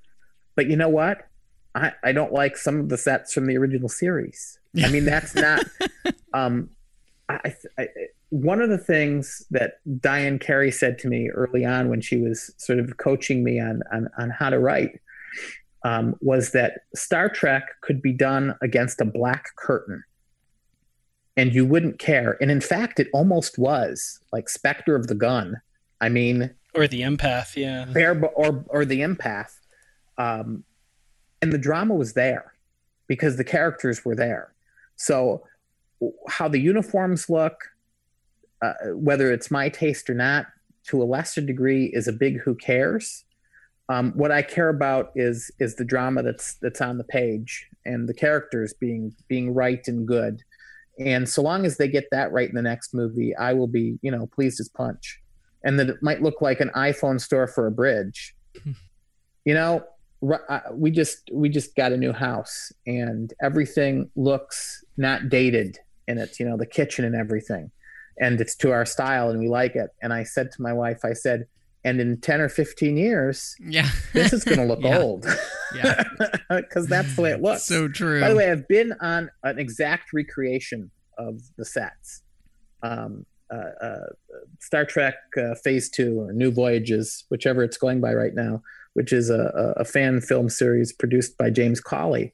But 0.55 0.67
you 0.67 0.75
know 0.75 0.89
what? 0.89 1.27
I, 1.73 1.93
I 2.03 2.11
don't 2.11 2.33
like 2.33 2.57
some 2.57 2.79
of 2.79 2.89
the 2.89 2.97
sets 2.97 3.33
from 3.33 3.45
the 3.45 3.57
original 3.57 3.89
series. 3.89 4.59
I 4.83 4.89
mean, 4.89 5.05
that's 5.05 5.33
not. 5.35 5.63
um, 6.33 6.69
I, 7.29 7.55
I, 7.77 7.87
one 8.29 8.61
of 8.61 8.69
the 8.69 8.77
things 8.77 9.45
that 9.51 9.79
Diane 9.99 10.37
Carey 10.37 10.71
said 10.71 10.97
to 10.99 11.07
me 11.07 11.29
early 11.29 11.65
on 11.65 11.89
when 11.89 12.01
she 12.01 12.17
was 12.17 12.53
sort 12.57 12.79
of 12.79 12.97
coaching 12.97 13.43
me 13.43 13.59
on 13.59 13.81
on, 13.91 14.09
on 14.17 14.29
how 14.29 14.49
to 14.49 14.59
write 14.59 14.99
um, 15.83 16.15
was 16.21 16.51
that 16.51 16.81
Star 16.95 17.29
Trek 17.29 17.63
could 17.81 18.01
be 18.01 18.13
done 18.13 18.55
against 18.61 19.01
a 19.01 19.05
black 19.05 19.55
curtain, 19.55 20.03
and 21.35 21.53
you 21.53 21.65
wouldn't 21.65 21.99
care. 21.99 22.37
And 22.41 22.51
in 22.51 22.61
fact, 22.61 22.99
it 22.99 23.07
almost 23.13 23.57
was 23.57 24.19
like 24.31 24.49
Spectre 24.49 24.95
of 24.95 25.07
the 25.07 25.15
Gun. 25.15 25.61
I 25.99 26.09
mean, 26.09 26.51
Or 26.75 26.87
the 26.87 27.01
empath, 27.01 27.55
yeah. 27.55 27.85
Bear 27.85 28.19
or 28.23 28.63
or 28.67 28.85
the 28.85 29.01
empath, 29.01 29.51
um, 30.17 30.63
and 31.41 31.51
the 31.51 31.57
drama 31.57 31.95
was 31.95 32.13
there 32.13 32.53
because 33.07 33.37
the 33.37 33.43
characters 33.43 34.05
were 34.05 34.15
there. 34.15 34.53
So 34.95 35.45
how 36.27 36.47
the 36.47 36.59
uniforms 36.59 37.29
look, 37.29 37.55
uh, 38.61 38.73
whether 38.93 39.31
it's 39.31 39.51
my 39.51 39.69
taste 39.69 40.09
or 40.09 40.13
not, 40.13 40.47
to 40.87 41.01
a 41.01 41.05
lesser 41.05 41.41
degree, 41.41 41.85
is 41.85 42.07
a 42.07 42.13
big 42.13 42.39
who 42.39 42.55
cares. 42.55 43.23
Um, 43.91 44.13
what 44.13 44.31
I 44.31 44.41
care 44.41 44.69
about 44.69 45.11
is 45.15 45.51
is 45.59 45.75
the 45.75 45.83
drama 45.83 46.23
that's 46.23 46.53
that's 46.55 46.79
on 46.79 46.97
the 46.97 47.03
page 47.03 47.67
and 47.85 48.07
the 48.07 48.13
characters 48.13 48.73
being 48.73 49.13
being 49.27 49.53
right 49.53 49.85
and 49.85 50.07
good. 50.07 50.41
And 50.97 51.27
so 51.27 51.41
long 51.41 51.65
as 51.65 51.75
they 51.75 51.89
get 51.89 52.05
that 52.11 52.31
right 52.31 52.47
in 52.47 52.55
the 52.55 52.61
next 52.61 52.93
movie, 52.93 53.35
I 53.35 53.51
will 53.51 53.67
be, 53.67 53.99
you 54.01 54.11
know, 54.11 54.27
pleased 54.27 54.61
as 54.61 54.69
punch. 54.69 55.19
And 55.65 55.77
that 55.77 55.89
it 55.89 55.97
might 56.01 56.21
look 56.21 56.41
like 56.41 56.61
an 56.61 56.71
iPhone 56.73 57.19
store 57.19 57.47
for 57.47 57.67
a 57.67 57.71
bridge. 57.71 58.33
you 59.45 59.53
know, 59.53 59.83
we 60.71 60.91
just 60.91 61.29
we 61.33 61.49
just 61.49 61.75
got 61.75 61.91
a 61.91 61.97
new 61.97 62.13
house, 62.13 62.71
and 62.87 63.33
everything 63.43 64.09
looks 64.15 64.85
not 64.95 65.27
dated 65.27 65.79
in 66.07 66.17
it. 66.17 66.39
You 66.39 66.45
know, 66.47 66.55
the 66.55 66.65
kitchen 66.65 67.03
and 67.03 67.15
everything, 67.15 67.71
and 68.19 68.39
it's 68.39 68.55
to 68.57 68.71
our 68.71 68.85
style, 68.85 69.31
and 69.31 69.39
we 69.39 69.49
like 69.49 69.75
it. 69.75 69.89
And 70.01 70.13
I 70.13 70.23
said 70.23 70.49
to 70.53 70.61
my 70.61 70.71
wife, 70.71 70.99
I 71.03 71.13
said, 71.13 71.45
and 71.83 71.99
in 71.99 72.19
10 72.21 72.41
or 72.41 72.49
15 72.49 72.97
years 72.97 73.55
yeah. 73.59 73.89
this 74.13 74.33
is 74.33 74.43
going 74.43 74.59
to 74.59 74.65
look 74.65 74.81
yeah. 74.81 74.99
old. 74.99 75.25
Yeah. 75.75 76.03
Because 76.49 76.87
that's 76.87 77.15
the 77.15 77.21
way 77.21 77.31
it 77.31 77.41
looks. 77.41 77.65
so 77.65 77.87
true. 77.87 78.19
By 78.19 78.29
the 78.29 78.35
way 78.35 78.51
i've 78.51 78.67
been 78.67 78.93
on 79.01 79.29
an 79.43 79.57
exact 79.57 80.13
recreation 80.13 80.91
of 81.17 81.39
the 81.57 81.65
sets. 81.65 82.23
Um, 82.83 83.25
uh, 83.51 83.85
uh, 83.85 84.05
star 84.59 84.85
trek 84.85 85.15
uh, 85.37 85.55
phase 85.55 85.89
two 85.89 86.21
or 86.21 86.31
new 86.31 86.51
voyages 86.51 87.25
whichever 87.29 87.63
it's 87.63 87.77
going 87.77 87.99
by 87.99 88.13
right 88.13 88.33
now 88.33 88.61
which 88.93 89.11
is 89.11 89.29
a, 89.29 89.73
a 89.75 89.83
fan 89.83 90.21
film 90.21 90.47
series 90.47 90.93
produced 90.93 91.37
by 91.37 91.49
james 91.49 91.81
cawley 91.81 92.33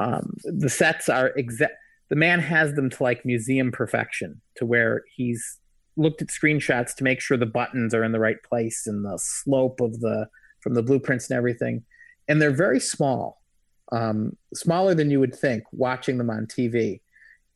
um, 0.00 0.34
the 0.42 0.68
sets 0.68 1.08
are 1.08 1.28
exact 1.36 1.74
the 2.10 2.16
man 2.16 2.40
has 2.40 2.74
them 2.74 2.90
to 2.90 3.02
like 3.02 3.24
museum 3.24 3.70
perfection 3.70 4.40
to 4.56 4.66
where 4.66 5.04
he's 5.14 5.58
looked 5.98 6.22
at 6.22 6.28
screenshots 6.28 6.94
to 6.96 7.04
make 7.04 7.20
sure 7.20 7.36
the 7.36 7.46
buttons 7.46 7.92
are 7.94 8.04
in 8.04 8.12
the 8.12 8.20
right 8.20 8.42
place 8.42 8.86
and 8.86 9.04
the 9.04 9.18
slope 9.18 9.80
of 9.80 10.00
the 10.00 10.28
from 10.60 10.74
the 10.74 10.82
blueprints 10.82 11.30
and 11.30 11.36
everything. 11.36 11.84
And 12.28 12.40
they're 12.40 12.50
very 12.50 12.80
small 12.80 13.40
um, 13.92 14.36
smaller 14.54 14.94
than 14.94 15.10
you 15.10 15.20
would 15.20 15.34
think 15.34 15.64
watching 15.72 16.18
them 16.18 16.30
on 16.30 16.46
tv 16.46 17.00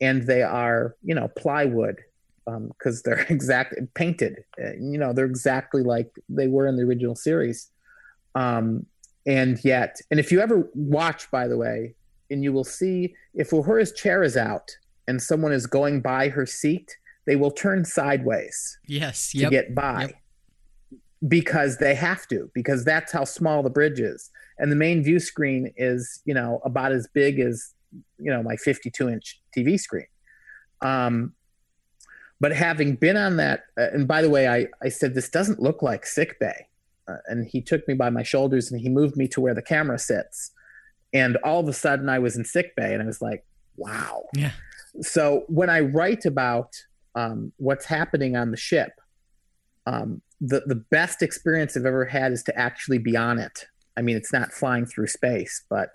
and 0.01 0.23
they 0.23 0.41
are 0.41 0.95
you 1.03 1.13
know 1.13 1.27
plywood 1.29 1.97
because 2.45 2.97
um, 2.97 3.01
they're 3.05 3.25
exact 3.29 3.75
painted. 3.93 4.43
You 4.57 4.97
know 4.97 5.13
they're 5.13 5.25
exactly 5.25 5.83
like 5.83 6.11
they 6.29 6.47
were 6.47 6.67
in 6.67 6.75
the 6.75 6.83
original 6.83 7.15
series. 7.15 7.69
Um, 8.35 8.85
and 9.25 9.63
yet 9.63 10.01
and 10.11 10.19
if 10.19 10.31
you 10.31 10.41
ever 10.41 10.69
watch 10.73 11.31
by 11.31 11.47
the 11.47 11.55
way 11.55 11.95
and 12.29 12.43
you 12.43 12.51
will 12.51 12.65
see 12.65 13.15
if 13.33 13.51
uhura's 13.51 13.93
chair 13.93 14.21
is 14.21 14.35
out 14.35 14.75
and 15.07 15.21
someone 15.21 15.53
is 15.53 15.65
going 15.65 16.01
by 16.01 16.27
her 16.27 16.45
seat 16.45 16.97
they 17.25 17.35
will 17.35 17.51
turn 17.51 17.85
sideways 17.85 18.77
yes 18.87 19.31
to 19.31 19.49
get 19.49 19.73
by 19.73 20.01
yep. 20.01 20.99
because 21.27 21.77
they 21.77 21.95
have 21.95 22.27
to 22.27 22.49
because 22.53 22.83
that's 22.83 23.11
how 23.11 23.23
small 23.23 23.63
the 23.63 23.69
bridge 23.69 23.99
is. 23.99 24.29
And 24.59 24.71
the 24.71 24.75
main 24.75 25.03
view 25.03 25.19
screen 25.19 25.73
is 25.77 26.21
you 26.25 26.33
know 26.33 26.61
about 26.63 26.91
as 26.91 27.07
big 27.13 27.39
as 27.39 27.73
you 28.17 28.31
know 28.31 28.43
my 28.43 28.55
52 28.55 29.09
inch 29.09 29.41
tv 29.55 29.79
screen. 29.79 30.07
Um 30.81 31.33
but 32.39 32.51
having 32.51 32.95
been 32.95 33.15
on 33.15 33.37
that 33.37 33.63
uh, 33.79 33.87
and 33.93 34.07
by 34.07 34.21
the 34.21 34.29
way 34.29 34.47
i 34.47 34.67
i 34.81 34.89
said 34.89 35.13
this 35.13 35.29
doesn't 35.29 35.59
look 35.59 35.81
like 35.81 36.05
sick 36.05 36.39
bay. 36.39 36.67
Uh, 37.05 37.17
and 37.27 37.45
he 37.47 37.61
took 37.61 37.85
me 37.87 37.93
by 37.93 38.09
my 38.09 38.23
shoulders 38.23 38.71
and 38.71 38.79
he 38.79 38.87
moved 38.87 39.17
me 39.17 39.27
to 39.27 39.41
where 39.41 39.53
the 39.53 39.61
camera 39.61 39.99
sits. 39.99 40.51
And 41.13 41.35
all 41.43 41.59
of 41.59 41.67
a 41.67 41.73
sudden 41.73 42.09
i 42.09 42.19
was 42.19 42.35
in 42.35 42.43
sick 42.43 42.75
bay 42.75 42.93
and 42.93 43.01
i 43.01 43.05
was 43.05 43.21
like 43.21 43.45
wow. 43.75 44.23
Yeah. 44.35 44.51
So 45.01 45.45
when 45.47 45.69
i 45.69 45.79
write 45.79 46.25
about 46.25 46.75
um, 47.15 47.51
what's 47.57 47.85
happening 47.85 48.35
on 48.35 48.51
the 48.51 48.57
ship. 48.57 48.91
Um, 49.85 50.21
the 50.41 50.63
the 50.65 50.75
best 50.75 51.21
experience 51.21 51.77
I've 51.77 51.85
ever 51.85 52.05
had 52.05 52.31
is 52.31 52.43
to 52.43 52.57
actually 52.57 52.97
be 52.97 53.15
on 53.15 53.39
it. 53.39 53.65
I 53.95 54.01
mean, 54.01 54.17
it's 54.17 54.33
not 54.33 54.51
flying 54.51 54.85
through 54.85 55.07
space, 55.07 55.63
but 55.69 55.89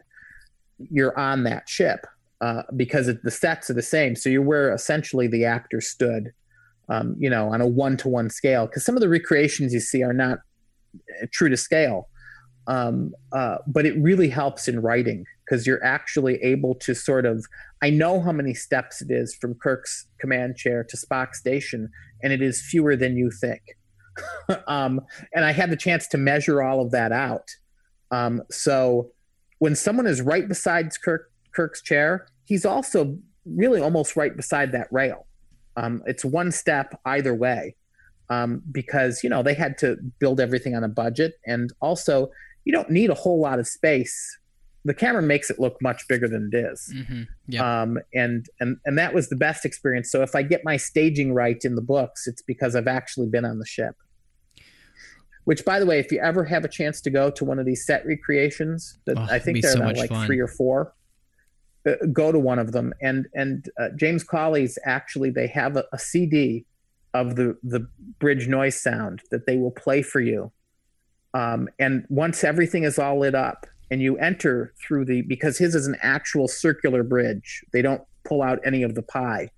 you're 0.78 1.18
on 1.18 1.44
that 1.44 1.68
ship 1.68 2.06
uh, 2.40 2.62
because 2.76 3.08
it, 3.08 3.22
the 3.24 3.30
sets 3.30 3.68
are 3.70 3.74
the 3.74 3.82
same. 3.82 4.14
So 4.14 4.28
you're 4.28 4.42
where 4.42 4.72
essentially 4.72 5.26
the 5.26 5.44
actor 5.44 5.80
stood, 5.80 6.32
um, 6.88 7.16
you 7.18 7.28
know, 7.28 7.52
on 7.52 7.60
a 7.60 7.66
one 7.66 7.96
to 7.98 8.08
one 8.08 8.30
scale. 8.30 8.66
Because 8.66 8.84
some 8.84 8.94
of 8.94 9.00
the 9.00 9.08
recreations 9.08 9.74
you 9.74 9.80
see 9.80 10.02
are 10.02 10.12
not 10.12 10.38
uh, 11.22 11.26
true 11.32 11.48
to 11.48 11.56
scale, 11.56 12.08
um, 12.68 13.14
uh, 13.32 13.56
but 13.66 13.86
it 13.86 13.96
really 14.00 14.28
helps 14.28 14.68
in 14.68 14.80
writing 14.80 15.24
because 15.44 15.66
you're 15.66 15.82
actually 15.82 16.36
able 16.42 16.74
to 16.76 16.94
sort 16.94 17.26
of 17.26 17.44
I 17.82 17.90
know 17.90 18.20
how 18.20 18.32
many 18.32 18.54
steps 18.54 19.00
it 19.00 19.10
is 19.10 19.34
from 19.34 19.54
Kirk's 19.54 20.06
command 20.20 20.56
chair 20.56 20.84
to 20.84 20.96
Spock 20.96 21.34
station, 21.34 21.90
and 22.22 22.32
it 22.32 22.42
is 22.42 22.60
fewer 22.60 22.94
than 22.94 23.16
you 23.16 23.30
think. 23.30 23.62
um, 24.66 25.00
and 25.34 25.44
I 25.44 25.52
had 25.52 25.70
the 25.70 25.76
chance 25.76 26.06
to 26.08 26.18
measure 26.18 26.62
all 26.62 26.80
of 26.80 26.90
that 26.90 27.12
out. 27.12 27.48
Um, 28.10 28.42
so 28.50 29.10
when 29.58 29.74
someone 29.74 30.06
is 30.06 30.20
right 30.20 30.46
beside 30.46 30.90
Kirk, 31.02 31.30
Kirk's 31.54 31.82
chair, 31.82 32.26
he's 32.44 32.66
also 32.66 33.16
really 33.46 33.80
almost 33.80 34.16
right 34.16 34.36
beside 34.36 34.72
that 34.72 34.88
rail. 34.90 35.26
Um, 35.76 36.02
it's 36.06 36.24
one 36.24 36.50
step 36.50 37.00
either 37.04 37.34
way 37.34 37.76
um, 38.30 38.62
because 38.70 39.22
you 39.22 39.30
know 39.30 39.42
they 39.42 39.54
had 39.54 39.78
to 39.78 39.96
build 40.18 40.40
everything 40.40 40.74
on 40.74 40.84
a 40.84 40.88
budget, 40.88 41.34
and 41.46 41.72
also 41.80 42.30
you 42.68 42.72
don't 42.72 42.90
need 42.90 43.08
a 43.08 43.14
whole 43.14 43.40
lot 43.40 43.58
of 43.58 43.66
space 43.66 44.38
the 44.84 44.94
camera 44.94 45.22
makes 45.22 45.50
it 45.50 45.58
look 45.58 45.76
much 45.82 46.06
bigger 46.08 46.28
than 46.28 46.50
it 46.52 46.56
is. 46.56 46.92
Mm-hmm. 46.94 47.22
Yep. 47.48 47.62
Um, 47.62 47.98
and 48.14 48.46
and 48.60 48.78
and 48.84 48.96
that 48.96 49.12
was 49.12 49.28
the 49.28 49.36
best 49.36 49.64
experience. 49.64 50.10
So 50.10 50.22
if 50.22 50.34
I 50.34 50.42
get 50.42 50.64
my 50.64 50.76
staging 50.76 51.34
right 51.34 51.62
in 51.62 51.74
the 51.74 51.82
books, 51.82 52.26
it's 52.26 52.42
because 52.42 52.74
I've 52.74 52.86
actually 52.86 53.28
been 53.28 53.44
on 53.44 53.58
the 53.58 53.66
ship. 53.66 53.96
Which, 55.44 55.64
by 55.64 55.78
the 55.78 55.86
way, 55.86 55.98
if 55.98 56.12
you 56.12 56.20
ever 56.20 56.44
have 56.44 56.64
a 56.64 56.68
chance 56.68 57.00
to 57.02 57.10
go 57.10 57.30
to 57.30 57.44
one 57.44 57.58
of 57.58 57.66
these 57.66 57.84
set 57.84 58.04
recreations, 58.06 58.98
that 59.06 59.18
oh, 59.18 59.26
I 59.30 59.38
think 59.38 59.62
there 59.62 59.72
so 59.72 59.82
are 59.82 59.94
like 59.94 60.10
fun. 60.10 60.26
three 60.26 60.38
or 60.38 60.48
four, 60.48 60.94
uh, 61.86 61.94
go 62.12 62.32
to 62.32 62.38
one 62.38 62.58
of 62.58 62.72
them. 62.72 62.92
And 63.02 63.26
and 63.34 63.68
uh, 63.80 63.88
James 63.96 64.24
Cawley's 64.24 64.78
actually 64.84 65.30
they 65.30 65.48
have 65.48 65.76
a, 65.76 65.84
a 65.92 65.98
CD 65.98 66.64
of 67.14 67.36
the 67.36 67.56
the 67.62 67.88
bridge 68.20 68.46
noise 68.48 68.80
sound 68.80 69.22
that 69.30 69.46
they 69.46 69.56
will 69.56 69.70
play 69.72 70.02
for 70.02 70.20
you. 70.20 70.52
Um, 71.34 71.68
and 71.78 72.04
once 72.08 72.44
everything 72.44 72.84
is 72.84 72.98
all 72.98 73.20
lit 73.20 73.34
up, 73.34 73.66
and 73.90 74.02
you 74.02 74.16
enter 74.18 74.74
through 74.86 75.06
the 75.06 75.22
because 75.22 75.58
his 75.58 75.74
is 75.74 75.86
an 75.86 75.96
actual 76.02 76.48
circular 76.48 77.02
bridge. 77.02 77.64
They 77.72 77.82
don't 77.82 78.02
pull 78.24 78.42
out 78.42 78.58
any 78.64 78.82
of 78.82 78.94
the 78.94 79.02
pie. 79.02 79.50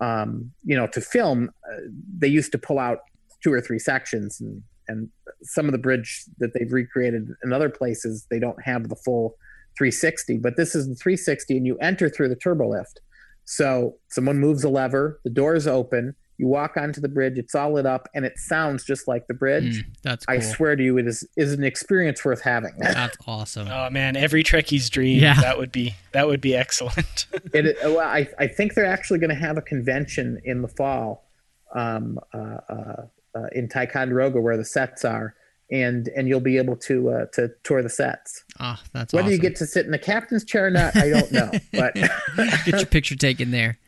Um, 0.00 0.50
you 0.64 0.76
know, 0.76 0.86
to 0.88 1.00
film, 1.00 1.50
uh, 1.70 1.76
they 2.18 2.28
used 2.28 2.52
to 2.52 2.58
pull 2.58 2.78
out 2.78 3.00
two 3.42 3.52
or 3.52 3.60
three 3.60 3.78
sections, 3.78 4.40
and 4.40 4.62
and 4.88 5.08
some 5.42 5.66
of 5.66 5.72
the 5.72 5.78
bridge 5.78 6.24
that 6.38 6.52
they've 6.52 6.72
recreated 6.72 7.28
in 7.44 7.52
other 7.52 7.70
places, 7.70 8.26
they 8.28 8.40
don't 8.40 8.60
have 8.62 8.88
the 8.88 8.96
full 8.96 9.36
360. 9.78 10.38
But 10.38 10.56
this 10.56 10.74
is 10.74 10.88
the 10.88 10.96
360, 10.96 11.56
and 11.56 11.66
you 11.66 11.76
enter 11.78 12.08
through 12.08 12.28
the 12.28 12.36
turbo 12.36 12.68
lift. 12.68 13.00
So 13.44 13.96
someone 14.08 14.38
moves 14.38 14.64
a 14.64 14.68
lever, 14.68 15.20
the 15.24 15.30
doors 15.30 15.66
open, 15.66 16.14
you 16.40 16.46
walk 16.46 16.78
onto 16.78 17.02
the 17.02 17.08
bridge, 17.08 17.36
it's 17.36 17.54
all 17.54 17.74
lit 17.74 17.84
up, 17.84 18.08
and 18.14 18.24
it 18.24 18.38
sounds 18.38 18.82
just 18.82 19.06
like 19.06 19.26
the 19.26 19.34
bridge. 19.34 19.84
Mm, 19.84 19.94
that's 20.02 20.24
cool. 20.24 20.36
I 20.36 20.40
swear 20.40 20.74
to 20.74 20.82
you, 20.82 20.96
it 20.96 21.06
is 21.06 21.28
is 21.36 21.52
an 21.52 21.62
experience 21.62 22.24
worth 22.24 22.40
having. 22.40 22.72
That's 22.78 23.16
awesome. 23.26 23.68
Oh 23.68 23.90
man, 23.90 24.16
every 24.16 24.42
Trekkie's 24.42 24.88
dream. 24.88 25.22
Yeah. 25.22 25.38
that 25.38 25.58
would 25.58 25.70
be 25.70 25.94
that 26.12 26.26
would 26.26 26.40
be 26.40 26.56
excellent. 26.56 27.26
it, 27.52 27.76
well, 27.84 28.00
I, 28.00 28.26
I 28.38 28.46
think 28.46 28.72
they're 28.72 28.86
actually 28.86 29.18
going 29.18 29.28
to 29.28 29.36
have 29.36 29.58
a 29.58 29.62
convention 29.62 30.40
in 30.42 30.62
the 30.62 30.68
fall 30.68 31.28
um, 31.74 32.18
uh, 32.32 32.38
uh, 32.70 33.02
uh, 33.34 33.46
in 33.52 33.68
Ticonderoga 33.68 34.40
where 34.40 34.56
the 34.56 34.64
sets 34.64 35.04
are, 35.04 35.34
and 35.70 36.08
and 36.16 36.26
you'll 36.26 36.40
be 36.40 36.56
able 36.56 36.76
to 36.76 37.10
uh, 37.10 37.26
to 37.34 37.50
tour 37.64 37.82
the 37.82 37.90
sets. 37.90 38.44
Ah, 38.58 38.82
that's 38.94 39.12
Whether 39.12 39.30
you 39.30 39.38
get 39.38 39.56
to 39.56 39.66
sit 39.66 39.84
in 39.84 39.92
the 39.92 39.98
captain's 39.98 40.46
chair 40.46 40.68
or 40.68 40.70
not, 40.70 40.96
I 40.96 41.10
don't 41.10 41.30
know. 41.32 41.50
But 41.70 41.94
get 42.64 42.66
your 42.68 42.86
picture 42.86 43.16
taken 43.16 43.50
there. 43.50 43.78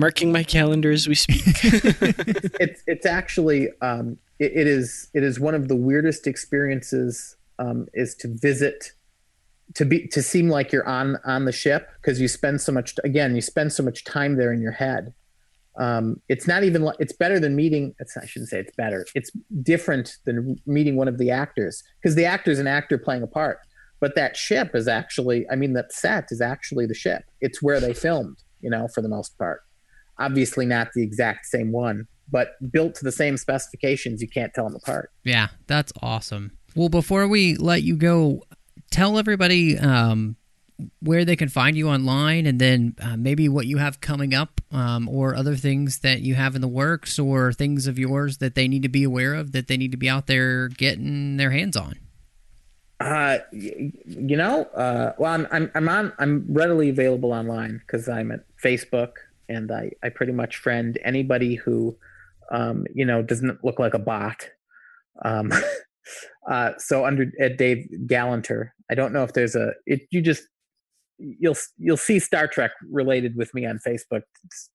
Marking 0.00 0.32
my 0.32 0.42
calendar 0.42 0.90
as 0.90 1.06
we 1.06 1.14
speak. 1.14 1.42
it's 2.58 2.82
it's 2.86 3.04
actually 3.04 3.68
um, 3.82 4.16
it, 4.38 4.52
it 4.54 4.66
is 4.66 5.10
it 5.12 5.22
is 5.22 5.38
one 5.38 5.54
of 5.54 5.68
the 5.68 5.76
weirdest 5.76 6.26
experiences 6.26 7.36
um, 7.58 7.86
is 7.92 8.14
to 8.14 8.28
visit 8.28 8.92
to 9.74 9.84
be 9.84 10.06
to 10.08 10.22
seem 10.22 10.48
like 10.48 10.72
you're 10.72 10.88
on 10.88 11.18
on 11.26 11.44
the 11.44 11.52
ship 11.52 11.90
because 12.00 12.18
you 12.18 12.28
spend 12.28 12.62
so 12.62 12.72
much 12.72 12.94
again 13.04 13.34
you 13.34 13.42
spend 13.42 13.74
so 13.74 13.82
much 13.82 14.02
time 14.04 14.36
there 14.36 14.54
in 14.54 14.62
your 14.62 14.72
head. 14.72 15.12
Um, 15.78 16.22
it's 16.30 16.46
not 16.46 16.64
even 16.64 16.80
like 16.80 16.96
it's 16.98 17.12
better 17.12 17.38
than 17.38 17.54
meeting 17.54 17.94
it's, 18.00 18.16
i 18.16 18.26
shouldn't 18.26 18.50
say 18.50 18.58
it's 18.58 18.74
better 18.76 19.06
it's 19.14 19.30
different 19.62 20.16
than 20.24 20.60
meeting 20.66 20.96
one 20.96 21.08
of 21.08 21.16
the 21.16 21.30
actors 21.30 21.84
because 22.02 22.16
the 22.16 22.24
actor 22.24 22.50
is 22.50 22.58
an 22.58 22.66
actor 22.66 22.98
playing 22.98 23.22
a 23.22 23.28
part 23.28 23.60
but 24.00 24.16
that 24.16 24.36
ship 24.36 24.74
is 24.74 24.88
actually 24.88 25.46
i 25.48 25.54
mean 25.54 25.72
that 25.74 25.92
set 25.92 26.32
is 26.32 26.40
actually 26.40 26.86
the 26.86 26.94
ship. 26.94 27.22
It's 27.40 27.62
where 27.62 27.78
they 27.78 27.94
filmed 27.94 28.38
you 28.60 28.68
know 28.68 28.88
for 28.88 29.00
the 29.00 29.08
most 29.08 29.38
part 29.38 29.62
obviously 30.20 30.66
not 30.66 30.88
the 30.94 31.02
exact 31.02 31.46
same 31.46 31.72
one 31.72 32.06
but 32.30 32.52
built 32.70 32.94
to 32.94 33.04
the 33.04 33.12
same 33.12 33.36
specifications 33.36 34.22
you 34.22 34.28
can't 34.28 34.54
tell 34.54 34.64
them 34.64 34.76
apart 34.76 35.10
Yeah, 35.24 35.48
that's 35.66 35.92
awesome. 36.00 36.52
Well, 36.74 36.88
before 36.88 37.26
we 37.26 37.56
let 37.56 37.82
you 37.82 37.96
go, 37.96 38.44
tell 38.90 39.18
everybody 39.18 39.76
um, 39.78 40.36
where 41.00 41.24
they 41.24 41.36
can 41.36 41.48
find 41.48 41.76
you 41.76 41.88
online 41.88 42.46
and 42.46 42.58
then 42.58 42.94
uh, 43.02 43.16
maybe 43.16 43.48
what 43.48 43.66
you 43.66 43.78
have 43.78 44.00
coming 44.00 44.34
up 44.34 44.60
um, 44.72 45.08
or 45.08 45.34
other 45.34 45.56
things 45.56 46.00
that 46.00 46.20
you 46.20 46.34
have 46.36 46.54
in 46.54 46.60
the 46.60 46.68
works 46.68 47.18
or 47.18 47.52
things 47.52 47.86
of 47.86 47.98
yours 47.98 48.38
that 48.38 48.54
they 48.54 48.68
need 48.68 48.82
to 48.82 48.88
be 48.88 49.04
aware 49.04 49.34
of 49.34 49.52
that 49.52 49.66
they 49.66 49.76
need 49.76 49.90
to 49.90 49.98
be 49.98 50.08
out 50.08 50.26
there 50.26 50.68
getting 50.68 51.36
their 51.36 51.50
hands 51.50 51.76
on. 51.76 51.96
Uh, 53.00 53.38
you 53.52 54.36
know, 54.36 54.64
uh, 54.74 55.14
well, 55.18 55.32
I'm, 55.32 55.48
I'm, 55.50 55.70
I'm 55.74 55.88
on, 55.88 56.12
I'm 56.18 56.44
readily 56.48 56.90
available 56.90 57.32
online 57.32 57.78
because 57.78 58.08
I'm 58.08 58.30
at 58.30 58.44
Facebook 58.62 59.12
and 59.50 59.72
I, 59.72 59.90
I 60.02 60.08
pretty 60.08 60.32
much 60.32 60.56
friend 60.56 60.98
anybody 61.04 61.56
who, 61.56 61.96
um, 62.52 62.86
you 62.94 63.04
know, 63.04 63.20
doesn't 63.20 63.64
look 63.64 63.78
like 63.78 63.94
a 63.94 63.98
bot. 63.98 64.48
Um, 65.24 65.52
uh, 66.50 66.72
so 66.78 67.04
under 67.04 67.30
at 67.40 67.58
Dave 67.58 67.88
Galanter, 68.06 68.70
I 68.90 68.94
don't 68.94 69.12
know 69.12 69.24
if 69.24 69.32
there's 69.32 69.56
a 69.56 69.72
it. 69.86 70.02
You 70.10 70.22
just 70.22 70.44
you'll 71.18 71.56
you'll 71.78 71.96
see 71.96 72.18
Star 72.18 72.46
Trek 72.46 72.70
related 72.90 73.36
with 73.36 73.52
me 73.54 73.66
on 73.66 73.78
Facebook, 73.86 74.22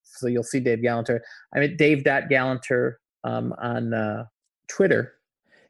so 0.03 0.27
you'll 0.27 0.43
see 0.43 0.59
Dave 0.59 0.79
Galanter. 0.79 1.19
I'm 1.55 1.63
at 1.63 1.77
Dave 1.77 2.03
Galanter 2.03 2.95
um, 3.23 3.53
on 3.61 3.93
uh, 3.93 4.25
Twitter, 4.67 5.13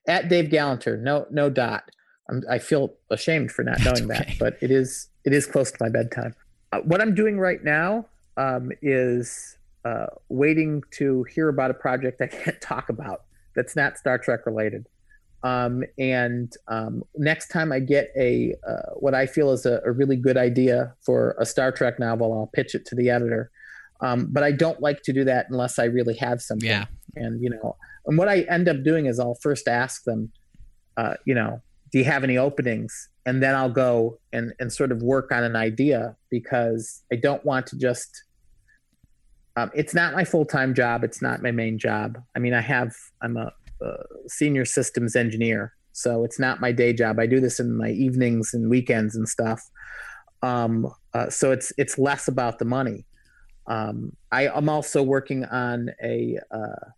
at 0.07 0.29
Dave 0.29 0.49
Galanter. 0.49 0.99
No 0.99 1.27
no 1.31 1.49
dot. 1.49 1.89
I'm, 2.27 2.41
i 2.49 2.57
feel 2.57 2.95
ashamed 3.11 3.51
for 3.51 3.63
not 3.63 3.79
knowing 3.83 4.11
okay. 4.11 4.25
that, 4.25 4.29
but 4.39 4.57
it 4.61 4.71
is 4.71 5.09
it 5.25 5.33
is 5.33 5.45
close 5.45 5.71
to 5.71 5.77
my 5.79 5.89
bedtime. 5.89 6.35
Uh, 6.71 6.79
what 6.81 7.01
I'm 7.01 7.13
doing 7.13 7.39
right 7.39 7.63
now 7.63 8.07
um, 8.37 8.71
is 8.81 9.57
uh, 9.83 10.07
waiting 10.29 10.83
to 10.91 11.23
hear 11.23 11.49
about 11.49 11.71
a 11.71 11.75
project 11.75 12.21
I 12.21 12.27
can't 12.27 12.59
talk 12.61 12.89
about 12.89 13.21
that's 13.55 13.75
not 13.75 13.97
Star 13.97 14.17
Trek 14.17 14.45
related. 14.45 14.87
Um, 15.43 15.83
and 15.97 16.51
um, 16.67 17.03
next 17.15 17.49
time 17.49 17.71
I 17.71 17.79
get 17.79 18.11
a 18.17 18.55
uh, 18.67 18.93
what 18.95 19.13
I 19.13 19.25
feel 19.25 19.51
is 19.51 19.65
a, 19.65 19.79
a, 19.85 19.91
really 19.91 20.15
good 20.15 20.37
idea 20.37 20.95
for 21.01 21.35
a 21.39 21.45
Star 21.45 21.71
Trek 21.71 21.99
novel, 21.99 22.33
I'll 22.33 22.49
pitch 22.51 22.73
it 22.73 22.83
to 22.87 22.95
the 22.95 23.11
editor. 23.11 23.51
Um, 24.01 24.27
but 24.31 24.43
I 24.43 24.51
don't 24.51 24.81
like 24.81 25.03
to 25.03 25.13
do 25.13 25.23
that 25.25 25.47
unless 25.49 25.77
I 25.77 25.85
really 25.85 26.15
have 26.15 26.41
something. 26.41 26.67
Yeah. 26.67 26.85
And 27.15 27.41
you 27.43 27.51
know, 27.51 27.75
and 28.07 28.17
what 28.17 28.27
I 28.27 28.41
end 28.41 28.67
up 28.67 28.83
doing 28.83 29.05
is 29.05 29.19
I'll 29.19 29.37
first 29.41 29.67
ask 29.67 30.03
them, 30.03 30.31
uh, 30.97 31.13
you 31.25 31.35
know, 31.35 31.61
do 31.91 31.99
you 31.99 32.05
have 32.05 32.23
any 32.23 32.37
openings? 32.37 33.09
And 33.27 33.41
then 33.43 33.55
I'll 33.55 33.71
go 33.71 34.17
and 34.33 34.51
and 34.59 34.73
sort 34.73 34.91
of 34.91 35.03
work 35.03 35.31
on 35.31 35.43
an 35.43 35.55
idea 35.55 36.15
because 36.29 37.03
I 37.11 37.17
don't 37.17 37.45
want 37.45 37.67
to 37.67 37.77
just. 37.77 38.23
Um, 39.57 39.71
it's 39.73 39.93
not 39.93 40.13
my 40.13 40.23
full 40.25 40.45
time 40.45 40.73
job. 40.73 41.03
It's 41.03 41.21
not 41.21 41.41
my 41.41 41.51
main 41.51 41.77
job. 41.77 42.17
I 42.35 42.39
mean, 42.39 42.53
I 42.53 42.61
have. 42.61 42.93
I'm 43.21 43.37
a 43.37 43.51
senior 44.27 44.65
systems 44.65 45.15
engineer. 45.15 45.73
So 45.91 46.23
it's 46.23 46.39
not 46.39 46.59
my 46.59 46.71
day 46.71 46.93
job. 46.93 47.19
I 47.19 47.25
do 47.25 47.39
this 47.39 47.59
in 47.59 47.75
my 47.77 47.89
evenings 47.89 48.53
and 48.53 48.69
weekends 48.69 49.15
and 49.15 49.27
stuff. 49.27 49.61
Um, 50.41 50.91
uh, 51.13 51.29
so 51.29 51.51
it's 51.51 51.71
it's 51.77 51.97
less 51.97 52.27
about 52.27 52.59
the 52.59 52.65
money. 52.65 53.05
Um, 53.67 54.15
I, 54.31 54.47
am 54.47 54.69
also 54.69 55.01
working 55.01 55.45
on 55.45 55.89
a, 56.03 56.37
uh, 56.51 56.91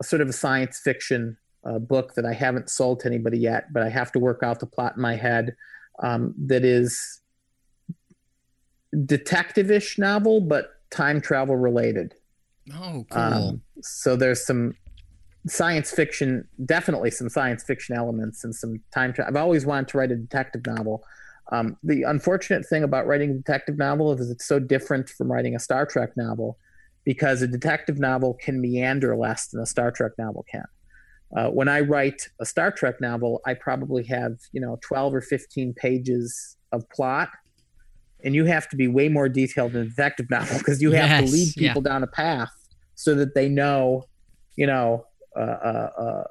a, 0.00 0.04
sort 0.04 0.22
of 0.22 0.28
a 0.28 0.32
science 0.32 0.78
fiction 0.78 1.36
uh, 1.64 1.80
book 1.80 2.14
that 2.14 2.24
I 2.24 2.34
haven't 2.34 2.70
sold 2.70 3.00
to 3.00 3.06
anybody 3.08 3.38
yet, 3.38 3.72
but 3.72 3.82
I 3.82 3.88
have 3.88 4.12
to 4.12 4.20
work 4.20 4.44
out 4.44 4.60
the 4.60 4.66
plot 4.66 4.94
in 4.94 5.02
my 5.02 5.16
head. 5.16 5.56
Um, 6.00 6.34
that 6.46 6.64
is 6.64 7.20
detective-ish 9.06 9.98
novel, 9.98 10.40
but 10.40 10.70
time 10.92 11.20
travel 11.20 11.56
related. 11.56 12.14
Oh, 12.72 13.04
cool. 13.10 13.20
Um, 13.20 13.62
so 13.80 14.14
there's 14.14 14.46
some 14.46 14.74
science 15.46 15.90
fiction, 15.90 16.46
definitely 16.64 17.10
some 17.10 17.28
science 17.28 17.64
fiction 17.64 17.96
elements 17.96 18.44
and 18.44 18.54
some 18.54 18.80
time 18.94 19.12
travel. 19.12 19.28
I've 19.28 19.42
always 19.42 19.66
wanted 19.66 19.88
to 19.88 19.98
write 19.98 20.12
a 20.12 20.16
detective 20.16 20.64
novel. 20.66 21.02
Um, 21.50 21.76
the 21.82 22.04
unfortunate 22.04 22.64
thing 22.66 22.84
about 22.84 23.06
writing 23.06 23.30
a 23.30 23.34
detective 23.34 23.76
novel 23.76 24.12
is 24.12 24.30
it's 24.30 24.46
so 24.46 24.60
different 24.60 25.08
from 25.08 25.30
writing 25.30 25.56
a 25.56 25.58
Star 25.58 25.84
Trek 25.84 26.16
novel 26.16 26.56
because 27.04 27.42
a 27.42 27.48
detective 27.48 27.98
novel 27.98 28.34
can 28.34 28.60
meander 28.60 29.16
less 29.16 29.48
than 29.48 29.60
a 29.60 29.66
Star 29.66 29.90
Trek 29.90 30.12
novel 30.18 30.44
can. 30.50 30.64
Uh, 31.36 31.48
when 31.48 31.66
I 31.66 31.80
write 31.80 32.28
a 32.40 32.46
Star 32.46 32.70
Trek 32.70 33.00
novel, 33.00 33.40
I 33.44 33.54
probably 33.54 34.04
have 34.04 34.38
you 34.52 34.60
know 34.60 34.78
12 34.82 35.14
or 35.16 35.20
15 35.20 35.74
pages 35.74 36.56
of 36.70 36.88
plot, 36.90 37.30
and 38.24 38.34
you 38.34 38.44
have 38.44 38.68
to 38.68 38.76
be 38.76 38.88
way 38.88 39.08
more 39.08 39.28
detailed 39.28 39.74
in 39.74 39.82
a 39.82 39.84
detective 39.84 40.30
novel 40.30 40.58
because 40.58 40.80
you 40.80 40.92
have 40.92 41.08
yes, 41.08 41.30
to 41.30 41.36
lead 41.36 41.54
people 41.56 41.82
yeah. 41.84 41.92
down 41.92 42.02
a 42.02 42.06
path 42.06 42.50
so 42.94 43.14
that 43.14 43.34
they 43.34 43.48
know, 43.48 44.04
you 44.56 44.66
know, 44.66 45.04
uh, 45.36 45.40
uh, 45.40 45.90
uh, 45.98 46.24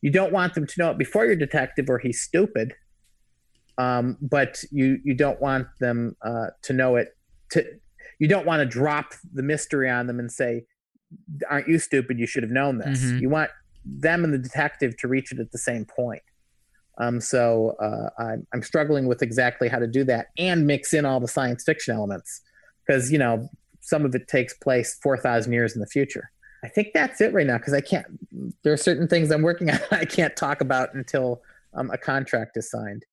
you 0.00 0.10
don't 0.10 0.32
want 0.32 0.54
them 0.54 0.66
to 0.66 0.74
know 0.78 0.90
it 0.90 0.98
before 0.98 1.24
you're 1.24 1.36
detective 1.36 1.88
or 1.88 1.98
he's 1.98 2.20
stupid. 2.20 2.74
Um, 3.78 4.18
but 4.20 4.62
you 4.70 4.98
you 5.02 5.14
don't 5.14 5.40
want 5.40 5.66
them 5.80 6.14
uh, 6.22 6.48
to 6.64 6.72
know 6.72 6.96
it. 6.96 7.16
To 7.52 7.64
you 8.18 8.28
don't 8.28 8.46
want 8.46 8.60
to 8.60 8.66
drop 8.66 9.14
the 9.32 9.42
mystery 9.42 9.88
on 9.88 10.06
them 10.06 10.18
and 10.18 10.30
say, 10.30 10.66
"Aren't 11.48 11.68
you 11.68 11.78
stupid? 11.78 12.18
You 12.18 12.26
should 12.26 12.42
have 12.42 12.52
known 12.52 12.78
this." 12.78 13.02
Mm-hmm. 13.02 13.18
You 13.18 13.30
want 13.30 13.50
them 13.84 14.24
and 14.24 14.32
the 14.32 14.38
detective 14.38 14.96
to 14.98 15.08
reach 15.08 15.32
it 15.32 15.38
at 15.38 15.52
the 15.52 15.58
same 15.58 15.86
point. 15.86 16.22
Um, 16.98 17.20
so 17.20 17.74
uh, 17.80 18.22
I'm, 18.22 18.46
I'm 18.52 18.62
struggling 18.62 19.06
with 19.06 19.22
exactly 19.22 19.68
how 19.68 19.78
to 19.78 19.86
do 19.86 20.04
that 20.04 20.26
and 20.36 20.66
mix 20.66 20.92
in 20.92 21.06
all 21.06 21.20
the 21.20 21.28
science 21.28 21.64
fiction 21.64 21.94
elements 21.94 22.42
because 22.86 23.10
you 23.10 23.18
know 23.18 23.48
some 23.80 24.04
of 24.04 24.14
it 24.14 24.28
takes 24.28 24.54
place 24.54 24.98
four 25.02 25.16
thousand 25.16 25.52
years 25.52 25.74
in 25.74 25.80
the 25.80 25.86
future. 25.86 26.30
I 26.64 26.68
think 26.68 26.88
that's 26.94 27.20
it 27.20 27.32
right 27.32 27.46
now 27.46 27.58
because 27.58 27.74
I 27.74 27.80
can't. 27.80 28.06
There 28.62 28.72
are 28.72 28.78
certain 28.78 29.08
things 29.08 29.30
I'm 29.30 29.42
working 29.42 29.70
on 29.70 29.78
I 29.90 30.04
can't 30.04 30.36
talk 30.36 30.60
about 30.60 30.94
until 30.94 31.42
um, 31.74 31.90
a 31.90 31.98
contract 31.98 32.56
is 32.56 32.70
signed. 32.70 33.04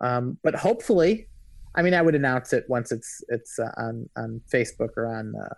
Um, 0.00 0.38
but 0.42 0.54
hopefully, 0.54 1.28
I 1.74 1.82
mean, 1.82 1.94
I 1.94 2.02
would 2.02 2.14
announce 2.14 2.52
it 2.52 2.64
once 2.68 2.92
it's 2.92 3.22
it's 3.28 3.58
uh, 3.58 3.72
on 3.76 4.08
on 4.16 4.40
Facebook 4.52 4.90
or 4.96 5.06
on 5.06 5.34
uh, 5.34 5.54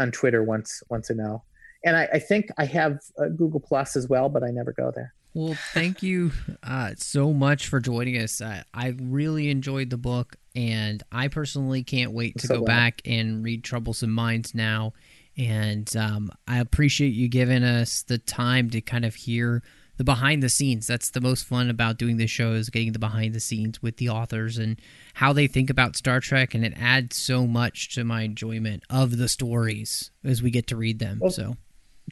on 0.00 0.10
Twitter 0.10 0.42
once 0.42 0.82
once 0.90 1.10
I 1.10 1.14
know. 1.14 1.44
And 1.84 1.96
I, 1.96 2.08
I 2.14 2.18
think 2.18 2.50
I 2.58 2.66
have 2.66 2.98
uh, 3.18 3.28
Google 3.28 3.60
Plus 3.60 3.96
as 3.96 4.08
well, 4.08 4.28
but 4.28 4.42
I 4.42 4.50
never 4.50 4.72
go 4.72 4.92
there. 4.94 5.14
Well, 5.32 5.56
thank 5.72 6.02
you 6.02 6.32
uh, 6.62 6.92
so 6.96 7.32
much 7.32 7.68
for 7.68 7.78
joining 7.78 8.16
us. 8.16 8.40
I, 8.40 8.64
I 8.74 8.94
really 9.00 9.48
enjoyed 9.50 9.90
the 9.90 9.96
book, 9.96 10.36
and 10.56 11.02
I 11.12 11.28
personally 11.28 11.84
can't 11.84 12.12
wait 12.12 12.38
to 12.38 12.46
so 12.48 12.58
go 12.58 12.64
back 12.64 13.00
and 13.04 13.44
read 13.44 13.62
Troublesome 13.62 14.10
Minds 14.10 14.54
now 14.54 14.92
and 15.40 15.96
um, 15.96 16.30
I 16.46 16.58
appreciate 16.58 17.14
you 17.14 17.28
giving 17.28 17.62
us 17.64 18.02
the 18.02 18.18
time 18.18 18.68
to 18.70 18.80
kind 18.80 19.04
of 19.04 19.14
hear 19.14 19.62
the 19.96 20.04
behind 20.04 20.42
the 20.42 20.48
scenes. 20.48 20.86
That's 20.86 21.10
the 21.10 21.20
most 21.20 21.44
fun 21.44 21.70
about 21.70 21.98
doing 21.98 22.16
this 22.18 22.30
show 22.30 22.52
is 22.52 22.68
getting 22.68 22.92
the 22.92 22.98
behind 22.98 23.34
the 23.34 23.40
scenes 23.40 23.82
with 23.82 23.96
the 23.96 24.10
authors 24.10 24.58
and 24.58 24.80
how 25.14 25.32
they 25.32 25.46
think 25.46 25.70
about 25.70 25.96
Star 25.96 26.20
Trek, 26.20 26.54
and 26.54 26.64
it 26.64 26.74
adds 26.76 27.16
so 27.16 27.46
much 27.46 27.94
to 27.94 28.04
my 28.04 28.22
enjoyment 28.22 28.82
of 28.90 29.16
the 29.16 29.28
stories 29.28 30.10
as 30.22 30.42
we 30.42 30.50
get 30.50 30.66
to 30.68 30.76
read 30.76 30.98
them. 30.98 31.18
Well, 31.20 31.30
so, 31.30 31.56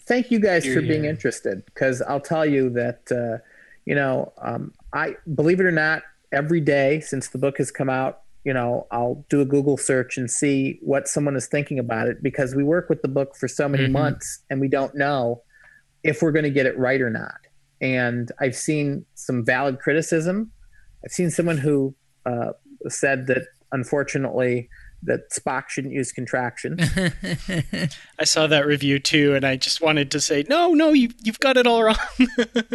thank 0.06 0.30
you 0.30 0.38
guys 0.38 0.66
for 0.66 0.80
being 0.80 1.04
interested 1.04 1.64
because 1.66 2.02
I'll 2.02 2.20
tell 2.20 2.46
you 2.46 2.70
that 2.70 3.10
uh, 3.10 3.42
you 3.84 3.94
know 3.94 4.32
um, 4.38 4.72
I 4.92 5.16
believe 5.34 5.60
it 5.60 5.66
or 5.66 5.72
not, 5.72 6.02
every 6.32 6.60
day 6.60 7.00
since 7.00 7.28
the 7.28 7.38
book 7.38 7.58
has 7.58 7.70
come 7.70 7.90
out, 7.90 8.22
you 8.44 8.52
know, 8.52 8.86
I'll 8.90 9.24
do 9.28 9.40
a 9.40 9.44
Google 9.44 9.76
search 9.76 10.16
and 10.16 10.30
see 10.30 10.78
what 10.82 11.08
someone 11.08 11.36
is 11.36 11.46
thinking 11.46 11.78
about 11.78 12.08
it 12.08 12.22
because 12.22 12.54
we 12.54 12.64
work 12.64 12.88
with 12.88 13.02
the 13.02 13.08
book 13.08 13.36
for 13.36 13.48
so 13.48 13.68
many 13.68 13.84
mm-hmm. 13.84 13.92
months 13.92 14.40
and 14.48 14.60
we 14.60 14.68
don't 14.68 14.94
know 14.94 15.42
if 16.02 16.22
we're 16.22 16.32
going 16.32 16.44
to 16.44 16.50
get 16.50 16.66
it 16.66 16.78
right 16.78 17.00
or 17.00 17.10
not. 17.10 17.38
And 17.80 18.32
I've 18.40 18.56
seen 18.56 19.04
some 19.14 19.44
valid 19.44 19.80
criticism. 19.80 20.50
I've 21.04 21.12
seen 21.12 21.30
someone 21.30 21.58
who 21.58 21.94
uh, 22.24 22.52
said 22.88 23.26
that 23.26 23.42
unfortunately 23.72 24.68
that 25.02 25.30
Spock 25.30 25.68
shouldn't 25.68 25.94
use 25.94 26.12
contractions. 26.12 26.80
I 28.18 28.24
saw 28.24 28.46
that 28.46 28.66
review 28.66 28.98
too, 28.98 29.34
and 29.34 29.44
I 29.44 29.56
just 29.56 29.80
wanted 29.80 30.10
to 30.10 30.20
say, 30.20 30.44
no, 30.48 30.74
no, 30.74 30.92
you 30.92 31.10
you've 31.22 31.40
got 31.40 31.56
it 31.56 31.66
all 31.66 31.82
wrong. 31.82 31.96
so 32.18 32.26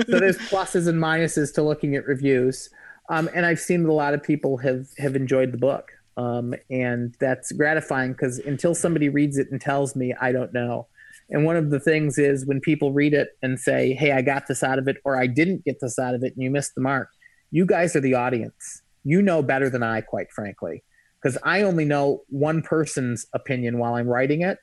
there's 0.08 0.38
pluses 0.38 0.88
and 0.88 1.02
minuses 1.02 1.54
to 1.56 1.64
looking 1.64 1.96
at 1.96 2.06
reviews. 2.06 2.70
Um, 3.10 3.30
and 3.36 3.46
I've 3.46 3.60
seen 3.60 3.84
that 3.84 3.90
a 3.90 3.94
lot 3.94 4.14
of 4.14 4.24
people 4.24 4.58
have 4.58 4.88
have 4.98 5.16
enjoyed 5.16 5.52
the 5.52 5.58
book, 5.58 5.92
um, 6.18 6.54
and 6.70 7.16
that's 7.20 7.52
gratifying 7.52 8.14
because 8.14 8.40
until 8.40 8.74
somebody 8.74 9.10
reads 9.10 9.38
it 9.38 9.52
and 9.52 9.60
tells 9.60 9.96
me, 9.96 10.14
I 10.20 10.32
don't 10.32 10.54
know. 10.54 10.88
And 11.30 11.46
one 11.46 11.56
of 11.56 11.70
the 11.70 11.80
things 11.80 12.18
is 12.18 12.46
when 12.46 12.62
people 12.62 12.94
read 12.94 13.14
it 13.14 13.30
and 13.42 13.60
say, 13.60 13.94
"Hey, 13.94 14.12
I 14.12 14.22
got 14.22 14.48
this 14.48 14.64
out 14.64 14.80
of 14.80 14.88
it," 14.88 14.98
or 15.04 15.18
"I 15.18 15.28
didn't 15.28 15.66
get 15.66 15.80
this 15.82 16.00
out 16.00 16.16
of 16.16 16.24
it," 16.24 16.34
and 16.34 16.44
you 16.44 16.52
missed 16.52 16.76
the 16.76 16.82
mark. 16.82 17.10
You 17.52 17.66
guys 17.66 17.96
are 17.96 18.02
the 18.02 18.14
audience. 18.14 18.82
You 19.04 19.22
know 19.22 19.42
better 19.42 19.70
than 19.70 19.84
I, 19.84 20.02
quite 20.02 20.32
frankly, 20.32 20.84
because 21.24 21.38
I 21.44 21.62
only 21.62 21.86
know 21.86 22.24
one 22.28 22.62
person's 22.62 23.26
opinion 23.34 23.78
while 23.78 23.96
I'm 23.96 24.08
writing 24.08 24.42
it, 24.42 24.58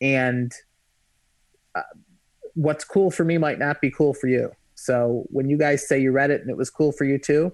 and 0.00 0.52
uh, 1.74 1.82
what's 2.54 2.84
cool 2.84 3.10
for 3.10 3.24
me 3.24 3.38
might 3.38 3.58
not 3.58 3.80
be 3.80 3.90
cool 3.90 4.12
for 4.12 4.28
you. 4.28 4.52
So 4.74 5.24
when 5.30 5.48
you 5.48 5.56
guys 5.56 5.88
say 5.88 5.98
you 5.98 6.12
read 6.12 6.30
it 6.30 6.40
and 6.42 6.50
it 6.50 6.56
was 6.56 6.68
cool 6.68 6.92
for 6.92 7.04
you 7.04 7.18
too, 7.18 7.52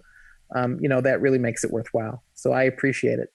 um, 0.55 0.79
you 0.81 0.89
know, 0.89 1.01
that 1.01 1.21
really 1.21 1.39
makes 1.39 1.63
it 1.63 1.71
worthwhile. 1.71 2.25
So 2.35 2.53
I 2.53 2.65
appreciate 2.65 3.19
it. 3.19 3.33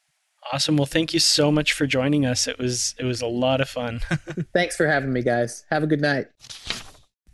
Awesome. 0.51 0.75
Well, 0.77 0.85
thank 0.85 1.13
you 1.13 1.19
so 1.19 1.51
much 1.51 1.73
for 1.73 1.87
joining 1.87 2.25
us. 2.25 2.47
It 2.47 2.59
was 2.59 2.93
it 2.99 3.05
was 3.05 3.21
a 3.21 3.27
lot 3.27 3.61
of 3.61 3.69
fun. 3.69 3.99
Thanks 4.53 4.75
for 4.75 4.85
having 4.85 5.11
me, 5.11 5.23
guys. 5.23 5.65
Have 5.71 5.81
a 5.81 5.87
good 5.87 6.01
night. 6.01 6.27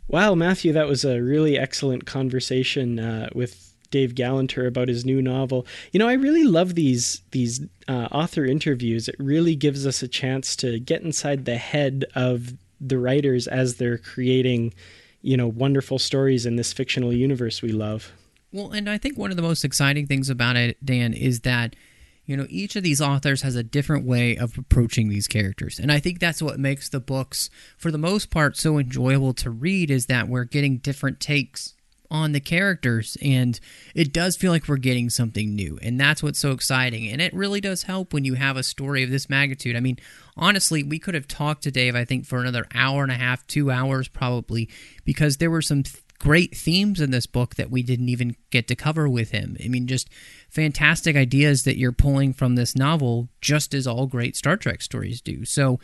Wow, 0.08 0.34
Matthew, 0.34 0.72
that 0.72 0.88
was 0.88 1.04
a 1.04 1.20
really 1.20 1.58
excellent 1.58 2.06
conversation 2.06 2.98
uh, 2.98 3.28
with 3.34 3.71
Dave 3.92 4.16
Galanter 4.16 4.66
about 4.66 4.88
his 4.88 5.04
new 5.04 5.22
novel. 5.22 5.64
You 5.92 6.00
know, 6.00 6.08
I 6.08 6.14
really 6.14 6.42
love 6.42 6.74
these 6.74 7.22
these 7.30 7.60
uh, 7.86 8.08
author 8.10 8.44
interviews. 8.44 9.06
It 9.06 9.14
really 9.20 9.54
gives 9.54 9.86
us 9.86 10.02
a 10.02 10.08
chance 10.08 10.56
to 10.56 10.80
get 10.80 11.02
inside 11.02 11.44
the 11.44 11.58
head 11.58 12.04
of 12.16 12.54
the 12.80 12.98
writers 12.98 13.46
as 13.46 13.76
they're 13.76 13.98
creating, 13.98 14.74
you 15.20 15.36
know, 15.36 15.46
wonderful 15.46 16.00
stories 16.00 16.44
in 16.44 16.56
this 16.56 16.72
fictional 16.72 17.12
universe 17.12 17.62
we 17.62 17.70
love. 17.70 18.10
Well, 18.50 18.72
and 18.72 18.90
I 18.90 18.98
think 18.98 19.16
one 19.16 19.30
of 19.30 19.36
the 19.36 19.42
most 19.42 19.64
exciting 19.64 20.08
things 20.08 20.28
about 20.28 20.56
it, 20.56 20.84
Dan, 20.84 21.14
is 21.14 21.40
that 21.42 21.76
You 22.24 22.36
know, 22.36 22.46
each 22.48 22.76
of 22.76 22.84
these 22.84 23.00
authors 23.00 23.42
has 23.42 23.56
a 23.56 23.64
different 23.64 24.06
way 24.06 24.36
of 24.36 24.56
approaching 24.56 25.08
these 25.08 25.26
characters. 25.26 25.80
And 25.80 25.90
I 25.90 25.98
think 25.98 26.20
that's 26.20 26.40
what 26.40 26.58
makes 26.58 26.88
the 26.88 27.00
books, 27.00 27.50
for 27.76 27.90
the 27.90 27.98
most 27.98 28.30
part, 28.30 28.56
so 28.56 28.78
enjoyable 28.78 29.34
to 29.34 29.50
read 29.50 29.90
is 29.90 30.06
that 30.06 30.28
we're 30.28 30.44
getting 30.44 30.78
different 30.78 31.18
takes 31.18 31.74
on 32.12 32.32
the 32.32 32.40
characters 32.40 33.16
and 33.22 33.58
it 33.94 34.12
does 34.12 34.36
feel 34.36 34.52
like 34.52 34.68
we're 34.68 34.76
getting 34.76 35.08
something 35.08 35.54
new 35.56 35.78
and 35.80 35.98
that's 35.98 36.22
what's 36.22 36.38
so 36.38 36.52
exciting 36.52 37.08
and 37.08 37.22
it 37.22 37.32
really 37.32 37.60
does 37.60 37.84
help 37.84 38.12
when 38.12 38.22
you 38.22 38.34
have 38.34 38.58
a 38.58 38.62
story 38.62 39.02
of 39.02 39.10
this 39.10 39.30
magnitude. 39.30 39.74
I 39.74 39.80
mean 39.80 39.96
honestly 40.36 40.82
we 40.82 40.98
could 40.98 41.14
have 41.14 41.28
talked 41.28 41.62
to 41.62 41.70
dave 41.70 41.94
i 41.94 42.06
think 42.06 42.24
for 42.24 42.40
another 42.40 42.66
hour 42.74 43.02
and 43.02 43.12
a 43.12 43.16
half 43.16 43.46
two 43.46 43.70
hours 43.70 44.08
probably 44.08 44.66
because 45.04 45.36
there 45.36 45.50
were 45.50 45.60
some 45.60 45.82
th- 45.82 46.02
great 46.18 46.56
themes 46.56 47.00
in 47.00 47.10
this 47.10 47.26
book 47.26 47.56
that 47.56 47.70
we 47.70 47.82
didn't 47.82 48.08
even 48.08 48.36
get 48.50 48.68
to 48.68 48.76
cover 48.76 49.08
with 49.08 49.32
him. 49.32 49.56
I 49.62 49.68
mean 49.68 49.86
just 49.86 50.08
fantastic 50.50 51.16
ideas 51.16 51.64
that 51.64 51.76
you're 51.78 51.92
pulling 51.92 52.32
from 52.32 52.54
this 52.54 52.76
novel 52.76 53.28
just 53.40 53.74
as 53.74 53.86
all 53.86 54.06
great 54.06 54.36
star 54.36 54.56
trek 54.56 54.82
stories 54.82 55.20
do. 55.20 55.44
So 55.44 55.80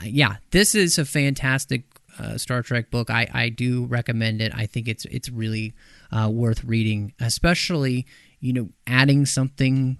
uh, 0.00 0.04
yeah 0.06 0.36
this 0.52 0.74
is 0.74 0.98
a 0.98 1.04
fantastic 1.04 1.84
uh, 2.18 2.38
Star 2.38 2.62
Trek 2.62 2.90
book. 2.90 3.10
I, 3.10 3.28
I 3.32 3.48
do 3.48 3.84
recommend 3.84 4.40
it. 4.40 4.52
I 4.54 4.66
think 4.66 4.88
it's 4.88 5.04
it's 5.06 5.28
really 5.28 5.74
uh, 6.12 6.30
worth 6.32 6.64
reading, 6.64 7.12
especially 7.20 8.06
you 8.40 8.52
know 8.52 8.68
adding 8.86 9.26
something 9.26 9.98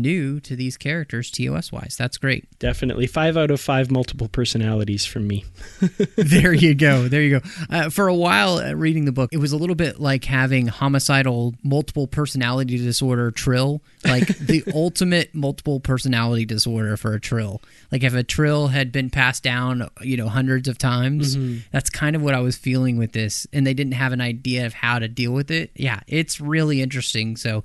new 0.00 0.40
to 0.40 0.56
these 0.56 0.76
characters 0.76 1.30
TOS 1.30 1.72
wise. 1.72 1.96
That's 1.98 2.18
great. 2.18 2.46
Definitely. 2.58 3.06
Five 3.06 3.36
out 3.36 3.50
of 3.50 3.60
five 3.60 3.90
multiple 3.90 4.28
personalities 4.28 5.04
from 5.04 5.26
me. 5.26 5.44
there 6.16 6.52
you 6.52 6.74
go. 6.74 7.08
There 7.08 7.22
you 7.22 7.40
go. 7.40 7.48
Uh, 7.70 7.90
for 7.90 8.08
a 8.08 8.14
while 8.14 8.58
uh, 8.58 8.72
reading 8.74 9.04
the 9.04 9.12
book, 9.12 9.30
it 9.32 9.38
was 9.38 9.52
a 9.52 9.56
little 9.56 9.74
bit 9.74 10.00
like 10.00 10.24
having 10.24 10.66
homicidal 10.66 11.54
multiple 11.62 12.06
personality 12.06 12.78
disorder 12.78 13.30
trill, 13.30 13.82
like 14.04 14.26
the 14.38 14.62
ultimate 14.74 15.34
multiple 15.34 15.80
personality 15.80 16.44
disorder 16.44 16.96
for 16.96 17.14
a 17.14 17.20
trill. 17.20 17.62
Like 17.90 18.02
if 18.02 18.14
a 18.14 18.22
trill 18.22 18.68
had 18.68 18.92
been 18.92 19.10
passed 19.10 19.42
down, 19.42 19.88
you 20.00 20.16
know, 20.16 20.28
hundreds 20.28 20.68
of 20.68 20.78
times, 20.78 21.36
mm-hmm. 21.36 21.58
that's 21.72 21.90
kind 21.90 22.16
of 22.16 22.22
what 22.22 22.34
I 22.34 22.40
was 22.40 22.56
feeling 22.56 22.96
with 22.96 23.12
this. 23.12 23.46
And 23.52 23.66
they 23.66 23.74
didn't 23.74 23.94
have 23.94 24.12
an 24.12 24.20
idea 24.20 24.66
of 24.66 24.74
how 24.74 24.98
to 24.98 25.08
deal 25.08 25.32
with 25.32 25.50
it. 25.50 25.70
Yeah, 25.74 26.00
it's 26.06 26.40
really 26.40 26.82
interesting. 26.82 27.36
So 27.36 27.64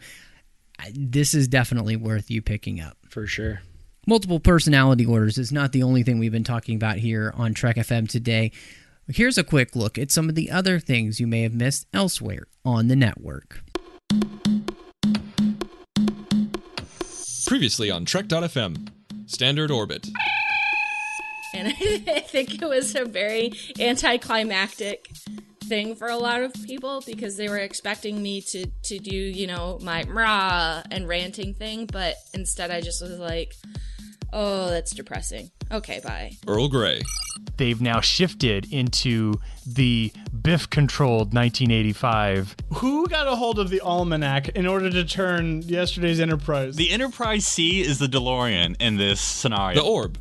this 0.93 1.33
is 1.33 1.47
definitely 1.47 1.95
worth 1.95 2.31
you 2.31 2.41
picking 2.41 2.79
up. 2.79 2.97
For 3.09 3.27
sure. 3.27 3.61
Multiple 4.07 4.39
personality 4.39 5.05
orders 5.05 5.37
is 5.37 5.51
not 5.51 5.73
the 5.73 5.83
only 5.83 6.01
thing 6.01 6.17
we've 6.17 6.31
been 6.31 6.43
talking 6.43 6.75
about 6.75 6.97
here 6.97 7.31
on 7.35 7.53
Trek 7.53 7.75
FM 7.75 8.09
today. 8.09 8.51
Here's 9.07 9.37
a 9.37 9.43
quick 9.43 9.75
look 9.75 9.97
at 9.97 10.11
some 10.11 10.29
of 10.29 10.35
the 10.35 10.49
other 10.49 10.79
things 10.79 11.19
you 11.19 11.27
may 11.27 11.43
have 11.43 11.53
missed 11.53 11.85
elsewhere 11.93 12.47
on 12.65 12.87
the 12.87 12.95
network. 12.95 13.61
Previously 17.45 17.91
on 17.91 18.05
Trek.fm, 18.05 18.87
Standard 19.25 19.69
Orbit. 19.69 20.07
And 21.53 21.67
I 22.07 22.21
think 22.21 22.61
it 22.61 22.67
was 22.67 22.95
a 22.95 23.05
very 23.05 23.51
anticlimactic 23.79 25.09
thing 25.71 25.95
for 25.95 26.09
a 26.09 26.17
lot 26.17 26.43
of 26.43 26.51
people 26.65 27.01
because 27.05 27.37
they 27.37 27.47
were 27.47 27.57
expecting 27.57 28.21
me 28.21 28.41
to 28.41 28.65
to 28.83 28.99
do 28.99 29.15
you 29.15 29.47
know 29.47 29.79
my 29.81 30.03
rah 30.03 30.83
and 30.91 31.07
ranting 31.07 31.53
thing, 31.53 31.85
but 31.85 32.15
instead 32.33 32.69
I 32.71 32.81
just 32.81 33.01
was 33.01 33.17
like, 33.17 33.55
oh, 34.33 34.69
that's 34.69 34.93
depressing. 34.93 35.49
Okay, 35.71 36.01
bye. 36.03 36.33
Earl 36.45 36.67
Grey. 36.67 37.01
They've 37.55 37.79
now 37.79 38.01
shifted 38.01 38.67
into 38.73 39.35
the 39.65 40.11
Biff 40.41 40.69
controlled 40.69 41.33
1985. 41.33 42.57
Who 42.73 43.07
got 43.07 43.27
a 43.27 43.37
hold 43.37 43.57
of 43.57 43.69
the 43.69 43.79
almanac 43.79 44.49
in 44.49 44.67
order 44.67 44.89
to 44.89 45.05
turn 45.05 45.61
yesterday's 45.61 46.19
Enterprise? 46.19 46.75
The 46.75 46.91
Enterprise 46.91 47.47
C 47.47 47.79
is 47.79 47.97
the 47.97 48.07
DeLorean 48.07 48.75
in 48.81 48.97
this 48.97 49.21
scenario. 49.21 49.75
The 49.81 49.87
Orb. 49.87 50.17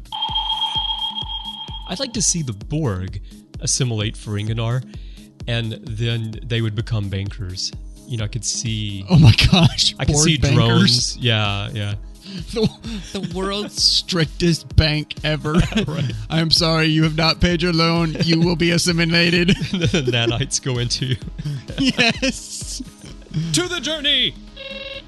I'd 1.88 1.98
like 1.98 2.12
to 2.12 2.22
see 2.22 2.42
the 2.42 2.52
Borg 2.52 3.20
assimilate 3.58 4.14
Ferenginar 4.14 4.84
and 5.50 5.72
then 5.84 6.38
they 6.44 6.62
would 6.62 6.76
become 6.76 7.08
bankers. 7.08 7.72
You 8.06 8.18
know, 8.18 8.24
I 8.24 8.28
could 8.28 8.44
see. 8.44 9.04
Oh 9.10 9.18
my 9.18 9.32
gosh! 9.50 9.94
I 9.98 10.04
could 10.04 10.16
see 10.16 10.38
bankers. 10.38 10.56
drones. 10.56 11.16
Yeah, 11.16 11.68
yeah. 11.72 11.94
The, 12.52 12.68
the 13.12 13.32
world's 13.36 13.82
strictest 13.82 14.76
bank 14.76 15.14
ever. 15.24 15.54
right. 15.88 16.12
I'm 16.28 16.52
sorry, 16.52 16.86
you 16.86 17.02
have 17.02 17.16
not 17.16 17.40
paid 17.40 17.60
your 17.60 17.72
loan. 17.72 18.14
You 18.22 18.38
will 18.38 18.54
be 18.54 18.70
assimilated. 18.70 19.48
the 19.72 20.04
nanites 20.06 20.62
go 20.62 20.78
into 20.78 21.06
you. 21.06 21.16
yes. 21.78 22.82
to 23.52 23.66
the 23.66 23.80
journey. 23.80 24.34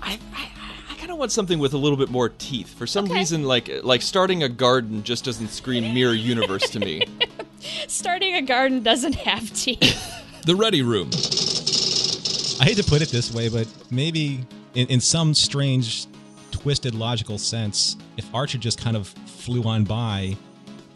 I, 0.03 0.19
I, 0.35 0.49
I 0.91 0.95
kind 0.97 1.13
of 1.13 1.19
want 1.19 1.31
something 1.31 1.61
with 1.61 1.75
a 1.75 1.79
little 1.79 1.99
bit 1.99 2.11
more 2.11 2.29
teeth. 2.29 2.75
For 2.75 2.89
some 2.89 3.05
okay. 3.05 3.15
reason, 3.15 3.45
like 3.45 3.71
like 3.85 4.03
starting 4.03 4.43
a 4.43 4.49
garden 4.49 5.05
just 5.05 5.25
doesn't 5.25 5.49
scream 5.49 5.95
mirror 5.95 6.15
universe 6.15 6.69
to 6.71 6.81
me. 6.81 7.07
starting 7.87 8.35
a 8.35 8.43
garden 8.43 8.83
doesn't 8.83 9.15
have 9.15 9.53
teeth. 9.53 10.22
The 10.45 10.57
Ready 10.57 10.83
Room. 10.83 11.09
I 12.61 12.65
hate 12.65 12.77
to 12.77 12.85
put 12.85 13.01
it 13.01 13.11
this 13.11 13.33
way, 13.33 13.49
but 13.49 13.69
maybe 13.93 14.45
in, 14.75 14.89
in 14.89 15.01
some 15.01 15.35
strange, 15.35 16.07
twisted 16.51 16.97
logical 16.97 17.39
sense, 17.39 17.97
if 18.17 18.33
Archer 18.35 18.59
just 18.59 18.81
kind 18.81 18.97
of 18.97 19.07
flew 19.07 19.63
on 19.63 19.85
by 19.85 20.37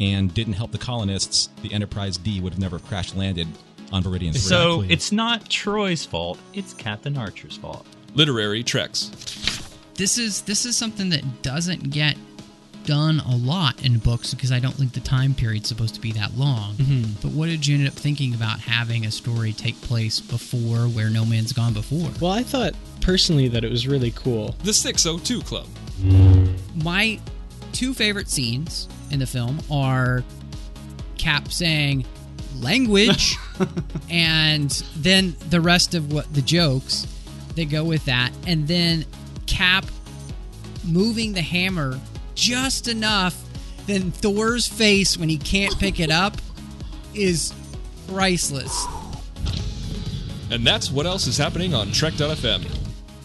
and 0.01 0.35
didn't 0.35 0.55
help 0.55 0.73
the 0.73 0.78
colonists, 0.78 1.48
the 1.62 1.73
Enterprise 1.73 2.16
D 2.16 2.40
would 2.40 2.55
have 2.55 2.60
never 2.60 2.81
crash 2.81 3.14
landed 3.14 3.47
on 3.93 4.02
Veridian 4.02 4.32
3. 4.32 4.40
So 4.40 4.82
it's 4.89 5.12
not 5.12 5.44
Troi's 5.44 6.05
fault, 6.05 6.40
it's 6.52 6.74
Captain 6.74 7.16
Archer's 7.16 7.56
fault. 7.56 7.86
Literary 8.14 8.64
Treks. 8.64 9.10
This 9.94 10.18
is 10.18 10.43
this 10.43 10.66
is 10.66 10.77
something 10.77 11.09
that 11.10 11.43
doesn't 11.43 11.90
get 11.90 12.16
done 12.86 13.20
a 13.20 13.36
lot 13.36 13.84
in 13.84 13.98
books 13.98 14.32
because 14.32 14.52
I 14.52 14.60
don't 14.60 14.72
think 14.72 14.92
the 14.92 15.00
time 15.00 15.34
period's 15.34 15.68
supposed 15.68 15.94
to 15.96 16.00
be 16.00 16.12
that 16.12 16.36
long. 16.36 16.74
Mm-hmm. 16.74 17.20
But 17.20 17.32
what 17.32 17.46
did 17.46 17.66
you 17.66 17.76
end 17.76 17.88
up 17.88 17.94
thinking 17.94 18.34
about 18.34 18.60
having 18.60 19.04
a 19.04 19.10
story 19.10 19.52
take 19.52 19.78
place 19.82 20.20
before 20.20 20.88
where 20.88 21.10
no 21.10 21.26
man's 21.26 21.52
gone 21.52 21.74
before? 21.74 22.08
Well, 22.20 22.32
I 22.32 22.42
thought 22.42 22.74
personally 23.00 23.48
that 23.48 23.64
it 23.64 23.70
was 23.70 23.86
really 23.86 24.12
cool. 24.12 24.54
The 24.62 24.72
602 24.72 25.42
Club. 25.42 25.66
My 26.82 27.20
two 27.72 27.92
favorite 27.92 28.30
scenes 28.30 28.88
in 29.10 29.18
the 29.18 29.26
film 29.26 29.58
are 29.70 30.22
Cap 31.18 31.50
saying 31.50 32.06
language 32.60 33.36
and 34.10 34.70
then 34.96 35.36
the 35.50 35.60
rest 35.60 35.94
of 35.94 36.12
what 36.12 36.32
the 36.32 36.40
jokes 36.40 37.06
they 37.54 37.64
go 37.64 37.84
with 37.84 38.04
that 38.06 38.30
and 38.46 38.66
then 38.66 39.04
Cap 39.46 39.84
moving 40.84 41.32
the 41.32 41.42
hammer 41.42 41.98
just 42.36 42.86
enough, 42.86 43.42
then 43.86 44.12
Thor's 44.12 44.68
face 44.68 45.16
when 45.16 45.28
he 45.28 45.38
can't 45.38 45.76
pick 45.80 45.98
it 45.98 46.12
up 46.12 46.36
is 47.14 47.52
priceless. 48.06 48.86
And 50.50 50.64
that's 50.64 50.92
what 50.92 51.06
else 51.06 51.26
is 51.26 51.36
happening 51.36 51.74
on 51.74 51.90
Trek.fm. 51.90 52.64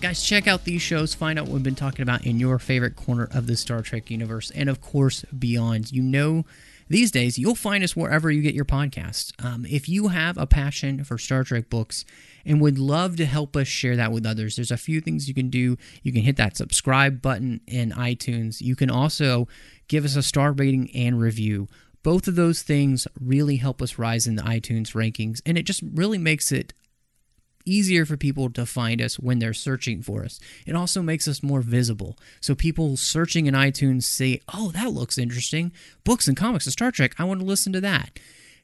Guys, 0.02 0.24
check 0.24 0.48
out 0.48 0.64
these 0.64 0.82
shows. 0.82 1.14
Find 1.14 1.38
out 1.38 1.46
what 1.46 1.54
we've 1.54 1.62
been 1.62 1.76
talking 1.76 2.02
about 2.02 2.26
in 2.26 2.40
your 2.40 2.58
favorite 2.58 2.96
corner 2.96 3.30
of 3.32 3.46
the 3.46 3.56
Star 3.56 3.84
Trek 3.84 4.10
universe 4.10 4.50
and, 4.52 4.68
of 4.68 4.82
course, 4.82 5.24
beyond. 5.26 5.92
You 5.92 6.02
know, 6.02 6.44
these 6.90 7.12
days, 7.12 7.38
you'll 7.38 7.54
find 7.54 7.84
us 7.84 7.96
wherever 7.96 8.32
you 8.32 8.42
get 8.42 8.56
your 8.56 8.66
podcasts. 8.66 9.32
Um, 9.46 9.68
if 9.70 9.88
you 9.88 10.08
have 10.08 10.40
a 10.40 10.48
passion 10.48 11.04
for 11.04 11.20
Star 11.20 11.44
Trek 11.44 11.70
books, 11.70 12.04
and 12.46 12.62
would 12.62 12.78
love 12.78 13.16
to 13.18 13.26
help 13.26 13.56
us 13.56 13.68
share 13.68 13.96
that 13.96 14.12
with 14.12 14.26
others. 14.26 14.56
There's 14.56 14.72
a 14.72 14.78
few 14.78 15.02
things 15.02 15.28
you 15.28 15.34
can 15.34 15.50
do. 15.50 15.78
You 16.04 16.12
can 16.12 16.24
hit 16.24 16.38
that 16.38 16.58
subscribe 16.58 17.22
button 17.22 17.62
in 17.68 17.92
iTunes. 17.92 18.62
You 18.62 18.76
can 18.76 18.90
also 18.90 19.48
give 19.88 20.06
us 20.06 20.16
a 20.16 20.24
star 20.24 20.52
rating 20.52 20.90
and 20.96 21.20
review. 21.20 21.68
Both 22.04 22.28
of 22.28 22.36
those 22.36 22.64
things 22.64 23.08
really 23.20 23.58
help 23.58 23.82
us 23.82 24.00
rise 24.00 24.26
in 24.26 24.36
the 24.36 24.42
iTunes 24.44 24.94
rankings, 24.94 25.42
and 25.46 25.58
it 25.58 25.64
just 25.64 25.84
really 25.94 26.18
makes 26.18 26.52
it 26.52 26.74
easier 27.64 28.08
for 28.08 28.18
people 28.18 28.50
to 28.50 28.66
find 28.66 29.00
us 29.00 29.20
when 29.20 29.38
they're 29.38 29.54
searching 29.54 30.02
for 30.02 30.24
us. 30.24 30.40
It 30.66 30.76
also 30.76 31.04
makes 31.04 31.28
us 31.28 31.44
more 31.44 31.62
visible. 31.62 32.18
So 32.40 32.56
people 32.56 32.98
searching 32.98 33.46
in 33.46 33.54
iTunes 33.54 34.04
say, 34.06 34.42
"Oh, 34.52 34.72
that 34.72 34.94
looks 34.94 35.20
interesting. 35.20 35.72
Books 36.04 36.28
and 36.28 36.36
comics 36.36 36.66
of 36.66 36.74
Star 36.74 36.92
Trek. 36.92 37.14
I 37.20 37.24
want 37.24 37.40
to 37.40 37.46
listen 37.46 37.72
to 37.74 37.82
that." 37.82 38.18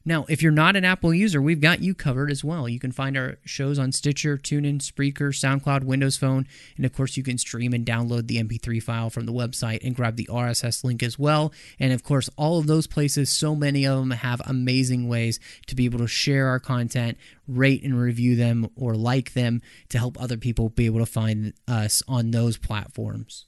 Now, 0.08 0.26
if 0.30 0.42
you're 0.42 0.54
not 0.54 0.78
an 0.78 0.86
Apple 0.86 1.14
user, 1.14 1.42
we've 1.42 1.60
got 1.60 1.82
you 1.82 1.94
covered 1.94 2.32
as 2.32 2.42
well. 2.42 2.70
You 2.70 2.80
can 2.80 2.94
find 2.94 3.18
our 3.18 3.40
shows 3.44 3.78
on 3.78 3.92
Stitcher, 3.92 4.38
TuneIn, 4.38 4.78
Spreaker, 4.78 5.36
SoundCloud, 5.36 5.84
Windows 5.84 6.16
Phone, 6.16 6.48
and 6.78 6.86
of 6.86 6.94
course, 6.94 7.18
you 7.18 7.24
can 7.24 7.38
stream 7.38 7.74
and 7.74 7.86
download 7.86 8.28
the 8.28 8.42
MP3 8.42 8.82
file 8.82 9.10
from 9.10 9.26
the 9.26 9.34
website 9.34 9.84
and 9.84 9.98
grab 9.98 10.16
the 10.16 10.30
RSS 10.32 10.86
link 10.86 11.04
as 11.04 11.20
well. 11.20 11.52
And 11.78 11.92
of 11.92 12.04
course, 12.04 12.30
all 12.38 12.58
of 12.58 12.68
those 12.68 12.88
places, 12.88 13.30
so 13.30 13.54
many 13.54 13.86
of 13.86 14.00
them 14.00 14.12
have 14.12 14.42
amazing 14.46 15.10
ways 15.10 15.42
to 15.66 15.76
be 15.76 15.84
able 15.84 16.00
to 16.00 16.08
share 16.08 16.48
our 16.48 16.62
content, 16.62 17.18
rate 17.46 17.84
and 17.84 18.00
review 18.00 18.38
them, 18.38 18.70
or 18.78 18.96
like 18.96 19.34
them 19.34 19.62
to 19.90 19.98
help 19.98 20.18
other 20.22 20.38
people 20.38 20.70
be 20.70 20.86
able 20.86 21.00
to 21.00 21.06
find 21.06 21.52
us 21.68 22.02
on 22.08 22.32
those 22.32 22.58
platforms. 22.58 23.44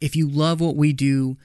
If 0.00 0.16
you 0.16 0.28
love 0.28 0.60
what 0.60 0.74
we 0.74 0.92
do, 0.92 1.36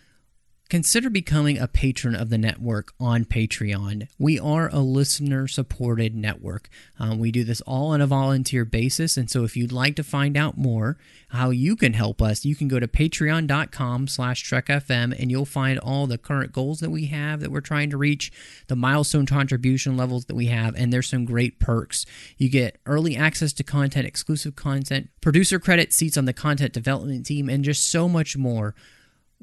consider 0.70 1.10
becoming 1.10 1.58
a 1.58 1.68
patron 1.68 2.16
of 2.16 2.30
the 2.30 2.38
network 2.38 2.94
on 3.00 3.26
Patreon. 3.26 4.08
We 4.18 4.40
are 4.40 4.70
a 4.72 4.80
listener 4.80 5.48
supported 5.48 6.16
network. 6.16 6.70
Um, 7.00 7.20
we 7.20 7.32
do 7.32 7.44
this 7.44 7.62
all 7.62 7.92
on 7.92 8.02
a 8.02 8.08
volunteer 8.08 8.66
basis. 8.66 9.18
And 9.18 9.30
so 9.30 9.44
if 9.44 9.56
you'd 9.56 9.72
like 9.72 9.96
to 9.96 10.04
find 10.04 10.36
out 10.36 10.58
more 10.58 10.98
how 11.30 11.50
you 11.50 11.76
can 11.76 11.94
help 11.94 12.22
us, 12.22 12.46
you 12.46 12.56
can 12.56 12.68
go 12.68 12.80
to 12.80 12.88
patreon.com 12.88 14.08
slash 14.08 14.50
trekfm 14.50 15.18
and 15.20 15.32
you'll 15.32 15.46
find 15.46 15.80
all 15.80 16.08
the 16.08 16.18
current 16.18 16.52
goals 16.52 16.80
that 16.80 16.90
we 16.90 17.08
have 17.08 17.40
that 17.40 17.52
we're 17.52 17.62
trying 17.62 17.90
to 17.90 17.98
reach, 17.98 18.32
the 18.68 18.76
milestone 18.76 19.26
contribution 19.26 19.98
levels 19.98 20.26
that 20.26 20.36
we 20.36 20.48
have, 20.48 20.76
and 20.76 20.92
there's 20.92 21.08
some 21.08 21.26
great 21.26 21.60
perks. 21.60 22.06
You 22.38 22.50
get 22.50 22.80
early 22.86 23.16
access 23.16 23.54
to 23.54 23.64
content, 23.64 24.08
exclusive 24.08 24.56
content, 24.56 25.10
producer 25.22 25.60
credit, 25.60 25.94
seats 25.94 26.18
on 26.18 26.26
the 26.26 26.34
content 26.34 26.74
development 26.74 27.26
team, 27.26 27.50
and 27.50 27.64
just 27.64 27.90
so 27.90 28.08
much 28.08 28.38
more. 28.38 28.76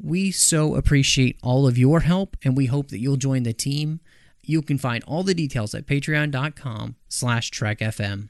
We 0.00 0.30
so 0.30 0.74
appreciate 0.74 1.38
all 1.42 1.66
of 1.66 1.78
your 1.78 2.00
help, 2.00 2.36
and 2.42 2.56
we 2.56 2.66
hope 2.66 2.88
that 2.88 2.98
you'll 2.98 3.16
join 3.16 3.44
the 3.44 3.52
team. 3.52 4.00
You 4.42 4.60
can 4.60 4.78
find 4.78 5.02
all 5.04 5.22
the 5.22 5.34
details 5.34 5.74
at 5.74 5.86
patreon.com 5.86 6.96
slash 7.08 7.50
trekfm. 7.50 8.28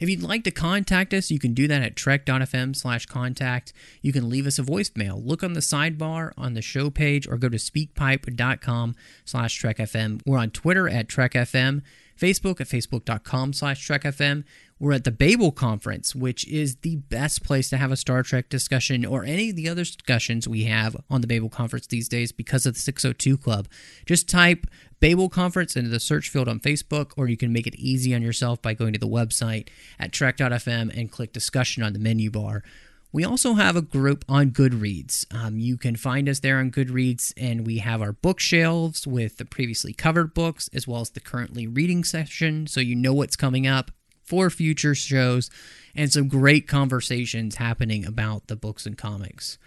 If 0.00 0.08
you'd 0.08 0.22
like 0.22 0.44
to 0.44 0.50
contact 0.50 1.14
us, 1.14 1.30
you 1.30 1.38
can 1.38 1.54
do 1.54 1.68
that 1.68 1.82
at 1.82 1.96
trek.fm 1.96 2.74
slash 2.74 3.06
contact. 3.06 3.72
You 4.02 4.12
can 4.12 4.28
leave 4.28 4.46
us 4.46 4.58
a 4.58 4.62
voicemail. 4.62 5.24
Look 5.24 5.42
on 5.42 5.52
the 5.52 5.60
sidebar 5.60 6.32
on 6.36 6.54
the 6.54 6.62
show 6.62 6.90
page 6.90 7.28
or 7.28 7.36
go 7.36 7.48
to 7.48 7.58
speakpipe.com 7.58 8.94
slash 9.24 9.60
trekfm. 9.60 10.20
We're 10.26 10.38
on 10.38 10.50
Twitter 10.50 10.88
at 10.88 11.08
trekfm, 11.08 11.82
Facebook 12.18 12.60
at 12.60 12.68
facebook.com 12.68 13.52
slash 13.52 13.86
trekfm. 13.86 14.44
We're 14.84 14.92
at 14.92 15.04
the 15.04 15.10
Babel 15.10 15.50
Conference, 15.50 16.14
which 16.14 16.46
is 16.46 16.76
the 16.82 16.96
best 16.96 17.42
place 17.42 17.70
to 17.70 17.78
have 17.78 17.90
a 17.90 17.96
Star 17.96 18.22
Trek 18.22 18.50
discussion 18.50 19.06
or 19.06 19.24
any 19.24 19.48
of 19.48 19.56
the 19.56 19.66
other 19.66 19.82
discussions 19.82 20.46
we 20.46 20.64
have 20.64 20.94
on 21.08 21.22
the 21.22 21.26
Babel 21.26 21.48
Conference 21.48 21.86
these 21.86 22.06
days 22.06 22.32
because 22.32 22.66
of 22.66 22.74
the 22.74 22.80
602 22.80 23.38
Club. 23.38 23.66
Just 24.04 24.28
type 24.28 24.66
Babel 25.00 25.30
Conference 25.30 25.74
into 25.74 25.88
the 25.88 25.98
search 25.98 26.28
field 26.28 26.48
on 26.48 26.60
Facebook, 26.60 27.12
or 27.16 27.28
you 27.28 27.36
can 27.38 27.50
make 27.50 27.66
it 27.66 27.74
easy 27.76 28.14
on 28.14 28.20
yourself 28.20 28.60
by 28.60 28.74
going 28.74 28.92
to 28.92 28.98
the 28.98 29.08
website 29.08 29.68
at 29.98 30.12
trek.fm 30.12 30.94
and 30.94 31.10
click 31.10 31.32
discussion 31.32 31.82
on 31.82 31.94
the 31.94 31.98
menu 31.98 32.30
bar. 32.30 32.62
We 33.10 33.24
also 33.24 33.54
have 33.54 33.76
a 33.76 33.80
group 33.80 34.22
on 34.28 34.50
Goodreads. 34.50 35.24
Um, 35.34 35.58
you 35.58 35.78
can 35.78 35.96
find 35.96 36.28
us 36.28 36.40
there 36.40 36.58
on 36.58 36.70
Goodreads, 36.70 37.32
and 37.38 37.66
we 37.66 37.78
have 37.78 38.02
our 38.02 38.12
bookshelves 38.12 39.06
with 39.06 39.38
the 39.38 39.46
previously 39.46 39.94
covered 39.94 40.34
books 40.34 40.68
as 40.74 40.86
well 40.86 41.00
as 41.00 41.08
the 41.08 41.20
currently 41.20 41.66
reading 41.66 42.04
section, 42.04 42.66
so 42.66 42.80
you 42.80 42.94
know 42.94 43.14
what's 43.14 43.34
coming 43.34 43.66
up 43.66 43.90
for 44.24 44.50
future 44.50 44.94
shows 44.94 45.50
and 45.94 46.12
some 46.12 46.28
great 46.28 46.66
conversations 46.66 47.56
happening 47.56 48.04
about 48.04 48.46
the 48.48 48.56
books 48.56 48.86
and 48.86 48.98
comics. 48.98 49.58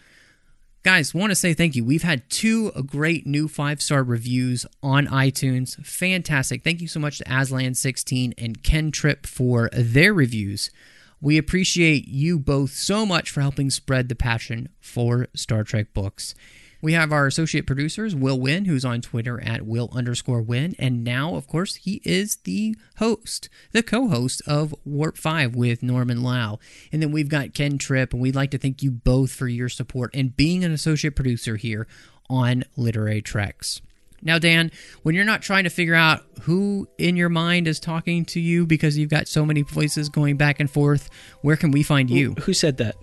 Guys, 0.84 1.14
want 1.14 1.32
to 1.32 1.36
say 1.36 1.54
thank 1.54 1.76
you. 1.76 1.84
We've 1.84 2.04
had 2.04 2.30
two 2.30 2.72
great 2.72 3.28
new 3.28 3.48
five 3.48 3.82
star 3.82 4.04
reviews 4.04 4.66
on 4.82 5.08
iTunes. 5.08 5.76
Fantastic. 5.86 6.64
Thank 6.64 6.82
you 6.82 6.88
so 6.88 7.00
much 7.00 7.18
to 7.18 7.26
Aslan16 7.26 8.34
and 8.38 8.64
Ken 8.64 8.92
Tripp 8.92 9.26
for 9.26 9.70
their 9.74 10.14
reviews. 10.14 10.72
We 11.20 11.38
appreciate 11.38 12.08
you 12.08 12.40
both 12.40 12.72
so 12.72 13.06
much 13.06 13.32
for 13.32 13.42
helping 13.42 13.70
spread 13.70 14.08
the 14.08 14.16
passion 14.16 14.70
for 14.80 15.28
Star 15.36 15.64
Trek 15.64 15.94
books. 15.94 16.36
We 16.82 16.94
have 16.94 17.12
our 17.12 17.26
associate 17.26 17.66
producers, 17.66 18.16
Will 18.16 18.38
Nguyen, 18.38 18.68
who's 18.68 18.86
on 18.86 19.02
Twitter 19.02 19.42
at 19.42 19.66
Will 19.66 19.90
underscore 19.94 20.44
Nguyen. 20.44 20.76
And 20.78 21.04
now, 21.04 21.36
of 21.36 21.48
course, 21.48 21.76
he 21.76 22.02
is 22.04 22.38
the 22.38 22.76
host, 22.98 23.50
the 23.72 23.84
co 23.84 24.08
host 24.10 24.42
of 24.46 24.76
Warp 24.86 25.18
5 25.18 25.56
with 25.56 25.82
Norman 25.82 26.22
Lau. 26.22 26.60
And 26.92 27.02
then 27.02 27.12
we've 27.12 27.30
got 27.30 27.54
Ken 27.54 27.78
Tripp, 27.78 28.14
and 28.14 28.22
we'd 28.22 28.36
like 28.36 28.52
to 28.52 28.58
thank 28.58 28.84
you 28.84 28.92
both 28.92 29.32
for 29.32 29.48
your 29.48 29.70
support 29.70 30.12
and 30.14 30.36
being 30.36 30.64
an 30.64 30.72
associate 30.72 31.16
producer 31.16 31.56
here 31.56 31.88
on 32.30 32.64
Literary 32.76 33.22
Treks. 33.22 33.82
Now, 34.22 34.40
Dan, 34.40 34.72
when 35.04 35.16
you're 35.16 35.26
not 35.26 35.42
trying 35.42 35.64
to 35.66 35.70
figure 35.70 35.96
out 35.96 36.24
who 36.42 36.88
in 36.98 37.16
your 37.16 37.30
mind 37.30 37.68
is 37.68 37.80
talking 37.80 38.26
to 38.26 38.40
you 38.40 38.66
because 38.66 38.98
you've 38.98 39.10
got 39.10 39.28
so 39.28 39.46
many 39.46 39.62
voices 39.62 40.10
going 40.10 40.38
back 40.38 40.60
and 40.60 40.70
forth, 40.70 41.10
where 41.42 41.56
can 41.56 41.72
we 41.72 41.84
find 41.84 42.10
you? 42.10 42.34
Who 42.42 42.54
said 42.54 42.78
that? 42.78 42.96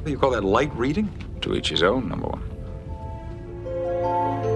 You 0.05 0.19
call 0.19 0.31
that 0.31 0.45
light 0.45 0.75
reading? 0.77 1.11
To 1.41 1.55
each 1.55 1.69
his 1.69 1.83
own, 1.83 2.09
number 2.09 2.29
one. 2.29 4.56